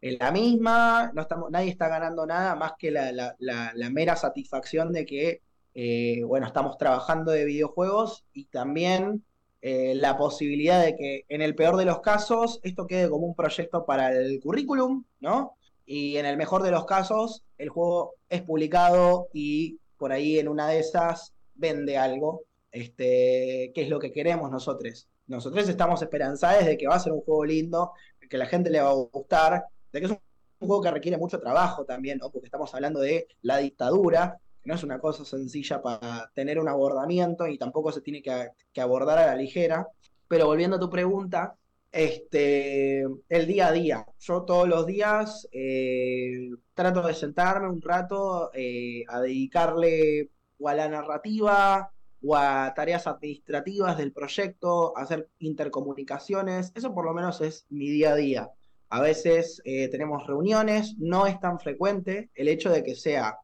en 0.01 0.17
la 0.19 0.31
misma, 0.31 1.11
no 1.13 1.21
estamos, 1.23 1.49
nadie 1.51 1.69
está 1.69 1.87
ganando 1.87 2.25
nada 2.25 2.55
más 2.55 2.73
que 2.77 2.91
la, 2.91 3.35
mera 3.91 4.15
satisfacción 4.15 4.91
de 4.91 5.05
que, 5.05 5.41
eh, 5.73 6.23
bueno, 6.23 6.47
estamos 6.47 6.77
trabajando 6.77 7.31
de 7.31 7.45
videojuegos 7.45 8.25
y 8.33 8.45
también 8.45 9.23
eh, 9.61 9.95
la 9.95 10.17
posibilidad 10.17 10.83
de 10.83 10.95
que 10.95 11.25
en 11.29 11.41
el 11.41 11.55
peor 11.55 11.77
de 11.77 11.85
los 11.85 12.01
casos 12.01 12.59
esto 12.63 12.85
quede 12.85 13.09
como 13.09 13.25
un 13.25 13.35
proyecto 13.35 13.85
para 13.85 14.11
el 14.15 14.39
currículum, 14.39 15.03
¿no? 15.19 15.55
Y 15.85 16.17
en 16.17 16.25
el 16.25 16.37
mejor 16.37 16.63
de 16.63 16.71
los 16.71 16.85
casos, 16.85 17.43
el 17.57 17.69
juego 17.69 18.15
es 18.29 18.41
publicado 18.41 19.29
y 19.33 19.79
por 19.97 20.11
ahí 20.11 20.37
en 20.37 20.47
una 20.47 20.67
de 20.67 20.79
esas 20.79 21.33
vende 21.55 21.97
algo, 21.97 22.43
este, 22.71 23.71
que 23.73 23.81
es 23.83 23.89
lo 23.89 23.99
que 23.99 24.11
queremos 24.11 24.51
nosotros. 24.51 25.07
Nosotros 25.27 25.67
estamos 25.67 26.01
esperanzados 26.01 26.65
de 26.65 26.77
que 26.77 26.87
va 26.87 26.95
a 26.95 26.99
ser 26.99 27.13
un 27.13 27.21
juego 27.21 27.45
lindo, 27.45 27.93
que 28.29 28.37
la 28.37 28.45
gente 28.45 28.69
le 28.69 28.81
va 28.81 28.89
a 28.89 28.93
gustar, 28.93 29.65
de 29.91 29.99
que 29.99 30.05
es 30.05 30.11
un 30.11 30.67
juego 30.67 30.81
que 30.81 30.91
requiere 30.91 31.17
mucho 31.17 31.39
trabajo 31.39 31.85
también, 31.85 32.19
porque 32.19 32.47
estamos 32.47 32.73
hablando 32.73 32.99
de 32.99 33.27
la 33.41 33.57
dictadura, 33.57 34.39
no 34.63 34.75
es 34.75 34.83
una 34.83 34.99
cosa 34.99 35.23
sencilla 35.23 35.81
para 35.81 36.29
tener 36.33 36.59
un 36.59 36.67
abordamiento 36.67 37.47
y 37.47 37.57
tampoco 37.57 37.91
se 37.91 38.01
tiene 38.01 38.21
que, 38.21 38.49
que 38.73 38.81
abordar 38.81 39.17
a 39.17 39.27
la 39.27 39.35
ligera. 39.35 39.87
Pero 40.27 40.45
volviendo 40.47 40.75
a 40.75 40.79
tu 40.79 40.89
pregunta, 40.89 41.55
este, 41.91 43.01
el 43.29 43.47
día 43.47 43.67
a 43.67 43.71
día. 43.71 44.05
Yo 44.19 44.43
todos 44.43 44.67
los 44.67 44.85
días 44.85 45.47
eh, 45.51 46.49
trato 46.73 47.01
de 47.01 47.13
sentarme 47.13 47.69
un 47.69 47.81
rato 47.81 48.51
eh, 48.53 49.03
a 49.07 49.21
dedicarle 49.21 50.29
o 50.59 50.69
a 50.69 50.75
la 50.75 50.89
narrativa 50.89 51.91
o 52.21 52.35
a 52.35 52.73
tareas 52.75 53.07
administrativas 53.07 53.97
del 53.97 54.11
proyecto, 54.11 54.97
hacer 54.97 55.29
intercomunicaciones. 55.39 56.71
Eso 56.75 56.93
por 56.93 57.05
lo 57.05 57.13
menos 57.13 57.41
es 57.41 57.65
mi 57.69 57.89
día 57.89 58.11
a 58.11 58.15
día. 58.15 58.51
A 58.89 59.01
veces 59.01 59.61
eh, 59.65 59.89
tenemos 59.89 60.25
reuniones, 60.25 60.95
no 60.97 61.27
es 61.27 61.39
tan 61.39 61.59
frecuente 61.59 62.29
el 62.35 62.47
hecho 62.47 62.69
de 62.69 62.83
que 62.83 62.95
sea 62.95 63.37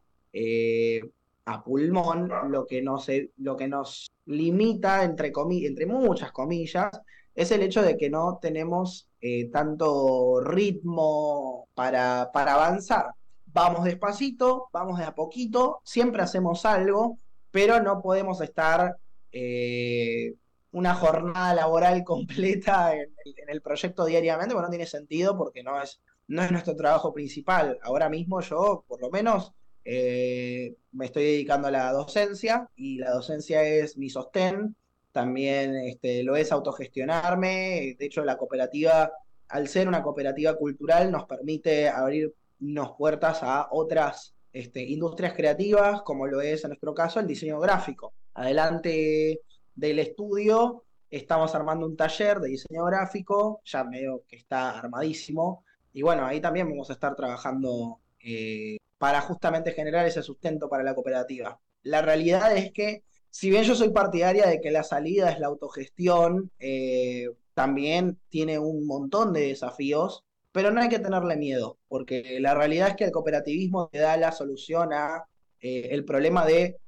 a 1.46 1.62
pulmón 1.62 2.30
lo 2.50 2.66
que 2.66 2.82
nos, 2.82 3.08
lo 3.36 3.56
que 3.56 3.68
nos 3.68 4.10
limita, 4.26 5.04
entre, 5.04 5.32
entre 5.64 5.86
muchas 5.86 6.32
comillas, 6.32 6.90
es 7.34 7.50
el 7.50 7.62
hecho 7.62 7.82
de 7.82 7.96
que 7.96 8.10
no 8.10 8.38
tenemos 8.40 9.08
eh, 9.20 9.50
tanto 9.50 10.40
ritmo 10.40 11.68
para, 11.74 12.30
para 12.32 12.54
avanzar. 12.54 13.10
Vamos 13.46 13.84
despacito, 13.84 14.68
vamos 14.72 14.98
de 14.98 15.04
a 15.04 15.14
poquito, 15.14 15.80
siempre 15.84 16.22
hacemos 16.22 16.64
algo, 16.64 17.18
pero 17.50 17.80
no 17.80 18.00
podemos 18.02 18.40
estar 18.40 18.96
eh, 19.32 20.34
una 20.74 20.94
jornada 20.94 21.54
laboral 21.54 22.02
completa 22.02 22.94
en, 22.96 23.12
el 23.48 23.62
proyecto 23.62 24.04
diariamente, 24.04 24.54
porque 24.54 24.66
no 24.66 24.70
tiene 24.70 24.86
sentido, 24.86 25.38
porque 25.38 25.62
no 25.62 25.80
es, 25.80 26.00
no 26.26 26.42
es 26.42 26.50
nuestro 26.50 26.74
trabajo 26.74 27.14
principal. 27.14 27.78
Ahora 27.82 28.08
mismo 28.08 28.40
yo, 28.40 28.84
por 28.88 29.00
lo 29.00 29.08
menos, 29.10 29.52
eh, 29.84 30.74
me 30.92 31.06
estoy 31.06 31.24
dedicando 31.24 31.68
a 31.68 31.70
la 31.70 31.92
docencia 31.92 32.68
y 32.74 32.98
la 32.98 33.12
docencia 33.12 33.62
es 33.62 33.96
mi 33.96 34.10
sostén 34.10 34.74
también 35.12 35.76
este, 35.76 36.24
lo 36.24 36.34
es 36.34 36.50
autogestionarme. 36.50 37.94
De 37.96 38.06
hecho, 38.06 38.24
la 38.24 38.36
cooperativa, 38.36 39.12
al 39.48 39.68
ser 39.68 39.86
una 39.86 40.02
cooperativa 40.02 40.54
cultural, 40.56 41.12
nos 41.12 41.24
permite 41.26 41.88
abrirnos 41.88 42.96
puertas 42.98 43.44
a 43.44 43.68
otras 43.70 44.34
este, 44.52 44.82
industrias 44.82 45.34
creativas, 45.34 46.02
como 46.02 46.26
lo 46.26 46.40
es 46.40 46.64
en 46.64 46.70
nuestro 46.70 46.92
caso 46.94 47.20
el 47.20 47.28
diseño 47.28 47.60
gráfico. 47.60 48.12
Adelante 48.34 49.42
del 49.74 49.98
estudio 49.98 50.84
estamos 51.16 51.54
armando 51.54 51.86
un 51.86 51.96
taller 51.96 52.40
de 52.40 52.48
diseño 52.48 52.84
gráfico, 52.84 53.60
ya 53.64 53.84
medio 53.84 54.24
que 54.26 54.36
está 54.36 54.78
armadísimo, 54.78 55.64
y 55.92 56.02
bueno, 56.02 56.26
ahí 56.26 56.40
también 56.40 56.68
vamos 56.68 56.90
a 56.90 56.94
estar 56.94 57.14
trabajando 57.14 58.00
eh, 58.18 58.78
para 58.98 59.20
justamente 59.20 59.72
generar 59.72 60.06
ese 60.06 60.22
sustento 60.22 60.68
para 60.68 60.82
la 60.82 60.94
cooperativa. 60.94 61.60
La 61.82 62.02
realidad 62.02 62.56
es 62.56 62.72
que 62.72 63.04
si 63.30 63.50
bien 63.50 63.62
yo 63.62 63.74
soy 63.74 63.90
partidaria 63.90 64.46
de 64.46 64.60
que 64.60 64.70
la 64.70 64.82
salida 64.82 65.30
es 65.30 65.38
la 65.38 65.46
autogestión, 65.46 66.50
eh, 66.58 67.28
también 67.54 68.18
tiene 68.28 68.58
un 68.58 68.86
montón 68.86 69.32
de 69.32 69.48
desafíos, 69.48 70.24
pero 70.50 70.72
no 70.72 70.80
hay 70.80 70.88
que 70.88 70.98
tenerle 70.98 71.36
miedo, 71.36 71.78
porque 71.88 72.38
la 72.40 72.54
realidad 72.54 72.88
es 72.88 72.96
que 72.96 73.04
el 73.04 73.12
cooperativismo 73.12 73.88
te 73.88 73.98
da 73.98 74.16
la 74.16 74.32
solución 74.32 74.92
a 74.92 75.24
eh, 75.60 75.88
el 75.92 76.04
problema 76.04 76.44
de 76.44 76.78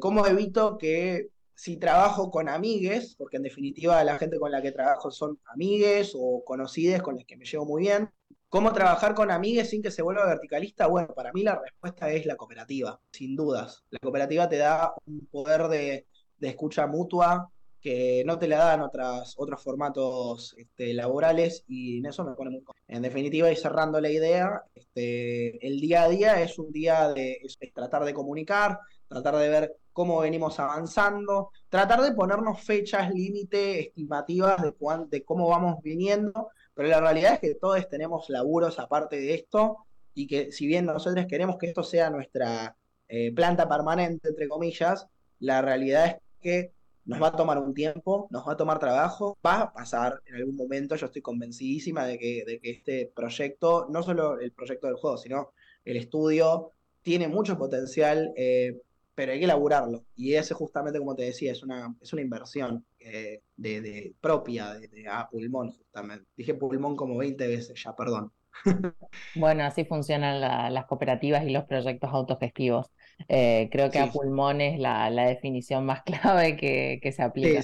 cómo 0.00 0.26
evito 0.26 0.76
que 0.76 1.30
si 1.62 1.76
trabajo 1.76 2.28
con 2.28 2.48
amigues, 2.48 3.14
porque 3.16 3.36
en 3.36 3.44
definitiva 3.44 4.02
la 4.02 4.18
gente 4.18 4.36
con 4.40 4.50
la 4.50 4.60
que 4.60 4.72
trabajo 4.72 5.12
son 5.12 5.38
amigues 5.44 6.10
o 6.12 6.42
conocides 6.44 7.00
con 7.00 7.14
las 7.14 7.24
que 7.24 7.36
me 7.36 7.44
llevo 7.44 7.64
muy 7.64 7.82
bien, 7.82 8.10
¿Cómo 8.48 8.74
trabajar 8.74 9.14
con 9.14 9.30
amigues 9.30 9.70
sin 9.70 9.80
que 9.80 9.90
se 9.90 10.02
vuelva 10.02 10.26
verticalista? 10.26 10.86
Bueno, 10.86 11.14
para 11.14 11.32
mí 11.32 11.42
la 11.42 11.58
respuesta 11.58 12.10
es 12.10 12.26
la 12.26 12.36
cooperativa, 12.36 13.00
sin 13.10 13.34
dudas. 13.34 13.82
La 13.88 13.98
cooperativa 13.98 14.46
te 14.46 14.58
da 14.58 14.92
un 15.06 15.24
poder 15.30 15.68
de, 15.68 16.06
escucha 16.38 16.86
mutua 16.86 17.50
que 17.80 18.22
no 18.26 18.38
te 18.38 18.48
la 18.48 18.58
dan 18.58 18.82
otras, 18.82 19.32
otros 19.38 19.62
formatos 19.62 20.54
este, 20.58 20.92
laborales 20.92 21.64
y 21.66 22.00
en 22.00 22.06
eso 22.06 22.24
me 22.24 22.34
pone 22.34 22.50
muy 22.50 22.62
En 22.88 23.00
definitiva, 23.00 23.50
y 23.50 23.56
cerrando 23.56 24.02
la 24.02 24.10
idea, 24.10 24.64
este, 24.74 25.66
el 25.66 25.80
día 25.80 26.02
a 26.02 26.08
día 26.10 26.42
es 26.42 26.58
un 26.58 26.70
día 26.72 27.08
de 27.08 27.40
tratar 27.72 28.04
de 28.04 28.12
comunicar, 28.12 28.80
tratar 29.12 29.36
de 29.36 29.48
ver 29.48 29.76
cómo 29.92 30.20
venimos 30.20 30.58
avanzando, 30.58 31.50
tratar 31.68 32.00
de 32.00 32.12
ponernos 32.12 32.62
fechas, 32.62 33.12
límite, 33.12 33.80
estimativas 33.80 34.62
de, 34.62 34.74
de 35.08 35.24
cómo 35.24 35.48
vamos 35.48 35.82
viniendo 35.82 36.50
pero 36.74 36.88
la 36.88 37.00
realidad 37.00 37.34
es 37.34 37.40
que 37.40 37.54
todos 37.54 37.88
tenemos 37.88 38.28
laburos 38.28 38.78
aparte 38.78 39.16
de 39.16 39.34
esto 39.34 39.78
y 40.14 40.26
que 40.26 40.52
si 40.52 40.66
bien 40.66 40.86
nosotros 40.86 41.26
queremos 41.26 41.56
que 41.58 41.66
esto 41.66 41.82
sea 41.82 42.10
nuestra 42.10 42.76
eh, 43.08 43.32
planta 43.34 43.68
permanente, 43.68 44.28
entre 44.28 44.48
comillas, 44.48 45.06
la 45.38 45.60
realidad 45.62 46.06
es 46.06 46.16
que 46.40 46.72
nos 47.04 47.20
va 47.20 47.28
a 47.28 47.36
tomar 47.36 47.58
un 47.58 47.74
tiempo, 47.74 48.28
nos 48.30 48.46
va 48.46 48.52
a 48.52 48.56
tomar 48.56 48.78
trabajo, 48.78 49.36
va 49.44 49.60
a 49.60 49.72
pasar 49.72 50.20
en 50.26 50.36
algún 50.36 50.56
momento, 50.56 50.94
yo 50.94 51.06
estoy 51.06 51.20
convencidísima 51.20 52.06
de 52.06 52.18
que, 52.18 52.44
de 52.46 52.60
que 52.60 52.70
este 52.70 53.12
proyecto, 53.14 53.86
no 53.90 54.02
solo 54.02 54.38
el 54.38 54.52
proyecto 54.52 54.86
del 54.86 54.96
juego, 54.96 55.18
sino 55.18 55.52
el 55.84 55.96
estudio, 55.96 56.70
tiene 57.02 57.26
mucho 57.26 57.58
potencial, 57.58 58.32
eh, 58.36 58.80
pero 59.14 59.32
hay 59.32 59.38
que 59.38 59.44
elaborarlo. 59.44 60.04
Y 60.16 60.34
ese 60.34 60.54
justamente, 60.54 60.98
como 60.98 61.14
te 61.14 61.24
decía, 61.24 61.52
es 61.52 61.62
una, 61.62 61.94
es 62.00 62.12
una 62.12 62.22
inversión 62.22 62.84
eh, 62.98 63.42
de, 63.56 64.14
propia 64.20 64.74
de, 64.74 65.06
a 65.08 65.28
pulmón, 65.28 65.72
justamente. 65.72 66.26
Dije 66.36 66.54
pulmón 66.54 66.96
como 66.96 67.16
20 67.16 67.46
veces 67.46 67.82
ya, 67.82 67.94
perdón. 67.94 68.32
Bueno, 69.34 69.64
así 69.64 69.84
funcionan 69.84 70.40
las 70.40 70.84
cooperativas 70.86 71.44
y 71.44 71.50
los 71.50 71.64
proyectos 71.64 72.10
autogestivos. 72.12 72.90
Eh, 73.28 73.68
creo 73.70 73.90
que 73.90 73.98
a 73.98 74.10
pulmón 74.10 74.60
es 74.60 74.78
la, 74.78 75.10
definición 75.10 75.86
más 75.86 76.02
clave 76.04 76.56
que, 76.56 77.12
se 77.12 77.22
aplica. 77.22 77.60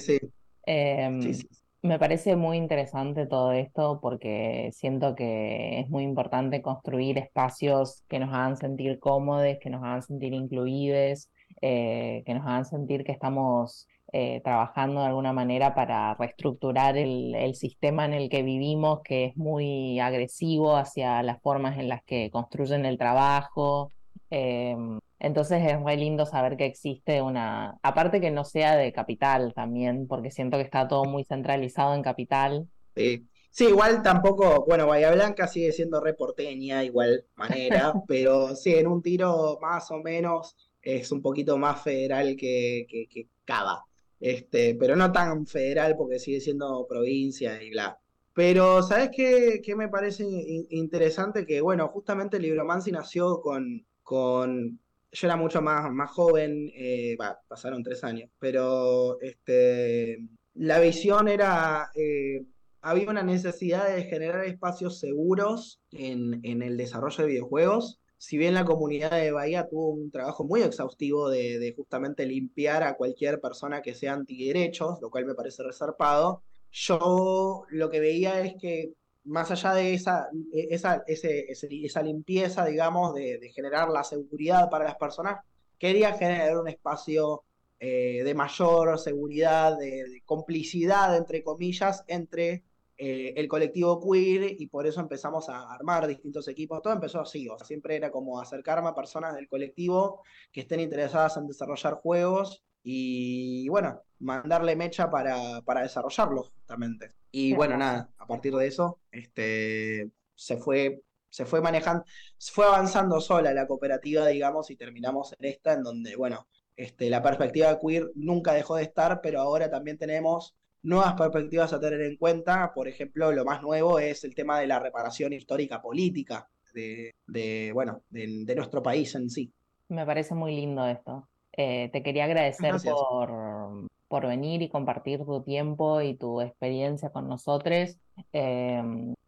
Em, 0.65 1.21
sí, 1.21 1.33
sí. 1.33 1.47
Me 1.81 1.97
parece 1.97 2.35
muy 2.35 2.57
interesante 2.57 3.25
todo 3.25 3.53
esto 3.53 3.99
porque 4.01 4.69
siento 4.73 5.15
que 5.15 5.79
es 5.79 5.89
muy 5.89 6.03
importante 6.03 6.61
construir 6.61 7.17
espacios 7.17 8.03
que 8.09 8.19
nos 8.19 8.33
hagan 8.33 8.57
sentir 8.57 8.99
cómodos, 8.99 9.57
que 9.61 9.69
nos 9.69 9.81
hagan 9.81 10.03
sentir 10.03 10.33
incluidos, 10.33 11.29
eh, 11.61 12.23
que 12.25 12.33
nos 12.33 12.45
hagan 12.45 12.65
sentir 12.65 13.03
que 13.03 13.11
estamos 13.11 13.87
eh, 14.11 14.41
trabajando 14.43 15.01
de 15.01 15.07
alguna 15.07 15.33
manera 15.33 15.75
para 15.75 16.15
reestructurar 16.15 16.97
el, 16.97 17.53
sistema 17.53 18.05
en 18.05 18.13
el 18.13 18.29
que 18.29 18.41
vivimos, 18.41 19.01
que 19.03 19.25
es 19.25 19.37
muy 19.37 19.99
agresivo 19.99 20.77
hacia 20.77 21.21
las 21.21 21.39
formas 21.41 21.77
en 21.77 21.89
las 21.89 22.03
que 22.03 22.31
construyen 22.31 22.85
el 22.85 22.97
trabajo. 22.97 23.91
Em, 24.31 24.99
entonces 25.19 25.63
es 25.63 25.79
muy 25.79 25.95
lindo 25.95 26.25
saber 26.25 26.57
que 26.57 26.65
existe 26.65 27.21
una, 27.21 27.77
aparte 27.83 28.19
que 28.19 28.31
no 28.31 28.45
sea 28.45 28.75
de 28.77 28.91
capital 28.91 29.53
también, 29.53 30.07
porque 30.07 30.31
siento 30.31 30.57
que 30.57 30.63
está 30.63 30.87
todo 30.87 31.05
muy 31.05 31.23
centralizado 31.23 31.93
en 31.93 32.01
capital. 32.01 32.67
Sí. 32.95 33.27
Sí, 33.51 33.65
igual 33.65 34.03
tampoco, 34.03 34.63
bueno, 34.67 34.87
Bahía 34.87 35.11
Blanca 35.11 35.47
sigue 35.47 35.71
siendo 35.71 35.99
reporteña, 35.99 36.83
igual 36.83 37.25
manera, 37.35 37.93
pero 38.07 38.55
sí, 38.55 38.75
en 38.75 38.87
un 38.87 39.01
tiro 39.01 39.57
más 39.61 39.89
o 39.91 39.97
menos 39.97 40.55
es 40.95 41.11
un 41.11 41.21
poquito 41.21 41.57
más 41.57 41.81
federal 41.83 42.35
que, 42.35 42.85
que, 42.89 43.07
que 43.07 43.27
Cava. 43.45 43.83
Este, 44.19 44.75
pero 44.75 44.95
no 44.95 45.11
tan 45.11 45.45
federal 45.45 45.95
porque 45.97 46.19
sigue 46.19 46.41
siendo 46.41 46.85
provincia 46.87 47.61
y 47.63 47.69
bla. 47.71 47.97
Pero, 48.33 48.83
¿sabes 48.83 49.09
qué, 49.15 49.61
qué 49.63 49.75
me 49.75 49.89
parece 49.89 50.23
in- 50.23 50.67
interesante? 50.69 51.45
Que, 51.45 51.61
bueno, 51.61 51.87
justamente 51.89 52.39
Libromancy 52.39 52.91
nació 52.91 53.41
con, 53.41 53.85
con... 54.03 54.79
Yo 55.11 55.27
era 55.27 55.35
mucho 55.35 55.61
más, 55.61 55.91
más 55.91 56.11
joven, 56.11 56.71
eh, 56.75 57.17
pasaron 57.47 57.81
tres 57.83 58.03
años, 58.03 58.29
pero 58.39 59.19
este, 59.21 60.19
la 60.53 60.79
visión 60.79 61.27
era... 61.27 61.89
eh, 61.95 62.43
había 62.81 63.09
una 63.09 63.23
necesidad 63.23 63.93
de 63.93 64.03
generar 64.03 64.45
espacios 64.45 64.99
seguros 64.99 65.81
en, 65.91 66.39
en 66.43 66.61
el 66.61 66.77
desarrollo 66.77 67.23
de 67.23 67.29
videojuegos. 67.29 67.99
Si 68.19 68.37
bien 68.37 68.53
la 68.53 68.65
comunidad 68.65 69.11
de 69.11 69.31
Bahía 69.31 69.67
tuvo 69.69 69.91
un 69.91 70.11
trabajo 70.11 70.43
muy 70.45 70.61
exhaustivo 70.61 71.29
de, 71.29 71.73
justamente 71.77 72.25
limpiar 72.25 72.83
a 72.83 72.95
cualquier 72.97 73.39
persona 73.41 73.81
que 73.81 73.95
sea 73.95 74.13
antiderechos, 74.13 74.99
lo 75.01 75.09
cual 75.09 75.25
me 75.25 75.35
parece 75.35 75.63
resarpado, 75.63 76.43
yo 76.71 77.63
lo 77.69 77.89
que 77.89 77.99
veía 78.01 78.41
es 78.41 78.55
que 78.61 78.93
más 79.23 79.51
allá 79.51 79.73
de 79.73 79.93
esa, 79.93 80.29
esa, 80.53 81.03
ese- 81.07 81.51
ese- 81.51 81.69
esa 81.85 82.03
limpieza, 82.03 82.65
digamos, 82.65 83.13
de, 83.15 83.39
generar 83.55 83.89
la 83.89 84.03
seguridad 84.03 84.69
para 84.69 84.85
las 84.85 84.97
personas, 84.97 85.43
quería 85.77 86.13
generar 86.13 86.57
un 86.59 86.67
espacio 86.67 87.43
eh, 87.79 88.23
de 88.25 88.35
mayor 88.35 88.99
seguridad, 88.99 89.77
de 89.77 90.21
complicidad, 90.25 91.15
entre 91.17 91.43
comillas, 91.43 92.03
entre 92.07 92.63
eh, 93.01 93.33
el 93.37 93.47
colectivo 93.47 93.97
queer 94.01 94.59
y 94.59 94.67
por 94.67 94.85
eso 94.85 94.99
empezamos 94.99 95.47
a 95.47 95.71
armar 95.71 96.05
distintos 96.05 96.49
equipos. 96.49 96.81
Todo 96.81 96.91
empezó 96.91 97.21
así, 97.21 97.47
o 97.47 97.57
sea, 97.57 97.65
siempre 97.65 97.95
era 97.95 98.11
como 98.11 98.41
acercarme 98.41 98.89
a 98.89 98.93
personas 98.93 99.33
del 99.35 99.47
colectivo 99.47 100.21
que 100.51 100.59
estén 100.59 100.81
interesadas 100.81 101.37
en 101.37 101.47
desarrollar 101.47 101.93
juegos 101.93 102.65
y 102.83 103.69
bueno, 103.69 104.01
mandarle 104.19 104.75
mecha 104.75 105.09
para, 105.09 105.61
para 105.61 105.83
desarrollarlos 105.83 106.49
justamente. 106.49 107.13
Y 107.31 107.53
bueno, 107.53 107.77
nada, 107.77 108.09
a 108.17 108.27
partir 108.27 108.53
de 108.53 108.67
eso, 108.67 108.99
este, 109.11 110.11
se 110.35 110.57
fue, 110.57 111.01
se 111.29 111.45
fue 111.45 111.61
manejando, 111.61 112.03
se 112.37 112.51
fue 112.51 112.65
avanzando 112.65 113.21
sola 113.21 113.53
la 113.53 113.65
cooperativa, 113.65 114.27
digamos, 114.27 114.71
y 114.71 114.75
terminamos 114.75 115.33
en 115.39 115.45
esta, 115.45 115.71
en 115.71 115.83
donde, 115.83 116.17
bueno, 116.17 116.49
este, 116.75 117.09
la 117.09 117.21
perspectiva 117.23 117.79
queer 117.79 118.11
nunca 118.15 118.51
dejó 118.51 118.75
de 118.75 118.83
estar, 118.83 119.21
pero 119.21 119.39
ahora 119.39 119.69
también 119.69 119.97
tenemos 119.97 120.57
nuevas 120.83 121.13
perspectivas 121.13 121.73
a 121.73 121.79
tener 121.79 122.01
en 122.01 122.17
cuenta. 122.17 122.71
Por 122.73 122.87
ejemplo, 122.87 123.31
lo 123.31 123.45
más 123.45 123.61
nuevo 123.61 123.99
es 123.99 124.23
el 124.23 124.35
tema 124.35 124.59
de 124.59 124.67
la 124.67 124.79
reparación 124.79 125.33
histórica 125.33 125.81
política 125.81 126.47
de, 126.73 127.13
de, 127.27 127.71
bueno, 127.73 128.01
de, 128.09 128.43
de 128.45 128.55
nuestro 128.55 128.81
país 128.81 129.13
en 129.15 129.29
sí. 129.29 129.51
Me 129.89 130.05
parece 130.05 130.35
muy 130.35 130.55
lindo 130.55 130.85
esto. 130.85 131.27
Eh, 131.51 131.89
te 131.91 132.03
quería 132.03 132.25
agradecer 132.25 132.69
Gracias. 132.69 132.93
por, 132.93 133.89
por 134.07 134.27
venir 134.27 134.61
y 134.61 134.69
compartir 134.69 135.25
tu 135.25 135.41
tiempo 135.41 136.01
y 136.01 136.15
tu 136.15 136.41
experiencia 136.41 137.09
con 137.09 137.27
nosotros. 137.27 137.97
Eh, 138.31 138.83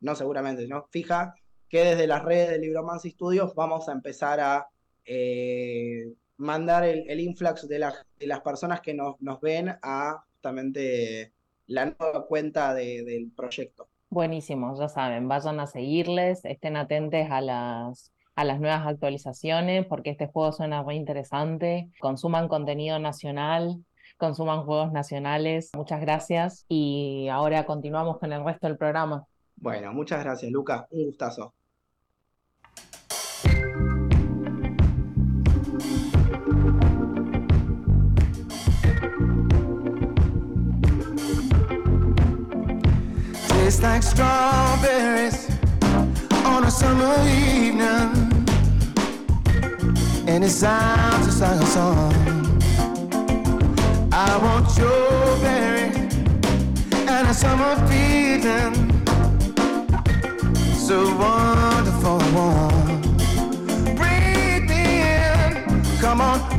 no 0.00 0.16
seguramente, 0.16 0.66
¿no? 0.66 0.88
Fija 0.90 1.36
que 1.68 1.84
desde 1.84 2.08
las 2.08 2.24
redes 2.24 2.50
de 2.50 2.58
Libromancy 2.58 3.10
Studios 3.10 3.54
vamos 3.54 3.88
a 3.88 3.92
empezar 3.92 4.40
a 4.40 4.66
eh, 5.04 6.12
mandar 6.36 6.82
el, 6.82 7.20
influx 7.20 7.68
de, 7.68 7.78
las 7.78 7.94
de 8.18 8.26
las 8.26 8.40
personas 8.40 8.80
que 8.80 8.92
nos, 8.92 9.20
nos 9.20 9.40
ven 9.40 9.68
a 9.82 10.24
justamente 10.46 11.32
la 11.66 11.86
nueva 11.86 12.26
cuenta 12.26 12.72
de- 12.74 13.02
del 13.04 13.32
proyecto. 13.32 13.88
Buenísimo, 14.08 14.78
ya 14.78 14.88
saben, 14.88 15.26
vayan 15.26 15.58
a 15.58 15.66
seguirles, 15.66 16.44
estén 16.44 16.76
atentos 16.76 17.26
a 17.28 17.40
las, 17.40 18.12
a 18.36 18.44
las 18.44 18.60
nuevas 18.60 18.86
actualizaciones, 18.86 19.84
porque 19.86 20.10
este 20.10 20.28
juego 20.28 20.52
suena 20.52 20.82
muy 20.84 20.94
interesante. 20.94 21.88
Consuman 21.98 22.46
contenido 22.46 23.00
nacional, 23.00 23.84
consuman 24.16 24.64
juegos 24.64 24.92
nacionales. 24.92 25.70
Muchas 25.74 26.00
gracias. 26.00 26.64
Y 26.68 27.26
ahora 27.28 27.66
continuamos 27.66 28.18
con 28.18 28.32
el 28.32 28.44
resto 28.44 28.68
del 28.68 28.78
programa. 28.78 29.26
Bueno, 29.56 29.92
muchas 29.92 30.22
gracias, 30.22 30.52
Luca. 30.52 30.86
Un 30.90 31.06
gustazo. 31.06 31.52
Tastes 43.76 43.84
like 43.84 44.02
strawberries 44.02 45.50
on 46.46 46.64
a 46.64 46.70
summer 46.70 47.14
evening. 47.28 48.46
And 50.26 50.42
it 50.42 50.48
sounds 50.48 51.26
just 51.26 51.42
like 51.42 51.60
a 51.60 51.66
song. 51.66 52.14
I 54.12 54.38
want 54.38 54.78
your 54.78 55.36
berry 55.42 55.90
and 57.06 57.28
a 57.28 57.34
summer 57.34 57.76
feeling. 57.86 58.74
So 60.72 61.14
wonderful, 61.18 62.18
warm. 62.32 63.02
Breathe 63.94 64.70
me 64.70 65.02
in. 65.02 65.82
Come 66.00 66.22
on, 66.22 66.55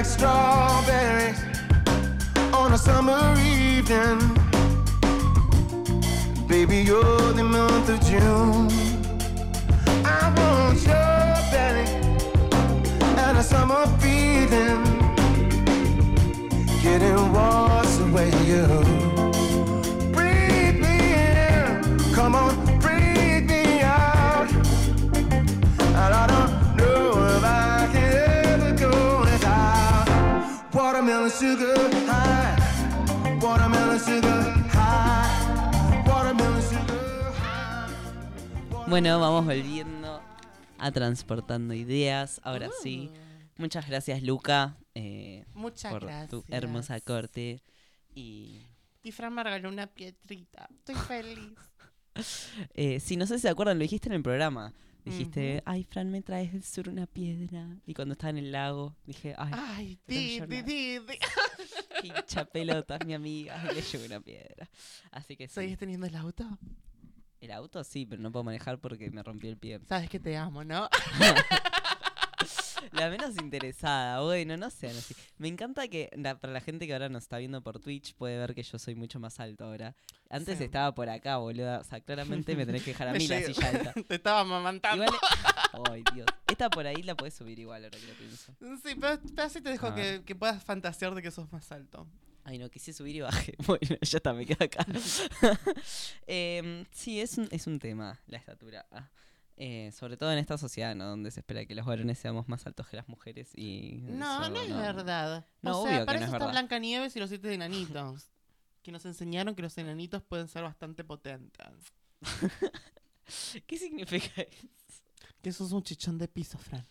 like 0.00 0.08
strawberries 0.08 1.38
on 2.54 2.72
a 2.72 2.78
summer 2.78 3.34
evening. 3.38 4.18
Baby, 6.48 6.78
you're 6.78 7.32
the 7.34 7.44
month 7.44 7.90
of 7.90 8.00
June. 8.08 8.70
I 10.06 10.32
want 10.38 10.80
your 10.86 11.34
belly 11.52 11.86
and 13.24 13.36
a 13.36 13.42
summer 13.42 13.86
feeling. 13.98 14.84
Getting 16.82 17.32
washed 17.34 18.00
away 18.00 18.30
you. 18.46 19.19
Bueno, 38.90 39.20
vamos 39.20 39.46
volviendo 39.46 40.20
a 40.78 40.90
transportando 40.90 41.74
ideas. 41.74 42.40
Ahora 42.42 42.68
sí. 42.82 43.10
Muchas 43.56 43.86
gracias, 43.86 44.22
Luca, 44.22 44.76
eh, 44.94 45.44
Muchas 45.54 45.92
por 45.92 46.00
tu 46.00 46.06
gracias. 46.06 46.44
hermosa 46.48 47.00
corte. 47.00 47.62
Y 48.14 48.66
Y 49.04 49.12
Fran 49.12 49.32
me 49.34 49.44
regaló 49.44 49.68
una 49.68 49.86
piedrita. 49.86 50.68
Estoy 50.78 50.94
feliz. 51.08 51.58
eh, 52.74 52.98
sí, 53.00 53.16
no 53.16 53.26
sé 53.26 53.36
si 53.36 53.42
se 53.42 53.48
acuerdan, 53.48 53.78
lo 53.78 53.82
dijiste 53.82 54.08
en 54.08 54.14
el 54.14 54.22
programa. 54.22 54.72
Dijiste, 55.04 55.62
ay, 55.64 55.84
Fran, 55.84 56.10
me 56.10 56.20
traes 56.20 56.52
del 56.52 56.62
sur 56.62 56.88
una 56.88 57.06
piedra. 57.06 57.66
Y 57.86 57.94
cuando 57.94 58.12
estaba 58.12 58.30
en 58.30 58.38
el 58.38 58.52
lago, 58.52 58.94
dije, 59.06 59.34
ay, 59.38 59.52
Ay, 59.54 59.98
di, 60.06 60.40
di, 60.40 60.62
di, 60.62 60.98
di. 60.98 61.18
hincha 62.02 62.44
pelotas, 62.44 63.04
mi 63.06 63.14
amiga. 63.14 63.62
Y 63.70 63.74
le 63.76 63.82
llevo 63.82 64.04
una 64.04 64.20
piedra. 64.20 64.68
Así 65.10 65.36
que 65.36 65.48
sí. 65.48 65.54
¿Seguís 65.54 65.78
teniendo 65.78 66.06
el 66.06 66.16
auto? 66.16 66.44
El 67.40 67.52
auto 67.52 67.82
sí, 67.84 68.04
pero 68.06 68.20
no 68.20 68.30
puedo 68.30 68.44
manejar 68.44 68.78
porque 68.78 69.10
me 69.10 69.22
rompió 69.22 69.48
el 69.50 69.56
pie. 69.56 69.80
Sabes 69.88 70.10
que 70.10 70.20
te 70.20 70.36
amo, 70.36 70.62
¿no? 70.64 70.88
La 72.92 73.08
menos 73.10 73.36
interesada, 73.36 74.20
bueno, 74.22 74.56
no 74.56 74.68
sean 74.70 74.96
así. 74.96 75.14
Me 75.38 75.48
encanta 75.48 75.86
que 75.88 76.10
la- 76.16 76.38
para 76.38 76.52
la 76.52 76.60
gente 76.60 76.86
que 76.86 76.92
ahora 76.94 77.08
nos 77.08 77.22
está 77.24 77.38
viendo 77.38 77.62
por 77.62 77.78
Twitch 77.78 78.14
puede 78.14 78.36
ver 78.38 78.54
que 78.54 78.62
yo 78.62 78.78
soy 78.78 78.94
mucho 78.94 79.20
más 79.20 79.38
alto 79.38 79.64
ahora. 79.64 79.94
Antes 80.28 80.58
Sí. 80.58 80.64
estaba 80.64 80.94
por 80.94 81.08
acá, 81.08 81.36
boludo. 81.36 81.78
O 81.80 81.84
sea, 81.84 82.00
claramente 82.00 82.56
me 82.56 82.66
tenés 82.66 82.82
que 82.82 82.90
dejar 82.92 83.08
a 83.08 83.12
mí 83.20 83.26
la 83.28 83.42
silla 83.42 83.68
alta. 83.68 83.92
Te 84.08 84.14
estaba 84.16 84.40
amamantando. 84.40 85.04
Igual, 85.04 85.90
ay, 85.92 86.04
Dios. 86.14 86.26
Esta 86.50 86.68
por 86.70 86.86
ahí 86.86 87.02
la 87.02 87.14
puedes 87.14 87.34
subir 87.34 87.58
igual 87.58 87.84
ahora 87.84 87.98
que 87.98 88.06
lo 88.06 88.14
pienso. 88.14 88.52
Sí, 88.82 88.94
pero, 89.00 89.20
pero 89.34 89.42
así 89.46 89.60
te 89.60 89.70
dejo 89.70 89.94
que 89.94 90.34
puedas 90.36 90.62
fantasear 90.64 91.14
de 91.14 91.22
que 91.22 91.30
sos 91.30 91.50
más 91.52 91.70
alto. 91.72 92.06
Ay, 92.44 92.58
no, 92.58 92.68
quise 92.70 92.92
subir 92.92 93.16
y 93.16 93.20
bajé. 93.20 93.54
Bueno, 93.66 93.96
ya 94.00 94.16
está, 94.16 94.32
me 94.32 94.46
quedo 94.46 94.64
acá. 94.64 94.86
Em, 96.26 96.84
sí, 96.90 97.20
es 97.20 97.38
un, 97.38 97.48
es 97.50 97.66
un 97.66 97.78
tema, 97.78 98.18
la 98.26 98.38
estatura. 98.38 98.86
Ah, 98.90 99.08
eh, 99.56 99.92
sobre 99.92 100.16
todo 100.16 100.32
en 100.32 100.38
esta 100.38 100.56
sociedad, 100.56 100.94
¿no? 100.94 101.04
Donde 101.06 101.30
se 101.30 101.40
espera 101.40 101.66
que 101.66 101.74
los 101.74 101.84
varones 101.84 102.18
seamos 102.18 102.48
más 102.48 102.66
altos 102.66 102.88
que 102.88 102.96
las 102.96 103.08
mujeres 103.08 103.50
y... 103.54 103.98
No, 104.04 104.42
eso 104.42 104.50
no 104.50 104.60
es 104.62 104.74
verdad. 104.74 105.46
No, 105.60 105.82
o 105.82 105.86
sea, 105.86 106.06
para 106.06 106.18
no 106.18 106.24
eso 106.24 106.30
es 106.30 106.32
está 106.32 106.38
verdad. 106.38 106.50
Blanca 106.52 106.78
Nieves 106.78 107.14
y 107.16 107.18
los 107.20 107.28
siete 107.28 107.52
enanitos. 107.52 108.30
que 108.82 108.90
nos 108.92 109.04
enseñaron 109.04 109.54
que 109.54 109.60
los 109.62 109.76
enanitos 109.76 110.22
pueden 110.22 110.48
ser 110.48 110.62
bastante 110.62 111.04
potentes. 111.04 111.92
¿Qué 113.66 113.76
significa 113.76 114.40
eso? 114.40 114.68
Que 115.42 115.52
sos 115.52 115.72
un 115.72 115.82
chichón 115.82 116.16
de 116.18 116.28
piso, 116.28 116.56
Fran. 116.58 116.86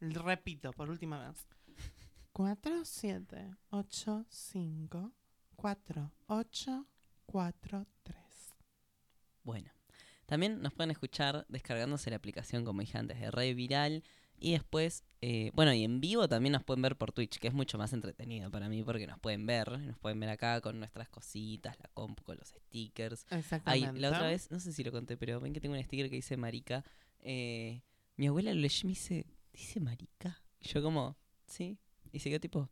Repito, 0.00 0.72
por 0.72 0.88
última 0.88 1.26
vez. 1.26 1.48
47854843. 5.64 7.94
Bueno, 9.42 9.70
también 10.26 10.60
nos 10.60 10.74
pueden 10.74 10.90
escuchar 10.90 11.46
descargándose 11.48 12.10
la 12.10 12.16
aplicación, 12.16 12.64
como 12.64 12.82
dije 12.82 12.98
antes, 12.98 13.18
de 13.18 13.30
Radio 13.30 13.54
Viral. 13.54 14.04
Y 14.36 14.52
después, 14.52 15.04
eh, 15.22 15.52
bueno, 15.54 15.72
y 15.72 15.84
en 15.84 16.00
vivo 16.00 16.28
también 16.28 16.52
nos 16.52 16.64
pueden 16.64 16.82
ver 16.82 16.96
por 16.96 17.12
Twitch, 17.12 17.38
que 17.38 17.48
es 17.48 17.54
mucho 17.54 17.78
más 17.78 17.94
entretenido 17.94 18.50
para 18.50 18.68
mí 18.68 18.82
porque 18.82 19.06
nos 19.06 19.18
pueden 19.20 19.46
ver, 19.46 19.78
nos 19.78 19.98
pueden 19.98 20.20
ver 20.20 20.28
acá 20.28 20.60
con 20.60 20.78
nuestras 20.78 21.08
cositas, 21.08 21.78
la 21.78 21.88
compu, 21.94 22.22
con 22.24 22.36
los 22.36 22.48
stickers. 22.48 23.24
Ahí, 23.30 23.38
Exactamente. 23.38 24.00
la 24.00 24.08
otra 24.08 24.26
vez, 24.26 24.50
no 24.50 24.60
sé 24.60 24.72
si 24.72 24.84
lo 24.84 24.92
conté, 24.92 25.16
pero 25.16 25.40
ven 25.40 25.54
que 25.54 25.60
tengo 25.60 25.76
un 25.76 25.82
sticker 25.82 26.10
que 26.10 26.16
dice 26.16 26.36
marica. 26.36 26.84
Eh, 27.20 27.80
mi 28.16 28.26
abuela 28.26 28.52
lo 28.52 28.60
leyó 28.60 28.80
y 28.82 28.86
me 28.86 28.90
dice, 28.90 29.24
¿dice 29.52 29.80
marica? 29.80 30.42
Y 30.60 30.68
yo 30.68 30.82
como, 30.82 31.16
sí. 31.46 31.78
Y 32.12 32.18
se 32.18 32.28
quedó 32.28 32.40
tipo... 32.40 32.68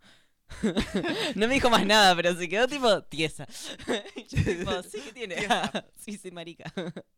no 1.35 1.49
me 1.49 1.55
dijo 1.55 1.71
más 1.71 1.85
nada, 1.87 2.15
pero 2.17 2.35
se 2.35 2.49
quedó 2.49 2.67
tipo 2.69 3.03
tiesa. 3.05 3.47
yo 4.29 4.45
tipo, 4.45 4.83
sí, 4.91 5.01
¿qué 5.05 5.13
tiene? 5.13 5.37
Sí, 5.99 6.17
sí, 6.19 6.31
marica. 6.31 6.73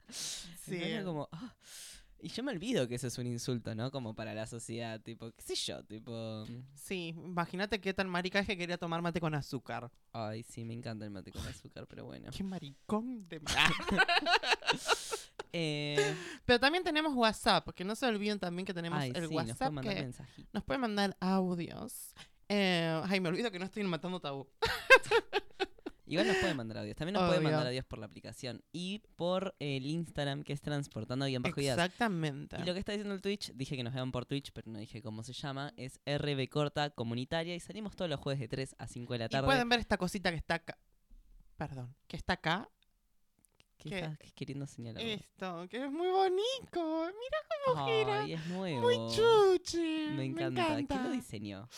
Sí. 0.08 0.76
Era 0.82 1.04
como, 1.04 1.28
ah. 1.32 1.54
Y 2.20 2.28
yo 2.28 2.42
me 2.42 2.52
olvido 2.52 2.88
que 2.88 2.94
eso 2.94 3.06
es 3.08 3.18
un 3.18 3.26
insulto, 3.26 3.74
¿no? 3.74 3.90
Como 3.90 4.14
para 4.14 4.32
la 4.32 4.46
sociedad, 4.46 4.98
tipo, 5.02 5.30
qué 5.32 5.42
sé 5.42 5.54
yo, 5.56 5.84
tipo... 5.84 6.46
Sí, 6.74 7.08
imagínate 7.18 7.82
qué 7.82 7.92
tan 7.92 8.08
marica 8.08 8.38
es 8.38 8.46
que 8.46 8.56
quería 8.56 8.78
tomar 8.78 9.02
mate 9.02 9.20
con 9.20 9.34
azúcar. 9.34 9.90
Ay, 10.10 10.42
sí, 10.42 10.64
me 10.64 10.72
encanta 10.72 11.04
el 11.04 11.10
mate 11.10 11.30
con 11.30 11.46
azúcar, 11.46 11.86
pero 11.86 12.06
bueno. 12.06 12.30
Qué 12.34 12.42
maricón 12.42 13.28
de 13.28 13.42
Eh, 15.52 16.16
Pero 16.44 16.58
también 16.58 16.82
tenemos 16.82 17.14
WhatsApp, 17.14 17.68
que 17.74 17.84
no 17.84 17.94
se 17.94 18.06
olviden 18.06 18.40
también 18.40 18.66
que 18.66 18.74
tenemos 18.74 18.98
Ay, 18.98 19.10
el 19.14 19.28
sí, 19.28 19.34
nos 19.34 19.46
WhatsApp 19.46 19.58
pueden 19.58 19.74
mandar 19.74 19.94
que 19.94 20.02
mensajitos. 20.02 20.54
nos 20.54 20.64
pueden 20.64 20.80
mandar 20.80 21.16
audios. 21.20 22.14
Eh, 22.48 23.02
ay, 23.04 23.20
me 23.20 23.28
olvido 23.28 23.50
que 23.50 23.58
no 23.58 23.64
estoy 23.64 23.82
matando 23.84 24.20
tabú. 24.20 24.46
Igual 26.06 26.26
nos 26.26 26.36
pueden 26.36 26.56
mandar 26.58 26.78
audios. 26.78 26.96
También 26.96 27.14
nos 27.14 27.22
pueden 27.22 27.40
Obvio. 27.40 27.48
mandar 27.50 27.66
audios 27.68 27.84
por 27.86 27.98
la 27.98 28.04
aplicación. 28.06 28.62
Y 28.72 28.98
por 29.16 29.54
el 29.58 29.86
Instagram, 29.86 30.42
que 30.42 30.52
es 30.52 30.60
transportando 30.60 31.24
bien 31.24 31.40
bajo 31.42 31.58
ideas. 31.58 31.78
Exactamente. 31.78 32.56
Y 32.60 32.64
lo 32.64 32.74
que 32.74 32.78
está 32.78 32.92
diciendo 32.92 33.14
el 33.14 33.22
Twitch, 33.22 33.52
dije 33.54 33.74
que 33.74 33.82
nos 33.82 33.94
vean 33.94 34.12
por 34.12 34.26
Twitch, 34.26 34.52
pero 34.52 34.70
no 34.70 34.78
dije 34.78 35.00
cómo 35.00 35.22
se 35.22 35.32
llama, 35.32 35.72
es 35.78 35.98
RB 36.04 36.46
Corta 36.50 36.90
Comunitaria 36.90 37.54
y 37.54 37.60
salimos 37.60 37.96
todos 37.96 38.10
los 38.10 38.20
jueves 38.20 38.38
de 38.40 38.48
3 38.48 38.76
a 38.78 38.86
5 38.86 39.12
de 39.14 39.18
la 39.18 39.24
Y 39.24 39.28
tarde. 39.30 39.46
pueden 39.46 39.66
ver 39.68 39.80
esta 39.80 39.96
cosita 39.96 40.30
que 40.30 40.36
está 40.36 40.56
acá. 40.56 40.78
Perdón, 41.56 41.94
que 42.06 42.16
está 42.18 42.34
acá. 42.34 42.68
¿Qué 43.78 43.96
estás 43.98 44.18
queriendo 44.34 44.66
señalar? 44.66 45.02
Esto, 45.02 45.66
que 45.68 45.84
es 45.84 45.90
muy 45.90 46.08
bonito. 46.08 47.06
Mira 47.06 47.38
cómo 47.66 47.86
gira. 47.86 48.22
Ay, 48.22 48.32
es 48.34 48.46
nuevo. 48.46 48.80
Muy 48.82 48.96
chuchi. 49.14 50.08
Me 50.16 50.24
encanta. 50.26 50.76
¿Quién 50.86 51.02
lo 51.02 51.10
diseñó? 51.10 51.68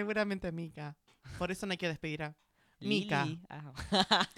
Seguramente 0.00 0.52
Mika. 0.52 0.94
Por 1.38 1.50
eso 1.50 1.64
no 1.66 1.72
hay 1.72 1.78
que 1.78 1.88
despedir 1.88 2.22
a 2.22 2.36
Mika. 2.80 3.24
Lili. 3.24 3.40
Ah. 3.48 3.72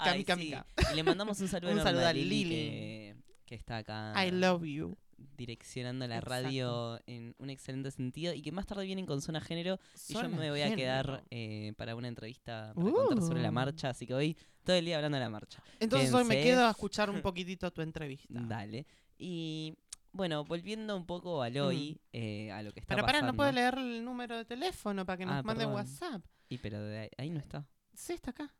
Ay, 0.00 0.18
Mica, 0.18 0.34
sí. 0.36 0.40
Mica. 0.44 0.66
Y 0.90 0.96
le 0.96 1.02
mandamos 1.02 1.38
un 1.40 1.48
saludo 1.48 1.72
Un 1.76 1.82
saludo 1.82 2.06
a 2.06 2.12
Lili. 2.14 2.44
Que, 2.48 3.16
que 3.44 3.54
está 3.56 3.76
acá 3.78 4.14
I 4.26 4.30
love 4.30 4.64
you. 4.64 4.96
direccionando 5.36 6.06
la 6.06 6.16
Exacto. 6.16 6.30
radio 6.30 7.00
en 7.06 7.34
un 7.38 7.50
excelente 7.50 7.90
sentido 7.90 8.32
y 8.32 8.40
que 8.40 8.52
más 8.52 8.66
tarde 8.66 8.84
vienen 8.86 9.04
con 9.04 9.20
Zona 9.20 9.40
Género 9.42 9.78
y 10.08 10.14
yo 10.14 10.28
me 10.30 10.48
voy 10.50 10.62
a 10.62 10.74
quedar 10.74 11.24
eh, 11.30 11.72
para 11.76 11.94
una 11.94 12.08
entrevista 12.08 12.72
para 12.74 12.90
contar 12.90 13.20
sobre 13.22 13.42
la 13.42 13.50
Uh. 13.50 13.52
marcha, 13.52 13.90
así 13.90 14.06
que 14.06 14.14
hoy 14.14 14.36
todo 14.64 14.76
el 14.76 14.84
día 14.86 14.96
hablando 14.96 15.16
de 15.18 15.24
la 15.24 15.30
marcha. 15.30 15.62
Entonces 15.78 16.10
hoy 16.14 16.24
me 16.24 16.36
Quédense. 16.36 16.50
quedo 16.50 16.66
a 16.66 16.70
escuchar 16.70 17.10
un 17.10 17.20
poquitito 17.20 17.70
tu 17.70 17.82
entrevista. 17.82 18.28
Dale. 18.48 18.86
Y 19.18 19.74
bueno, 20.14 20.44
volviendo 20.44 20.96
un 20.96 21.04
poco 21.04 21.42
al 21.42 21.56
hoy, 21.58 22.00
eh, 22.12 22.50
a 22.52 22.62
lo 22.62 22.72
que 22.72 22.80
está 22.80 22.94
Mm. 22.94 22.96
Pero 22.96 23.06
para, 23.06 23.18
pasando. 23.18 23.32
no 23.32 23.36
puede 23.36 23.52
leer 23.52 23.74
el 23.78 24.04
número 24.04 24.36
de 24.38 24.44
teléfono 24.46 25.04
para 25.04 25.18
que 25.18 25.26
nos 25.26 25.34
Ah, 25.36 25.42
mande 25.42 25.64
perdón. 25.64 25.74
WhatsApp. 25.74 26.24
Y 26.48 26.58
pero 26.58 26.80
de 26.82 26.98
ahí, 27.00 27.08
ahí 27.18 27.30
no 27.30 27.40
está. 27.40 27.66
Sí, 27.92 28.14
está 28.14 28.30
acá. 28.30 28.54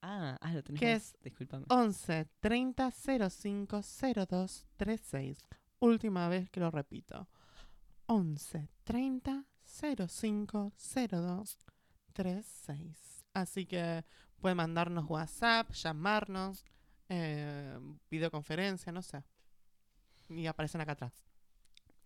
Ah, 0.00 0.36
ah, 0.40 0.52
lo 0.54 0.62
tenés 0.62 0.80
¿Qué 0.80 0.92
vos. 0.94 1.02
es? 1.02 1.16
Discúlpame. 1.22 1.66
11 1.68 2.28
30 2.40 2.90
05 2.90 3.80
02 3.82 4.66
36. 4.76 5.38
Última 5.80 6.28
vez 6.28 6.48
que 6.50 6.60
lo 6.60 6.70
repito. 6.70 7.28
11 8.06 8.68
30 8.84 9.44
05 9.66 10.72
02 11.10 11.58
36. 12.12 13.24
Así 13.34 13.66
que 13.66 14.04
puede 14.40 14.54
mandarnos 14.54 15.08
WhatsApp, 15.08 15.70
llamarnos, 15.72 16.64
eh, 17.08 17.78
videoconferencia, 18.10 18.92
no 18.92 19.02
sé. 19.02 19.24
Y 20.28 20.46
aparecen 20.46 20.80
acá 20.80 20.92
atrás. 20.92 21.12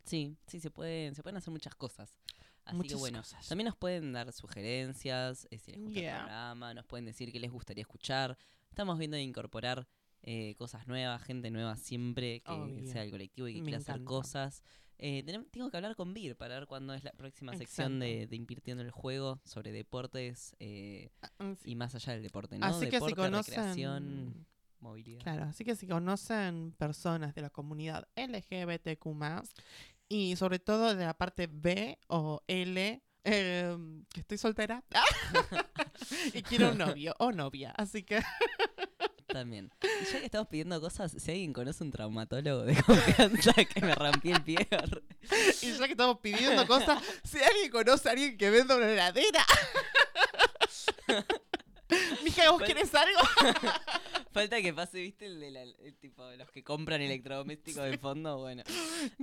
Sí, 0.05 0.37
sí, 0.47 0.61
se 0.61 0.71
pueden, 0.71 1.15
se 1.15 1.23
pueden 1.23 1.37
hacer 1.37 1.51
muchas 1.53 1.75
cosas. 1.75 2.19
Así 2.65 2.77
que 2.77 2.77
Muchas 2.77 2.99
bueno, 2.99 3.19
cosas. 3.19 3.49
también 3.49 3.67
nos 3.67 3.77
pueden 3.77 4.13
dar 4.13 4.33
sugerencias, 4.33 5.47
eh, 5.51 5.59
si 5.59 5.73
les 5.73 5.81
gusta 5.81 6.01
Yeah. 6.01 6.17
el 6.17 6.23
programa, 6.25 6.75
nos 6.75 6.85
pueden 6.87 7.05
decir 7.07 7.33
qué 7.33 7.41
les 7.41 7.51
gustaría 7.51 7.83
escuchar. 7.83 8.37
Estamos 8.71 8.99
viendo 8.99 9.17
de 9.17 9.23
incorporar 9.23 9.87
eh, 10.23 10.55
cosas 10.57 10.87
nuevas, 10.89 11.23
gente 11.23 11.51
nueva 11.51 11.77
siempre 11.77 12.41
que 12.41 12.87
sea 12.87 13.05
el 13.05 13.11
colectivo 13.11 13.49
y 13.49 13.55
que 13.55 13.61
Me 13.61 13.65
quiera 13.67 13.79
hacer 13.79 14.03
cosas. 14.05 14.63
Eh, 14.99 15.23
tenem- 15.25 15.49
tengo 15.51 15.71
que 15.71 15.77
hablar 15.77 15.95
con 15.95 16.13
Vir 16.13 16.37
para 16.37 16.57
ver 16.59 16.67
cuándo 16.67 16.93
es 16.93 17.05
la 17.05 17.13
próxima 17.13 17.55
sección 17.57 18.01
de, 18.01 18.27
de 18.27 18.37
Invirtiendo 18.37 18.83
el 18.83 18.91
Juego 18.91 19.41
sobre 19.45 19.71
deportes 19.73 20.57
eh, 20.59 21.11
mm, 21.39 21.53
y 21.65 21.77
más 21.77 21.95
allá 21.95 22.15
del 22.15 22.23
deporte, 22.25 22.59
¿no? 22.59 22.67
Así 22.67 22.87
que 22.87 22.99
si 22.99 23.07
Deporte, 23.07 23.15
conocen- 23.15 23.47
recreación, 23.47 24.47
movilidad. 24.81 25.23
Claro, 25.23 25.45
así 25.45 25.65
que 25.65 25.77
si 25.77 25.87
conocen 25.87 26.73
personas 26.73 27.35
de 27.35 27.43
la 27.43 27.51
comunidad 27.51 28.09
LGBTQ 28.17 29.07
y 30.09 30.37
sobre 30.37 30.59
todo 30.59 30.95
de 30.95 31.05
la 31.05 31.15
parte 31.15 31.49
B 31.51 31.99
o 32.09 32.43
L, 32.47 33.03
eh, 33.25 33.77
que 34.13 34.21
estoy 34.21 34.39
soltera 34.39 34.83
y 36.33 36.43
quiero 36.43 36.71
un 36.71 36.79
novio 36.79 37.15
o 37.19 37.33
novia, 37.33 37.73
así 37.77 38.03
que 38.03 38.23
También. 39.29 39.71
Y 39.83 40.11
ya 40.11 40.21
que 40.21 40.25
estamos 40.25 40.49
pidiendo 40.49 40.81
cosas, 40.81 41.13
si 41.13 41.31
alguien 41.31 41.53
conoce 41.53 41.85
un 41.85 41.91
traumatólogo 41.91 42.65
de 42.65 42.83
confianza 42.83 43.53
que 43.53 43.81
me 43.83 43.95
rompí 43.95 44.33
el 44.33 44.43
pie. 44.43 44.67
y 45.63 45.73
ya 45.73 45.85
que 45.85 45.93
estamos 45.93 46.19
pidiendo 46.21 46.67
cosas, 46.67 47.03
si 47.25 47.39
alguien 47.39 47.71
conoce 47.71 48.09
a 48.09 48.13
alguien 48.13 48.39
que 48.39 48.51
venda 48.51 48.77
una 48.77 48.91
heladera. 48.91 49.45
Mija, 52.29 52.51
¿vos 52.51 52.63
querés 52.63 52.95
algo? 52.95 53.19
Falta 54.33 54.61
que 54.61 54.73
pase, 54.75 55.01
¿viste? 55.01 55.27
El 55.27 55.41
de 55.41 55.51
la, 55.51 55.63
el 55.63 55.97
tipo 55.99 56.25
de 56.27 56.37
los 56.37 56.51
que 56.51 56.63
compran 56.63 57.01
electrodomésticos 57.01 57.85
de 57.91 57.99
fondo, 57.99 58.39
bueno. 58.39 58.63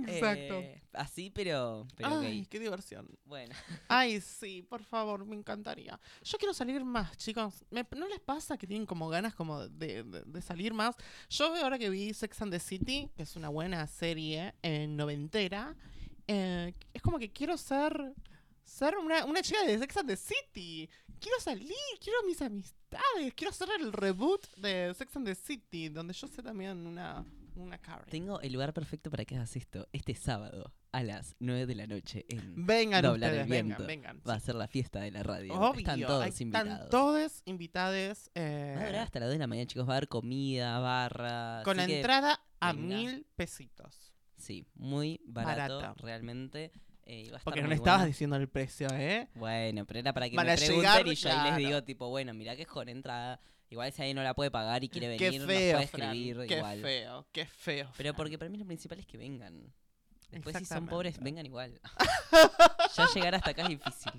Exacto. 0.06 0.54
Eh, 0.60 0.82
así, 0.92 1.30
pero, 1.30 1.86
pero 1.96 2.18
Ay, 2.20 2.26
gay. 2.26 2.46
qué 2.46 2.58
diversión. 2.58 3.08
Bueno. 3.24 3.54
Ay, 3.88 4.20
sí, 4.20 4.62
por 4.68 4.82
favor, 4.84 5.24
me 5.24 5.36
encantaría. 5.36 5.98
Yo 6.22 6.38
quiero 6.38 6.52
salir 6.52 6.84
más, 6.84 7.16
chicos. 7.16 7.64
Me- 7.70 7.86
¿No 7.96 8.08
les 8.08 8.20
pasa 8.20 8.58
que 8.58 8.66
tienen 8.66 8.86
como 8.86 9.08
ganas 9.08 9.34
como 9.34 9.66
de, 9.68 10.02
de- 10.02 10.22
de 10.22 10.42
salir 10.42 10.74
más? 10.74 10.96
Yo 11.30 11.52
veo 11.52 11.62
ahora 11.62 11.78
que 11.78 11.88
vi 11.88 12.12
Sex 12.12 12.42
and 12.42 12.52
the 12.52 12.58
City, 12.60 13.08
que 13.16 13.22
es 13.22 13.36
una 13.36 13.48
buena 13.48 13.86
serie 13.86 14.54
eh, 14.62 14.86
noventera, 14.88 15.76
eh, 16.26 16.74
es 16.92 17.00
como 17.02 17.18
que 17.18 17.30
quiero 17.32 17.56
ser 17.56 18.12
ser 18.64 18.96
una, 18.98 19.24
una 19.26 19.42
chica 19.42 19.62
de 19.62 19.78
Sex 19.78 19.96
and 19.98 20.08
the 20.08 20.16
City. 20.16 20.90
Quiero 21.20 21.40
salir, 21.40 21.74
quiero 22.00 22.18
mis 22.26 22.40
amistades, 22.42 23.34
quiero 23.34 23.50
hacer 23.50 23.68
el 23.80 23.92
reboot 23.92 24.46
de 24.56 24.92
Sex 24.94 25.16
and 25.16 25.26
the 25.26 25.34
City, 25.34 25.88
donde 25.88 26.12
yo 26.14 26.28
sé 26.28 26.42
también 26.42 26.86
una, 26.86 27.24
una 27.56 27.78
Karen. 27.78 28.06
Tengo 28.10 28.40
el 28.40 28.52
lugar 28.52 28.72
perfecto 28.72 29.10
para 29.10 29.24
que 29.24 29.36
hagas 29.36 29.56
esto. 29.56 29.88
Este 29.92 30.14
sábado 30.14 30.72
a 30.92 31.02
las 31.02 31.34
9 31.40 31.66
de 31.66 31.74
la 31.74 31.86
noche 31.86 32.24
en 32.28 32.64
Vengan 32.66 33.02
Doblar 33.02 33.30
ustedes, 33.30 33.44
el 33.44 33.50
vengan, 33.50 33.66
Viento. 33.78 33.86
vengan, 33.86 34.22
Va 34.28 34.34
a 34.34 34.40
ser 34.40 34.54
la 34.54 34.68
fiesta 34.68 35.00
de 35.00 35.10
la 35.10 35.22
radio. 35.22 35.52
Obvio, 35.54 35.80
Están 35.80 36.00
todos 36.02 36.40
invitados. 36.40 36.72
Están 36.74 36.88
todos 36.90 37.42
invitados. 37.44 38.30
eh, 38.34 38.74
Va 38.76 38.82
a 38.82 38.86
durar 38.86 39.02
hasta 39.02 39.18
las 39.20 39.28
2 39.28 39.32
de 39.34 39.38
la 39.38 39.46
mañana, 39.46 39.66
chicos. 39.66 39.88
Va 39.88 39.94
a 39.94 39.96
haber 39.96 40.08
comida, 40.08 40.78
barra. 40.78 41.62
Con 41.64 41.76
que 41.78 41.96
entrada 41.96 42.40
a 42.60 42.72
venga. 42.72 42.96
mil 42.96 43.26
pesitos. 43.36 44.12
Sí, 44.38 44.66
muy 44.74 45.20
barato, 45.24 45.78
Barato. 45.78 46.02
realmente. 46.06 46.70
Eh, 47.06 47.22
a 47.22 47.24
estar 47.24 47.42
Porque 47.44 47.62
no 47.62 47.68
le 47.68 47.76
estabas 47.76 48.00
bueno. 48.00 48.06
diciendo 48.08 48.36
el 48.36 48.48
precio, 48.48 48.88
¿eh? 48.92 49.28
Bueno, 49.34 49.84
pero 49.86 50.00
era 50.00 50.12
para 50.12 50.28
que 50.28 50.36
me 50.36 50.42
pregunten 50.42 50.76
llegar, 50.76 51.06
y 51.06 51.14
yo 51.14 51.30
ahí 51.30 51.50
les 51.50 51.56
digo, 51.56 51.84
tipo, 51.84 52.08
bueno, 52.08 52.34
mira 52.34 52.56
que 52.56 52.62
es 52.62 52.68
con 52.68 52.88
entrada. 52.88 53.40
Igual 53.70 53.92
si 53.92 54.02
alguien 54.02 54.16
no 54.16 54.22
la 54.22 54.34
puede 54.34 54.50
pagar 54.50 54.84
y 54.84 54.88
quiere 54.88 55.08
venir, 55.08 55.38
nos 55.38 55.46
puede 55.46 55.72
Fran, 55.72 55.82
escribir 55.82 56.46
qué 56.46 56.56
igual. 56.56 56.82
feo, 56.82 57.26
qué 57.32 57.46
feo. 57.46 57.90
Pero 57.96 58.14
porque 58.14 58.38
para 58.38 58.48
mí 58.48 58.58
lo 58.58 58.66
principal 58.66 58.98
es 58.98 59.06
que 59.06 59.16
vengan. 59.16 59.72
Después 60.30 60.56
si 60.58 60.64
son 60.64 60.86
pobres, 60.86 61.18
vengan 61.20 61.46
igual. 61.46 61.80
ya 62.96 63.06
llegar 63.14 63.34
hasta 63.36 63.50
acá 63.50 63.62
es 63.62 63.68
difícil. 63.68 64.12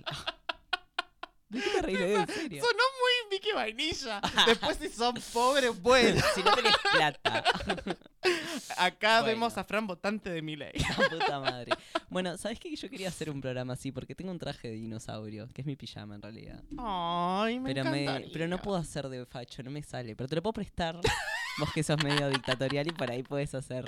¿De 1.49 1.61
qué 1.61 1.69
te 1.69 1.81
reís? 1.81 1.99
En 1.99 2.27
serio. 2.27 2.63
Sonó 2.63 2.83
muy 2.99 3.31
Vicky 3.37 3.51
Vainilla. 3.53 4.21
Después 4.47 4.77
si 4.77 4.89
son 4.89 5.15
pobres, 5.33 5.81
bueno. 5.81 6.21
si 6.35 6.43
no 6.43 6.53
tenés 6.53 6.73
plata. 6.93 7.43
Acá 8.77 9.21
Bueno. 9.21 9.25
vemos 9.27 9.57
a 9.57 9.63
Fran 9.63 9.87
votante 9.87 10.29
de 10.29 10.41
Miley. 10.41 10.73
La 10.99 11.09
puta 11.09 11.39
madre. 11.39 11.71
Bueno, 12.09 12.37
¿sabes 12.37 12.59
qué? 12.59 12.75
Yo 12.75 12.89
quería 12.89 13.07
hacer 13.09 13.29
un 13.29 13.39
programa 13.41 13.73
así 13.73 13.91
porque 13.91 14.15
tengo 14.15 14.31
un 14.31 14.39
traje 14.39 14.67
de 14.69 14.73
dinosaurio, 14.75 15.47
que 15.53 15.61
es 15.61 15.65
mi 15.67 15.75
pijama 15.75 16.15
en 16.15 16.21
realidad. 16.21 16.61
Ay, 16.77 17.59
me 17.59 17.73
pero, 17.73 17.89
me, 17.89 18.27
pero 18.33 18.47
no 18.47 18.57
puedo 18.61 18.77
hacer 18.77 19.07
de 19.07 19.25
facho, 19.25 19.63
no 19.63 19.71
me 19.71 19.83
sale. 19.83 20.15
Pero 20.15 20.27
te 20.27 20.35
lo 20.35 20.41
puedo 20.43 20.53
prestar. 20.53 20.99
Vos 21.59 21.71
que 21.73 21.81
sos 21.81 22.03
medio 22.03 22.29
dictatorial 22.29 22.87
y 22.87 22.91
por 22.91 23.09
ahí 23.09 23.23
puedes 23.23 23.55
hacer. 23.55 23.85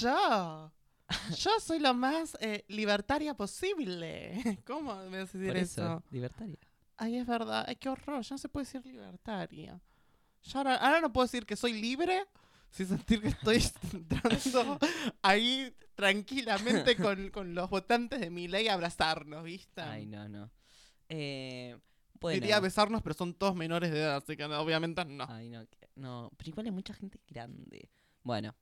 Yo. 0.00 0.72
Yo 1.38 1.60
soy 1.60 1.78
lo 1.78 1.94
más 1.94 2.36
eh, 2.40 2.64
libertaria 2.68 3.34
posible. 3.34 4.58
¿Cómo 4.66 4.94
me 5.10 5.20
vas 5.22 5.34
a 5.34 5.38
decir 5.38 5.46
Por 5.48 5.56
eso, 5.56 5.82
eso? 5.82 6.02
libertaria. 6.10 6.58
Ay, 6.98 7.16
es 7.16 7.26
verdad. 7.26 7.64
Ay, 7.66 7.76
qué 7.76 7.88
horror. 7.88 8.22
Ya 8.22 8.34
no 8.34 8.38
se 8.38 8.48
puede 8.48 8.66
decir 8.66 8.84
libertaria. 8.84 9.80
Yo 10.42 10.58
ahora, 10.58 10.76
ahora 10.76 11.00
no 11.00 11.12
puedo 11.12 11.26
decir 11.26 11.46
que 11.46 11.56
soy 11.56 11.72
libre 11.80 12.24
sin 12.70 12.86
sentir 12.88 13.22
que 13.22 13.28
estoy 13.28 13.62
entrando 13.92 14.78
ahí 15.22 15.72
tranquilamente 15.94 16.96
con, 16.96 17.30
con 17.30 17.54
los 17.54 17.70
votantes 17.70 18.20
de 18.20 18.30
mi 18.30 18.46
ley 18.48 18.68
a 18.68 18.74
abrazarnos, 18.74 19.42
¿viste? 19.44 19.80
Ay, 19.80 20.06
no, 20.06 20.28
no. 20.28 20.50
Eh, 21.08 21.76
bueno. 22.20 22.34
Diría 22.40 22.60
besarnos, 22.60 23.00
pero 23.02 23.14
son 23.14 23.32
todos 23.34 23.54
menores 23.54 23.90
de 23.90 24.00
edad, 24.00 24.16
así 24.16 24.36
que 24.36 24.46
no, 24.48 24.60
obviamente 24.60 25.04
no. 25.04 25.24
Ay, 25.28 25.48
no, 25.50 25.64
no. 25.96 26.30
Pero 26.36 26.50
igual 26.50 26.66
hay 26.66 26.72
mucha 26.72 26.92
gente 26.94 27.20
grande. 27.28 27.88
Bueno. 28.22 28.54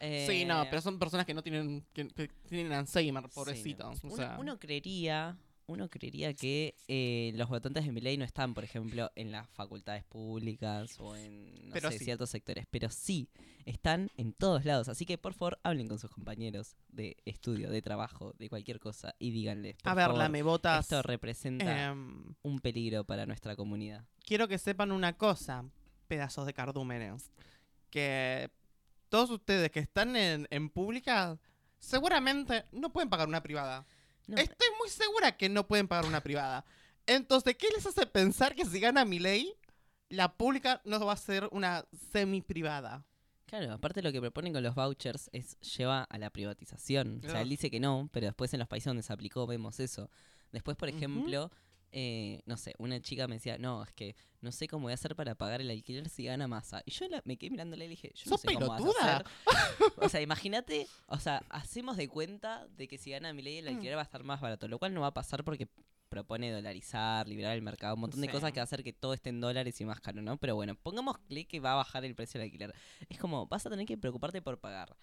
sí, 0.00 0.44
no, 0.46 0.62
eh, 0.62 0.66
pero 0.70 0.80
son 0.80 0.98
personas 0.98 1.26
que 1.26 1.34
no 1.34 1.42
tienen, 1.42 1.84
que, 1.92 2.08
que 2.08 2.28
tienen 2.48 2.72
Alzheimer, 2.72 3.22
Sí, 3.24 3.28
no. 3.28 3.34
pobrecitos. 3.34 4.04
o 4.04 4.06
Uno, 4.06 4.16
sea. 4.16 4.36
uno 4.38 4.58
creería, 4.58 5.36
uno 5.70 5.88
creería 5.88 6.34
que 6.34 6.74
eh, 6.88 7.32
los 7.36 7.48
votantes 7.48 7.84
de 7.86 7.92
Milei 7.92 8.16
no 8.16 8.24
están, 8.24 8.54
por 8.54 8.64
ejemplo, 8.64 9.10
en 9.14 9.30
las 9.30 9.48
facultades 9.50 10.04
públicas 10.04 10.96
o 10.98 11.14
en 11.14 11.68
no 11.68 11.72
Pero 11.72 11.90
sé, 11.90 11.98
sí. 11.98 12.04
ciertos 12.06 12.30
sectores, 12.30 12.66
pero 12.70 12.90
sí 12.90 13.28
están 13.64 14.10
en 14.16 14.32
todos 14.32 14.64
lados. 14.64 14.88
Así 14.88 15.06
que 15.06 15.16
por 15.16 15.32
favor 15.34 15.58
hablen 15.62 15.86
con 15.86 15.98
sus 15.98 16.10
compañeros 16.10 16.76
de 16.88 17.16
estudio, 17.24 17.70
de 17.70 17.82
trabajo, 17.82 18.34
de 18.38 18.48
cualquier 18.48 18.80
cosa 18.80 19.14
y 19.18 19.30
díganles. 19.30 19.76
A 19.84 19.90
por 19.90 19.96
ver, 19.96 20.04
favor, 20.06 20.18
la 20.18 20.28
me 20.28 20.42
votas. 20.42 20.84
Esto 20.86 21.02
representa 21.02 21.86
em, 21.90 22.34
un 22.42 22.58
peligro 22.58 23.04
para 23.04 23.24
nuestra 23.26 23.54
comunidad. 23.54 24.04
quiero 24.26 24.48
que 24.48 24.58
sepan 24.58 24.90
una 24.90 25.16
cosa, 25.16 25.64
pedazos 26.08 26.46
de 26.46 26.52
cardúmenes. 26.54 27.30
Que 27.90 28.50
todos 29.08 29.30
ustedes 29.30 29.70
que 29.70 29.80
están 29.80 30.16
en, 30.16 30.46
en 30.50 30.68
pública, 30.68 31.38
seguramente 31.78 32.64
no 32.72 32.92
pueden 32.92 33.08
pagar 33.08 33.28
una 33.28 33.42
privada. 33.42 33.86
No, 34.30 34.36
Estoy 34.36 34.68
muy 34.78 34.88
segura 34.88 35.36
que 35.36 35.48
no 35.48 35.66
pueden 35.66 35.88
pagar 35.88 36.06
una 36.06 36.22
privada. 36.22 36.64
Entonces, 37.06 37.56
¿qué 37.56 37.68
les 37.74 37.84
hace 37.86 38.06
pensar 38.06 38.54
que 38.54 38.64
si 38.64 38.78
gana 38.78 39.04
mi 39.04 39.18
ley, 39.18 39.54
la 40.08 40.36
pública 40.36 40.80
no 40.84 41.04
va 41.04 41.14
a 41.14 41.16
ser 41.16 41.48
una 41.50 41.84
semi-privada? 42.12 43.04
Claro, 43.46 43.72
aparte 43.72 44.00
lo 44.00 44.12
que 44.12 44.20
proponen 44.20 44.52
con 44.52 44.62
los 44.62 44.76
vouchers 44.76 45.28
es 45.32 45.58
lleva 45.58 46.04
a 46.04 46.18
la 46.18 46.30
privatización. 46.30 47.20
O 47.26 47.28
sea, 47.28 47.42
él 47.42 47.48
dice 47.48 47.68
que 47.68 47.80
no, 47.80 48.08
pero 48.12 48.26
después 48.26 48.54
en 48.54 48.60
los 48.60 48.68
países 48.68 48.86
donde 48.86 49.02
se 49.02 49.12
aplicó 49.12 49.46
vemos 49.48 49.80
eso. 49.80 50.08
Después, 50.52 50.76
por 50.76 50.88
ejemplo, 50.88 51.50
eh, 51.92 52.42
no 52.46 52.56
sé, 52.56 52.74
una 52.78 53.00
chica 53.00 53.26
me 53.28 53.34
decía, 53.36 53.58
no, 53.58 53.82
es 53.82 53.92
que 53.92 54.14
no 54.40 54.52
sé 54.52 54.68
cómo 54.68 54.84
voy 54.84 54.92
a 54.92 54.94
hacer 54.94 55.16
para 55.16 55.34
pagar 55.34 55.60
el 55.60 55.70
alquiler 55.70 56.08
si 56.08 56.24
gana 56.24 56.46
masa. 56.48 56.82
Y 56.86 56.90
yo 56.92 57.08
la- 57.08 57.22
me 57.24 57.36
quedé 57.36 57.50
mirándola 57.50 57.84
y 57.84 57.88
le 57.88 57.90
dije, 57.90 58.12
yo 58.14 58.22
no 58.26 58.30
¿Sos 58.30 58.40
sé 58.42 58.52
cómo 58.54 58.68
vas 58.68 58.82
a 58.84 59.16
hacer. 59.16 59.26
O 60.06 60.08
sea, 60.08 60.20
imagínate, 60.20 60.86
o 61.06 61.18
sea, 61.18 61.42
hacemos 61.50 61.96
de 61.96 62.08
cuenta 62.08 62.66
de 62.68 62.88
que 62.88 62.96
si 62.98 63.10
gana 63.10 63.32
mi 63.32 63.42
ley 63.42 63.58
el 63.58 63.64
Mm. 63.66 63.68
alquiler 63.74 63.96
va 63.96 64.00
a 64.00 64.04
estar 64.04 64.22
más 64.22 64.40
barato, 64.40 64.68
lo 64.68 64.78
cual 64.78 64.94
no 64.94 65.00
va 65.02 65.08
a 65.08 65.14
pasar 65.14 65.44
porque 65.44 65.68
propone 66.08 66.50
dolarizar, 66.50 67.28
liberar 67.28 67.54
el 67.54 67.62
mercado, 67.62 67.94
un 67.94 68.00
montón 68.00 68.20
de 68.20 68.26
Sí. 68.26 68.32
cosas 68.32 68.50
que 68.52 68.58
va 68.58 68.62
a 68.62 68.64
hacer 68.64 68.82
que 68.82 68.92
todo 68.92 69.14
esté 69.14 69.30
en 69.30 69.40
dólares 69.40 69.80
y 69.80 69.84
más 69.84 70.00
caro, 70.00 70.20
¿no? 70.22 70.38
Pero 70.38 70.54
bueno, 70.56 70.74
pongámosle 70.74 71.44
que 71.46 71.60
va 71.60 71.72
a 71.72 71.76
bajar 71.76 72.04
el 72.04 72.14
precio 72.16 72.40
del 72.40 72.46
alquiler. 72.48 72.74
Es 73.08 73.18
como, 73.18 73.46
vas 73.46 73.64
a 73.66 73.70
tener 73.70 73.86
que 73.86 73.96
preocuparte 73.96 74.42
por 74.42 74.58
pagar 74.58 74.96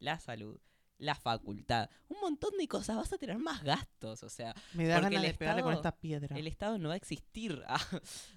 la 0.00 0.18
salud, 0.18 0.58
la 1.00 1.14
facultad, 1.14 1.90
un 2.08 2.18
montón 2.20 2.50
de 2.58 2.68
cosas, 2.68 2.94
vas 2.96 3.12
a 3.12 3.18
tener 3.18 3.38
más 3.38 3.62
gastos, 3.64 4.22
o 4.22 4.28
sea, 4.28 4.54
Me 4.74 4.86
da 4.86 4.96
Porque 5.00 5.14
ganas 5.16 5.24
el 5.24 5.32
de 5.32 5.38
pegarle 5.38 5.62
con 5.62 5.72
Estado- 5.72 5.88
esta 5.88 6.00
piedra. 6.00 6.36
el 6.36 6.46
Estado 6.46 6.78
no 6.78 6.88
va 6.88 6.94
a 6.94 6.96
existir, 6.96 7.62
ah, 7.68 7.80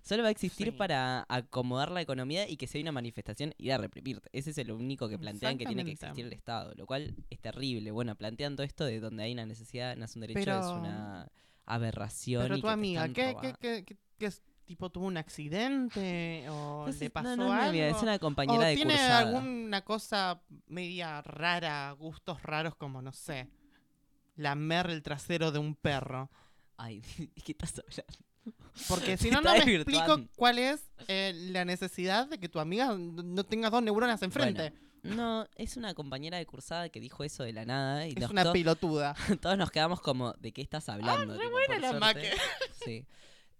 solo 0.01 0.23
va 0.23 0.29
a 0.29 0.31
existir 0.31 0.67
Sí. 0.67 0.71
para 0.71 1.25
acomodar 1.29 1.91
la 1.91 2.01
economía 2.01 2.49
y 2.49 2.57
que 2.57 2.67
sea 2.67 2.81
una 2.81 2.91
manifestación 2.91 3.53
ir 3.57 3.73
a 3.73 3.77
reprimirte. 3.77 4.29
Ese 4.33 4.49
es 4.51 4.67
lo 4.67 4.75
único 4.75 5.07
que 5.09 5.19
plantean 5.19 5.57
que 5.57 5.65
tiene 5.65 5.85
que 5.85 5.91
existir 5.91 6.25
el 6.25 6.33
Estado, 6.33 6.73
lo 6.75 6.85
cual 6.85 7.15
es 7.29 7.39
terrible. 7.39 7.91
Bueno, 7.91 8.15
plantean 8.15 8.55
todo 8.55 8.65
esto 8.65 8.85
de 8.85 8.99
donde 8.99 9.23
hay 9.23 9.33
una 9.33 9.45
necesidad, 9.45 9.95
nace 9.95 10.17
un 10.17 10.21
derecho, 10.21 10.39
es 10.59 10.65
una 10.65 11.29
aberración. 11.65 12.43
Pero 12.43 12.57
y 12.57 12.61
tu 12.61 12.67
que 12.67 12.73
amiga, 12.73 13.07
¿qué, 13.09 13.35
qué, 13.41 13.83
qué- 13.85 13.97
qué 14.17 14.25
es? 14.25 14.41
¿Tipo 14.65 14.89
tuvo 14.89 15.05
un 15.07 15.17
accidente? 15.17 16.45
¿O 16.49 16.85
No 16.87 16.93
le 16.97 17.09
pasó 17.09 17.35
no, 17.35 17.47
no, 17.47 17.53
algo? 17.53 17.81
es 17.81 18.01
una 18.01 18.15
¿O 18.15 18.19
compañera 18.19 18.65
de 18.67 18.75
tiene 18.75 18.93
cursada. 18.93 19.19
alguna 19.19 19.81
cosa 19.83 20.41
media 20.67 21.21
rara, 21.21 21.91
gustos 21.91 22.41
raros 22.43 22.75
como, 22.75 23.01
no 23.01 23.11
sé, 23.11 23.49
lamer 24.35 24.89
el 24.89 25.03
trasero 25.03 25.51
de 25.51 25.59
un 25.59 25.75
perro? 25.75 26.29
Ay, 26.77 27.01
¿de 27.17 27.29
qué 27.43 27.51
estás 27.51 27.79
hablando? 27.79 28.13
Porque 28.87 29.17
si 29.17 29.29
no, 29.31 29.41
no 29.41 29.51
me 29.53 29.75
explico 29.75 30.21
cuál 30.35 30.59
es 30.59 30.81
eh, 31.07 31.33
la 31.51 31.65
necesidad 31.65 32.27
de 32.27 32.39
que 32.39 32.49
tu 32.49 32.59
amiga 32.59 32.95
no 32.97 33.43
tenga 33.43 33.69
dos 33.69 33.83
neuronas 33.83 34.21
enfrente. 34.21 34.71
Bueno, 34.71 35.15
no, 35.43 35.47
es 35.57 35.75
una 35.75 35.93
compañera 35.93 36.37
de 36.37 36.45
cursada 36.45 36.87
que 36.87 37.01
dijo 37.01 37.25
eso 37.25 37.43
de 37.43 37.51
la 37.51 37.65
nada. 37.65 38.07
Y 38.07 38.13
es 38.17 38.29
una 38.29 38.43
to- 38.45 38.53
pelotuda. 38.53 39.15
todos 39.41 39.57
nos 39.57 39.69
quedamos 39.69 39.99
como, 39.99 40.31
¿de 40.39 40.53
qué 40.53 40.61
estás 40.61 40.87
hablando? 40.87 41.33
re 41.37 41.39
Tipo, 41.43 41.51
buena 41.51 41.79
la 41.79 41.99
maque. 41.99 42.31
Sí. 42.85 43.05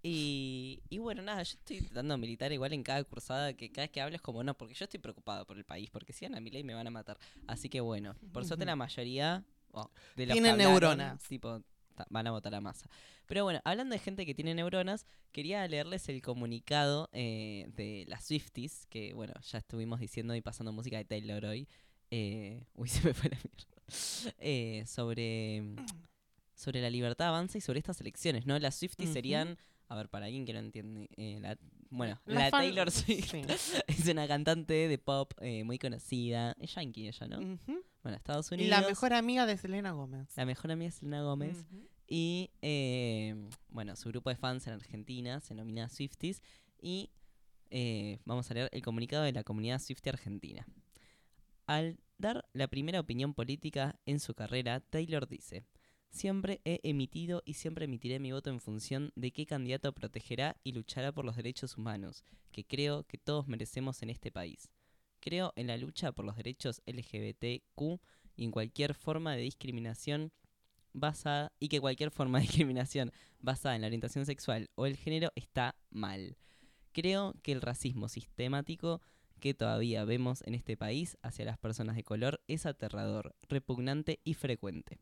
Y, 0.06 0.84
y 0.90 0.98
bueno, 0.98 1.22
nada, 1.22 1.42
yo 1.44 1.54
estoy 1.54 1.78
intentando 1.78 2.18
militar 2.18 2.52
igual 2.52 2.74
en 2.74 2.84
cada 2.84 3.04
cursada, 3.06 3.54
que 3.54 3.72
cada 3.72 3.86
vez 3.86 3.92
que 3.92 4.02
hablo 4.02 4.16
es 4.16 4.22
como, 4.22 4.44
no, 4.44 4.54
porque 4.54 4.74
yo 4.74 4.84
estoy 4.84 5.00
preocupado 5.00 5.46
por 5.46 5.58
el 5.58 5.64
país, 5.64 5.90
porque 5.90 6.12
si 6.12 6.26
van 6.26 6.36
a 6.36 6.42
mi 6.42 6.52
ley 6.52 6.64
me 6.64 6.74
van 6.74 6.88
a 6.88 6.92
matar. 6.92 7.18
Así 7.48 7.70
que 7.70 7.80
bueno, 7.80 8.16
por 8.34 8.46
suerte 8.46 8.66
la 8.66 8.76
mayoría 8.76 9.46
oh, 9.72 9.90
de 10.18 10.26
los 10.26 10.36
que 10.36 10.42
Tienen 10.42 10.58
neuronas. 10.58 11.24
Tipo, 11.24 11.64
van 12.10 12.28
a 12.28 12.32
votar 12.32 12.54
a 12.56 12.62
masa. 12.62 12.90
Pero 13.26 13.44
bueno, 13.44 13.62
hablando 13.64 13.94
de 13.94 14.00
gente 14.00 14.26
que 14.26 14.34
tiene 14.34 14.54
neuronas, 14.54 15.06
quería 15.32 15.68
leerles 15.68 16.10
el 16.10 16.22
comunicado 16.22 17.10
eh, 17.14 17.70
de 17.76 18.06
las 18.08 18.26
Swifties, 18.26 18.86
que 18.88 19.14
bueno, 19.14 19.34
ya 19.42 19.60
estuvimos 19.60 20.00
diciendo 20.00 20.36
y 20.36 20.42
pasando 20.42 20.72
música 20.72 20.98
de 20.98 21.06
Taylor 21.06 21.46
hoy. 21.46 21.68
Eh, 22.12 22.66
uy, 22.76 22.90
se 22.90 23.02
me 23.04 23.14
fue 23.14 23.30
la 23.30 23.38
mierda. 23.38 24.36
Eh, 24.40 24.84
sobre, 24.88 25.64
sobre 26.56 26.82
la 26.82 26.90
libertad 26.90 27.28
avanza 27.28 27.58
y 27.58 27.62
sobre 27.62 27.80
estas 27.80 28.00
elecciones, 28.02 28.46
¿no? 28.46 28.58
Las 28.60 28.76
Swifties 28.76 29.12
serían, 29.12 29.58
a 29.94 29.96
ver, 29.96 30.10
para 30.10 30.26
alguien 30.26 30.44
que 30.44 30.54
no 30.54 30.60
entiende, 30.60 31.08
eh, 31.18 31.38
la, 31.40 31.56
bueno, 31.92 32.20
La 32.26 32.50
Taylor 32.50 32.90
Swift 32.90 33.30
sí. 33.30 33.44
es 33.88 34.08
una 34.08 34.28
cantante 34.28 34.74
de 34.74 34.98
pop 34.98 35.34
eh, 35.40 35.64
muy 35.64 35.78
conocida, 35.78 36.56
es 36.60 36.74
yankee 36.74 37.08
ella, 37.08 37.28
¿no? 37.28 37.60
Bueno, 38.02 38.18
Estados 38.18 38.52
Y 38.52 38.56
Unidos. 38.56 38.82
la 38.82 38.88
mejor 38.88 39.14
amiga 39.14 39.46
de 39.46 39.56
Selena 39.56 39.92
Gómez. 39.92 40.36
La 40.36 40.46
mejor 40.48 40.72
amiga 40.72 40.90
es 40.90 40.96
Selena 40.96 41.22
Gómez. 41.22 41.64
Y 42.08 42.50
eh, 42.64 43.36
bueno, 43.70 43.96
su 43.96 44.10
grupo 44.10 44.32
de 44.32 44.36
fans 44.36 44.66
en 44.66 44.74
Argentina 44.74 45.40
se 45.42 45.54
denomina 45.54 45.88
Swifties. 45.88 46.42
Y 46.82 47.12
vamos 48.26 48.50
a 48.50 48.54
leer 48.56 48.70
el 48.72 48.82
comunicado 48.82 49.24
de 49.24 49.32
la 49.32 49.44
comunidad 49.44 49.80
Swiftie 49.80 50.10
Argentina. 50.10 50.68
Al 51.68 52.00
dar 52.18 52.50
la 52.54 52.68
primera 52.68 53.00
opinión 53.00 53.36
política 53.36 54.00
en 54.08 54.20
su 54.20 54.34
carrera, 54.34 54.80
Taylor 54.80 55.28
dice: 55.28 55.68
Siempre 56.14 56.62
he 56.64 56.80
emitido 56.84 57.42
y 57.44 57.56
siempre 57.56 57.86
emitiré 57.86 58.20
mi 58.20 58.32
voto 58.32 58.52
en 58.52 58.60
función 58.60 59.12
de 59.16 59.32
qué 59.32 59.48
candidato 59.48 59.92
protegerá 59.94 60.56
y 60.64 60.72
luchará 60.72 61.12
por 61.12 61.26
los 61.26 61.36
derechos 61.36 61.76
humanos, 61.76 62.24
que 62.52 62.64
creo 62.64 63.04
que 63.06 63.18
todos 63.18 63.48
merecemos 63.48 64.04
en 64.04 64.12
este 64.12 64.32
país. 64.32 64.70
Creo 65.20 65.54
en 65.56 65.66
la 65.66 65.76
lucha 65.76 66.12
por 66.12 66.24
los 66.24 66.36
derechos 66.36 66.84
LGBTQ 66.86 68.00
y 68.36 68.44
en 68.44 68.52
cualquier 68.52 68.94
forma 68.94 69.36
de 69.36 69.42
discriminación 69.42 70.32
basada 70.94 71.52
y 71.60 71.68
que 71.68 71.82
cualquier 71.82 72.12
forma 72.12 72.38
de 72.38 72.44
discriminación 72.46 73.12
basada 73.40 73.76
en 73.76 73.82
la 73.82 73.88
orientación 73.88 74.28
sexual 74.28 74.70
o 74.76 74.86
el 74.86 74.98
género 74.98 75.32
está 75.34 75.76
mal. 75.90 76.38
Creo 76.92 77.34
que 77.42 77.54
el 77.54 77.62
racismo 77.62 78.08
sistemático 78.08 79.02
que 79.40 79.56
todavía 79.56 80.06
vemos 80.06 80.44
en 80.46 80.54
este 80.54 80.78
país 80.78 81.18
hacia 81.24 81.44
las 81.44 81.58
personas 81.58 81.96
de 81.96 82.04
color 82.04 82.44
es 82.48 82.68
aterrador, 82.68 83.36
repugnante 83.50 84.20
y 84.24 84.36
frecuente. 84.36 85.00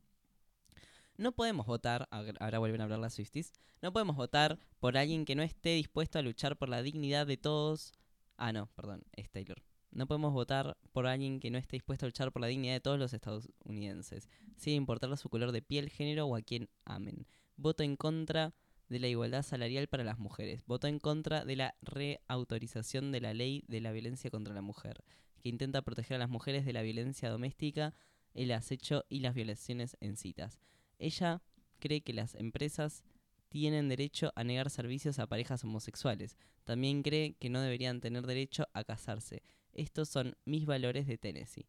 No 1.22 1.34
podemos 1.34 1.68
votar, 1.68 2.08
ahora 2.10 2.58
vuelven 2.58 2.82
a 2.82 2.86
hablar 2.86 2.98
las 2.98 3.14
Swifties, 3.14 3.54
no 3.84 3.94
podemos 3.94 4.16
votar 4.16 4.58
por 4.80 4.98
alguien 4.98 5.24
que 5.24 5.36
no 5.36 5.44
esté 5.44 5.76
dispuesto 5.76 6.18
a 6.18 6.24
luchar 6.24 6.58
por 6.58 6.68
la 6.68 6.82
dignidad 6.82 7.28
de 7.28 7.38
todos. 7.38 7.94
Ah, 8.38 8.52
no, 8.52 8.72
perdón, 8.74 9.04
es 9.12 9.30
Taylor. 9.30 9.62
No 9.92 10.08
podemos 10.08 10.34
votar 10.34 10.78
por 10.92 11.06
alguien 11.06 11.40
que 11.40 11.52
no 11.52 11.60
esté 11.60 11.76
dispuesto 11.76 12.08
a 12.08 12.10
luchar 12.10 12.32
por 12.32 12.42
la 12.42 12.48
dignidad 12.48 12.74
de 12.74 12.80
todos 12.80 12.98
los 12.98 13.14
estadounidenses, 13.14 14.30
sin 14.58 14.74
importar 14.74 15.16
su 15.16 15.30
color 15.30 15.52
de 15.52 15.62
piel, 15.62 15.92
género 15.92 16.26
o 16.26 16.36
a 16.36 16.42
quien 16.42 16.70
amen. 16.86 17.28
Voto 17.56 17.84
en 17.84 17.98
contra 17.98 18.56
de 18.90 18.98
la 18.98 19.08
igualdad 19.08 19.44
salarial 19.44 19.86
para 19.86 20.04
las 20.04 20.18
mujeres. 20.18 20.66
Voto 20.66 20.88
en 20.88 20.98
contra 20.98 21.46
de 21.46 21.56
la 21.56 21.76
reautorización 21.84 23.12
de 23.12 23.22
la 23.22 23.36
ley 23.36 23.64
de 23.68 23.80
la 23.80 23.92
violencia 23.92 24.32
contra 24.32 24.56
la 24.56 24.64
mujer, 24.64 25.04
que 25.40 25.50
intenta 25.50 25.84
proteger 25.84 26.16
a 26.16 26.20
las 26.22 26.32
mujeres 26.32 26.66
de 26.66 26.74
la 26.74 26.82
violencia 26.82 27.30
doméstica, 27.30 27.94
el 28.34 28.52
acecho 28.54 29.06
y 29.08 29.20
las 29.20 29.36
violaciones 29.36 29.98
en 30.00 30.18
citas. 30.18 30.60
Ella 31.02 31.42
cree 31.80 32.02
que 32.02 32.14
las 32.14 32.36
empresas 32.36 33.04
tienen 33.50 33.90
derecho 33.90 34.32
a 34.36 34.44
negar 34.46 34.70
servicios 34.70 35.20
a 35.20 35.28
parejas 35.28 35.64
homosexuales. 35.64 36.38
También 36.64 37.04
cree 37.04 37.34
que 37.34 37.50
no 37.50 37.60
deberían 37.60 38.00
tener 38.00 38.26
derecho 38.26 38.68
a 38.74 38.84
casarse. 38.86 39.44
Estos 39.74 40.08
son 40.08 40.38
mis 40.46 40.66
valores 40.66 41.06
de 41.08 41.18
Tennessee. 41.18 41.68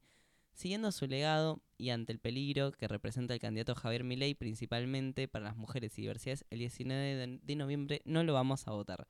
Siguiendo 0.55 0.93
su 0.93 1.07
legado 1.07 1.61
y 1.79 1.91
ante 1.91 2.13
el 2.13 2.19
peligro 2.19 2.73
que 2.73 2.87
representa 2.87 3.35
el 3.35 3.41
candidato 3.41 3.75
Javier 3.75 4.05
Milei 4.05 4.35
principalmente 4.35 5.27
para 5.27 5.47
las 5.47 5.57
mujeres 5.57 5.99
y 5.99 6.03
diversidades, 6.03 6.45
el 6.51 6.59
19 6.61 7.41
de, 7.43 7.57
noviembre 7.57 8.03
no 8.05 8.23
lo 8.23 8.35
vamos 8.35 8.69
a 8.69 8.73
votar. 8.73 9.07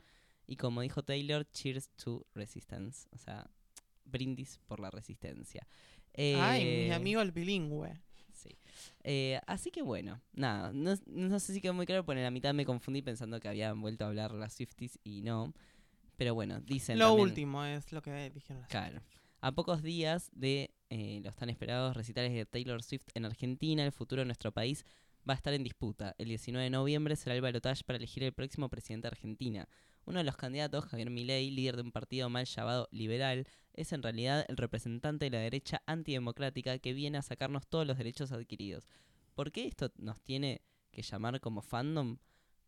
Y 0.47 0.57
como 0.57 0.83
dijo 0.83 1.03
Taylor, 1.03 1.47
cheers 1.51 1.91
to 1.97 2.25
resistance. 2.35 3.09
O 3.11 3.19
sea, 3.19 3.51
brindis 4.05 4.61
por 4.67 4.81
la 4.81 4.91
resistencia. 4.91 5.67
Ay, 6.15 6.65
mi 6.65 6.71
Eh, 6.91 6.93
amigo 6.93 7.21
el 7.21 7.33
bilingüe. 7.33 8.01
Eh, 9.05 9.41
así 9.47 9.71
que 9.71 9.83
bueno, 9.83 10.21
nada, 10.33 10.73
no, 10.73 10.95
no 11.07 11.39
sé 11.41 11.53
si 11.55 11.61
quedó 11.61 11.75
muy 11.75 11.87
claro, 11.87 12.05
porque 12.05 12.21
en 12.21 12.25
la 12.25 12.31
mitad 12.31 12.55
me 12.55 12.65
confundí 12.65 13.03
pensando 13.03 13.39
que 13.41 13.49
habían 13.49 13.81
vuelto 13.81 14.05
a 14.05 14.09
hablar 14.09 14.33
las 14.33 14.55
Swifties 14.55 14.99
y 15.05 15.23
no. 15.23 15.53
Pero 16.17 16.35
bueno, 16.35 16.61
dicen 16.61 16.99
Lo 16.99 17.09
también- 17.09 17.29
último 17.29 17.65
es 17.65 17.91
lo 17.93 18.03
que 18.03 18.31
dijeron 18.31 18.61
las 18.63 18.71
Claro. 18.71 19.01
A 19.41 19.53
pocos 19.53 19.83
días 19.83 20.31
de 20.35 20.71
eh, 20.91 21.21
los 21.25 21.35
tan 21.35 21.51
esperados 21.51 21.97
recitales 21.97 22.33
de 22.33 22.45
Taylor 22.47 22.83
Swift 22.83 23.07
en 23.15 23.25
Argentina, 23.25 23.85
el 23.85 23.93
futuro 23.93 24.21
de 24.21 24.27
nuestro 24.27 24.53
país 24.53 24.85
va 25.29 25.35
a 25.35 25.37
estar 25.37 25.53
en 25.55 25.65
disputa. 25.65 26.15
El 26.19 26.29
19 26.29 26.65
de 26.65 26.71
noviembre 26.71 27.17
será 27.17 27.35
el 27.35 27.41
balotaje 27.41 27.83
para 27.85 27.97
elegir 27.97 28.23
el 28.25 28.33
próximo 28.33 28.69
presidente 28.69 29.07
de 29.09 29.13
Argentina. 29.13 29.69
Uno 30.05 30.19
de 30.19 30.25
los 30.25 30.37
candidatos, 30.37 30.87
Javier 30.87 31.11
Milei, 31.11 31.51
líder 31.51 31.77
de 31.77 31.83
un 31.83 31.93
partido 31.93 32.29
mal 32.29 32.45
llamado 32.45 32.89
liberal, 32.91 33.47
es 33.73 33.93
en 33.93 34.03
realidad 34.03 34.45
el 34.49 34.57
representante 34.57 35.27
de 35.27 35.31
la 35.31 35.39
derecha 35.39 35.83
antidemocrática 35.87 36.79
que 36.79 36.93
viene 36.93 37.19
a 37.19 37.23
sacarnos 37.23 37.67
todos 37.69 37.87
los 37.87 37.99
derechos 37.99 38.33
adquiridos. 38.33 38.89
¿Por 39.35 39.53
qué 39.53 39.67
esto 39.67 39.93
nos 39.97 40.21
tiene 40.21 40.63
que 40.91 41.03
llamar 41.03 41.41
como 41.41 41.63
fandom? 41.63 42.19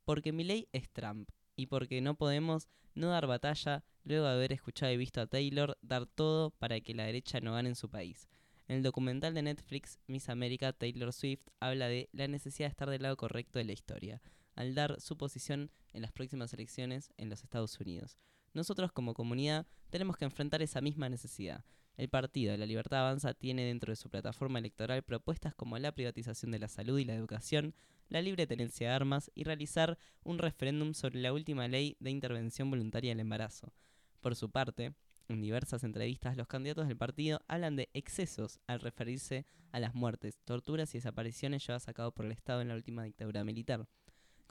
Porque 0.05 0.33
Milei 0.33 0.69
es 0.73 0.91
Trump 0.91 1.29
y 1.57 1.67
porque 1.67 2.01
no 2.01 2.15
podemos 2.15 2.69
no 2.95 3.09
dar 3.09 3.27
batalla 3.27 3.85
luego 4.05 4.27
de 4.27 4.33
haber 4.33 4.53
escuchado 4.53 4.93
y 4.93 4.97
visto 4.97 5.21
a 5.21 5.27
Taylor 5.27 5.77
dar 5.83 6.07
todo 6.07 6.51
para 6.51 6.81
que 6.81 6.95
la 6.95 7.05
derecha 7.05 7.41
no 7.41 7.55
gane 7.55 7.71
en 7.71 7.75
su 7.75 7.91
país. 7.91 8.29
En 8.67 8.77
el 8.77 8.83
documental 8.83 9.35
de 9.35 9.43
Netflix 9.43 9.99
Miss 10.07 10.29
America, 10.29 10.73
Taylor 10.73 11.13
Swift 11.13 11.49
habla 11.61 11.89
de 11.89 12.09
la 12.13 12.29
necesidad 12.29 12.69
de 12.69 12.71
estar 12.71 12.89
del 12.89 13.03
lado 13.03 13.17
correcto 13.17 13.59
de 13.59 13.67
la 13.67 13.73
historia, 13.73 14.23
al 14.55 14.75
dar 14.75 15.01
su 15.01 15.17
posición 15.17 15.71
en 15.93 16.03
las 16.03 16.13
próximas 16.13 16.53
elecciones 16.53 17.13
en 17.17 17.31
los 17.31 17.43
Estados 17.43 17.79
Unidos. 17.81 18.19
Nosotros 18.53 18.93
como 18.93 19.15
comunidad 19.15 19.67
tenemos 19.91 20.17
que 20.17 20.25
enfrentar 20.25 20.63
esa 20.63 20.81
misma 20.81 21.09
necesidad. 21.09 21.65
El 21.97 22.09
Partido 22.09 22.57
la 22.57 22.67
Libertad 22.67 23.01
Avanza 23.01 23.35
tiene 23.35 23.65
dentro 23.65 23.93
de 23.93 23.97
su 23.97 24.11
plataforma 24.11 24.59
electoral 24.59 25.03
propuestas 25.03 25.55
como 25.55 25.79
la 25.79 25.93
privatización 25.93 26.51
de 26.51 26.59
la 26.59 26.69
salud 26.69 26.99
y 26.99 27.05
la 27.05 27.15
educación, 27.15 27.75
la 28.09 28.23
libre 28.23 28.47
tenencia 28.47 28.89
de 28.89 28.95
armas 28.95 29.31
y 29.35 29.45
realizar 29.45 29.99
un 30.25 30.39
referéndum 30.39 30.95
sobre 30.95 31.21
la 31.21 31.33
última 31.33 31.69
ley 31.69 31.97
de 32.01 32.11
intervención 32.11 32.71
voluntaria 32.71 33.11
del 33.11 33.21
embarazo. 33.21 33.73
Por 34.21 34.35
su 34.35 34.51
parte, 34.51 34.95
en 35.29 35.41
diversas 35.41 35.85
entrevistas 35.85 36.37
los 36.37 36.49
candidatos 36.49 36.89
del 36.89 36.97
partido 36.97 37.41
hablan 37.49 37.77
de 37.77 37.91
excesos 37.95 38.61
al 38.67 38.81
referirse 38.81 39.47
a 39.73 39.81
las 39.81 39.95
muertes, 39.95 40.39
torturas 40.45 40.95
y 40.95 40.99
desapariciones 40.99 41.67
llevadas 41.67 41.89
a 41.89 41.95
cabo 41.95 42.13
por 42.13 42.27
el 42.27 42.33
Estado 42.33 42.61
en 42.61 42.69
la 42.69 42.75
última 42.75 43.05
dictadura 43.05 43.43
militar. 43.45 43.89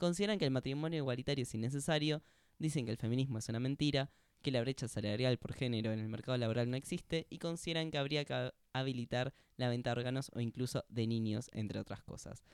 Consideran 0.04 0.38
que 0.38 0.44
el 0.44 0.50
matrimonio 0.50 0.98
igualitario 0.98 1.44
es 1.44 1.54
innecesario, 1.54 2.22
dicen 2.58 2.84
que 2.84 2.90
el 2.90 2.98
feminismo 2.98 3.38
es 3.38 3.48
una 3.48 3.58
mentira, 3.58 4.10
que 4.42 4.50
la 4.50 4.60
brecha 4.60 4.86
salarial 4.86 5.38
por 5.38 5.54
género 5.54 5.92
en 5.94 5.98
el 5.98 6.10
mercado 6.10 6.36
laboral 6.36 6.68
no 6.70 6.76
existe 6.76 7.26
y 7.30 7.38
consideran 7.38 7.90
que 7.90 7.96
habría 7.96 8.26
que 8.26 8.52
habilitar 8.74 9.32
la 9.56 9.70
venta 9.70 9.88
de 9.94 10.00
órganos 10.00 10.30
o 10.34 10.40
incluso 10.40 10.84
de 10.90 11.06
niños, 11.06 11.48
entre 11.54 11.78
otras 11.80 12.02
cosas. 12.02 12.44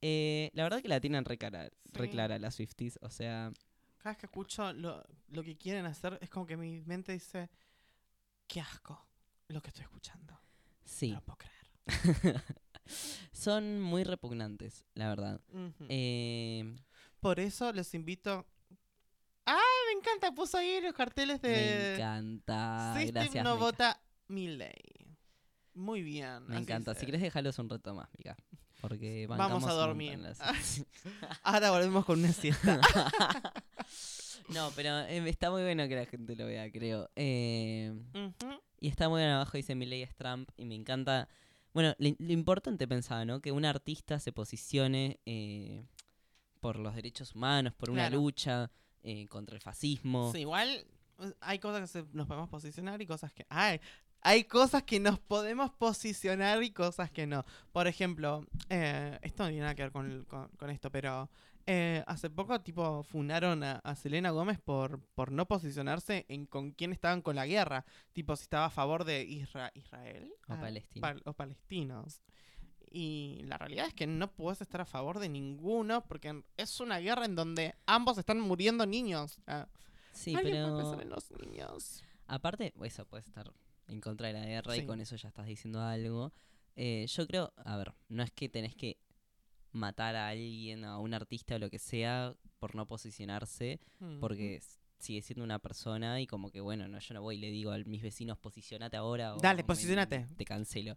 Eh, 0.00 0.50
la 0.54 0.62
verdad 0.62 0.80
que 0.80 0.86
la 0.86 1.00
tienen 1.00 1.24
re, 1.24 1.36
cara- 1.38 1.70
re 1.86 2.04
Sí. 2.04 2.10
clara 2.12 2.38
las 2.38 2.54
Swifties, 2.54 3.00
o 3.02 3.10
sea, 3.10 3.52
Cada 3.98 4.10
vez 4.12 4.18
que 4.18 4.26
escucho 4.26 4.72
lo, 4.72 5.02
lo 5.30 5.42
que 5.42 5.56
quieren 5.56 5.86
hacer, 5.86 6.16
es 6.22 6.30
como 6.30 6.46
que 6.46 6.56
mi 6.56 6.82
mente 6.82 7.10
dice, 7.10 7.50
qué 8.46 8.60
asco 8.60 9.08
lo 9.48 9.60
que 9.60 9.70
estoy 9.70 9.82
escuchando. 9.82 10.38
sí. 10.84 11.08
No 11.10 11.16
lo 11.16 11.22
puedo 11.24 11.38
creer. 11.38 11.66
Son 13.32 13.80
muy 13.80 14.04
repugnantes, 14.04 14.84
la 14.94 15.08
verdad. 15.08 15.40
Eh, 15.88 16.76
Por 17.20 17.40
eso 17.40 17.72
los 17.72 17.92
invito... 17.94 18.46
¡Ah, 19.46 19.60
me 19.92 19.98
encanta! 20.00 20.32
Puso 20.32 20.58
ahí 20.58 20.80
los 20.80 20.92
carteles 20.92 21.40
de... 21.40 21.48
me 21.50 21.94
encanta. 21.94 22.94
System 22.96 23.14
Gracias, 23.14 23.44
no 23.44 23.54
Mica. 23.54 23.64
vota. 23.64 24.00
Muy 25.74 26.02
bien. 26.02 26.46
Me 26.48 26.56
encanta. 26.58 26.94
Si 26.94 27.06
querés 27.06 27.20
dejarlos 27.20 27.58
un 27.58 27.68
reto 27.68 27.94
más, 27.94 28.08
Mica. 28.18 28.36
Porque 28.80 29.26
Vamos 29.28 29.64
a 29.64 29.72
dormir. 29.72 30.18
las- 30.18 30.40
Ahora 31.42 31.70
volvemos 31.70 32.04
con 32.04 32.18
una 32.18 32.32
siesta. 32.32 32.80
no, 34.48 34.70
pero 34.74 35.00
eh, 35.00 35.28
está 35.28 35.50
muy 35.50 35.62
bueno 35.62 35.86
que 35.88 35.96
la 35.96 36.06
gente 36.06 36.34
lo 36.36 36.46
vea, 36.46 36.70
creo. 36.70 37.10
Eh, 37.16 37.92
y 38.80 38.88
está 38.88 39.08
muy 39.08 39.20
bien 39.20 39.30
abajo, 39.32 39.56
dice 39.56 39.74
Milei 39.74 40.02
es 40.02 40.14
Trump. 40.16 40.50
Y 40.56 40.64
me 40.64 40.74
encanta. 40.74 41.28
Bueno, 41.76 41.94
lo, 41.98 42.08
lo 42.18 42.32
importante 42.32 42.88
pensaba, 42.88 43.26
¿no? 43.26 43.40
Que 43.42 43.52
un 43.52 43.66
artista 43.66 44.18
se 44.18 44.32
posicione 44.32 45.20
eh, 45.26 45.84
por 46.60 46.78
los 46.78 46.94
derechos 46.94 47.34
humanos, 47.34 47.74
por 47.74 47.90
una 47.90 48.04
Claro. 48.08 48.16
lucha 48.22 48.70
eh, 49.02 49.26
contra 49.28 49.54
el 49.56 49.60
fascismo. 49.60 50.32
Sí, 50.32 50.38
igual 50.40 50.70
eh, 50.70 51.32
hay 51.42 51.58
cosas 51.58 51.82
que 51.82 51.86
se- 51.88 52.06
nos 52.14 52.26
podemos 52.26 52.48
posicionar 52.48 53.02
y 53.02 53.06
cosas 53.06 53.30
que... 53.34 53.44
Ay, 53.50 53.78
hay 54.22 54.44
cosas 54.44 54.84
que 54.84 54.98
nos 55.00 55.18
podemos 55.18 55.70
posicionar 55.70 56.62
y 56.62 56.70
cosas 56.70 57.10
que 57.10 57.26
no. 57.26 57.44
Por 57.72 57.86
ejemplo, 57.86 58.46
eh, 58.70 59.18
esto 59.20 59.42
no 59.42 59.50
tiene 59.50 59.60
nada 59.64 59.74
que 59.74 59.82
ver 59.82 59.92
con, 59.92 60.24
con- 60.24 60.48
con 60.56 60.70
esto, 60.70 60.90
pero 60.90 61.28
Eh, 61.68 62.04
hace 62.06 62.30
poco, 62.30 62.60
tipo, 62.60 63.02
funaron 63.02 63.64
a, 63.64 63.80
a 63.82 63.96
Selena 63.96 64.30
Gómez 64.30 64.60
por, 64.60 65.00
por 65.16 65.32
no 65.32 65.46
posicionarse 65.46 66.24
en 66.28 66.46
con 66.46 66.70
quién 66.70 66.92
estaban 66.92 67.22
con 67.22 67.34
la 67.34 67.46
guerra. 67.46 67.84
Tipo, 68.12 68.36
si 68.36 68.44
estaba 68.44 68.66
a 68.66 68.70
favor 68.70 69.04
de 69.04 69.24
Isra- 69.26 69.72
Israel 69.74 70.32
O 70.48 70.52
Ah, 70.52 70.60
Palestina. 70.60 71.08
pal- 71.08 71.22
o 71.24 71.32
palestinos. 71.32 72.22
Y 72.88 73.42
la 73.46 73.58
realidad 73.58 73.86
es 73.88 73.94
que 73.94 74.06
no 74.06 74.32
puedes 74.32 74.60
estar 74.60 74.80
a 74.80 74.84
favor 74.86 75.18
de 75.18 75.28
ninguno 75.28 76.04
porque 76.06 76.44
es 76.56 76.78
una 76.80 76.98
guerra 76.98 77.24
en 77.24 77.34
donde 77.34 77.74
ambos 77.84 78.16
están 78.16 78.38
muriendo 78.40 78.86
niños. 78.86 79.40
Ah, 79.46 79.68
Sí, 80.12 80.32
puede 80.32 80.50
pero 80.52 80.76
pensar 80.78 81.02
en 81.02 81.10
los 81.10 81.30
niños. 81.32 82.02
aparte, 82.28 82.72
eso 82.84 83.04
puede 83.06 83.22
estar 83.22 83.52
en 83.88 84.00
contra 84.00 84.28
de 84.28 84.34
la 84.34 84.46
guerra 84.46 84.72
Sí. 84.74 84.80
y 84.82 84.86
con 84.86 85.00
eso 85.00 85.16
ya 85.16 85.28
estás 85.28 85.46
diciendo 85.46 85.80
algo. 85.82 86.32
Eh, 86.76 87.06
yo 87.08 87.26
creo, 87.26 87.52
a 87.56 87.76
ver, 87.76 87.92
no 88.08 88.22
es 88.22 88.30
que 88.30 88.48
tenés 88.48 88.74
que 88.76 88.98
matar 89.76 90.16
a 90.16 90.28
alguien, 90.28 90.84
a 90.84 90.98
un 90.98 91.14
artista 91.14 91.54
o 91.56 91.58
lo 91.58 91.70
que 91.70 91.78
sea, 91.78 92.34
por 92.58 92.74
no 92.74 92.86
posicionarse, 92.86 93.78
Mm. 94.00 94.18
porque 94.20 94.56
s- 94.56 94.78
sigue 94.98 95.22
siendo 95.22 95.44
una 95.44 95.58
persona 95.58 96.20
y 96.20 96.26
como 96.26 96.50
que, 96.50 96.60
bueno, 96.60 96.88
no 96.88 96.98
yo 96.98 97.14
no 97.14 97.22
voy 97.22 97.36
y 97.36 97.38
le 97.38 97.50
digo 97.50 97.70
a 97.70 97.78
mis 97.80 98.02
vecinos, 98.02 98.38
posicionate 98.38 98.96
ahora 98.96 99.34
o 99.34 99.38
Dale, 99.38 99.62
posicionate. 99.62 100.26
te 100.36 100.44
cancelo. 100.44 100.94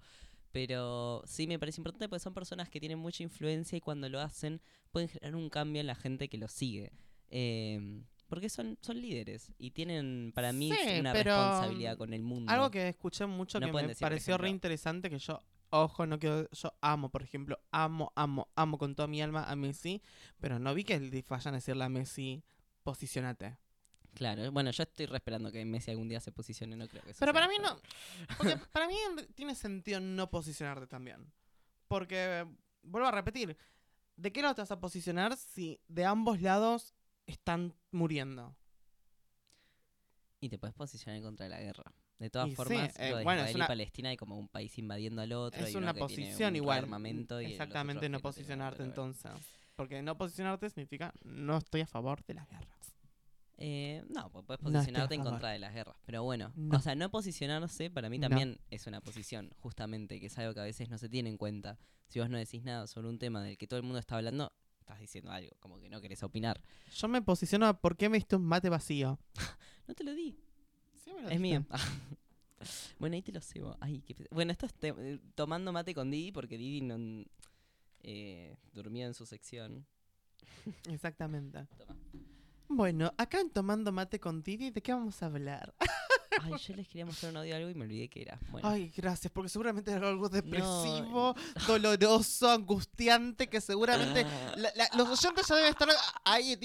Pero 0.51 1.21
sí 1.27 1.45
me 1.45 1.59
parece 1.59 1.79
importante 1.79 2.09
porque 2.09 2.21
son 2.23 2.33
personas 2.33 2.69
que 2.69 2.79
tienen 2.79 2.97
mucha 2.97 3.21
influencia 3.21 3.77
y 3.77 3.81
cuando 3.81 4.09
lo 4.09 4.19
hacen 4.19 4.61
pueden 4.91 5.07
generar 5.09 5.35
un 5.35 5.49
cambio 5.49 5.79
en 5.81 5.87
la 5.87 5.95
gente 5.95 6.27
que 6.27 6.37
los 6.39 6.51
sigue. 6.51 6.91
Eh, 7.29 8.01
porque 8.27 8.49
son, 8.49 8.77
son 8.81 8.99
líderes 9.01 9.51
y 9.57 9.71
tienen 9.71 10.31
para 10.33 10.51
mí 10.53 10.71
Sí, 10.71 10.99
una 10.99 11.13
responsabilidad 11.13 11.97
con 11.97 12.13
el 12.13 12.23
mundo. 12.23 12.51
Algo 12.51 12.71
que 12.71 12.87
escuché 12.89 13.25
mucho 13.25 13.59
No 13.59 13.67
que 13.67 13.73
me 13.73 13.95
pareció 13.95 14.37
re 14.37 14.47
ejemplo- 14.47 14.47
interesante, 14.49 15.09
que 15.09 15.19
yo, 15.19 15.39
ojo, 15.69 16.05
no 16.05 16.19
quiero, 16.19 16.49
yo 16.51 16.73
amo, 16.81 17.09
por 17.09 17.23
ejemplo, 17.23 17.59
amo, 17.71 18.11
amo, 18.15 18.49
amo 18.55 18.77
con 18.77 18.95
toda 18.95 19.07
mi 19.07 19.21
alma 19.21 19.43
a 19.43 19.55
Messi, 19.55 20.01
pero 20.39 20.59
no 20.59 20.73
vi 20.73 20.83
que 20.83 20.99
le 20.99 21.25
a 21.29 21.51
decirle 21.51 21.83
a 21.83 21.89
Messi, 21.89 22.43
posicionate. 22.83 23.57
Claro, 24.13 24.51
bueno, 24.51 24.71
yo 24.71 24.83
estoy 24.83 25.07
esperando 25.13 25.51
que 25.51 25.63
Messi 25.65 25.91
algún 25.91 26.09
día 26.09 26.19
se 26.19 26.31
posicione, 26.31 26.75
no 26.75 26.87
creo 26.87 27.03
que 27.03 27.11
eso 27.11 27.19
Pero 27.19 27.31
sea, 27.31 27.33
para 27.41 27.47
mí 27.47 27.55
no, 27.61 27.79
porque 28.37 28.57
para 28.71 28.87
mí 28.87 28.95
tiene 29.35 29.55
sentido 29.55 29.99
no 29.99 30.29
posicionarte 30.29 30.87
también. 30.87 31.31
Porque, 31.87 32.45
vuelvo 32.83 33.07
a 33.07 33.11
repetir, 33.11 33.57
¿de 34.15 34.31
qué 34.31 34.41
lado 34.41 34.55
te 34.55 34.61
vas 34.61 34.71
a 34.71 34.79
posicionar 34.79 35.37
si 35.37 35.79
de 35.87 36.05
ambos 36.05 36.41
lados 36.41 36.93
están 37.25 37.75
muriendo? 37.91 38.55
Y 40.41 40.49
te 40.49 40.57
puedes 40.57 40.75
posicionar 40.75 41.17
en 41.17 41.23
contra 41.23 41.45
de 41.45 41.49
la 41.49 41.59
guerra. 41.59 41.93
De 42.19 42.29
todas 42.29 42.47
Y 42.47 42.51
sí, 42.51 42.55
formas, 42.57 42.93
eh, 42.99 43.11
lo 43.11 43.17
de 43.17 43.23
bueno, 43.23 43.41
es 43.41 43.47
Israel 43.49 43.55
una- 43.55 43.65
y 43.65 43.67
Palestina 43.69 44.09
hay 44.09 44.17
como 44.17 44.37
un 44.37 44.49
país 44.49 44.77
invadiendo 44.77 45.21
al 45.21 45.31
otro. 45.33 45.65
Es 45.65 45.73
y 45.73 45.77
una 45.77 45.93
posición 45.93 46.49
un 46.51 46.55
igual. 46.57 46.79
armamento 46.79 47.41
y 47.41 47.45
Exactamente, 47.45 48.09
no 48.09 48.19
posicionarte 48.19 48.83
entonces. 48.83 49.31
Porque 49.77 50.01
no 50.01 50.17
posicionarte 50.17 50.69
significa 50.69 51.13
no 51.23 51.57
estoy 51.57 51.81
a 51.81 51.87
favor 51.87 52.21
de 52.25 52.33
la 52.33 52.45
guerra. 52.45 52.75
Eh, 53.61 54.03
no, 54.09 54.29
pues 54.31 54.45
puedes 54.45 54.61
No 54.63 54.69
posicionarte 54.71 55.15
en 55.15 55.23
contra 55.23 55.49
de 55.51 55.59
las 55.59 55.73
guerras. 55.73 55.95
Pero 56.05 56.23
bueno, 56.23 56.51
No. 56.55 56.77
o 56.77 56.79
sea, 56.81 56.95
no 56.95 57.09
posicionarse 57.11 57.89
para 57.89 58.09
mí 58.09 58.17
No. 58.17 58.29
también 58.29 58.59
es 58.69 58.87
una 58.87 59.01
posición, 59.01 59.53
justamente, 59.59 60.19
que 60.19 60.27
es 60.27 60.37
algo 60.37 60.53
que 60.53 60.61
a 60.61 60.63
veces 60.63 60.89
no 60.89 60.97
se 60.97 61.09
tiene 61.09 61.29
en 61.29 61.37
cuenta. 61.37 61.77
Si 62.07 62.19
vos 62.19 62.29
no 62.29 62.37
decís 62.37 62.63
nada 62.63 62.87
sobre 62.87 63.09
un 63.09 63.19
tema 63.19 63.43
del 63.43 63.57
que 63.57 63.67
todo 63.67 63.77
el 63.79 63.83
mundo 63.83 63.99
está 63.99 64.15
hablando, 64.15 64.53
estás 64.79 64.99
diciendo 64.99 65.31
algo, 65.31 65.51
como 65.59 65.79
que 65.79 65.89
no 65.89 65.99
querés 66.01 66.23
opinar. 66.23 66.61
Yo 66.95 67.07
me 67.09 67.21
posiciono 67.21 67.65
a 67.67 67.79
por 67.79 67.97
qué 67.97 68.07
me 68.09 68.17
diste 68.17 68.35
un 68.35 68.43
mate 68.45 68.69
vacío. 68.69 69.19
No 69.87 69.95
te 69.95 70.03
lo 70.03 70.13
di. 70.13 70.37
Sí 71.09 71.15
me 71.15 71.21
lo 71.23 71.29
Es 71.29 71.39
mío. 71.39 71.65
bueno, 72.99 73.15
ahí 73.15 73.21
te 73.23 73.31
lo 73.31 73.41
cebo. 73.41 73.75
Ay, 73.79 74.01
qué 74.05 74.15
Bueno, 74.29 74.51
esto 74.51 74.67
es 74.67 74.73
eh, 74.81 75.19
tomando 75.33 75.71
mate 75.73 75.95
con 75.95 76.11
Didi 76.11 76.31
porque 76.31 76.57
Didi 76.57 76.81
no, 76.81 77.25
eh, 78.03 78.55
durmió 78.73 79.07
en 79.07 79.15
su 79.15 79.25
sección. 79.25 79.87
Exactamente. 80.87 81.65
Toma. 81.77 81.95
Bueno, 82.71 83.11
acá 83.17 83.41
en 83.41 83.49
Tomando 83.49 83.91
Mate 83.91 84.19
con 84.19 84.43
Didi, 84.43 84.69
¿de 84.69 84.83
qué 84.83 84.93
vamos 84.93 85.23
a 85.23 85.25
hablar? 85.25 85.73
Ay, 86.43 86.53
yo 86.57 86.75
les 86.75 86.87
quería 86.87 87.05
mostrar 87.05 87.31
un 87.31 87.37
audio 87.37 87.51
de 87.51 87.57
algo 87.57 87.69
y 87.69 87.75
me 87.75 87.85
olvidé 87.85 88.07
que 88.09 88.21
era. 88.21 88.39
Bueno, 88.49 88.67
Ay, 88.67 88.91
gracias, 88.95 89.31
porque 89.31 89.49
seguramente 89.49 89.91
era 89.91 90.07
algo 90.09 90.29
depresivo, 90.29 91.35
doloroso, 91.67 92.49
angustiante, 92.51 93.47
que 93.47 93.61
seguramente 93.61 94.25
la- 94.57 94.71
la- 94.75 94.89
los 94.97 95.07
oyentes 95.09 95.47
ya 95.47 95.55
deben 95.55 95.71
estar 95.71 95.89
ahí. 96.25 96.57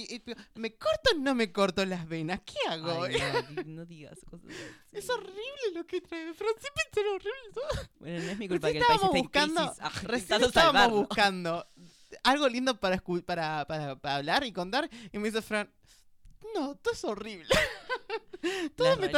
¿Me 0.55 0.75
corto 0.77 1.11
o 1.15 1.19
no 1.19 1.35
me 1.35 1.53
corto 1.53 1.85
las 1.85 2.07
venas? 2.09 2.41
¿Qué 2.45 2.57
hago? 2.69 3.03
Ay, 3.05 3.17
no, 3.19 3.43
di- 3.63 3.71
no 3.71 3.87
digas 3.87 4.19
cosas 4.29 4.47
así. 4.51 4.57
Es 4.93 5.09
horrible 5.11 5.73
lo 5.75 5.87
que 5.87 6.01
trae. 6.01 6.25
Siempre 6.35 6.53
es 6.93 6.99
horrible. 6.99 7.53
todo. 7.53 7.89
Bueno, 8.01 8.25
no 8.25 8.31
es 8.31 8.39
mi 8.39 8.49
culpa 8.49 8.67
Recién 8.69 8.83
que 8.85 8.93
el 8.93 8.99
país 8.99 9.03
esté 9.05 9.17
en 9.19 9.23
buscando, 9.25 9.61
crisis. 9.61 9.79
Ah, 9.81 9.91
recién 10.05 10.43
estábamos 10.43 10.53
salvarlo. 10.53 10.97
buscando 10.99 11.67
algo 12.23 12.49
lindo 12.49 12.79
para, 12.79 12.99
para, 13.27 13.65
para, 13.67 13.97
para 13.97 14.17
hablar 14.17 14.45
y 14.45 14.53
contar. 14.53 14.89
Y 15.13 15.19
me 15.19 15.29
dice 15.29 15.43
Fran, 15.43 15.69
no, 16.55 16.77
todo 16.77 16.95
es 16.95 17.05
horrible. 17.05 17.49
Todo 18.77 18.97
me, 18.97 19.09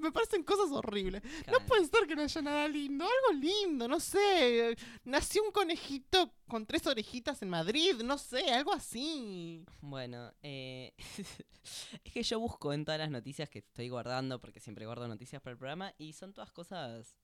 me 0.00 0.12
parecen 0.12 0.42
cosas 0.42 0.70
horribles. 0.70 1.22
Claro. 1.22 1.58
No 1.60 1.66
puede 1.66 1.86
ser 1.86 2.06
que 2.06 2.16
no 2.16 2.22
haya 2.22 2.42
nada 2.42 2.68
lindo. 2.68 3.04
Algo 3.04 3.40
lindo, 3.40 3.88
no 3.88 4.00
sé. 4.00 4.76
Nació 5.04 5.42
un 5.42 5.52
conejito 5.52 6.32
con 6.48 6.66
tres 6.66 6.86
orejitas 6.86 7.40
en 7.42 7.48
Madrid, 7.50 7.94
no 8.02 8.18
sé, 8.18 8.50
algo 8.52 8.72
así. 8.72 9.64
Bueno, 9.80 10.32
eh, 10.42 10.92
es 12.04 12.12
que 12.12 12.22
yo 12.22 12.38
busco 12.40 12.72
en 12.72 12.84
todas 12.84 12.98
las 13.00 13.10
noticias 13.10 13.48
que 13.48 13.60
estoy 13.60 13.88
guardando, 13.88 14.40
porque 14.40 14.60
siempre 14.60 14.86
guardo 14.86 15.08
noticias 15.08 15.40
para 15.42 15.52
el 15.52 15.58
programa, 15.58 15.94
y 15.98 16.12
son 16.12 16.32
todas 16.32 16.52
cosas 16.52 17.16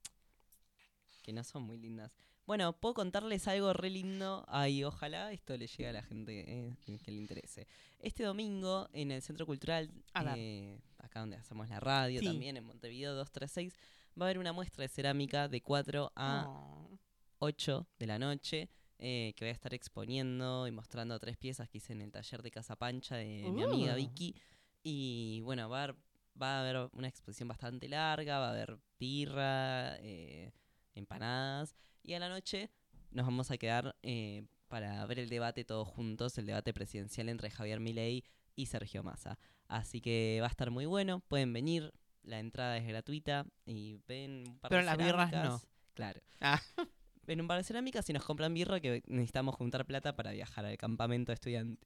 que 1.23 1.33
no 1.33 1.45
son 1.45 1.63
muy 1.65 1.79
lindas. 1.79 2.17
Bueno, 2.47 2.73
puedo 2.73 2.95
contarles 2.95 3.47
algo 3.47 3.73
re 3.73 3.91
lindo. 3.91 4.45
Ay, 4.49 4.83
ojalá 4.83 5.31
esto 5.33 5.57
le 5.57 5.69
llegue 5.69 5.87
a 5.89 5.93
la 5.93 6.03
gente 6.03 6.45
eh, 6.49 6.77
que- 6.85 6.99
le 7.13 7.19
interese. 7.19 7.69
Este 8.01 8.25
domingo 8.25 8.89
en 8.93 9.13
el 9.13 9.23
Centro 9.23 9.47
Cultural, 9.47 9.89
eh, 10.37 10.81
acá 11.03 11.21
donde 11.21 11.37
hacemos 11.37 11.69
la 11.69 11.81
radio, 11.81 12.21
Sí. 12.21 12.27
también 12.27 12.57
en 12.57 12.65
Montevideo 12.65 13.15
236, 13.15 13.75
va 14.21 14.25
a 14.25 14.29
haber 14.29 14.39
una 14.39 14.53
muestra 14.53 14.83
de 14.83 14.89
cerámica 14.89 15.49
de 15.49 15.61
4 15.63 16.13
a 16.17 16.47
Oh. 16.49 16.99
8 17.39 17.87
de 17.99 18.07
la 18.07 18.19
noche 18.19 18.69
eh, 18.99 19.33
que 19.35 19.47
voy 19.47 19.51
a 19.51 19.53
estar 19.55 19.73
exponiendo 19.73 20.67
y 20.67 20.73
mostrando 20.73 21.19
tres 21.19 21.39
piezas 21.39 21.69
que 21.71 21.79
hice 21.79 21.95
en 21.95 22.03
el 22.03 22.13
taller 22.13 22.43
de 22.43 22.51
Casa 22.51 22.77
Pancha 22.77 23.17
de 23.17 23.49
mi 23.51 23.63
amiga 23.63 23.95
Uh. 23.95 23.97
Vicky. 23.97 24.35
Y 24.83 25.41
bueno, 25.43 25.69
va 25.71 25.81
a 25.81 25.85
haber, 25.85 25.97
va 26.41 26.57
a 26.59 26.61
haber 26.61 26.91
una 26.93 27.09
exposición 27.09 27.49
bastante 27.49 27.89
larga, 27.89 28.39
va 28.39 28.49
a 28.49 28.51
haber 28.51 28.79
birra, 28.99 29.97
eh, 30.01 30.53
empanadas. 30.95 31.75
Y 32.03 32.13
a 32.13 32.19
la 32.19 32.29
noche 32.29 32.71
nos 33.11 33.25
vamos 33.25 33.51
a 33.51 33.57
quedar 33.57 33.97
eh, 34.03 34.45
para 34.69 35.05
ver 35.07 35.19
el 35.19 35.29
debate 35.31 35.65
todos 35.65 35.89
juntos, 35.89 36.37
el 36.39 36.45
debate 36.47 36.73
presidencial 36.75 37.29
entre 37.31 37.51
Javier 37.51 37.81
Milei 37.81 38.23
y 38.55 38.67
Sergio 38.67 39.03
Massa. 39.03 39.39
Así 39.71 40.01
que 40.01 40.39
va 40.41 40.49
a 40.49 40.51
estar 40.51 40.71
muy 40.73 40.85
bueno, 40.87 41.21
pueden 41.29 41.53
venir, 41.53 41.93
la 42.23 42.41
entrada 42.41 42.77
es 42.77 42.85
gratuita 42.87 43.47
y 43.65 43.99
ven 44.09 44.43
un 44.49 44.59
par 44.59 44.69
Pero 44.69 44.81
de 44.81 44.87
las 44.87 44.99
birras 44.99 45.33
no. 45.33 45.63
Claro. 45.95 46.21
Ah. 46.41 46.61
Ven 47.27 47.41
un 47.41 47.47
par 47.47 47.59
de 47.59 47.63
cerámicas 47.65 48.09
y 48.11 48.13
nos 48.13 48.25
compran 48.25 48.53
birra 48.53 48.81
que 48.81 49.05
necesitamos 49.07 49.55
juntar 49.55 49.87
plata 49.87 50.17
para 50.17 50.33
viajar 50.33 50.65
al 50.67 50.77
campamento 50.77 51.33
estudian- 51.33 51.79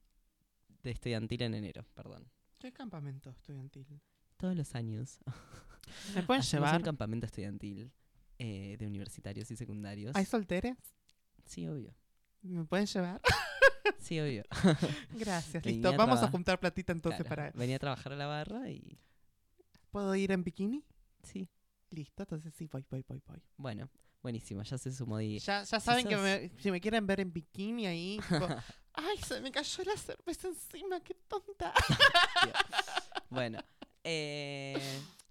de 0.81 0.89
estudiantil 0.89 1.43
en 1.43 1.53
enero, 1.53 1.85
perdón. 1.93 2.27
¿Qué 2.57 2.71
campamento 2.73 3.29
estudiantil? 3.29 3.85
Todos 4.37 4.55
los 4.55 4.73
años. 4.73 5.19
¿Me 6.15 6.23
pueden 6.23 6.39
Hacemos 6.41 6.67
llevar? 6.67 6.77
un 6.81 6.83
campamento 6.85 7.27
estudiantil 7.27 7.91
eh, 8.39 8.77
de 8.79 8.87
universitarios 8.87 9.51
y 9.51 9.55
secundarios. 9.55 10.15
¿Hay 10.15 10.25
solteres? 10.25 10.75
Sí, 11.45 11.67
obvio. 11.67 11.93
¿Me 12.41 12.65
pueden 12.65 12.87
llevar? 12.87 13.21
Sí, 14.05 14.19
obvio. 14.19 14.43
Gracias, 15.13 15.63
Venía 15.63 15.89
listo. 15.89 15.97
Vamos 15.97 16.21
a 16.21 16.27
juntar 16.29 16.59
platita 16.59 16.93
entonces 16.93 17.25
Claro, 17.25 17.29
para... 17.51 17.51
Venía 17.57 17.77
a 17.77 17.79
trabajar 17.79 18.13
a 18.13 18.15
la 18.15 18.27
barra 18.27 18.69
y 18.69 18.99
¿Puedo 19.89 20.13
ir 20.15 20.31
en 20.31 20.43
bikini? 20.43 20.83
sí. 21.23 21.47
Listo, 21.91 22.23
entonces 22.23 22.53
sí, 22.57 22.67
voy, 22.71 22.83
voy, 22.89 23.03
voy, 23.07 23.21
voy. 23.25 23.41
Bueno, 23.57 23.89
buenísimo, 24.21 24.61
ya 24.63 24.77
se 24.77 24.91
sumó 24.91 25.17
Di. 25.19 25.39
Ya, 25.39 25.63
ya 25.63 25.79
saben 25.79 26.05
que 26.07 26.15
sos- 26.15 26.23
me- 26.23 26.51
si 26.59 26.69
me 26.71 26.81
quieren 26.81 27.07
ver 27.07 27.21
en 27.21 27.31
bikini 27.31 27.87
ahí... 27.87 28.19
tipo, 28.29 28.47
¡Ay, 28.93 29.17
se 29.25 29.39
me 29.41 29.51
cayó 29.51 29.83
la 29.85 29.95
cerveza 29.97 30.47
encima! 30.49 30.99
¡Qué 31.01 31.15
tonta! 31.27 31.73
Bueno, 33.29 33.59
eh, 34.03 34.77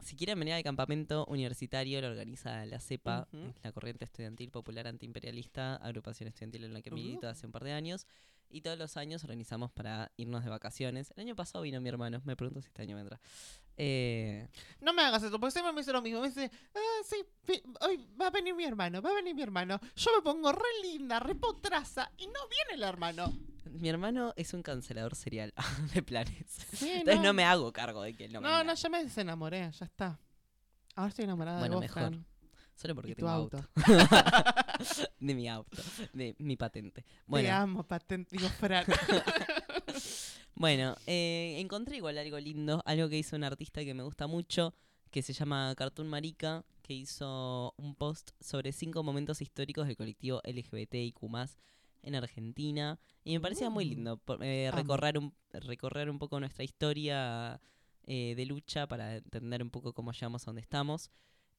si 0.00 0.16
quieren 0.16 0.38
venir 0.38 0.54
al 0.54 0.62
campamento 0.62 1.24
universitario, 1.26 2.00
lo 2.00 2.08
organiza 2.08 2.64
la 2.66 2.80
CEPA, 2.80 3.26
Ujú. 3.32 3.46
es 3.56 3.64
la 3.64 3.72
Corriente 3.72 4.04
Estudiantil 4.04 4.50
Popular 4.50 4.86
Antiimperialista, 4.88 5.76
agrupación 5.76 6.28
estudiantil 6.28 6.64
en 6.64 6.74
la 6.74 6.82
que 6.82 6.90
milito 6.90 7.26
Uh. 7.26 7.30
hace 7.30 7.46
un 7.46 7.52
par 7.52 7.64
de 7.64 7.72
años. 7.72 8.06
Y 8.50 8.60
todos 8.60 8.78
los 8.78 8.96
años 8.96 9.24
organizamos 9.24 9.72
para 9.72 10.12
irnos 10.16 10.44
de 10.44 10.50
vacaciones. 10.50 11.12
El 11.16 11.22
año 11.22 11.34
pasado 11.36 11.62
vino 11.62 11.80
mi 11.80 11.88
hermano, 11.88 12.20
me 12.24 12.36
pregunto 12.36 12.60
si 12.60 12.68
este 12.68 12.82
año 12.82 12.94
vendrá. 12.96 13.18
Eh, 13.76 14.48
No 14.80 14.92
me 14.92 15.02
hagas 15.02 15.22
eso, 15.24 15.40
porque 15.40 15.50
siempre 15.52 15.72
me 15.72 15.80
dice 15.80 15.92
lo 15.92 16.00
mismo. 16.00 16.20
Me 16.20 16.28
dice, 16.28 16.50
ah, 16.74 17.02
sí, 17.04 17.16
hoy 17.80 18.06
va 18.20 18.28
a 18.28 18.30
venir 18.30 18.54
mi 18.54 18.64
hermano, 18.64 19.02
va 19.02 19.10
a 19.10 19.14
venir 19.14 19.34
mi 19.34 19.42
hermano. 19.42 19.80
Yo 19.96 20.10
me 20.16 20.22
pongo 20.22 20.52
re 20.52 20.60
linda, 20.82 21.18
re 21.18 21.34
potraza, 21.34 22.10
y 22.16 22.26
no 22.28 22.40
viene 22.48 22.74
el 22.74 22.82
hermano. 22.84 23.32
mi 23.72 23.88
hermano 23.88 24.32
es 24.36 24.54
un 24.54 24.62
cancelador 24.62 25.16
serial 25.16 25.52
de 25.94 26.02
planes. 26.02 26.46
Sí, 26.74 26.90
Entonces 26.90 27.16
no. 27.16 27.28
no. 27.28 27.32
me 27.34 27.44
hago 27.44 27.72
cargo 27.72 28.02
de 28.02 28.14
que 28.14 28.26
él 28.26 28.32
no 28.34 28.40
No, 28.40 28.48
venga. 28.48 28.64
no, 28.64 28.74
ya 28.74 28.88
me 28.88 29.02
desenamoré, 29.02 29.68
ya 29.72 29.84
está. 29.86 30.20
Ahora 30.94 31.08
estoy 31.08 31.24
enamorada 31.24 31.58
Bueno, 31.58 31.80
de 31.80 31.88
vos, 31.88 31.96
mejor. 31.96 32.10
Fran. 32.12 32.26
Solo 32.76 32.94
porque 32.94 33.10
Y 33.10 33.14
tu 33.14 33.18
tengo 33.20 33.30
auto. 33.30 33.56
auto. 33.56 33.68
de 35.20 35.34
mi 35.34 35.48
auto, 35.48 35.82
de 36.12 36.34
mi 36.38 36.56
patente. 36.56 37.02
Te 37.02 37.08
Bueno, 37.26 37.52
amo, 37.54 37.82
patente. 37.84 38.36
Digo, 38.36 38.48
Fran. 38.48 38.84
Bueno, 40.56 40.96
eh, 41.06 41.56
encontré 41.58 41.96
igual 41.96 42.16
algo 42.16 42.38
lindo, 42.38 42.82
algo 42.86 43.08
que 43.08 43.18
hizo 43.18 43.34
un 43.36 43.42
artista 43.44 43.84
que 43.84 43.92
me 43.92 44.02
gusta 44.04 44.26
mucho, 44.28 44.72
que 45.10 45.20
se 45.22 45.32
llama 45.32 45.74
Cartoon 45.76 46.08
Marica, 46.08 46.64
que 46.82 46.94
hizo 46.94 47.74
un 47.76 47.94
post 47.96 48.30
sobre 48.40 48.70
cinco 48.72 49.02
momentos 49.02 49.40
históricos 49.40 49.86
del 49.88 49.96
colectivo 49.96 50.40
LGBTIQ+, 50.44 51.18
en 52.02 52.14
Argentina, 52.14 53.00
y 53.24 53.32
me 53.32 53.40
parecía 53.40 53.68
muy 53.70 53.84
lindo 53.84 54.16
por- 54.18 54.44
eh, 54.44 54.70
recorrer, 54.70 55.18
un, 55.18 55.34
recorrer 55.52 56.08
un 56.10 56.18
poco 56.18 56.38
nuestra 56.38 56.62
historia 56.62 57.60
eh, 58.06 58.34
de 58.36 58.46
lucha 58.46 58.86
para 58.86 59.16
entender 59.16 59.62
un 59.62 59.70
poco 59.70 59.92
cómo 59.92 60.12
llegamos 60.12 60.42
a 60.42 60.46
donde 60.46 60.60
estamos. 60.62 61.10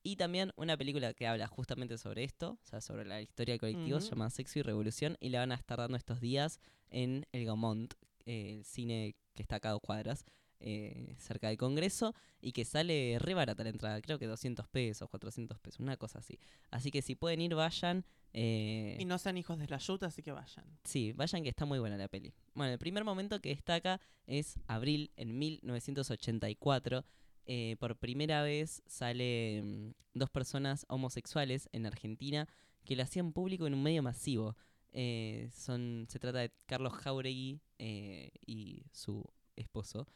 Y 0.07 0.17
también 0.17 0.51
una 0.55 0.77
película 0.77 1.15
que 1.15 1.25
habla 1.25 1.47
justamente 1.47 1.97
sobre 1.97 2.23
esto, 2.23 2.59
o 2.63 2.67
sea, 2.67 2.79
sobre 2.79 3.05
la 3.05 3.21
historia 3.23 3.53
del 3.53 3.59
colectivo, 3.59 3.99
se 3.99 4.11
llama 4.11 4.29
Sexo 4.29 4.59
y 4.59 4.61
Revolución, 4.61 5.17
y 5.19 5.29
la 5.29 5.39
van 5.39 5.51
a 5.51 5.55
estar 5.55 5.79
dando 5.79 5.97
estos 5.97 6.21
días 6.21 6.59
en 6.91 7.25
el 7.31 7.43
Gaumont, 7.45 7.95
eh, 8.27 8.57
el 8.59 8.65
cine 8.65 9.15
que 9.33 9.41
está 9.41 9.55
acá 9.55 9.69
a 9.69 9.71
dos 9.71 9.81
cuadras, 9.81 10.23
eh, 10.59 11.15
cerca 11.17 11.47
del 11.47 11.57
Congreso, 11.57 12.13
y 12.39 12.51
que 12.51 12.65
sale 12.65 13.17
re 13.19 13.33
barata 13.33 13.63
la 13.63 13.71
entrada, 13.71 13.99
creo 13.99 14.19
que 14.19 14.27
200 14.27 14.67
pesos, 14.67 15.09
400 15.09 15.57
pesos, 15.59 15.79
una 15.79 15.97
cosa 15.97 16.19
así. 16.19 16.37
Así 16.69 16.91
que 16.91 17.01
si 17.01 17.15
pueden 17.15 17.41
ir, 17.41 17.55
vayan. 17.55 18.05
eh, 18.31 18.97
Y 18.99 19.05
no 19.05 19.17
sean 19.17 19.37
hijos 19.39 19.57
de 19.57 19.67
la 19.67 19.79
yuta, 19.79 20.05
así 20.05 20.21
que 20.21 20.31
vayan. 20.31 20.65
Sí, 20.83 21.13
vayan 21.13 21.41
que 21.41 21.49
está 21.49 21.65
muy 21.65 21.79
buena 21.79 21.97
la 21.97 22.07
peli. 22.09 22.31
Bueno, 22.53 22.73
el 22.73 22.79
primer 22.79 23.03
momento 23.03 23.41
que 23.41 23.49
destaca 23.49 23.99
es 24.27 24.59
abril 24.67 25.09
en 25.17 25.37
1984. 25.39 27.03
Eh, 27.45 27.75
por 27.79 27.95
primera 27.95 28.41
vez 28.41 28.81
salen 28.87 29.95
dos 30.13 30.29
personas 30.29 30.85
homosexuales 30.89 31.69
en 31.73 31.85
Argentina 31.85 32.47
que 32.85 32.95
lo 32.95 33.03
hacían 33.03 33.33
público 33.33 33.67
en 33.67 33.73
un 33.73 33.83
medio 33.83 34.01
masivo. 34.01 34.55
Eh, 34.91 35.49
son, 35.53 36.05
se 36.09 36.19
trata 36.19 36.39
de 36.39 36.51
Carlos 36.65 36.93
Jauregui 36.93 37.59
eh, 37.79 38.31
y 38.45 38.85
su 38.91 39.25
esposo, 39.55 40.07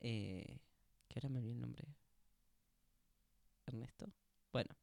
eh, 0.00 0.58
que 1.08 1.18
ahora 1.18 1.30
me 1.30 1.38
olvidé 1.38 1.54
el 1.54 1.60
nombre. 1.60 1.88
Ernesto. 3.66 4.12
Bueno. 4.52 4.76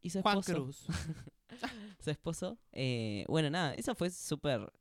Y 0.00 0.10
su 0.10 0.22
Juan 0.22 0.38
esposo. 0.38 0.64
Cruz. 0.64 0.86
su 2.00 2.10
esposo. 2.10 2.58
eh, 2.72 3.24
bueno, 3.28 3.50
nada, 3.50 3.74
eso 3.74 3.94
fue 3.94 4.10
súper 4.10 4.72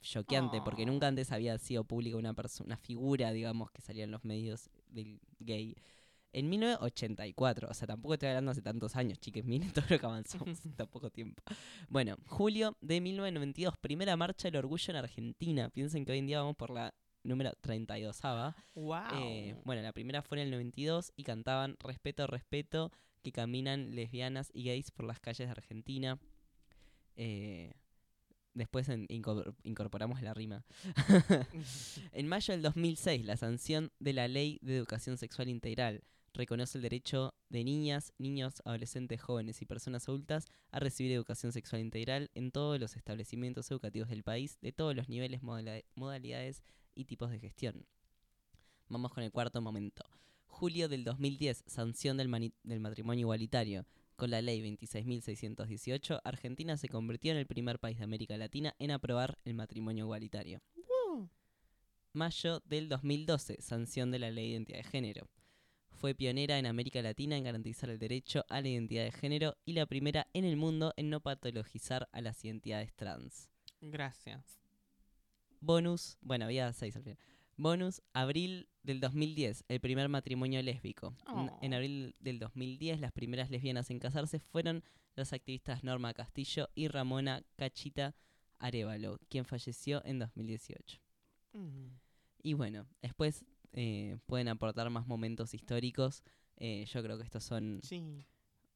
choqueante 0.00 0.62
porque 0.62 0.86
nunca 0.86 1.08
antes 1.08 1.32
había 1.32 1.58
sido 1.58 1.84
pública 1.84 2.16
una 2.16 2.34
persona, 2.34 2.66
una 2.66 2.76
figura, 2.76 3.32
digamos, 3.32 3.70
que 3.70 3.82
salía 3.82 4.04
en 4.04 4.10
los 4.10 4.24
medios 4.24 4.70
del 4.88 5.20
gay. 5.40 5.76
En 6.36 6.50
1984, 6.50 7.68
o 7.70 7.72
sea, 7.74 7.86
tampoco 7.86 8.12
estoy 8.14 8.28
hablando 8.28 8.50
hace 8.50 8.60
tantos 8.60 8.94
años, 8.94 9.18
chiques, 9.18 9.42
miren 9.46 9.70
todo 9.72 9.86
lo 9.88 9.98
que 9.98 10.04
avanzamos 10.06 10.48
en 10.66 10.72
tan 10.74 10.86
poco 10.86 11.08
tiempo. 11.10 11.42
Bueno, 11.88 12.16
julio 12.26 12.76
de 12.82 13.00
1992, 13.00 13.78
primera 13.78 14.16
marcha 14.18 14.48
del 14.48 14.56
orgullo 14.56 14.90
en 14.90 14.96
Argentina. 14.96 15.70
Piensen 15.70 16.04
que 16.04 16.12
hoy 16.12 16.18
en 16.18 16.26
día 16.26 16.40
vamos 16.40 16.56
por 16.56 16.68
la 16.70 16.92
número 17.22 17.52
32 17.62 18.20
Wow. 18.74 18.98
eh, 19.14 19.56
bueno, 19.64 19.80
la 19.80 19.92
primera 19.92 20.20
fue 20.22 20.38
en 20.38 20.44
el 20.44 20.50
92 20.50 21.12
y 21.16 21.22
cantaban 21.24 21.76
Respeto, 21.80 22.26
respeto, 22.26 22.92
que 23.22 23.32
caminan 23.32 23.94
lesbianas 23.96 24.50
y 24.52 24.64
gays 24.64 24.90
por 24.90 25.06
las 25.06 25.18
calles 25.20 25.48
de 25.48 25.52
Argentina. 25.52 26.18
Eh, 27.16 27.72
después 28.52 28.88
en- 28.90 29.06
incorporamos 29.08 30.20
la 30.20 30.34
rima. 30.34 30.64
en 32.12 32.28
mayo 32.28 32.52
del 32.52 32.62
2006, 32.62 33.24
la 33.24 33.36
sanción 33.38 33.90
de 33.98 34.12
la 34.12 34.28
Ley 34.28 34.58
de 34.62 34.76
Educación 34.76 35.16
Sexual 35.16 35.48
Integral 35.48 36.02
reconoce 36.36 36.78
el 36.78 36.82
derecho 36.82 37.34
de 37.48 37.64
niñas, 37.64 38.12
niños, 38.18 38.62
adolescentes, 38.64 39.20
jóvenes 39.20 39.60
y 39.62 39.66
personas 39.66 40.08
adultas 40.08 40.46
a 40.70 40.78
recibir 40.78 41.12
educación 41.12 41.52
sexual 41.52 41.80
integral 41.80 42.30
en 42.34 42.52
todos 42.52 42.78
los 42.78 42.96
establecimientos 42.96 43.70
educativos 43.70 44.08
del 44.08 44.22
país, 44.22 44.58
de 44.60 44.72
todos 44.72 44.94
los 44.94 45.08
niveles, 45.08 45.42
modalidades 45.42 46.62
y 46.94 47.04
tipos 47.06 47.30
de 47.30 47.38
gestión. 47.38 47.86
Vamos 48.88 49.12
con 49.12 49.24
el 49.24 49.32
cuarto 49.32 49.60
momento. 49.60 50.04
Julio 50.46 50.88
del 50.88 51.04
2010, 51.04 51.64
sanción 51.66 52.16
del, 52.16 52.28
matrimonio 52.80 53.22
igualitario. 53.22 53.84
Con 54.16 54.30
la 54.30 54.40
ley 54.40 54.62
26.618, 54.62 56.20
Argentina 56.24 56.76
se 56.76 56.88
convirtió 56.88 57.32
en 57.32 57.38
el 57.38 57.46
primer 57.46 57.78
país 57.78 57.98
de 57.98 58.04
América 58.04 58.36
Latina 58.38 58.74
en 58.78 58.90
aprobar 58.90 59.38
el 59.44 59.54
matrimonio 59.54 60.04
igualitario. 60.04 60.62
Mayo 62.14 62.60
del 62.64 62.88
2012, 62.88 63.60
sanción 63.60 64.10
de 64.10 64.18
la 64.18 64.30
ley 64.30 64.46
de 64.46 64.52
identidad 64.52 64.78
de 64.78 64.84
género. 64.84 65.28
Fue 65.96 66.14
pionera 66.14 66.58
en 66.58 66.66
América 66.66 67.00
Latina 67.02 67.36
en 67.36 67.44
garantizar 67.44 67.88
el 67.90 67.98
derecho 67.98 68.44
a 68.48 68.60
la 68.60 68.68
identidad 68.68 69.04
de 69.04 69.12
género 69.12 69.56
y 69.64 69.72
la 69.72 69.86
primera 69.86 70.26
en 70.34 70.44
el 70.44 70.56
mundo 70.56 70.92
en 70.96 71.10
no 71.10 71.20
patologizar 71.20 72.08
a 72.12 72.20
las 72.20 72.44
identidades 72.44 72.94
trans. 72.94 73.48
Gracias. 73.80 74.60
Bonus, 75.60 76.18
bueno, 76.20 76.44
había 76.44 76.72
seis 76.72 76.96
al 76.96 77.02
final. 77.02 77.18
Bonus, 77.56 78.02
abril 78.12 78.68
del 78.82 79.00
2010, 79.00 79.64
el 79.68 79.80
primer 79.80 80.08
matrimonio 80.08 80.62
lésbico. 80.62 81.16
En- 81.28 81.48
Oh. 81.48 81.58
En 81.62 81.72
abril 81.74 82.14
del 82.20 82.38
2010, 82.38 83.00
las 83.00 83.12
primeras 83.12 83.50
lesbianas 83.50 83.90
en 83.90 83.98
casarse 83.98 84.38
fueron 84.38 84.84
las 85.14 85.32
activistas 85.32 85.82
Norma 85.82 86.12
Castillo 86.12 86.68
y 86.74 86.88
Ramona 86.88 87.42
Cachita 87.56 88.14
Arevalo, 88.58 89.18
quien 89.30 89.46
falleció 89.46 90.04
en 90.04 90.18
2018. 90.18 90.98
Mm. 91.54 91.86
Y 92.42 92.52
bueno, 92.52 92.86
después 93.00 93.44
eh, 93.76 94.18
pueden 94.26 94.48
aportar 94.48 94.90
más 94.90 95.06
momentos 95.06 95.54
históricos. 95.54 96.24
Eh, 96.56 96.84
yo 96.86 97.02
creo 97.02 97.16
que 97.18 97.24
estos 97.24 97.44
son 97.44 97.80
Sí. 97.84 98.02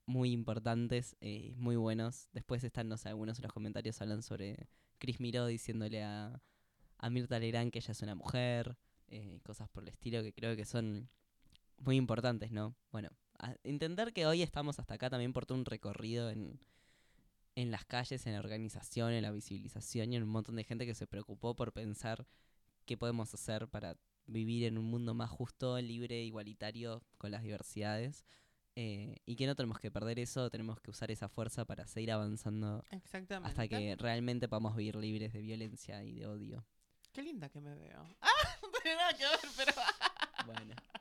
muy 0.06 0.30
importantes, 0.32 1.16
eh, 1.20 1.54
muy 1.56 1.74
buenos. 1.76 2.28
Después 2.32 2.62
están, 2.62 2.88
no 2.88 2.96
sé, 2.96 3.08
algunos 3.08 3.36
de 3.38 3.42
los 3.42 3.52
comentarios 3.52 4.00
hablan 4.00 4.22
sobre 4.22 4.68
Chris 4.98 5.18
Miró 5.20 5.46
diciéndole 5.46 6.02
a, 6.04 6.40
a 6.98 7.10
Mirta 7.10 7.38
Legrand 7.38 7.72
que 7.72 7.78
ella 7.80 7.92
es 7.92 8.02
una 8.02 8.14
mujer, 8.14 8.76
eh, 9.08 9.40
cosas 9.42 9.68
por 9.68 9.82
el 9.82 9.88
estilo 9.88 10.22
que 10.22 10.32
creo 10.32 10.54
que 10.54 10.64
son 10.64 11.08
muy 11.78 11.96
importantes, 11.96 12.52
¿no? 12.52 12.76
Bueno, 12.92 13.08
entender 13.64 14.12
que 14.12 14.26
hoy 14.26 14.42
estamos 14.42 14.78
hasta 14.78 14.94
acá 14.94 15.08
también 15.08 15.32
por 15.32 15.46
todo 15.46 15.56
un 15.58 15.64
recorrido 15.64 16.28
en, 16.30 16.60
en 17.54 17.70
las 17.70 17.86
calles, 17.86 18.26
en 18.26 18.34
la 18.34 18.38
organización, 18.40 19.12
en 19.12 19.22
la 19.22 19.30
visibilización 19.32 20.12
y 20.12 20.16
en 20.16 20.22
un 20.24 20.28
montón 20.28 20.56
de 20.56 20.64
gente 20.64 20.84
que 20.84 20.94
se 20.94 21.06
preocupó 21.06 21.56
por 21.56 21.72
pensar 21.72 22.26
qué 22.84 22.96
podemos 22.98 23.32
hacer 23.32 23.66
para 23.68 23.96
vivir 24.30 24.64
en 24.64 24.78
un 24.78 24.84
mundo 24.86 25.14
más 25.14 25.30
justo, 25.30 25.78
libre, 25.80 26.22
igualitario, 26.22 27.02
con 27.18 27.30
las 27.30 27.42
diversidades. 27.42 28.24
eh, 28.76 29.16
y 29.26 29.34
que 29.36 29.46
no 29.46 29.56
tenemos 29.56 29.78
que 29.80 29.90
perder 29.90 30.18
eso, 30.20 30.48
tenemos 30.48 30.80
que 30.80 30.90
usar 30.90 31.10
esa 31.10 31.28
fuerza 31.28 31.64
para 31.64 31.86
seguir 31.86 32.12
avanzando 32.12 32.84
hasta 33.42 33.66
que 33.68 33.96
realmente 33.96 34.48
podamos 34.48 34.76
vivir 34.76 34.94
libres 34.96 35.32
de 35.32 35.40
violencia 35.40 36.02
y 36.04 36.12
de 36.12 36.26
odio. 36.26 36.64
Qué 37.12 37.22
linda 37.22 37.48
que 37.48 37.60
me 37.60 37.74
veo. 37.74 38.06
Ah, 38.20 38.28
no 38.62 38.68
tiene 38.82 38.96
nada 38.96 39.12
que 39.14 39.24
ver, 39.24 39.40
pero. 39.56 39.72
Bueno, 40.46 40.74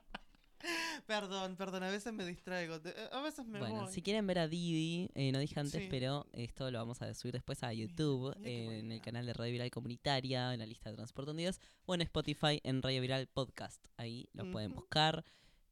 Perdón, 1.07 1.55
perdón, 1.55 1.83
a 1.83 1.89
veces 1.89 2.11
me 2.13 2.25
distraigo. 2.25 2.79
A 3.11 3.21
veces 3.21 3.45
me 3.45 3.59
bueno 3.59 3.83
voy. 3.85 3.93
si 3.93 4.01
quieren 4.01 4.27
ver 4.27 4.39
a 4.39 4.47
Didi, 4.47 5.09
eh, 5.15 5.31
no 5.31 5.39
dije 5.39 5.59
antes, 5.59 5.83
Sí. 5.83 5.87
pero 5.89 6.27
esto 6.33 6.69
lo 6.69 6.77
vamos 6.79 7.01
a 7.01 7.13
subir 7.13 7.33
después 7.33 7.63
a 7.63 7.71
YouTube, 7.73 8.35
mira 8.37 8.49
eh, 8.49 8.79
en 8.79 8.91
el 8.91 9.01
canal 9.01 9.25
de 9.25 9.33
Radio 9.33 9.53
Viral 9.53 9.71
Comunitaria, 9.71 10.53
en 10.53 10.59
la 10.59 10.65
lista 10.65 10.89
de 10.89 10.97
Transporte 10.97 11.31
Unidos, 11.31 11.59
o 11.85 11.95
en 11.95 12.01
Spotify 12.01 12.59
en 12.63 12.81
Radio 12.81 13.01
Viral 13.01 13.27
Podcast. 13.27 13.83
Ahí 13.97 14.29
lo 14.33 14.51
pueden 14.51 14.73
buscar. 14.73 15.23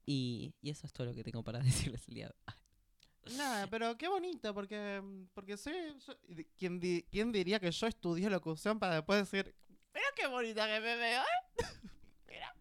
Y, 0.06 0.56
y 0.62 0.70
eso 0.70 0.88
es 0.88 0.94
todo 0.94 1.08
lo 1.08 1.14
que 1.14 1.24
tengo 1.24 1.44
para 1.44 1.60
decirles 1.94 2.08
el 2.08 2.14
día 2.16 2.28
de 2.28 2.34
hoy. 2.34 3.36
Nada, 3.38 3.68
pero 3.68 3.98
qué 3.98 4.08
bonito, 4.08 4.54
porque, 4.54 5.02
porque 5.34 5.58
soy. 5.58 5.74
yo- 6.08 6.46
¿quién, 6.58 6.80
di- 6.80 7.04
quién 7.12 7.34
diría 7.34 7.60
que 7.60 7.70
yo 7.72 7.88
estudié 7.88 8.30
locución 8.30 8.80
para 8.80 8.96
después 8.96 9.20
decir. 9.30 9.54
Mira 9.94 10.08
qué 10.16 10.28
bonita 10.28 10.66
que 10.66 10.80
me 10.80 10.96
veo, 10.96 11.22
¿eh? 11.24 11.26
Mira. 12.30 12.56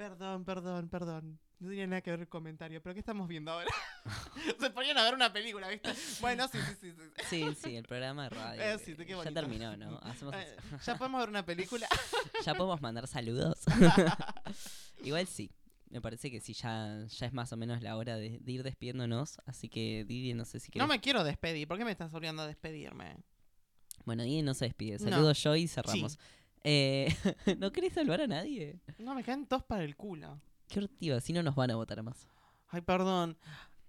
Perdón, 0.00 0.46
perdón, 0.46 0.88
perdón. 0.88 1.38
No 1.58 1.68
tenía 1.68 1.86
nada 1.86 2.00
que 2.00 2.10
ver 2.10 2.20
el 2.20 2.28
comentario, 2.28 2.82
pero 2.82 2.94
¿qué 2.94 3.00
estamos 3.00 3.28
viendo 3.28 3.50
ahora? 3.50 3.68
Se 4.58 4.70
ponían 4.70 4.96
a 4.96 5.02
ver 5.04 5.12
una 5.12 5.30
película, 5.30 5.68
¿viste? 5.68 5.92
Bueno, 6.22 6.48
sí, 6.48 6.56
sí, 6.58 6.74
sí. 6.80 6.92
sí. 6.96 7.24
Sí, 7.28 7.54
sí, 7.62 7.76
el 7.76 7.84
programa 7.84 8.22
de 8.22 8.30
radio. 8.30 8.62
Eh, 8.62 8.78
sí, 8.78 8.96
ya 8.96 9.16
bonito. 9.16 9.34
terminó, 9.34 9.76
¿no? 9.76 9.98
Hacemos 9.98 10.34
Eh. 10.36 10.56
¿Ya 10.86 10.96
podemos 10.96 11.20
ver 11.20 11.28
una 11.28 11.44
película? 11.44 11.86
ya 12.46 12.54
podemos 12.54 12.80
mandar 12.80 13.06
saludos. 13.08 13.58
Igual 15.04 15.26
sí. 15.26 15.50
Me 15.90 16.00
parece 16.00 16.30
que 16.30 16.40
sí, 16.40 16.54
ya, 16.54 17.04
ya 17.06 17.26
es 17.26 17.34
más 17.34 17.52
o 17.52 17.58
menos 17.58 17.82
la 17.82 17.98
hora 17.98 18.16
de, 18.16 18.38
de 18.38 18.52
ir 18.52 18.62
despidiéndonos. 18.62 19.38
Así 19.44 19.68
que 19.68 20.06
Didi, 20.06 20.32
no 20.32 20.46
sé 20.46 20.60
si 20.60 20.68
No 20.68 20.72
querés... 20.72 20.88
me 20.88 21.00
quiero 21.02 21.24
despedir. 21.24 21.68
¿Por 21.68 21.76
qué 21.76 21.84
me 21.84 21.90
estás 21.92 22.14
obligando 22.14 22.40
a 22.40 22.46
despedirme? 22.46 23.18
Bueno, 24.06 24.22
Didi 24.22 24.40
no 24.40 24.54
se 24.54 24.64
despide. 24.64 24.96
No. 24.98 25.10
Saludo 25.10 25.32
yo 25.34 25.56
y 25.56 25.68
cerramos. 25.68 26.12
Sí. 26.12 26.18
Eh, 26.64 27.14
¿No 27.58 27.72
querés 27.72 27.94
saludar 27.94 28.20
a 28.22 28.26
nadie? 28.26 28.80
No, 28.98 29.14
me 29.14 29.22
quedan 29.24 29.46
tos 29.46 29.62
para 29.64 29.82
el 29.84 29.96
culo. 29.96 30.40
Qué 30.68 30.78
hortiva, 30.80 31.16
así 31.16 31.32
no 31.32 31.42
nos 31.42 31.54
van 31.54 31.70
a 31.70 31.76
votar 31.76 32.02
más. 32.02 32.28
Ay, 32.68 32.80
perdón. 32.82 33.36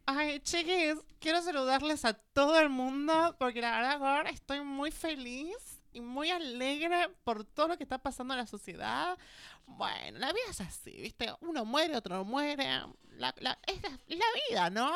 Ay, 0.05 0.39
chiquis, 0.39 0.95
quiero 1.19 1.41
saludarles 1.41 2.05
a 2.05 2.13
todo 2.13 2.59
el 2.59 2.69
mundo 2.69 3.35
porque 3.37 3.61
la 3.61 3.71
verdad 3.71 3.93
ahora 4.03 4.29
estoy 4.31 4.61
muy 4.61 4.89
feliz 4.91 5.55
y 5.93 6.01
muy 6.01 6.29
alegre 6.31 7.09
por 7.23 7.43
todo 7.43 7.67
lo 7.69 7.77
que 7.77 7.83
está 7.83 7.99
pasando 7.99 8.33
en 8.33 8.39
la 8.39 8.47
sociedad. 8.47 9.17
Bueno, 9.67 10.17
la 10.19 10.27
vida 10.33 10.43
es 10.49 10.59
así, 10.59 10.91
¿viste? 11.01 11.27
Uno 11.41 11.65
muere, 11.65 11.95
otro 11.95 12.25
muere. 12.25 12.65
La, 13.17 13.33
la- 13.39 13.59
es, 13.67 13.81
la, 13.83 13.89
es 14.07 14.17
la 14.17 14.25
vida, 14.49 14.69
¿no? 14.71 14.91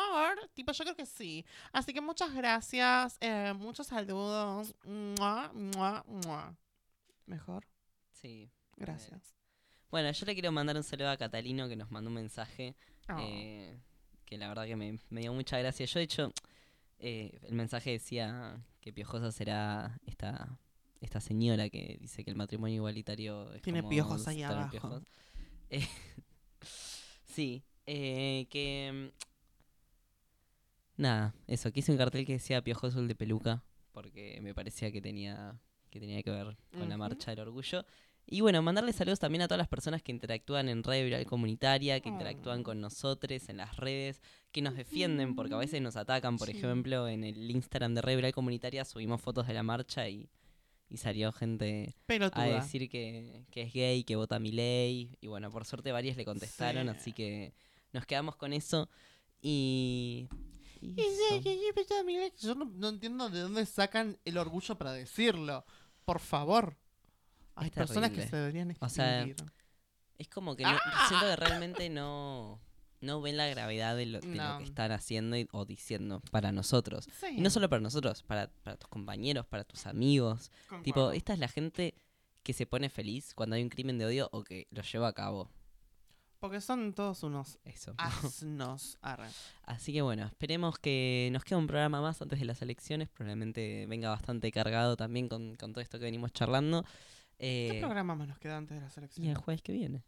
Tipo, 0.53 0.71
yo 0.71 0.83
creo 0.85 0.95
que 0.95 1.05
sí. 1.05 1.45
Así 1.71 1.93
que 1.93 2.01
muchas 2.01 2.33
gracias, 2.33 3.17
eh, 3.21 3.53
muchos 3.55 3.87
saludos. 3.87 4.73
Mua, 4.83 5.51
mua, 5.53 6.03
mua. 6.07 6.55
Mejor. 7.25 7.67
Sí. 8.11 8.51
Gracias. 8.77 9.35
Bueno, 9.89 10.11
yo 10.11 10.25
le 10.25 10.33
quiero 10.33 10.51
mandar 10.51 10.75
un 10.75 10.83
saludo 10.83 11.09
a 11.09 11.17
Catalino 11.17 11.67
que 11.69 11.75
nos 11.75 11.91
mandó 11.91 12.09
un 12.09 12.15
mensaje. 12.15 12.75
Oh. 13.09 13.17
eh, 13.19 13.79
que 14.25 14.37
la 14.37 14.47
verdad 14.47 14.65
que 14.65 14.75
me, 14.75 14.99
me 15.09 15.21
dio 15.21 15.33
mucha 15.33 15.57
gracia. 15.59 15.85
Yo, 15.85 15.99
de 15.99 16.03
hecho, 16.03 16.33
eh, 16.99 17.39
el 17.43 17.53
mensaje 17.53 17.91
decía 17.91 18.59
que 18.81 18.91
Piojosa 18.91 19.31
será 19.31 19.99
esta, 20.05 20.59
esta 21.01 21.21
señora 21.21 21.69
que 21.69 21.97
dice 22.01 22.23
que 22.23 22.31
el 22.31 22.35
matrimonio 22.35 22.75
igualitario 22.77 23.53
es 23.53 23.61
Tiene 23.61 23.81
como 23.81 23.89
piojos 23.89 24.27
ahí 24.27 24.43
abajo. 24.43 24.71
piojos. 24.71 25.03
Eh, 25.69 25.87
sí, 27.25 27.63
eh, 27.85 28.47
que. 28.49 29.11
Nada, 30.97 31.35
eso, 31.47 31.71
que 31.71 31.81
hice 31.81 31.91
un 31.91 31.97
cartel 31.97 32.25
que 32.25 32.33
decía 32.33 32.63
Piojoso 32.63 32.99
el 32.99 33.07
de 33.07 33.15
peluca, 33.15 33.63
porque 33.91 34.39
me 34.41 34.53
parecía 34.53 34.91
que 34.91 35.01
tenía 35.01 35.59
que, 35.95 35.99
tenía 36.01 36.21
que 36.21 36.31
ver 36.31 36.57
con 36.77 36.89
la 36.89 36.97
marcha 36.97 37.31
del 37.31 37.39
orgullo. 37.39 37.85
Y 38.27 38.41
bueno, 38.41 38.61
mandarle 38.63 38.91
saludos 38.91 39.19
también 39.19 39.43
a 39.43 39.47
todas 39.47 39.59
las 39.59 39.67
personas 39.67 40.01
que 40.01 40.11
interactúan 40.11 40.67
en 40.67 40.83
Radio 40.83 41.03
Viral 41.05 41.25
Comunitaria, 41.25 41.99
que 41.99 42.09
interactúan 42.09 42.63
con 42.63 42.81
nosotros 42.81 43.47
en 43.49 43.57
las 43.57 43.77
redes, 43.77 44.21
que 44.51 44.61
nos 44.61 44.75
defienden, 44.75 45.35
porque 45.35 45.53
a 45.53 45.57
veces 45.57 45.81
nos 45.81 45.95
atacan. 45.95 46.37
Por 46.37 46.47
Sí. 46.49 46.57
ejemplo, 46.57 47.07
en 47.07 47.23
el 47.23 47.49
Instagram 47.51 47.93
de 47.93 48.01
Radio 48.01 48.17
Viral 48.17 48.33
Comunitaria 48.33 48.83
subimos 48.83 49.21
fotos 49.21 49.45
de 49.47 49.53
la 49.53 49.61
marcha 49.63 50.09
y, 50.09 50.27
y 50.89 50.97
salió 50.97 51.31
gente 51.31 51.95
a 52.33 52.43
decir 52.45 52.89
que, 52.89 53.45
que 53.51 53.61
es 53.61 53.73
gay, 53.73 54.03
que 54.03 54.15
vota 54.15 54.39
mi 54.39 54.51
ley. 54.51 55.17
Y 55.21 55.27
bueno, 55.27 55.51
por 55.51 55.63
suerte 55.65 55.91
varias 55.91 56.17
le 56.17 56.25
contestaron, 56.25 56.87
Sí. 56.87 56.89
así 56.97 57.13
que 57.13 57.53
nos 57.93 58.05
quedamos 58.07 58.35
con 58.37 58.53
eso. 58.53 58.89
Y. 59.41 60.27
sí, 60.81 60.95
Yo 62.41 62.55
no, 62.55 62.65
no 62.65 62.89
entiendo 62.89 63.29
de 63.29 63.41
dónde 63.41 63.65
sacan 63.67 64.17
el 64.25 64.37
orgullo 64.39 64.75
para 64.79 64.93
decirlo. 64.93 65.63
Por 66.05 66.19
favor. 66.19 66.77
Hay 67.55 67.67
Es 67.67 67.73
personas 67.73 68.11
que 68.11 68.27
se 68.27 68.35
deberían 68.35 68.75
O 68.79 68.89
sea, 68.89 69.21
extinguir. 69.23 69.51
Es 70.17 70.27
como 70.29 70.55
que 70.55 70.63
no- 70.63 70.77
siento 71.07 71.25
que 71.25 71.35
realmente 71.35 71.89
no, 71.89 72.59
no 73.01 73.21
ven 73.21 73.37
la 73.37 73.47
gravedad 73.47 73.95
de 73.95 74.05
lo, 74.05 74.19
de 74.21 74.35
lo 74.35 74.57
que 74.59 74.63
están 74.65 74.91
haciendo 74.91 75.37
y- 75.37 75.47
o 75.51 75.65
diciendo 75.65 76.21
para 76.31 76.51
nosotros. 76.51 77.07
Sí. 77.19 77.27
Y 77.37 77.41
no 77.41 77.49
solo 77.49 77.69
para 77.69 77.81
nosotros, 77.81 78.23
para, 78.23 78.47
para 78.63 78.77
tus 78.77 78.87
compañeros, 78.89 79.45
para 79.45 79.63
tus 79.63 79.85
amigos. 79.85 80.51
Tipo, 80.83 81.11
esta 81.11 81.33
es 81.33 81.39
la 81.39 81.47
gente 81.47 81.95
que 82.43 82.53
se 82.53 82.65
pone 82.65 82.89
feliz 82.89 83.33
cuando 83.33 83.55
hay 83.55 83.63
un 83.63 83.69
crimen 83.69 83.97
de 83.97 84.05
odio 84.05 84.29
o 84.31 84.43
que 84.43 84.67
lo 84.71 84.81
lleva 84.83 85.07
a 85.09 85.13
cabo. 85.13 85.49
Porque 86.45 86.61
son 86.61 86.93
todos 86.93 87.23
unos 87.23 87.57
Eso. 87.65 87.93
asnos. 87.97 88.97
Arre. 89.01 89.27
Así 89.63 89.91
que 89.93 90.01
bueno, 90.01 90.25
esperemos 90.25 90.77
que 90.79 91.29
nos 91.31 91.43
quede 91.43 91.57
un 91.57 91.67
programa 91.67 92.01
más 92.01 92.21
antes 92.21 92.39
de 92.39 92.45
las 92.45 92.61
elecciones. 92.61 93.09
Probablemente 93.09 93.85
venga 93.87 94.09
bastante 94.09 94.51
cargado 94.51 94.95
también 94.95 95.27
con, 95.27 95.55
con 95.55 95.73
todo 95.73 95.81
esto 95.81 95.97
que 95.97 96.05
venimos 96.05 96.31
charlando. 96.33 96.83
¿Qué 97.37 97.77
Eh, 97.77 97.79
programa 97.79 98.15
más 98.15 98.27
nos 98.27 98.37
queda 98.39 98.57
antes 98.57 98.77
de 98.77 98.81
las 98.81 98.95
y 98.95 98.99
el 98.99 99.03
elecciones? 99.05 99.37
jueves 99.39 99.61
que 99.61 99.73
viene. 99.73 100.03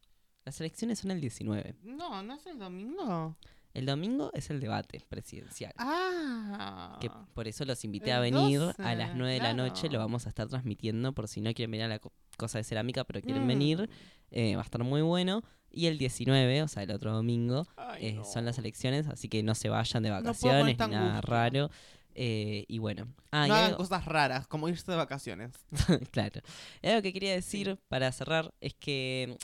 Las 0.46 0.60
elecciones 0.62 1.00
son 1.00 1.12
el 1.12 1.20
19. 1.22 1.76
No, 1.84 2.22
no 2.24 2.36
es 2.36 2.46
el 2.46 2.58
domingo. 2.60 3.36
El 3.74 3.86
domingo 3.86 4.32
es 4.34 4.50
el 4.50 4.60
debate 4.60 5.04
presidencial. 5.10 5.74
Ah. 5.78 6.98
Que 7.02 7.10
por 7.34 7.48
eso 7.48 7.66
los 7.66 7.84
invité 7.84 8.12
a 8.14 8.20
venir 8.20 8.60
a 8.60 8.66
12, 8.68 8.96
las 8.96 9.16
9 9.16 9.34
de 9.34 9.40
la 9.40 9.54
noche. 9.54 9.90
Lo 9.90 10.00
vamos 10.00 10.26
a 10.26 10.30
estar 10.30 10.48
transmitiendo 10.48 11.14
por 11.14 11.28
si 11.28 11.42
no 11.42 11.54
quieren 11.54 11.72
venir 11.72 11.86
a 11.86 11.90
la 11.90 12.00
co- 12.00 12.14
cosa 12.38 12.58
de 12.60 12.64
cerámica, 12.64 13.04
pero 13.04 13.22
quieren 13.22 13.44
Mm. 13.44 13.48
venir. 13.48 13.90
eh, 14.30 14.56
va 14.58 14.62
a 14.62 14.66
estar 14.66 14.84
muy 14.84 15.02
bueno. 15.02 15.42
Y 15.78 15.86
el 15.88 15.98
19, 15.98 16.64
o 16.64 16.68
sea, 16.68 16.84
el 16.84 16.92
otro 16.92 17.12
domingo, 17.14 17.68
Ay, 17.76 18.08
eh, 18.08 18.14
no. 18.14 18.24
son 18.26 18.46
las 18.46 18.58
elecciones, 18.58 19.08
así 19.08 19.30
que 19.30 19.44
no 19.44 19.54
se 19.56 19.70
vayan 19.70 20.02
de 20.04 20.10
vacaciones 20.10 20.66
ni 20.66 20.88
nada 20.88 21.10
angustia. 21.18 21.22
raro. 21.22 21.70
Eh, 22.16 22.66
y 22.68 22.80
bueno. 22.80 23.08
Ah, 23.32 23.46
y 23.46 23.50
no 23.50 23.54
hagan 23.56 23.66
algo- 23.72 23.78
cosas 23.78 24.06
raras, 24.06 24.48
como 24.48 24.68
irse 24.70 24.90
de 24.92 24.98
vacaciones. 24.98 25.52
claro. 26.12 26.42
Y 26.82 26.88
algo 26.88 27.02
que 27.04 27.14
quería 27.14 27.32
decir 27.34 27.78
para 27.90 28.12
cerrar 28.12 28.52
es 28.60 28.74
que, 28.74 29.38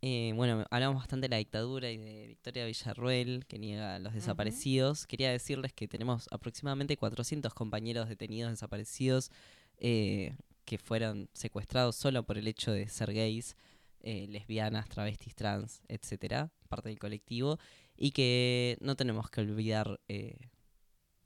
eh, 0.00 0.32
bueno, 0.36 0.64
hablamos 0.70 0.96
bastante 1.02 1.24
de 1.24 1.30
la 1.30 1.38
dictadura 1.38 1.90
y 1.90 1.96
de 1.96 2.28
Victoria 2.28 2.66
Villarruel, 2.66 3.44
que 3.46 3.58
niega 3.58 3.96
a 3.96 3.98
los 3.98 4.14
desaparecidos. 4.14 5.06
Quería 5.08 5.32
decirles 5.32 5.72
que 5.72 5.88
tenemos 5.88 6.28
aproximadamente 6.30 6.96
400 6.96 7.52
compañeros 7.52 8.08
detenidos 8.08 8.52
desaparecidos 8.52 9.32
eh, 9.78 10.36
que 10.64 10.78
fueron 10.78 11.28
secuestrados 11.32 11.96
solo 11.96 12.22
por 12.22 12.38
el 12.38 12.46
hecho 12.46 12.70
de 12.70 12.88
ser 12.88 13.12
gays, 13.12 13.56
eh, 14.00 14.26
lesbianas, 14.28 14.88
travestis, 14.88 15.34
trans, 15.34 15.82
etcétera, 15.88 16.50
parte 16.68 16.88
del 16.88 16.98
colectivo, 16.98 17.58
y 17.96 18.10
que 18.12 18.76
no 18.80 18.96
tenemos 18.96 19.28
que 19.30 19.40
olvidar. 19.40 20.00
eh, 20.08 20.36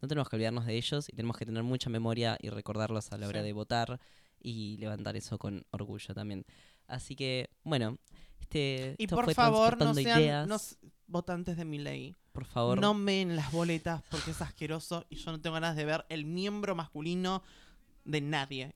no 0.00 0.08
tenemos 0.08 0.28
que 0.28 0.34
olvidarnos 0.34 0.66
de 0.66 0.74
ellos 0.76 1.08
y 1.08 1.12
tenemos 1.14 1.36
que 1.36 1.46
tener 1.46 1.62
mucha 1.62 1.88
memoria 1.88 2.36
y 2.40 2.48
recordarlos 2.48 3.12
a 3.12 3.18
la 3.18 3.28
hora 3.28 3.38
Sí. 3.40 3.46
de 3.46 3.52
votar 3.52 4.00
y 4.40 4.76
levantar 4.78 5.16
eso 5.16 5.38
con 5.38 5.64
orgullo 5.70 6.12
también. 6.12 6.44
Así 6.88 7.14
que, 7.14 7.50
bueno, 7.62 7.98
este 8.40 8.96
Y 8.98 9.04
esto 9.04 9.14
por 9.14 9.26
fue 9.26 9.34
favor, 9.34 9.78
no 9.78 9.94
sean 9.94 10.20
ideas. 10.20 10.48
no 10.48 10.56
votantes 11.06 11.56
de 11.56 11.64
mi 11.64 11.78
ley. 11.78 12.16
Por 12.32 12.44
favor. 12.46 12.80
No 12.80 12.94
meen 12.94 13.36
las 13.36 13.52
boletas 13.52 14.02
porque 14.10 14.32
es 14.32 14.42
asqueroso 14.42 15.06
y 15.08 15.16
yo 15.16 15.30
no 15.30 15.40
tengo 15.40 15.54
ganas 15.54 15.76
de 15.76 15.84
ver 15.84 16.04
el 16.08 16.24
miembro 16.24 16.74
masculino 16.74 17.44
de 18.04 18.20
nadie. 18.22 18.74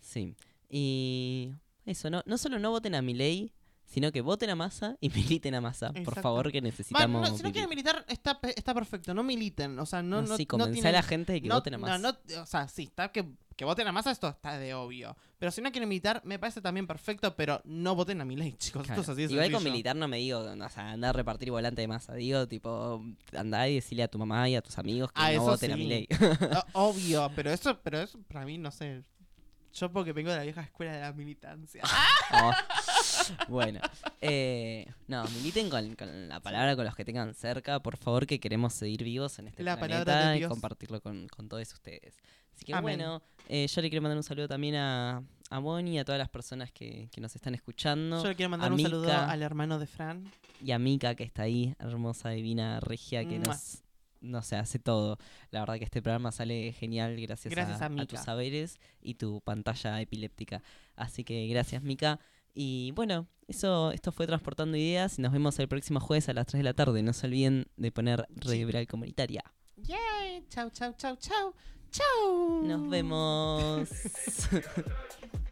Sí. 0.00 0.34
Y 0.68 1.52
eso, 1.86 2.10
no, 2.10 2.22
no 2.26 2.36
solo 2.36 2.58
no 2.58 2.70
voten 2.70 2.94
a 2.94 3.02
mi 3.02 3.14
ley, 3.14 3.52
sino 3.86 4.10
que 4.12 4.20
voten 4.20 4.50
a 4.50 4.56
masa 4.56 4.96
y 5.00 5.08
militen 5.10 5.54
a 5.54 5.60
masa. 5.60 5.92
Por 6.04 6.20
favor, 6.20 6.50
que 6.52 6.60
necesitamos. 6.60 7.30
no, 7.30 7.36
si 7.36 7.42
no 7.42 7.52
quieren 7.52 7.70
militar, 7.70 8.04
está, 8.08 8.38
está 8.56 8.74
perfecto. 8.74 9.14
No 9.14 9.22
militen. 9.22 9.78
O 9.78 9.86
sea, 9.86 10.02
no. 10.02 10.22
No, 10.22 10.28
no, 10.28 10.36
sí, 10.36 10.42
no 10.42 10.58
convencé 10.58 10.88
a 10.88 10.92
la 10.92 11.02
gente 11.02 11.32
de 11.32 11.40
que 11.40 11.48
voten 11.48 11.74
a 11.74 11.98
no, 11.98 12.10
o 12.10 12.46
sea, 12.46 12.68
sí, 12.68 12.84
está 12.84 13.10
que, 13.12 13.24
que 13.54 13.64
voten 13.64 13.86
a 13.86 13.92
masa, 13.92 14.10
esto 14.10 14.28
está 14.28 14.58
de 14.58 14.74
obvio. 14.74 15.16
Pero 15.38 15.52
si 15.52 15.60
no 15.60 15.70
quieren 15.70 15.88
militar, 15.88 16.20
me 16.24 16.38
parece 16.38 16.60
también 16.60 16.86
perfecto, 16.86 17.36
pero 17.36 17.60
no 17.64 17.94
voten 17.94 18.20
a 18.20 18.24
mi 18.24 18.36
ley, 18.36 18.52
chicos. 18.58 18.84
Claro. 18.84 19.00
Esto 19.00 19.12
es 19.12 19.16
así 19.16 19.26
de 19.26 19.32
Igual 19.34 19.52
con 19.52 19.64
militar 19.64 19.94
no 19.94 20.08
me 20.08 20.18
digo, 20.18 20.40
o 20.40 20.68
sea, 20.68 20.90
andar 20.90 21.10
a 21.10 21.12
repartir 21.12 21.50
volante 21.50 21.80
de 21.80 21.88
masa. 21.88 22.14
Digo, 22.14 22.48
tipo, 22.48 23.04
andá 23.36 23.68
y 23.68 23.76
decirle 23.76 24.02
a 24.02 24.08
tu 24.08 24.18
mamá 24.18 24.48
y 24.48 24.56
a 24.56 24.62
tus 24.62 24.78
amigos 24.78 25.12
que 25.12 25.20
Ah, 25.22 25.32
no 25.32 25.42
voten 25.42 25.72
a 25.72 25.76
mi 25.76 25.86
ley. 25.86 26.08
Obvio, 26.72 27.30
pero 27.36 27.52
eso, 27.52 27.78
pero 27.82 28.00
eso 28.00 28.18
para 28.28 28.44
mí, 28.44 28.58
no 28.58 28.70
sé. 28.70 29.04
Yo 29.78 29.92
porque 29.92 30.12
vengo 30.12 30.30
de 30.30 30.36
la 30.38 30.42
vieja 30.42 30.62
escuela 30.62 30.92
de 30.92 31.00
la 31.00 31.12
militancia. 31.12 31.82
Oh, 32.32 32.50
bueno, 33.48 33.80
eh, 34.20 34.86
no, 35.06 35.24
militen 35.28 35.68
con, 35.68 35.94
con 35.96 36.28
la 36.28 36.40
palabra 36.40 36.76
con 36.76 36.84
los 36.84 36.94
que 36.94 37.04
tengan 37.04 37.34
cerca, 37.34 37.80
por 37.80 37.96
favor, 37.96 38.26
que 38.26 38.40
queremos 38.40 38.72
seguir 38.72 39.04
vivos 39.04 39.38
en 39.38 39.48
este 39.48 39.62
La 39.62 39.76
planeta 39.78 40.34
y 40.34 40.38
Dios. 40.40 40.48
compartirlo 40.50 41.00
con, 41.00 41.28
con 41.28 41.48
todos 41.48 41.70
ustedes. 41.72 42.16
Así 42.54 42.64
que 42.64 42.72
Amén. 42.72 42.98
bueno, 42.98 43.22
eh, 43.48 43.66
yo 43.66 43.82
le 43.82 43.90
quiero 43.90 44.02
mandar 44.02 44.16
un 44.16 44.22
saludo 44.22 44.48
también 44.48 44.76
a, 44.76 45.22
a 45.50 45.60
Moni 45.60 45.98
a 45.98 46.04
todas 46.06 46.18
las 46.18 46.30
personas 46.30 46.72
que, 46.72 47.08
que 47.12 47.20
nos 47.20 47.34
están 47.36 47.54
escuchando. 47.54 48.22
Yo 48.22 48.28
le 48.30 48.34
quiero 48.34 48.48
mandar 48.48 48.70
a 48.70 48.74
un 48.74 48.80
saludo 48.80 49.12
al 49.12 49.42
hermano 49.42 49.78
de 49.78 49.86
Fran. 49.86 50.32
Y 50.64 50.70
a 50.72 50.78
Mika, 50.78 51.14
que 51.14 51.24
está 51.24 51.42
ahí, 51.42 51.74
hermosa, 51.78 52.30
divina, 52.30 52.80
regia, 52.80 53.28
que 53.28 53.38
Mua. 53.38 53.48
nos, 53.48 53.82
no 54.20 54.42
sé, 54.42 54.56
hace 54.56 54.78
todo. 54.78 55.18
La 55.50 55.60
verdad 55.60 55.78
que 55.78 55.84
este 55.84 56.02
programa 56.02 56.32
sale 56.32 56.72
genial 56.72 57.20
gracias, 57.20 57.52
Gracias 57.52 57.80
a 57.80 58.06
tus 58.06 58.20
saberes 58.20 58.78
y 59.00 59.14
tu 59.14 59.40
pantalla 59.40 60.00
epiléptica. 60.00 60.62
Así 60.94 61.24
que 61.24 61.46
gracias, 61.48 61.82
Mika. 61.82 62.20
Y 62.54 62.92
bueno, 62.92 63.26
eso, 63.48 63.92
esto 63.92 64.12
fue 64.12 64.26
Transportando 64.26 64.76
Ideas 64.76 65.18
y 65.18 65.22
nos 65.22 65.32
vemos 65.32 65.58
el 65.58 65.68
próximo 65.68 66.00
jueves 66.00 66.28
a 66.28 66.32
las 66.32 66.46
3 66.46 66.60
de 66.60 66.64
la 66.64 66.74
tarde. 66.74 67.02
No 67.02 67.12
se 67.12 67.26
olviden 67.26 67.66
de 67.76 67.92
poner 67.92 68.26
Radio 68.36 68.66
Viral 68.66 68.86
Comunitaria. 68.86 69.44
Yay, 69.76 70.46
chau, 70.48 70.70
chau, 70.70 70.94
chau, 70.96 71.16
chau. 71.16 71.54
Chau. 71.90 72.62
Nos 72.64 72.88
vemos. 72.88 73.88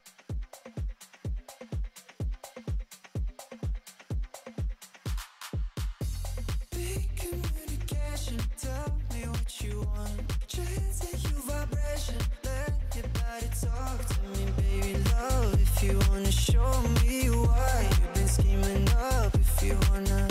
you 15.85 15.98
wanna 16.09 16.32
show 16.32 16.81
me 17.02 17.28
why 17.28 17.89
you've 17.90 18.15
been 18.15 18.28
scheming 18.28 18.89
up, 18.90 19.35
if 19.35 19.62
you 19.62 19.77
wanna 19.90 20.27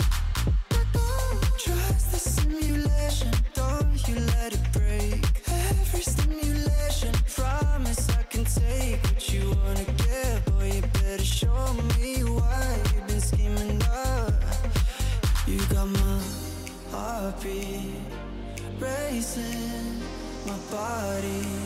trust 1.56 2.10
the 2.10 2.18
simulation, 2.18 3.30
don't 3.54 4.08
you 4.08 4.16
let 4.34 4.52
it 4.52 4.66
break. 4.72 5.22
Every 5.70 6.02
stimulation, 6.02 7.12
promise 7.36 8.08
I 8.10 8.22
can 8.24 8.44
take 8.44 9.00
what 9.04 9.32
you 9.32 9.54
wanna 9.62 9.84
get, 10.06 10.44
boy. 10.46 10.72
You 10.74 10.82
better 10.98 11.24
show 11.24 11.72
me 11.98 12.24
why 12.24 12.76
you've 12.92 13.06
been 13.06 13.20
scheming 13.20 13.82
up. 13.82 14.34
You 15.46 15.58
got 15.66 15.86
my 15.86 16.20
heartbeat 16.90 17.94
racing, 18.80 20.02
my 20.46 20.58
body 20.72 21.63